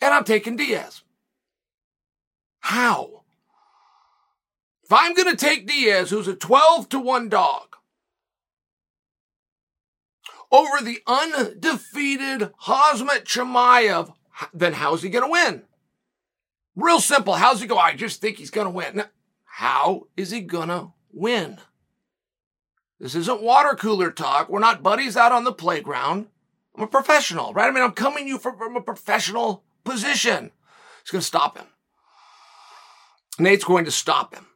And 0.00 0.12
I'm 0.12 0.24
taking 0.24 0.56
Diaz. 0.56 1.02
How? 2.60 3.17
If 4.88 4.94
I'm 4.94 5.12
going 5.12 5.30
to 5.30 5.36
take 5.36 5.66
Diaz, 5.66 6.08
who's 6.08 6.28
a 6.28 6.34
12 6.34 6.88
to 6.88 6.98
1 6.98 7.28
dog, 7.28 7.76
over 10.50 10.82
the 10.82 11.00
undefeated 11.06 12.52
Khamzat 12.62 13.24
Chimaev, 13.24 14.14
then 14.54 14.72
how's 14.72 15.02
he 15.02 15.10
going 15.10 15.26
to 15.26 15.30
win? 15.30 15.64
Real 16.74 17.00
simple. 17.00 17.34
How's 17.34 17.60
he 17.60 17.66
go? 17.66 17.76
I 17.76 17.94
just 17.94 18.22
think 18.22 18.38
he's 18.38 18.50
going 18.50 18.64
to 18.64 18.70
win. 18.70 18.96
Now, 18.96 19.06
how 19.44 20.06
is 20.16 20.30
he 20.30 20.40
going 20.40 20.68
to 20.68 20.92
win? 21.12 21.58
This 22.98 23.14
isn't 23.14 23.42
water 23.42 23.76
cooler 23.76 24.10
talk. 24.10 24.48
We're 24.48 24.58
not 24.58 24.82
buddies 24.82 25.18
out 25.18 25.32
on 25.32 25.44
the 25.44 25.52
playground. 25.52 26.28
I'm 26.74 26.84
a 26.84 26.86
professional, 26.86 27.52
right? 27.52 27.68
I 27.68 27.72
mean, 27.72 27.84
I'm 27.84 27.92
coming 27.92 28.26
you 28.26 28.38
from 28.38 28.74
a 28.74 28.80
professional 28.80 29.64
position. 29.84 30.50
He's 31.02 31.10
going 31.10 31.20
to 31.20 31.26
stop 31.26 31.58
him. 31.58 31.66
Nate's 33.38 33.64
going 33.64 33.84
to 33.84 33.90
stop 33.90 34.34
him. 34.34 34.46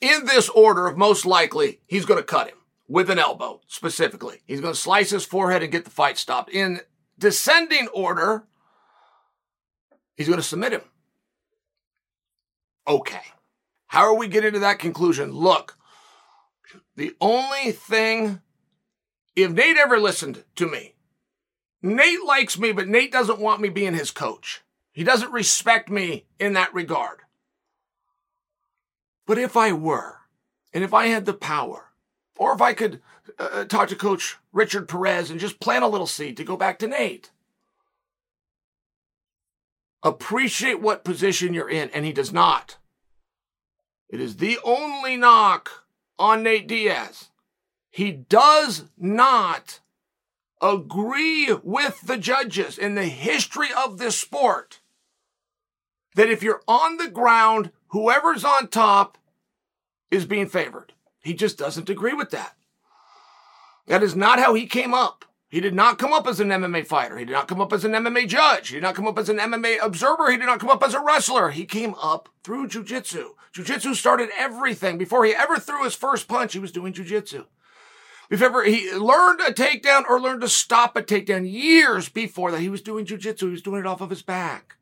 In 0.00 0.26
this 0.26 0.48
order 0.48 0.86
of 0.86 0.96
most 0.96 1.24
likely, 1.24 1.80
he's 1.86 2.04
going 2.04 2.20
to 2.20 2.24
cut 2.24 2.48
him 2.48 2.58
with 2.88 3.10
an 3.10 3.18
elbow 3.18 3.60
specifically. 3.66 4.42
He's 4.46 4.60
going 4.60 4.74
to 4.74 4.78
slice 4.78 5.10
his 5.10 5.24
forehead 5.24 5.62
and 5.62 5.72
get 5.72 5.84
the 5.84 5.90
fight 5.90 6.18
stopped. 6.18 6.50
In 6.50 6.80
descending 7.18 7.88
order, 7.88 8.44
he's 10.16 10.28
going 10.28 10.38
to 10.38 10.46
submit 10.46 10.72
him. 10.72 10.82
Okay. 12.86 13.22
How 13.88 14.02
are 14.02 14.14
we 14.14 14.28
getting 14.28 14.52
to 14.52 14.58
that 14.60 14.78
conclusion? 14.78 15.32
Look, 15.32 15.76
the 16.96 17.14
only 17.20 17.72
thing, 17.72 18.40
if 19.34 19.50
Nate 19.50 19.76
ever 19.76 19.98
listened 19.98 20.44
to 20.56 20.66
me, 20.66 20.94
Nate 21.82 22.24
likes 22.24 22.58
me, 22.58 22.72
but 22.72 22.88
Nate 22.88 23.12
doesn't 23.12 23.40
want 23.40 23.60
me 23.60 23.68
being 23.68 23.94
his 23.94 24.10
coach. 24.10 24.62
He 24.92 25.04
doesn't 25.04 25.32
respect 25.32 25.90
me 25.90 26.26
in 26.38 26.54
that 26.54 26.72
regard. 26.74 27.20
But 29.26 29.38
if 29.38 29.56
I 29.56 29.72
were, 29.72 30.20
and 30.72 30.84
if 30.84 30.94
I 30.94 31.06
had 31.06 31.26
the 31.26 31.34
power, 31.34 31.86
or 32.38 32.52
if 32.54 32.60
I 32.60 32.72
could 32.72 33.00
uh, 33.38 33.48
uh, 33.52 33.64
talk 33.64 33.88
to 33.88 33.96
Coach 33.96 34.36
Richard 34.52 34.88
Perez 34.88 35.30
and 35.30 35.40
just 35.40 35.60
plant 35.60 35.84
a 35.84 35.88
little 35.88 36.06
seed 36.06 36.36
to 36.36 36.44
go 36.44 36.56
back 36.56 36.78
to 36.78 36.86
Nate. 36.86 37.30
Appreciate 40.02 40.80
what 40.80 41.04
position 41.04 41.52
you're 41.52 41.68
in, 41.68 41.90
and 41.90 42.04
he 42.04 42.12
does 42.12 42.32
not. 42.32 42.76
It 44.08 44.20
is 44.20 44.36
the 44.36 44.58
only 44.62 45.16
knock 45.16 45.84
on 46.18 46.42
Nate 46.42 46.68
Diaz. 46.68 47.30
He 47.90 48.12
does 48.12 48.84
not 48.96 49.80
agree 50.62 51.52
with 51.62 52.02
the 52.02 52.16
judges 52.16 52.78
in 52.78 52.94
the 52.94 53.06
history 53.06 53.68
of 53.76 53.98
this 53.98 54.18
sport 54.18 54.80
that 56.14 56.30
if 56.30 56.42
you're 56.42 56.62
on 56.68 56.96
the 56.96 57.08
ground, 57.08 57.72
whoever's 57.88 58.44
on 58.44 58.68
top 58.68 59.18
is 60.10 60.24
being 60.26 60.48
favored. 60.48 60.92
He 61.20 61.34
just 61.34 61.58
doesn't 61.58 61.90
agree 61.90 62.14
with 62.14 62.30
that. 62.30 62.54
That 63.86 64.02
is 64.02 64.16
not 64.16 64.38
how 64.38 64.54
he 64.54 64.66
came 64.66 64.94
up. 64.94 65.24
He 65.48 65.60
did 65.60 65.74
not 65.74 65.98
come 65.98 66.12
up 66.12 66.26
as 66.26 66.40
an 66.40 66.48
MMA 66.48 66.86
fighter. 66.86 67.16
He 67.16 67.24
did 67.24 67.32
not 67.32 67.46
come 67.46 67.60
up 67.60 67.72
as 67.72 67.84
an 67.84 67.92
MMA 67.92 68.26
judge. 68.28 68.68
He 68.68 68.74
did 68.74 68.82
not 68.82 68.96
come 68.96 69.06
up 69.06 69.18
as 69.18 69.28
an 69.28 69.38
MMA 69.38 69.78
observer. 69.80 70.30
He 70.30 70.36
did 70.36 70.46
not 70.46 70.58
come 70.58 70.70
up 70.70 70.82
as 70.82 70.92
a 70.92 71.00
wrestler. 71.00 71.50
He 71.50 71.64
came 71.64 71.94
up 72.02 72.28
through 72.42 72.68
jujitsu. 72.68 73.30
Jujitsu 73.54 73.94
started 73.94 74.28
everything. 74.36 74.98
Before 74.98 75.24
he 75.24 75.34
ever 75.34 75.58
threw 75.58 75.84
his 75.84 75.94
first 75.94 76.26
punch, 76.26 76.52
he 76.52 76.58
was 76.58 76.72
doing 76.72 76.92
jujitsu. 76.92 77.46
If 78.28 78.42
ever 78.42 78.64
he 78.64 78.92
learned 78.92 79.40
a 79.40 79.52
takedown 79.52 80.02
or 80.08 80.20
learned 80.20 80.40
to 80.40 80.48
stop 80.48 80.96
a 80.96 81.02
takedown 81.02 81.50
years 81.50 82.08
before 82.08 82.50
that, 82.50 82.60
he 82.60 82.68
was 82.68 82.82
doing 82.82 83.06
jujitsu. 83.06 83.42
He 83.42 83.46
was 83.46 83.62
doing 83.62 83.80
it 83.80 83.86
off 83.86 84.00
of 84.00 84.10
his 84.10 84.22
back. 84.22 84.75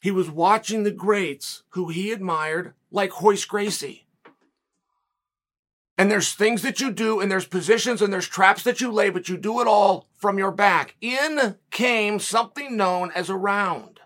He 0.00 0.10
was 0.10 0.30
watching 0.30 0.82
the 0.82 0.90
greats 0.90 1.62
who 1.70 1.88
he 1.88 2.10
admired, 2.10 2.72
like 2.90 3.20
Royce 3.20 3.44
Gracie. 3.44 4.06
And 5.98 6.10
there's 6.10 6.32
things 6.32 6.62
that 6.62 6.80
you 6.80 6.90
do, 6.90 7.20
and 7.20 7.30
there's 7.30 7.46
positions, 7.46 8.00
and 8.00 8.10
there's 8.10 8.26
traps 8.26 8.62
that 8.62 8.80
you 8.80 8.90
lay, 8.90 9.10
but 9.10 9.28
you 9.28 9.36
do 9.36 9.60
it 9.60 9.66
all 9.66 10.08
from 10.16 10.38
your 10.38 10.50
back. 10.50 10.96
In 11.02 11.56
came 11.70 12.18
something 12.18 12.74
known 12.74 13.12
as 13.14 13.28
a 13.28 13.36
round. 13.36 14.00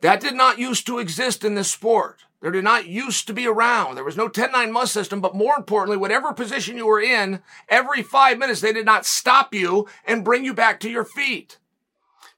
That 0.00 0.20
did 0.20 0.34
not 0.34 0.58
used 0.58 0.84
to 0.88 0.98
exist 0.98 1.44
in 1.44 1.54
this 1.54 1.70
sport. 1.70 2.24
There 2.40 2.50
did 2.50 2.64
not 2.64 2.88
used 2.88 3.28
to 3.28 3.32
be 3.32 3.44
a 3.44 3.52
round. 3.52 3.96
There 3.96 4.02
was 4.02 4.16
no 4.16 4.28
10-9 4.28 4.72
must 4.72 4.92
system, 4.92 5.20
but 5.20 5.36
more 5.36 5.54
importantly, 5.56 5.96
whatever 5.96 6.32
position 6.32 6.76
you 6.76 6.88
were 6.88 7.00
in, 7.00 7.40
every 7.68 8.02
five 8.02 8.36
minutes 8.36 8.60
they 8.60 8.72
did 8.72 8.84
not 8.84 9.06
stop 9.06 9.54
you 9.54 9.86
and 10.04 10.24
bring 10.24 10.44
you 10.44 10.52
back 10.52 10.80
to 10.80 10.90
your 10.90 11.04
feet. 11.04 11.58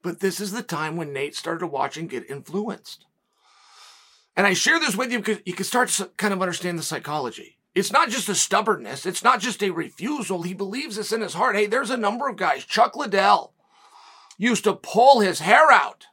But 0.04 0.20
this 0.20 0.38
is 0.38 0.52
the 0.52 0.62
time 0.62 0.96
when 0.96 1.14
Nate 1.14 1.34
started 1.34 1.60
to 1.60 1.66
watch 1.66 1.96
and 1.96 2.10
get 2.10 2.30
influenced. 2.30 3.06
And 4.36 4.46
I 4.46 4.52
share 4.52 4.78
this 4.78 4.94
with 4.94 5.10
you 5.10 5.18
because 5.18 5.38
you 5.46 5.54
can 5.54 5.64
start 5.64 5.88
to 5.90 6.10
kind 6.18 6.34
of 6.34 6.42
understand 6.42 6.78
the 6.78 6.82
psychology. 6.82 7.56
It's 7.74 7.90
not 7.90 8.10
just 8.10 8.28
a 8.28 8.34
stubbornness. 8.34 9.06
It's 9.06 9.24
not 9.24 9.40
just 9.40 9.62
a 9.62 9.70
refusal. 9.70 10.42
He 10.42 10.52
believes 10.52 10.96
this 10.96 11.10
in 11.10 11.22
his 11.22 11.32
heart. 11.32 11.56
Hey, 11.56 11.66
there's 11.66 11.90
a 11.90 11.96
number 11.96 12.28
of 12.28 12.36
guys. 12.36 12.66
Chuck 12.66 12.94
Liddell 12.94 13.54
used 14.36 14.64
to 14.64 14.74
pull 14.74 15.20
his 15.20 15.40
hair 15.40 15.72
out. 15.72 16.04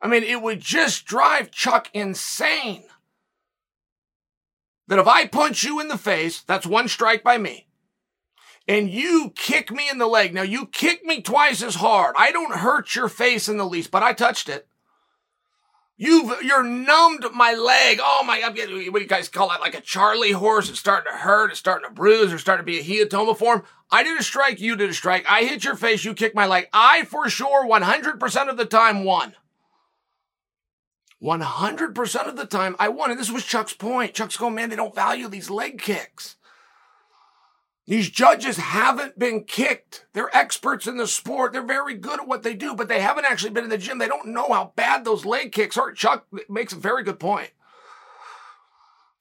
I 0.00 0.08
mean, 0.08 0.24
it 0.24 0.42
would 0.42 0.60
just 0.60 1.06
drive 1.06 1.52
Chuck 1.52 1.88
insane 1.94 2.84
that 4.88 4.98
if 4.98 5.06
I 5.06 5.28
punch 5.28 5.62
you 5.62 5.78
in 5.78 5.86
the 5.86 5.96
face, 5.96 6.42
that's 6.42 6.66
one 6.66 6.88
strike 6.88 7.22
by 7.22 7.38
me. 7.38 7.68
And 8.68 8.88
you 8.88 9.32
kick 9.34 9.72
me 9.72 9.88
in 9.90 9.98
the 9.98 10.06
leg. 10.06 10.32
Now 10.32 10.42
you 10.42 10.66
kick 10.66 11.04
me 11.04 11.20
twice 11.20 11.62
as 11.62 11.76
hard. 11.76 12.14
I 12.16 12.30
don't 12.30 12.54
hurt 12.54 12.94
your 12.94 13.08
face 13.08 13.48
in 13.48 13.56
the 13.56 13.66
least, 13.66 13.90
but 13.90 14.02
I 14.02 14.12
touched 14.12 14.48
it. 14.48 14.68
You've 15.96 16.42
you're 16.42 16.62
numbed 16.62 17.26
my 17.34 17.54
leg. 17.54 17.98
Oh 18.02 18.24
my 18.26 18.40
God! 18.40 18.56
What 18.56 18.66
do 18.66 19.00
you 19.00 19.06
guys 19.06 19.28
call 19.28 19.50
that? 19.50 19.60
Like 19.60 19.76
a 19.76 19.80
Charlie 19.80 20.32
horse? 20.32 20.68
It's 20.68 20.78
starting 20.78 21.12
to 21.12 21.18
hurt. 21.18 21.50
It's 21.50 21.60
starting 21.60 21.88
to 21.88 21.94
bruise. 21.94 22.32
Or 22.32 22.38
starting 22.38 22.64
to 22.64 22.72
be 22.72 22.80
a 22.80 22.82
hematoma 22.82 23.36
form. 23.36 23.62
I 23.90 24.02
did 24.02 24.18
a 24.18 24.22
strike. 24.22 24.58
You 24.58 24.74
did 24.74 24.90
a 24.90 24.94
strike. 24.94 25.26
I 25.28 25.44
hit 25.44 25.64
your 25.64 25.76
face. 25.76 26.04
You 26.04 26.14
kicked 26.14 26.34
my 26.34 26.46
leg. 26.46 26.68
I 26.72 27.04
for 27.04 27.28
sure, 27.28 27.68
100% 27.68 28.48
of 28.48 28.56
the 28.56 28.64
time, 28.64 29.04
won. 29.04 29.34
100% 31.22 32.26
of 32.26 32.36
the 32.36 32.46
time 32.46 32.74
I 32.78 32.88
won. 32.88 33.10
And 33.10 33.20
this 33.20 33.30
was 33.30 33.44
Chuck's 33.44 33.74
point. 33.74 34.14
Chuck's 34.14 34.36
going, 34.36 34.54
man, 34.54 34.70
they 34.70 34.76
don't 34.76 34.94
value 34.94 35.28
these 35.28 35.50
leg 35.50 35.80
kicks. 35.80 36.36
These 37.86 38.10
judges 38.10 38.58
haven't 38.58 39.18
been 39.18 39.44
kicked. 39.44 40.06
They're 40.12 40.34
experts 40.36 40.86
in 40.86 40.98
the 40.98 41.06
sport. 41.06 41.52
They're 41.52 41.62
very 41.62 41.94
good 41.94 42.20
at 42.20 42.28
what 42.28 42.44
they 42.44 42.54
do, 42.54 42.74
but 42.74 42.88
they 42.88 43.00
haven't 43.00 43.24
actually 43.24 43.50
been 43.50 43.64
in 43.64 43.70
the 43.70 43.78
gym. 43.78 43.98
They 43.98 44.06
don't 44.06 44.28
know 44.28 44.52
how 44.52 44.72
bad 44.76 45.04
those 45.04 45.24
leg 45.24 45.50
kicks 45.50 45.76
are. 45.76 45.92
Chuck 45.92 46.26
makes 46.48 46.72
a 46.72 46.76
very 46.76 47.02
good 47.02 47.18
point. 47.18 47.50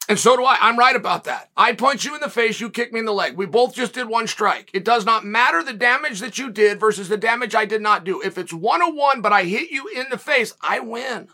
And 0.07 0.19
so 0.19 0.35
do 0.35 0.43
I. 0.43 0.57
I'm 0.59 0.77
right 0.77 0.95
about 0.95 1.23
that. 1.23 1.49
I 1.55 1.73
punch 1.73 2.05
you 2.05 2.13
in 2.13 2.21
the 2.21 2.29
face, 2.29 2.59
you 2.59 2.69
kick 2.69 2.91
me 2.91 2.99
in 2.99 3.05
the 3.05 3.13
leg. 3.13 3.35
We 3.35 3.45
both 3.45 3.73
just 3.73 3.93
did 3.93 4.07
one 4.07 4.27
strike. 4.27 4.69
It 4.73 4.83
does 4.83 5.05
not 5.05 5.25
matter 5.25 5.63
the 5.63 5.73
damage 5.73 6.19
that 6.19 6.37
you 6.37 6.51
did 6.51 6.79
versus 6.79 7.07
the 7.07 7.17
damage 7.17 7.55
I 7.55 7.65
did 7.65 7.81
not 7.81 8.03
do. 8.03 8.21
If 8.21 8.37
it's 8.37 8.53
one 8.53 8.81
on 8.81 8.95
one, 8.95 9.21
but 9.21 9.33
I 9.33 9.43
hit 9.43 9.71
you 9.71 9.87
in 9.87 10.07
the 10.11 10.17
face, 10.17 10.53
I 10.61 10.81
win. 10.81 11.29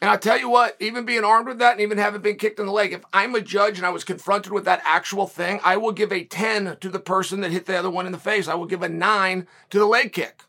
And 0.00 0.10
I 0.10 0.16
tell 0.16 0.38
you 0.38 0.50
what, 0.50 0.76
even 0.80 1.06
being 1.06 1.24
armed 1.24 1.46
with 1.46 1.58
that 1.60 1.72
and 1.72 1.80
even 1.80 1.98
having 1.98 2.20
been 2.20 2.36
kicked 2.36 2.58
in 2.58 2.66
the 2.66 2.72
leg, 2.72 2.92
if 2.92 3.04
I'm 3.12 3.34
a 3.34 3.40
judge 3.40 3.78
and 3.78 3.86
I 3.86 3.90
was 3.90 4.04
confronted 4.04 4.52
with 4.52 4.64
that 4.64 4.82
actual 4.84 5.26
thing, 5.26 5.60
I 5.64 5.76
will 5.76 5.92
give 5.92 6.12
a 6.12 6.24
10 6.24 6.78
to 6.80 6.88
the 6.88 6.98
person 6.98 7.40
that 7.40 7.52
hit 7.52 7.66
the 7.66 7.78
other 7.78 7.90
one 7.90 8.04
in 8.04 8.12
the 8.12 8.18
face. 8.18 8.48
I 8.48 8.54
will 8.54 8.66
give 8.66 8.82
a 8.82 8.88
9 8.88 9.46
to 9.70 9.78
the 9.78 9.86
leg 9.86 10.12
kick. 10.12 10.42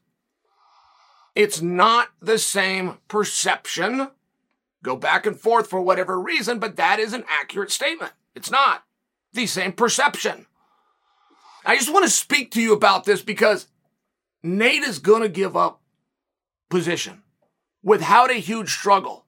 It's 1.35 1.61
not 1.61 2.09
the 2.21 2.37
same 2.37 2.97
perception. 3.07 4.09
Go 4.83 4.95
back 4.95 5.25
and 5.25 5.39
forth 5.39 5.67
for 5.67 5.81
whatever 5.81 6.19
reason, 6.19 6.59
but 6.59 6.75
that 6.77 6.99
is 6.99 7.13
an 7.13 7.23
accurate 7.27 7.71
statement. 7.71 8.13
It's 8.35 8.51
not 8.51 8.83
the 9.33 9.45
same 9.45 9.73
perception. 9.73 10.47
I 11.65 11.75
just 11.75 11.91
want 11.91 12.05
to 12.05 12.11
speak 12.11 12.51
to 12.51 12.61
you 12.61 12.73
about 12.73 13.05
this 13.05 13.21
because 13.21 13.67
Nate 14.43 14.83
is 14.83 14.99
going 14.99 15.23
to 15.23 15.29
give 15.29 15.57
up 15.57 15.81
position 16.69 17.23
without 17.83 18.31
a 18.31 18.35
huge 18.35 18.71
struggle. 18.71 19.24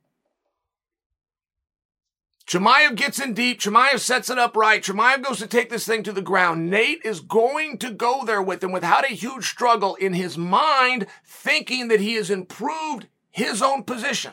Chimaev 2.47 2.95
gets 2.95 3.19
in 3.19 3.33
deep. 3.33 3.59
Chimaev 3.59 3.99
sets 3.99 4.29
it 4.29 4.39
up 4.39 4.55
right. 4.55 4.81
Chimaev 4.81 5.21
goes 5.21 5.39
to 5.39 5.47
take 5.47 5.69
this 5.69 5.85
thing 5.85 6.01
to 6.03 6.13
the 6.13 6.21
ground. 6.21 6.69
Nate 6.69 7.01
is 7.03 7.19
going 7.19 7.77
to 7.79 7.91
go 7.91 8.23
there 8.23 8.41
with 8.41 8.63
him 8.63 8.71
without 8.71 9.03
a 9.03 9.13
huge 9.13 9.45
struggle 9.45 9.95
in 9.95 10.13
his 10.13 10.37
mind, 10.37 11.07
thinking 11.25 11.89
that 11.89 11.99
he 11.99 12.13
has 12.13 12.29
improved 12.29 13.07
his 13.29 13.61
own 13.61 13.83
position. 13.83 14.31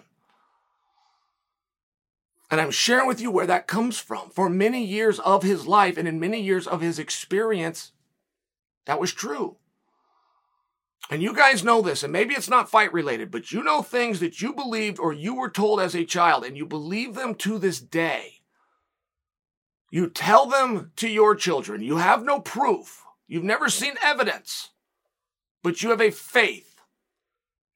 And 2.53 2.61
I'm 2.61 2.71
sharing 2.71 3.09
with 3.09 3.21
you 3.21 3.33
where 3.33 3.49
that 3.49 3.67
comes 3.67 3.99
from. 3.99 4.31
For 4.31 4.49
many 4.49 4.85
years 4.85 5.19
of 5.19 5.43
his 5.43 5.67
life 5.67 5.97
and 5.97 6.07
in 6.07 6.21
many 6.21 6.41
years 6.41 6.69
of 6.69 6.83
his 6.83 7.01
experience, 7.01 7.91
that 8.85 9.01
was 9.01 9.13
true. 9.13 9.57
And 11.11 11.23
you 11.23 11.35
guys 11.35 11.63
know 11.63 11.83
this, 11.83 12.03
and 12.03 12.13
maybe 12.13 12.35
it's 12.35 12.49
not 12.49 12.71
fight 12.71 12.93
related, 12.93 13.31
but 13.31 13.53
you 13.53 13.63
know 13.63 13.83
things 13.83 14.21
that 14.21 14.41
you 14.41 14.55
believed 14.55 14.99
or 14.99 15.13
you 15.13 15.35
were 15.35 15.51
told 15.51 15.81
as 15.81 15.95
a 15.95 16.05
child, 16.05 16.45
and 16.45 16.57
you 16.57 16.65
believe 16.65 17.15
them 17.15 17.35
to 17.37 17.59
this 17.59 17.79
day. 17.79 18.41
You 19.91 20.09
tell 20.09 20.47
them 20.47 20.93
to 20.97 21.09
your 21.09 21.37
children. 21.37 21.83
You 21.83 21.99
have 21.99 22.25
no 22.25 22.41
proof. 22.41 23.05
You've 23.29 23.45
never 23.45 23.69
seen 23.69 23.95
evidence, 24.03 24.71
but 25.63 25.83
you 25.83 25.91
have 25.91 26.01
a 26.01 26.11
faith. 26.11 26.81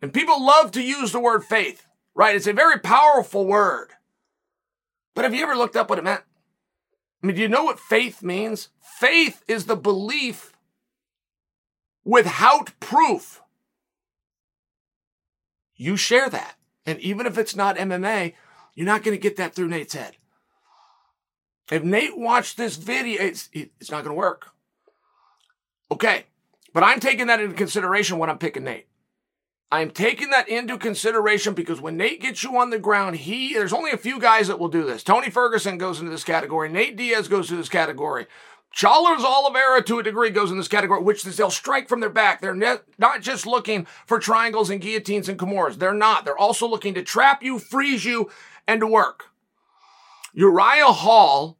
And 0.00 0.12
people 0.12 0.44
love 0.44 0.72
to 0.72 0.82
use 0.82 1.12
the 1.12 1.20
word 1.20 1.44
faith, 1.44 1.86
right? 2.14 2.34
It's 2.34 2.46
a 2.46 2.52
very 2.52 2.78
powerful 2.78 3.46
word. 3.46 3.90
But 5.14 5.24
have 5.24 5.34
you 5.34 5.42
ever 5.42 5.56
looked 5.56 5.76
up 5.76 5.90
what 5.90 5.98
it 5.98 6.04
meant? 6.04 6.22
I 7.22 7.26
mean, 7.26 7.36
do 7.36 7.42
you 7.42 7.48
know 7.48 7.64
what 7.64 7.80
faith 7.80 8.22
means? 8.22 8.68
Faith 8.80 9.42
is 9.48 9.66
the 9.66 9.76
belief 9.76 10.52
without 12.08 12.72
proof. 12.80 13.42
You 15.76 15.98
share 15.98 16.30
that. 16.30 16.54
And 16.86 16.98
even 17.00 17.26
if 17.26 17.36
it's 17.36 17.54
not 17.54 17.76
MMA, 17.76 18.32
you're 18.74 18.86
not 18.86 19.02
going 19.02 19.14
to 19.14 19.20
get 19.20 19.36
that 19.36 19.54
through 19.54 19.68
Nate's 19.68 19.92
head. 19.92 20.16
If 21.70 21.84
Nate 21.84 22.16
watched 22.16 22.56
this 22.56 22.76
video, 22.76 23.20
it's, 23.20 23.50
it's 23.52 23.90
not 23.90 24.04
going 24.04 24.14
to 24.16 24.18
work. 24.18 24.52
Okay. 25.92 26.24
But 26.72 26.82
I'm 26.82 26.98
taking 26.98 27.26
that 27.26 27.40
into 27.40 27.54
consideration 27.54 28.16
when 28.16 28.30
I'm 28.30 28.38
picking 28.38 28.64
Nate. 28.64 28.86
I'm 29.70 29.90
taking 29.90 30.30
that 30.30 30.48
into 30.48 30.78
consideration 30.78 31.52
because 31.52 31.78
when 31.78 31.98
Nate 31.98 32.22
gets 32.22 32.42
you 32.42 32.56
on 32.56 32.70
the 32.70 32.78
ground, 32.78 33.16
he 33.16 33.52
there's 33.52 33.74
only 33.74 33.90
a 33.90 33.98
few 33.98 34.18
guys 34.18 34.48
that 34.48 34.58
will 34.58 34.68
do 34.68 34.82
this. 34.82 35.02
Tony 35.02 35.28
Ferguson 35.28 35.76
goes 35.76 36.00
into 36.00 36.10
this 36.10 36.24
category. 36.24 36.70
Nate 36.70 36.96
Diaz 36.96 37.28
goes 37.28 37.48
to 37.48 37.56
this 37.56 37.68
category. 37.68 38.26
Charles 38.72 39.24
Oliveira, 39.24 39.82
to 39.82 39.98
a 39.98 40.02
degree, 40.02 40.30
goes 40.30 40.50
in 40.50 40.58
this 40.58 40.68
category, 40.68 41.02
which 41.02 41.26
is 41.26 41.36
they'll 41.36 41.50
strike 41.50 41.88
from 41.88 42.00
their 42.00 42.10
back. 42.10 42.40
They're 42.40 42.54
ne- 42.54 42.76
not 42.98 43.22
just 43.22 43.46
looking 43.46 43.86
for 44.06 44.18
triangles 44.18 44.70
and 44.70 44.80
guillotines 44.80 45.28
and 45.28 45.38
kimuras. 45.38 45.78
They're 45.78 45.94
not. 45.94 46.24
They're 46.24 46.38
also 46.38 46.68
looking 46.68 46.94
to 46.94 47.02
trap 47.02 47.42
you, 47.42 47.58
freeze 47.58 48.04
you, 48.04 48.30
and 48.66 48.80
to 48.80 48.86
work. 48.86 49.26
Uriah 50.32 50.92
Hall 50.92 51.58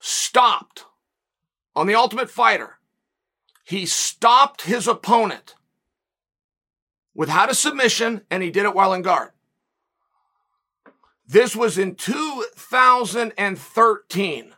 stopped 0.00 0.84
on 1.74 1.86
the 1.86 1.94
Ultimate 1.94 2.30
Fighter. 2.30 2.78
He 3.64 3.86
stopped 3.86 4.62
his 4.62 4.88
opponent 4.88 5.54
without 7.14 7.50
a 7.50 7.54
submission, 7.54 8.22
and 8.30 8.42
he 8.42 8.50
did 8.50 8.64
it 8.64 8.74
while 8.74 8.92
in 8.92 9.02
guard. 9.02 9.30
This 11.26 11.54
was 11.54 11.78
in 11.78 11.94
2013. 11.94 14.54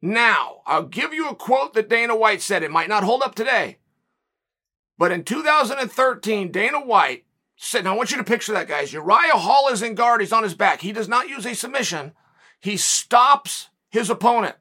Now, 0.00 0.62
I'll 0.66 0.84
give 0.84 1.12
you 1.12 1.28
a 1.28 1.34
quote 1.34 1.74
that 1.74 1.88
Dana 1.88 2.16
White 2.16 2.40
said. 2.42 2.62
It 2.62 2.70
might 2.70 2.88
not 2.88 3.04
hold 3.04 3.22
up 3.22 3.34
today. 3.34 3.78
But 4.96 5.12
in 5.12 5.24
2013, 5.24 6.50
Dana 6.50 6.80
White 6.80 7.24
said, 7.56 7.84
now 7.84 7.94
I 7.94 7.96
want 7.96 8.10
you 8.10 8.16
to 8.16 8.24
picture 8.24 8.52
that, 8.52 8.68
guys. 8.68 8.92
Uriah 8.92 9.32
Hall 9.34 9.68
is 9.68 9.82
in 9.82 9.94
guard. 9.94 10.20
He's 10.20 10.32
on 10.32 10.44
his 10.44 10.54
back. 10.54 10.80
He 10.80 10.92
does 10.92 11.08
not 11.08 11.28
use 11.28 11.44
a 11.46 11.54
submission. 11.54 12.12
He 12.60 12.76
stops 12.76 13.68
his 13.90 14.10
opponent. 14.10 14.56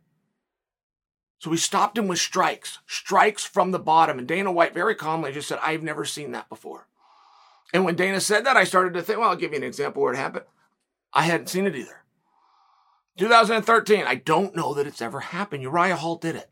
So 1.39 1.51
he 1.51 1.57
stopped 1.57 1.97
him 1.97 2.07
with 2.07 2.18
strikes, 2.18 2.80
strikes 2.88 3.45
from 3.45 3.72
the 3.72 3.80
bottom. 3.80 4.18
And 4.18 4.27
Dana 4.27 4.51
White 4.51 4.73
very 4.73 4.95
calmly 4.95 5.31
just 5.31 5.47
said, 5.47 5.59
I've 5.61 5.84
never 5.84 6.03
seen 6.03 6.31
that 6.31 6.49
before. 6.49 6.88
And 7.73 7.85
when 7.85 7.95
Dana 7.95 8.19
said 8.22 8.45
that, 8.45 8.57
I 8.57 8.64
started 8.64 8.93
to 8.93 9.03
think, 9.03 9.19
well, 9.19 9.30
I'll 9.30 9.35
give 9.35 9.51
you 9.51 9.57
an 9.57 9.64
example 9.64 10.01
where 10.01 10.14
it 10.14 10.18
happened. 10.18 10.45
I 11.14 11.23
hadn't 11.23 11.49
seen 11.49 11.68
it 11.68 11.76
either. 11.76 12.03
2013. 13.18 14.06
I 14.06 14.15
don't 14.15 14.56
know 14.56 14.73
that 14.73 14.88
it's 14.88 15.02
ever 15.02 15.19
happened. 15.19 15.64
Uriah 15.64 15.95
Hall 15.95 16.15
did 16.15 16.35
it. 16.35 16.49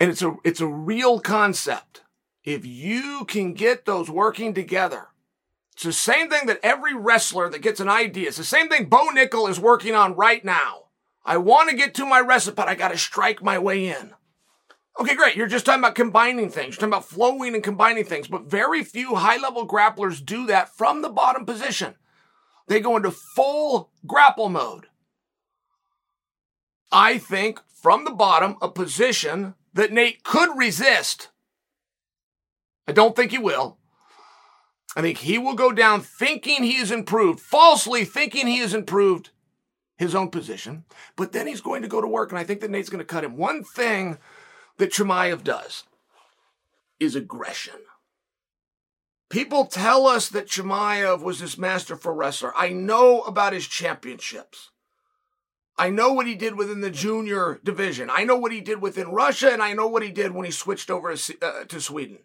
And 0.00 0.10
it's 0.10 0.22
a, 0.22 0.34
it's 0.44 0.60
a 0.60 0.66
real 0.66 1.20
concept. 1.20 2.02
If 2.42 2.66
you 2.66 3.24
can 3.26 3.54
get 3.54 3.86
those 3.86 4.10
working 4.10 4.52
together, 4.52 5.08
it's 5.72 5.84
the 5.84 5.92
same 5.92 6.28
thing 6.28 6.46
that 6.46 6.60
every 6.62 6.94
wrestler 6.94 7.48
that 7.48 7.62
gets 7.62 7.80
an 7.80 7.88
idea, 7.88 8.28
it's 8.28 8.36
the 8.36 8.44
same 8.44 8.68
thing 8.68 8.86
Bo 8.86 9.08
Nickal 9.08 9.48
is 9.48 9.58
working 9.58 9.94
on 9.94 10.14
right 10.14 10.44
now. 10.44 10.84
I 11.24 11.38
want 11.38 11.70
to 11.70 11.76
get 11.76 11.94
to 11.94 12.06
my 12.06 12.20
recipe, 12.20 12.54
but 12.54 12.68
I 12.68 12.74
got 12.74 12.90
to 12.90 12.98
strike 12.98 13.42
my 13.42 13.58
way 13.58 13.88
in. 13.88 14.12
Okay, 15.00 15.16
great. 15.16 15.34
You're 15.34 15.48
just 15.48 15.66
talking 15.66 15.80
about 15.80 15.96
combining 15.96 16.50
things. 16.50 16.74
You're 16.74 16.80
talking 16.80 16.88
about 16.88 17.06
flowing 17.06 17.54
and 17.54 17.64
combining 17.64 18.04
things, 18.04 18.28
but 18.28 18.44
very 18.44 18.84
few 18.84 19.16
high 19.16 19.38
level 19.38 19.66
grapplers 19.66 20.24
do 20.24 20.46
that 20.46 20.68
from 20.68 21.02
the 21.02 21.08
bottom 21.08 21.44
position. 21.44 21.94
They 22.66 22.80
go 22.80 22.96
into 22.96 23.10
full 23.10 23.90
grapple 24.06 24.48
mode. 24.48 24.86
I 26.90 27.18
think 27.18 27.60
from 27.68 28.04
the 28.04 28.12
bottom, 28.12 28.56
a 28.62 28.68
position 28.68 29.54
that 29.74 29.92
Nate 29.92 30.22
could 30.22 30.56
resist. 30.56 31.28
I 32.86 32.92
don't 32.92 33.16
think 33.16 33.32
he 33.32 33.38
will. 33.38 33.78
I 34.96 35.02
think 35.02 35.18
he 35.18 35.38
will 35.38 35.54
go 35.54 35.72
down 35.72 36.00
thinking 36.00 36.62
he 36.62 36.76
is 36.76 36.90
improved, 36.90 37.40
falsely 37.40 38.04
thinking 38.04 38.46
he 38.46 38.58
has 38.58 38.74
improved 38.74 39.30
his 39.96 40.14
own 40.14 40.30
position, 40.30 40.84
but 41.16 41.32
then 41.32 41.46
he's 41.46 41.60
going 41.60 41.82
to 41.82 41.88
go 41.88 42.00
to 42.00 42.06
work, 42.06 42.30
and 42.30 42.38
I 42.38 42.44
think 42.44 42.60
that 42.60 42.70
Nate's 42.70 42.88
going 42.88 43.00
to 43.00 43.04
cut 43.04 43.24
him. 43.24 43.36
One 43.36 43.64
thing 43.64 44.18
that 44.78 44.92
Chimaev 44.92 45.44
does 45.44 45.84
is 46.98 47.14
aggression. 47.14 47.74
People 49.30 49.64
tell 49.64 50.06
us 50.06 50.28
that 50.28 50.48
Chimaev 50.48 51.20
was 51.22 51.40
this 51.40 51.58
masterful 51.58 52.12
wrestler. 52.12 52.52
I 52.56 52.68
know 52.68 53.22
about 53.22 53.52
his 53.52 53.66
championships. 53.66 54.70
I 55.76 55.90
know 55.90 56.12
what 56.12 56.26
he 56.26 56.36
did 56.36 56.56
within 56.56 56.82
the 56.82 56.90
junior 56.90 57.58
division. 57.64 58.08
I 58.12 58.24
know 58.24 58.36
what 58.36 58.52
he 58.52 58.60
did 58.60 58.80
within 58.80 59.08
Russia, 59.08 59.52
and 59.52 59.60
I 59.60 59.72
know 59.72 59.88
what 59.88 60.04
he 60.04 60.10
did 60.10 60.32
when 60.32 60.44
he 60.44 60.52
switched 60.52 60.90
over 60.90 61.10
uh, 61.10 61.64
to 61.64 61.80
Sweden. 61.80 62.18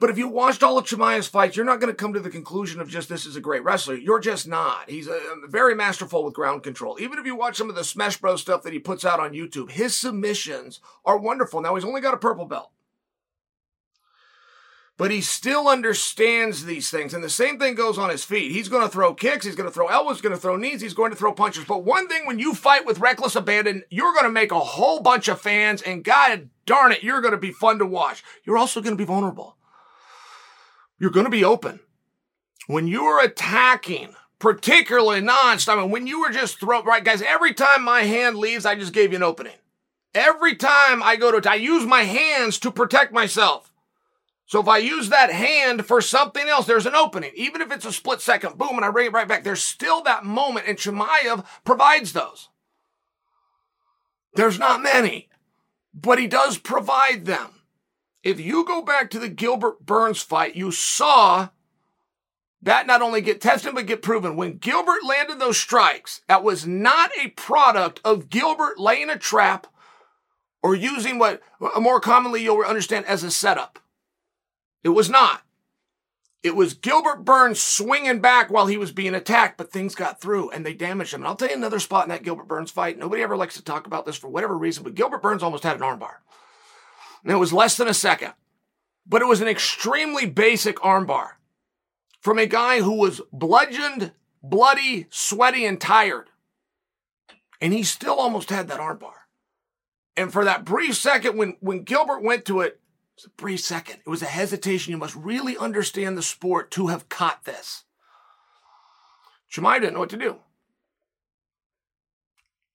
But 0.00 0.10
if 0.10 0.18
you 0.18 0.26
watched 0.26 0.64
all 0.64 0.78
of 0.78 0.86
Chimaev's 0.86 1.28
fights, 1.28 1.56
you're 1.56 1.64
not 1.64 1.78
going 1.78 1.92
to 1.92 1.96
come 1.96 2.12
to 2.14 2.18
the 2.18 2.28
conclusion 2.28 2.80
of 2.80 2.88
just 2.88 3.08
this 3.08 3.24
is 3.24 3.36
a 3.36 3.40
great 3.40 3.62
wrestler. 3.62 3.94
You're 3.94 4.18
just 4.18 4.48
not. 4.48 4.90
He's 4.90 5.06
a, 5.06 5.12
a 5.12 5.46
very 5.46 5.76
masterful 5.76 6.24
with 6.24 6.34
ground 6.34 6.64
control. 6.64 6.96
Even 6.98 7.20
if 7.20 7.26
you 7.26 7.36
watch 7.36 7.56
some 7.56 7.70
of 7.70 7.76
the 7.76 7.84
Smash 7.84 8.16
Bros 8.16 8.40
stuff 8.40 8.64
that 8.64 8.72
he 8.72 8.80
puts 8.80 9.04
out 9.04 9.20
on 9.20 9.32
YouTube, 9.32 9.70
his 9.70 9.96
submissions 9.96 10.80
are 11.04 11.16
wonderful. 11.16 11.60
Now 11.60 11.76
he's 11.76 11.84
only 11.84 12.00
got 12.00 12.14
a 12.14 12.18
purple 12.18 12.46
belt 12.46 12.72
but 14.98 15.10
he 15.10 15.20
still 15.20 15.68
understands 15.68 16.64
these 16.64 16.90
things. 16.90 17.14
And 17.14 17.24
the 17.24 17.30
same 17.30 17.58
thing 17.58 17.74
goes 17.74 17.98
on 17.98 18.10
his 18.10 18.24
feet. 18.24 18.52
He's 18.52 18.68
going 18.68 18.82
to 18.82 18.88
throw 18.88 19.14
kicks, 19.14 19.44
he's 19.44 19.56
going 19.56 19.68
to 19.68 19.74
throw 19.74 19.88
elbows, 19.88 20.16
he's 20.16 20.22
going 20.22 20.34
to 20.34 20.40
throw 20.40 20.56
knees, 20.56 20.80
he's 20.80 20.94
going 20.94 21.10
to 21.10 21.16
throw 21.16 21.32
punches. 21.32 21.64
But 21.64 21.84
one 21.84 22.08
thing 22.08 22.26
when 22.26 22.38
you 22.38 22.54
fight 22.54 22.84
with 22.84 23.00
reckless 23.00 23.34
abandon, 23.34 23.84
you're 23.90 24.12
going 24.12 24.24
to 24.24 24.30
make 24.30 24.52
a 24.52 24.60
whole 24.60 25.00
bunch 25.00 25.28
of 25.28 25.40
fans, 25.40 25.82
and 25.82 26.04
God 26.04 26.50
darn 26.66 26.92
it, 26.92 27.02
you're 27.02 27.20
going 27.20 27.32
to 27.32 27.38
be 27.38 27.52
fun 27.52 27.78
to 27.78 27.86
watch. 27.86 28.22
You're 28.44 28.58
also 28.58 28.80
going 28.80 28.96
to 28.96 29.02
be 29.02 29.06
vulnerable. 29.06 29.56
You're 30.98 31.10
going 31.10 31.26
to 31.26 31.30
be 31.30 31.44
open. 31.44 31.80
When 32.68 32.86
you're 32.86 33.20
attacking, 33.24 34.14
particularly 34.38 35.20
non-stop, 35.20 35.78
I 35.78 35.82
mean, 35.82 35.90
when 35.90 36.06
you 36.06 36.20
were 36.20 36.30
just 36.30 36.60
throw 36.60 36.82
right, 36.84 37.02
guys, 37.02 37.22
every 37.22 37.54
time 37.54 37.82
my 37.82 38.02
hand 38.02 38.36
leaves, 38.36 38.64
I 38.64 38.76
just 38.76 38.92
gave 38.92 39.10
you 39.10 39.16
an 39.16 39.22
opening. 39.24 39.56
Every 40.14 40.54
time 40.54 41.02
I 41.02 41.16
go 41.16 41.40
to, 41.40 41.50
I 41.50 41.54
use 41.54 41.84
my 41.84 42.02
hands 42.02 42.58
to 42.60 42.70
protect 42.70 43.12
myself. 43.12 43.71
So 44.52 44.60
if 44.60 44.68
I 44.68 44.76
use 44.76 45.08
that 45.08 45.32
hand 45.32 45.86
for 45.86 46.02
something 46.02 46.46
else, 46.46 46.66
there's 46.66 46.84
an 46.84 46.94
opening. 46.94 47.30
Even 47.34 47.62
if 47.62 47.72
it's 47.72 47.86
a 47.86 47.90
split 47.90 48.20
second, 48.20 48.58
boom, 48.58 48.76
and 48.76 48.84
I 48.84 48.90
bring 48.90 49.06
it 49.06 49.12
right 49.14 49.26
back. 49.26 49.44
There's 49.44 49.62
still 49.62 50.02
that 50.02 50.26
moment, 50.26 50.66
and 50.68 50.76
Chimaev 50.76 51.46
provides 51.64 52.12
those. 52.12 52.50
There's 54.34 54.58
not 54.58 54.82
many, 54.82 55.30
but 55.94 56.18
he 56.18 56.26
does 56.26 56.58
provide 56.58 57.24
them. 57.24 57.62
If 58.22 58.40
you 58.40 58.66
go 58.66 58.82
back 58.82 59.08
to 59.12 59.18
the 59.18 59.30
Gilbert 59.30 59.86
Burns 59.86 60.20
fight, 60.20 60.54
you 60.54 60.70
saw 60.70 61.48
that 62.60 62.86
not 62.86 63.00
only 63.00 63.22
get 63.22 63.40
tested, 63.40 63.74
but 63.74 63.86
get 63.86 64.02
proven. 64.02 64.36
When 64.36 64.58
Gilbert 64.58 65.02
landed 65.02 65.38
those 65.38 65.56
strikes, 65.56 66.20
that 66.28 66.44
was 66.44 66.66
not 66.66 67.10
a 67.18 67.28
product 67.28 68.02
of 68.04 68.28
Gilbert 68.28 68.78
laying 68.78 69.08
a 69.08 69.16
trap 69.16 69.66
or 70.62 70.74
using 70.74 71.18
what 71.18 71.40
more 71.80 72.00
commonly 72.00 72.42
you'll 72.42 72.60
understand 72.66 73.06
as 73.06 73.24
a 73.24 73.30
setup. 73.30 73.78
It 74.84 74.90
was 74.90 75.08
not. 75.08 75.42
It 76.42 76.56
was 76.56 76.74
Gilbert 76.74 77.24
Burns 77.24 77.62
swinging 77.62 78.20
back 78.20 78.50
while 78.50 78.66
he 78.66 78.76
was 78.76 78.90
being 78.90 79.14
attacked, 79.14 79.56
but 79.56 79.70
things 79.70 79.94
got 79.94 80.20
through 80.20 80.50
and 80.50 80.66
they 80.66 80.74
damaged 80.74 81.14
him. 81.14 81.20
And 81.20 81.28
I'll 81.28 81.36
tell 81.36 81.48
you 81.48 81.54
another 81.54 81.78
spot 81.78 82.04
in 82.04 82.08
that 82.08 82.24
Gilbert 82.24 82.48
Burns 82.48 82.72
fight. 82.72 82.98
Nobody 82.98 83.22
ever 83.22 83.36
likes 83.36 83.54
to 83.54 83.62
talk 83.62 83.86
about 83.86 84.06
this 84.06 84.16
for 84.16 84.28
whatever 84.28 84.58
reason, 84.58 84.82
but 84.82 84.96
Gilbert 84.96 85.22
Burns 85.22 85.42
almost 85.42 85.62
had 85.62 85.76
an 85.76 85.82
armbar. 85.82 86.16
And 87.22 87.32
it 87.32 87.36
was 87.36 87.52
less 87.52 87.76
than 87.76 87.86
a 87.86 87.94
second, 87.94 88.32
but 89.06 89.22
it 89.22 89.26
was 89.26 89.40
an 89.40 89.46
extremely 89.46 90.26
basic 90.26 90.76
armbar 90.78 91.34
from 92.20 92.38
a 92.38 92.46
guy 92.46 92.80
who 92.80 92.96
was 92.96 93.20
bludgeoned, 93.32 94.10
bloody, 94.42 95.06
sweaty, 95.10 95.64
and 95.64 95.80
tired. 95.80 96.28
And 97.60 97.72
he 97.72 97.84
still 97.84 98.16
almost 98.16 98.50
had 98.50 98.66
that 98.66 98.80
armbar. 98.80 99.12
And 100.16 100.32
for 100.32 100.44
that 100.44 100.64
brief 100.64 100.96
second 100.96 101.36
when, 101.38 101.56
when 101.60 101.84
Gilbert 101.84 102.22
went 102.22 102.44
to 102.46 102.60
it, 102.60 102.80
was 103.22 103.30
a 103.30 103.42
brief 103.42 103.60
second. 103.60 104.00
It 104.04 104.10
was 104.10 104.22
a 104.22 104.26
hesitation. 104.26 104.90
You 104.90 104.98
must 104.98 105.14
really 105.14 105.56
understand 105.56 106.18
the 106.18 106.22
sport 106.22 106.70
to 106.72 106.88
have 106.88 107.08
caught 107.08 107.44
this. 107.44 107.84
Chimaev 109.52 109.80
didn't 109.80 109.94
know 109.94 110.00
what 110.00 110.10
to 110.10 110.16
do. 110.16 110.36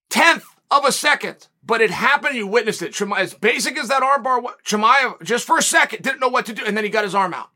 Tenth 0.08 0.44
of 0.70 0.84
a 0.84 0.92
second, 0.92 1.48
but 1.62 1.80
it 1.80 1.90
happened. 1.90 2.36
You 2.36 2.46
witnessed 2.46 2.82
it. 2.82 2.92
Chimaev, 2.92 3.18
as 3.18 3.34
basic 3.34 3.76
as 3.76 3.88
that 3.88 4.02
armbar, 4.02 4.42
Chimaev 4.64 5.22
just 5.22 5.46
for 5.46 5.58
a 5.58 5.62
second 5.62 6.02
didn't 6.02 6.20
know 6.20 6.28
what 6.28 6.46
to 6.46 6.54
do, 6.54 6.64
and 6.64 6.76
then 6.76 6.84
he 6.84 6.90
got 6.90 7.04
his 7.04 7.14
arm 7.14 7.34
out. 7.34 7.50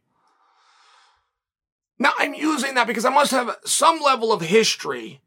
Now 1.99 2.13
I'm 2.19 2.35
using 2.35 2.75
that 2.75 2.87
because 2.87 3.05
I 3.05 3.11
must 3.11 3.31
have 3.31 3.57
some 3.65 4.01
level 4.01 4.33
of 4.33 4.43
history 4.43 5.21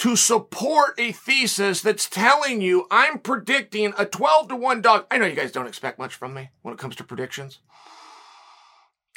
to 0.00 0.16
support 0.16 0.94
a 0.98 1.12
thesis 1.12 1.82
that's 1.82 2.08
telling 2.08 2.62
you 2.62 2.86
I'm 2.90 3.18
predicting 3.18 3.92
a 3.98 4.06
12 4.06 4.48
to 4.48 4.56
1 4.56 4.80
dog. 4.80 5.04
I 5.10 5.18
know 5.18 5.26
you 5.26 5.36
guys 5.36 5.52
don't 5.52 5.66
expect 5.66 5.98
much 5.98 6.14
from 6.14 6.32
me 6.32 6.48
when 6.62 6.72
it 6.72 6.80
comes 6.80 6.96
to 6.96 7.04
predictions. 7.04 7.58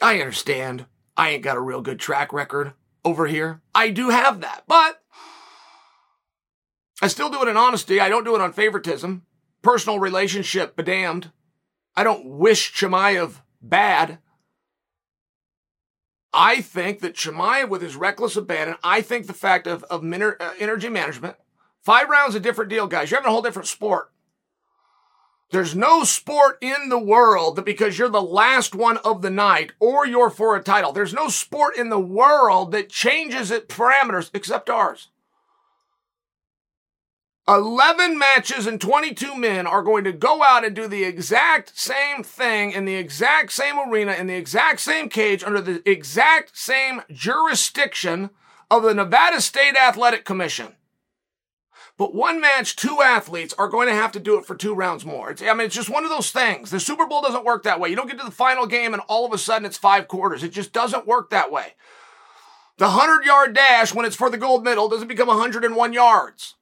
I 0.02 0.20
understand. 0.20 0.86
I 1.16 1.30
ain't 1.30 1.44
got 1.44 1.56
a 1.56 1.62
real 1.62 1.80
good 1.80 2.02
track 2.02 2.34
record 2.34 2.74
over 3.06 3.28
here. 3.28 3.62
I 3.74 3.92
do 3.92 4.10
have 4.10 4.42
that, 4.42 4.64
but 4.68 5.02
I 7.02 7.08
still 7.08 7.30
do 7.30 7.42
it 7.42 7.48
in 7.48 7.56
honesty. 7.56 8.02
I 8.02 8.10
don't 8.10 8.26
do 8.26 8.36
it 8.36 8.42
on 8.42 8.52
favoritism. 8.52 9.24
Personal 9.62 10.00
relationship, 10.00 10.76
bedamned. 10.76 11.32
I 11.96 12.04
don't 12.04 12.26
wish 12.26 12.74
Chimaev 12.74 13.36
bad. 13.62 14.18
I 16.34 16.62
think 16.62 17.02
that 17.02 17.16
Chimaev, 17.16 17.70
with 17.70 17.82
his 17.82 17.96
reckless 17.96 18.36
abandon, 18.36 18.76
I 18.84 19.02
think 19.02 19.28
the 19.28 19.34
fact 19.34 19.68
of, 19.68 19.84
of 19.84 20.04
uh, 20.04 20.54
energy 20.60 20.90
management, 20.90 21.36
five 21.82 22.10
rounds 22.10 22.36
a 22.36 22.40
different 22.40 22.70
deal, 22.70 22.88
guys. 22.88 23.12
You're 23.12 23.20
having 23.20 23.30
a 23.30 23.34
whole 23.34 23.44
different 23.44 23.68
sport. 23.68 24.10
There's 25.52 25.76
no 25.76 26.04
sport 26.04 26.58
in 26.62 26.90
the 26.90 26.98
world 26.98 27.58
that 27.58 27.66
because 27.66 28.00
you're 28.00 28.10
the 28.10 28.24
last 28.24 28.74
one 28.74 28.98
of 28.98 29.22
the 29.22 29.30
night 29.30 29.74
or 29.80 30.08
you're 30.08 30.32
for 30.32 30.56
a 30.56 30.64
title, 30.64 30.92
there's 30.92 31.14
no 31.14 31.28
sport 31.28 31.78
in 31.78 31.90
the 31.90 32.00
world 32.00 32.72
that 32.72 32.90
changes 32.90 33.52
its 33.52 33.72
parameters 33.72 34.32
except 34.34 34.68
ours. 34.68 35.10
11 37.48 38.18
matches 38.18 38.66
and 38.68 38.80
22 38.80 39.36
men 39.36 39.68
are 39.68 39.84
going 39.84 40.06
to 40.06 40.14
go 40.14 40.44
out 40.44 40.64
and 40.64 40.74
do 40.74 40.88
the 40.88 41.04
exact 41.04 41.78
same 41.78 42.24
thing 42.24 42.72
in 42.72 42.86
the 42.86 42.96
exact 42.96 43.52
same 43.52 43.78
arena, 43.78 44.14
in 44.14 44.28
the 44.28 44.36
exact 44.36 44.80
same 44.80 45.10
cage, 45.10 45.44
under 45.44 45.60
the 45.60 45.82
exact 45.90 46.58
same 46.58 47.02
jurisdiction 47.12 48.30
of 48.72 48.84
the 48.84 48.94
Nevada 48.94 49.42
State 49.42 49.76
Athletic 49.76 50.24
Commission. 50.24 50.76
But 51.98 52.16
one 52.16 52.40
match, 52.40 52.78
two 52.78 53.02
athletes 53.02 53.54
are 53.58 53.68
going 53.68 53.88
to 53.88 53.94
have 53.94 54.14
to 54.14 54.20
do 54.20 54.38
it 54.38 54.46
for 54.46 54.56
two 54.56 54.74
rounds 54.74 55.06
more. 55.06 55.30
It's, 55.30 55.44
I 55.44 55.54
mean, 55.54 55.66
it's 55.66 55.76
just 55.76 55.90
one 55.90 56.06
of 56.06 56.10
those 56.10 56.32
things. 56.32 56.72
The 56.72 56.80
Super 56.80 57.06
Bowl 57.06 57.22
doesn't 57.22 57.46
work 57.46 57.64
that 57.64 57.80
way. 57.80 57.90
You 57.90 57.96
don't 57.98 58.10
get 58.10 58.18
to 58.20 58.26
the 58.26 58.32
final 58.32 58.66
game 58.66 58.94
and 58.94 59.04
all 59.08 59.26
of 59.26 59.34
a 59.34 59.38
sudden 59.38 59.66
it's 59.66 59.78
five 59.78 60.08
quarters. 60.08 60.44
It 60.44 60.54
just 60.54 60.72
doesn't 60.72 61.06
work 61.06 61.30
that 61.30 61.52
way. 61.52 61.76
The 62.78 62.86
100 62.86 63.26
yard 63.26 63.54
dash, 63.54 63.94
when 63.94 64.06
it's 64.06 64.16
for 64.16 64.30
the 64.32 64.38
gold 64.38 64.64
medal, 64.64 64.90
doesn't 64.90 65.08
become 65.08 65.28
101 65.28 65.94
yards. 65.94 66.56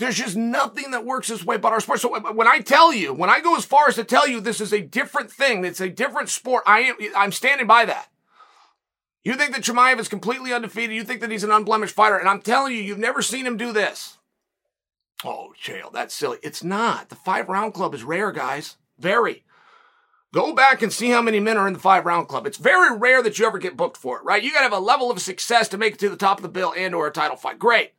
There's 0.00 0.16
just 0.16 0.34
nothing 0.34 0.92
that 0.92 1.04
works 1.04 1.28
this 1.28 1.44
way 1.44 1.58
but 1.58 1.74
our 1.74 1.80
sport. 1.80 2.00
So 2.00 2.16
uh, 2.16 2.32
when 2.32 2.48
I 2.48 2.60
tell 2.60 2.90
you, 2.90 3.12
when 3.12 3.28
I 3.28 3.40
go 3.40 3.54
as 3.54 3.66
far 3.66 3.86
as 3.86 3.96
to 3.96 4.04
tell 4.04 4.26
you 4.26 4.40
this 4.40 4.58
is 4.58 4.72
a 4.72 4.80
different 4.80 5.30
thing, 5.30 5.62
it's 5.62 5.78
a 5.78 5.90
different 5.90 6.30
sport, 6.30 6.64
I 6.66 6.80
am 6.80 6.96
I'm 7.14 7.32
standing 7.32 7.66
by 7.66 7.84
that. 7.84 8.08
You 9.22 9.34
think 9.34 9.52
that 9.52 9.62
Chimaev 9.62 10.00
is 10.00 10.08
completely 10.08 10.54
undefeated. 10.54 10.96
You 10.96 11.04
think 11.04 11.20
that 11.20 11.30
he's 11.30 11.44
an 11.44 11.50
unblemished 11.50 11.94
fighter. 11.94 12.16
And 12.16 12.30
I'm 12.30 12.40
telling 12.40 12.74
you, 12.74 12.80
you've 12.80 12.98
never 12.98 13.20
seen 13.20 13.46
him 13.46 13.58
do 13.58 13.74
this. 13.74 14.16
Oh, 15.22 15.52
Chael, 15.62 15.92
that's 15.92 16.14
silly. 16.14 16.38
It's 16.42 16.64
not. 16.64 17.10
The 17.10 17.14
five 17.14 17.50
round 17.50 17.74
club 17.74 17.92
is 17.92 18.02
rare, 18.02 18.32
guys. 18.32 18.78
Very. 18.98 19.44
Go 20.32 20.54
back 20.54 20.80
and 20.80 20.90
see 20.90 21.10
how 21.10 21.20
many 21.20 21.40
men 21.40 21.58
are 21.58 21.66
in 21.66 21.74
the 21.74 21.78
five 21.78 22.06
round 22.06 22.26
club. 22.26 22.46
It's 22.46 22.56
very 22.56 22.96
rare 22.96 23.22
that 23.22 23.38
you 23.38 23.46
ever 23.46 23.58
get 23.58 23.76
booked 23.76 23.98
for 23.98 24.16
it, 24.16 24.24
right? 24.24 24.42
You 24.42 24.50
got 24.50 24.60
to 24.60 24.70
have 24.70 24.72
a 24.72 24.78
level 24.78 25.10
of 25.10 25.20
success 25.20 25.68
to 25.68 25.76
make 25.76 25.94
it 25.94 25.98
to 25.98 26.08
the 26.08 26.16
top 26.16 26.38
of 26.38 26.42
the 26.42 26.48
bill 26.48 26.72
and 26.74 26.94
or 26.94 27.06
a 27.06 27.12
title 27.12 27.36
fight. 27.36 27.58
Great. 27.58 27.92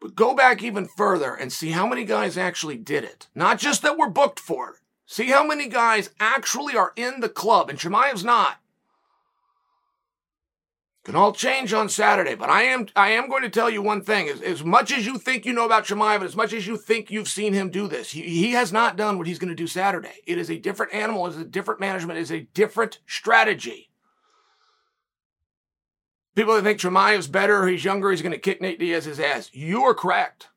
But 0.00 0.14
go 0.14 0.34
back 0.34 0.62
even 0.62 0.88
further 0.88 1.34
and 1.34 1.52
see 1.52 1.70
how 1.70 1.86
many 1.86 2.04
guys 2.04 2.38
actually 2.38 2.76
did 2.76 3.04
it. 3.04 3.28
Not 3.34 3.58
just 3.58 3.82
that 3.82 3.98
were 3.98 4.08
booked 4.08 4.40
for 4.40 4.70
it. 4.70 4.76
See 5.06 5.26
how 5.26 5.44
many 5.44 5.68
guys 5.68 6.10
actually 6.20 6.76
are 6.76 6.92
in 6.96 7.20
the 7.20 7.28
club, 7.28 7.68
and 7.68 7.78
Chimaev's 7.78 8.24
not. 8.24 8.58
Can 11.04 11.16
all 11.16 11.32
change 11.32 11.72
on 11.72 11.88
Saturday, 11.88 12.34
but 12.34 12.50
I 12.50 12.62
am 12.62 12.86
I 12.94 13.10
am 13.10 13.28
going 13.28 13.42
to 13.42 13.50
tell 13.50 13.68
you 13.68 13.82
one 13.82 14.02
thing. 14.02 14.28
As, 14.28 14.40
as 14.40 14.62
much 14.62 14.92
as 14.92 15.06
you 15.06 15.18
think 15.18 15.44
you 15.44 15.52
know 15.52 15.64
about 15.64 15.86
Chimaev, 15.86 16.16
and 16.16 16.24
as 16.24 16.36
much 16.36 16.52
as 16.52 16.66
you 16.66 16.76
think 16.76 17.10
you've 17.10 17.26
seen 17.26 17.54
him 17.54 17.70
do 17.70 17.88
this, 17.88 18.12
he, 18.12 18.22
he 18.22 18.52
has 18.52 18.72
not 18.72 18.96
done 18.96 19.18
what 19.18 19.26
he's 19.26 19.38
going 19.38 19.48
to 19.48 19.54
do 19.54 19.66
Saturday. 19.66 20.12
It 20.26 20.38
is 20.38 20.50
a 20.50 20.58
different 20.58 20.94
animal, 20.94 21.26
it 21.26 21.30
is 21.30 21.38
a 21.38 21.44
different 21.44 21.80
management, 21.80 22.18
it 22.18 22.22
is 22.22 22.32
a 22.32 22.46
different 22.54 23.00
strategy. 23.06 23.89
People 26.34 26.54
that 26.54 26.62
think 26.62 26.78
Chimaev's 26.78 27.26
better, 27.26 27.66
he's 27.66 27.84
younger, 27.84 28.10
he's 28.10 28.22
going 28.22 28.32
to 28.32 28.38
kick 28.38 28.60
Nate 28.60 28.78
Diaz's 28.78 29.18
ass. 29.18 29.50
You 29.52 29.82
are 29.82 29.94
correct. 29.94 30.48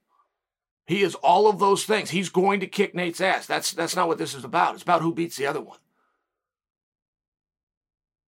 He 0.85 1.01
is 1.01 1.15
all 1.15 1.47
of 1.47 1.59
those 1.59 1.85
things. 1.85 2.09
He's 2.09 2.29
going 2.29 2.59
to 2.59 2.67
kick 2.67 2.93
Nate's 2.93 3.21
ass. 3.21 3.45
That's 3.45 3.71
that's 3.71 3.95
not 3.95 4.07
what 4.07 4.17
this 4.17 4.33
is 4.33 4.43
about. 4.43 4.73
It's 4.73 4.83
about 4.83 5.01
who 5.01 5.13
beats 5.13 5.37
the 5.37 5.47
other 5.47 5.61
one. 5.61 5.77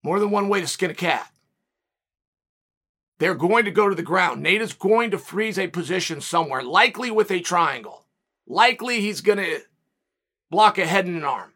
More 0.02 0.20
than 0.20 0.30
one 0.30 0.48
way 0.48 0.60
to 0.60 0.66
skin 0.66 0.90
a 0.90 0.94
cat. 0.94 1.30
They're 3.18 3.34
going 3.34 3.64
to 3.64 3.70
go 3.70 3.88
to 3.88 3.94
the 3.94 4.02
ground. 4.02 4.42
Nate 4.42 4.60
is 4.60 4.72
going 4.72 5.10
to 5.10 5.18
freeze 5.18 5.58
a 5.58 5.68
position 5.68 6.20
somewhere, 6.20 6.62
likely 6.62 7.10
with 7.10 7.30
a 7.30 7.40
triangle. 7.40 8.06
Likely 8.46 9.00
he's 9.00 9.20
going 9.20 9.38
to 9.38 9.60
block 10.50 10.78
a 10.78 10.86
head 10.86 11.06
and 11.06 11.16
an 11.16 11.24
arm. 11.24 11.53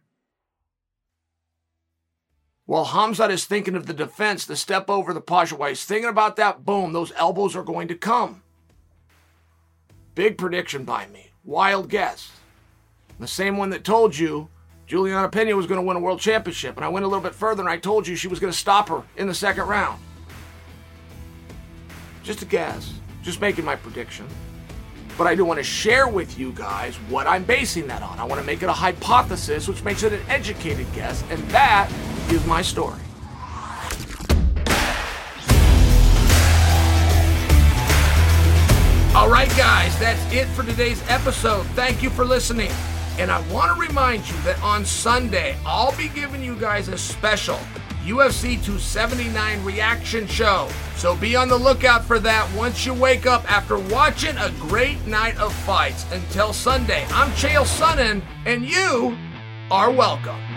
While 2.69 2.85
Khamzat 2.85 3.31
is 3.31 3.47
thinking 3.47 3.74
of 3.77 3.86
the 3.86 3.95
defense, 3.95 4.45
the 4.45 4.55
step 4.55 4.90
over 4.90 5.15
the 5.15 5.23
posture, 5.23 5.57
while 5.57 5.70
he's 5.70 5.86
thinking 5.86 6.11
about 6.11 6.36
that, 6.36 6.66
boom, 6.66 6.93
those 6.93 7.15
elbows 7.16 7.57
are 7.57 7.62
going 7.62 7.89
to 7.89 7.95
come. 7.95 8.43
Big 10.15 10.36
prediction 10.36 10.85
by 10.85 11.07
me. 11.07 11.31
Wild 11.45 11.89
guess. 11.89 12.31
The 13.19 13.27
same 13.27 13.57
one 13.57 13.70
that 13.70 13.85
told 13.85 14.19
you 14.19 14.51
Julianna 14.86 15.31
Peña 15.31 15.57
was 15.57 15.66
going 15.66 15.81
to 15.81 15.86
win 15.86 15.97
a 15.97 16.01
world 16.01 16.20
championship. 16.20 16.77
And 16.77 16.85
I 16.85 16.89
went 16.89 17.07
a 17.07 17.09
little 17.09 17.23
bit 17.23 17.35
further 17.35 17.62
and 17.62 17.70
I 17.70 17.78
told 17.78 18.07
you 18.07 18.15
she 18.15 18.28
was 18.28 18.39
going 18.39 18.53
to 18.53 18.59
stop 18.59 18.90
her 18.90 19.03
in 19.16 19.28
the 19.28 19.35
second 19.35 19.66
round. 19.66 19.99
Just 22.23 22.43
a 22.43 22.45
guess. 22.45 22.93
Just 23.23 23.40
making 23.40 23.65
my 23.65 23.77
prediction. 23.77 24.28
But 25.19 25.27
I 25.27 25.35
do 25.35 25.45
want 25.45 25.59
to 25.59 25.65
share 25.65 26.07
with 26.07 26.39
you 26.39 26.53
guys 26.53 26.95
what 27.09 27.27
I'm 27.27 27.43
basing 27.43 27.89
that 27.89 28.03
on. 28.03 28.20
I 28.20 28.24
want 28.24 28.40
to 28.40 28.47
make 28.47 28.62
it 28.62 28.69
a 28.69 28.73
hypothesis, 28.73 29.66
which 29.66 29.82
makes 29.82 30.05
it 30.05 30.12
an 30.12 30.20
educated 30.28 30.86
guess. 30.95 31.24
And 31.28 31.43
that 31.51 31.90
is 32.31 32.47
my 32.47 32.62
story. 32.62 33.01
All 39.16 39.28
right, 39.28 39.49
guys, 39.57 39.99
that's 39.99 40.32
it 40.32 40.47
for 40.47 40.62
today's 40.62 41.03
episode. 41.09 41.66
Thank 41.74 42.01
you 42.01 42.11
for 42.11 42.24
listening. 42.24 42.70
And 43.19 43.32
I 43.32 43.40
want 43.53 43.74
to 43.74 43.81
remind 43.81 44.28
you 44.28 44.36
that 44.43 44.62
on 44.62 44.85
Sunday, 44.85 45.57
I'll 45.66 45.97
be 45.97 46.07
giving 46.11 46.45
you 46.45 46.55
guys 46.55 46.86
a 46.86 46.97
special 46.97 47.59
UFC 48.09 48.55
279 48.64 49.62
reaction 49.64 50.26
show. 50.26 50.68
So 50.97 51.14
be 51.14 51.36
on 51.36 51.48
the 51.48 51.59
lookout 51.59 52.05
for 52.05 52.18
that 52.20 52.51
once 52.56 52.86
you 52.86 52.94
wake 52.94 53.26
up 53.26 53.51
after 53.51 53.78
watching 53.78 54.36
a 54.39 54.51
great 54.59 55.06
night 55.06 55.36
of 55.36 55.52
fights. 55.52 56.10
Until 56.10 56.55
Sunday, 56.55 57.06
I'm 57.10 57.30
Chael 57.32 57.66
Sonnen, 57.66 58.22
and 58.47 58.64
you 58.64 59.16
are 59.70 59.90
welcome. 59.90 60.47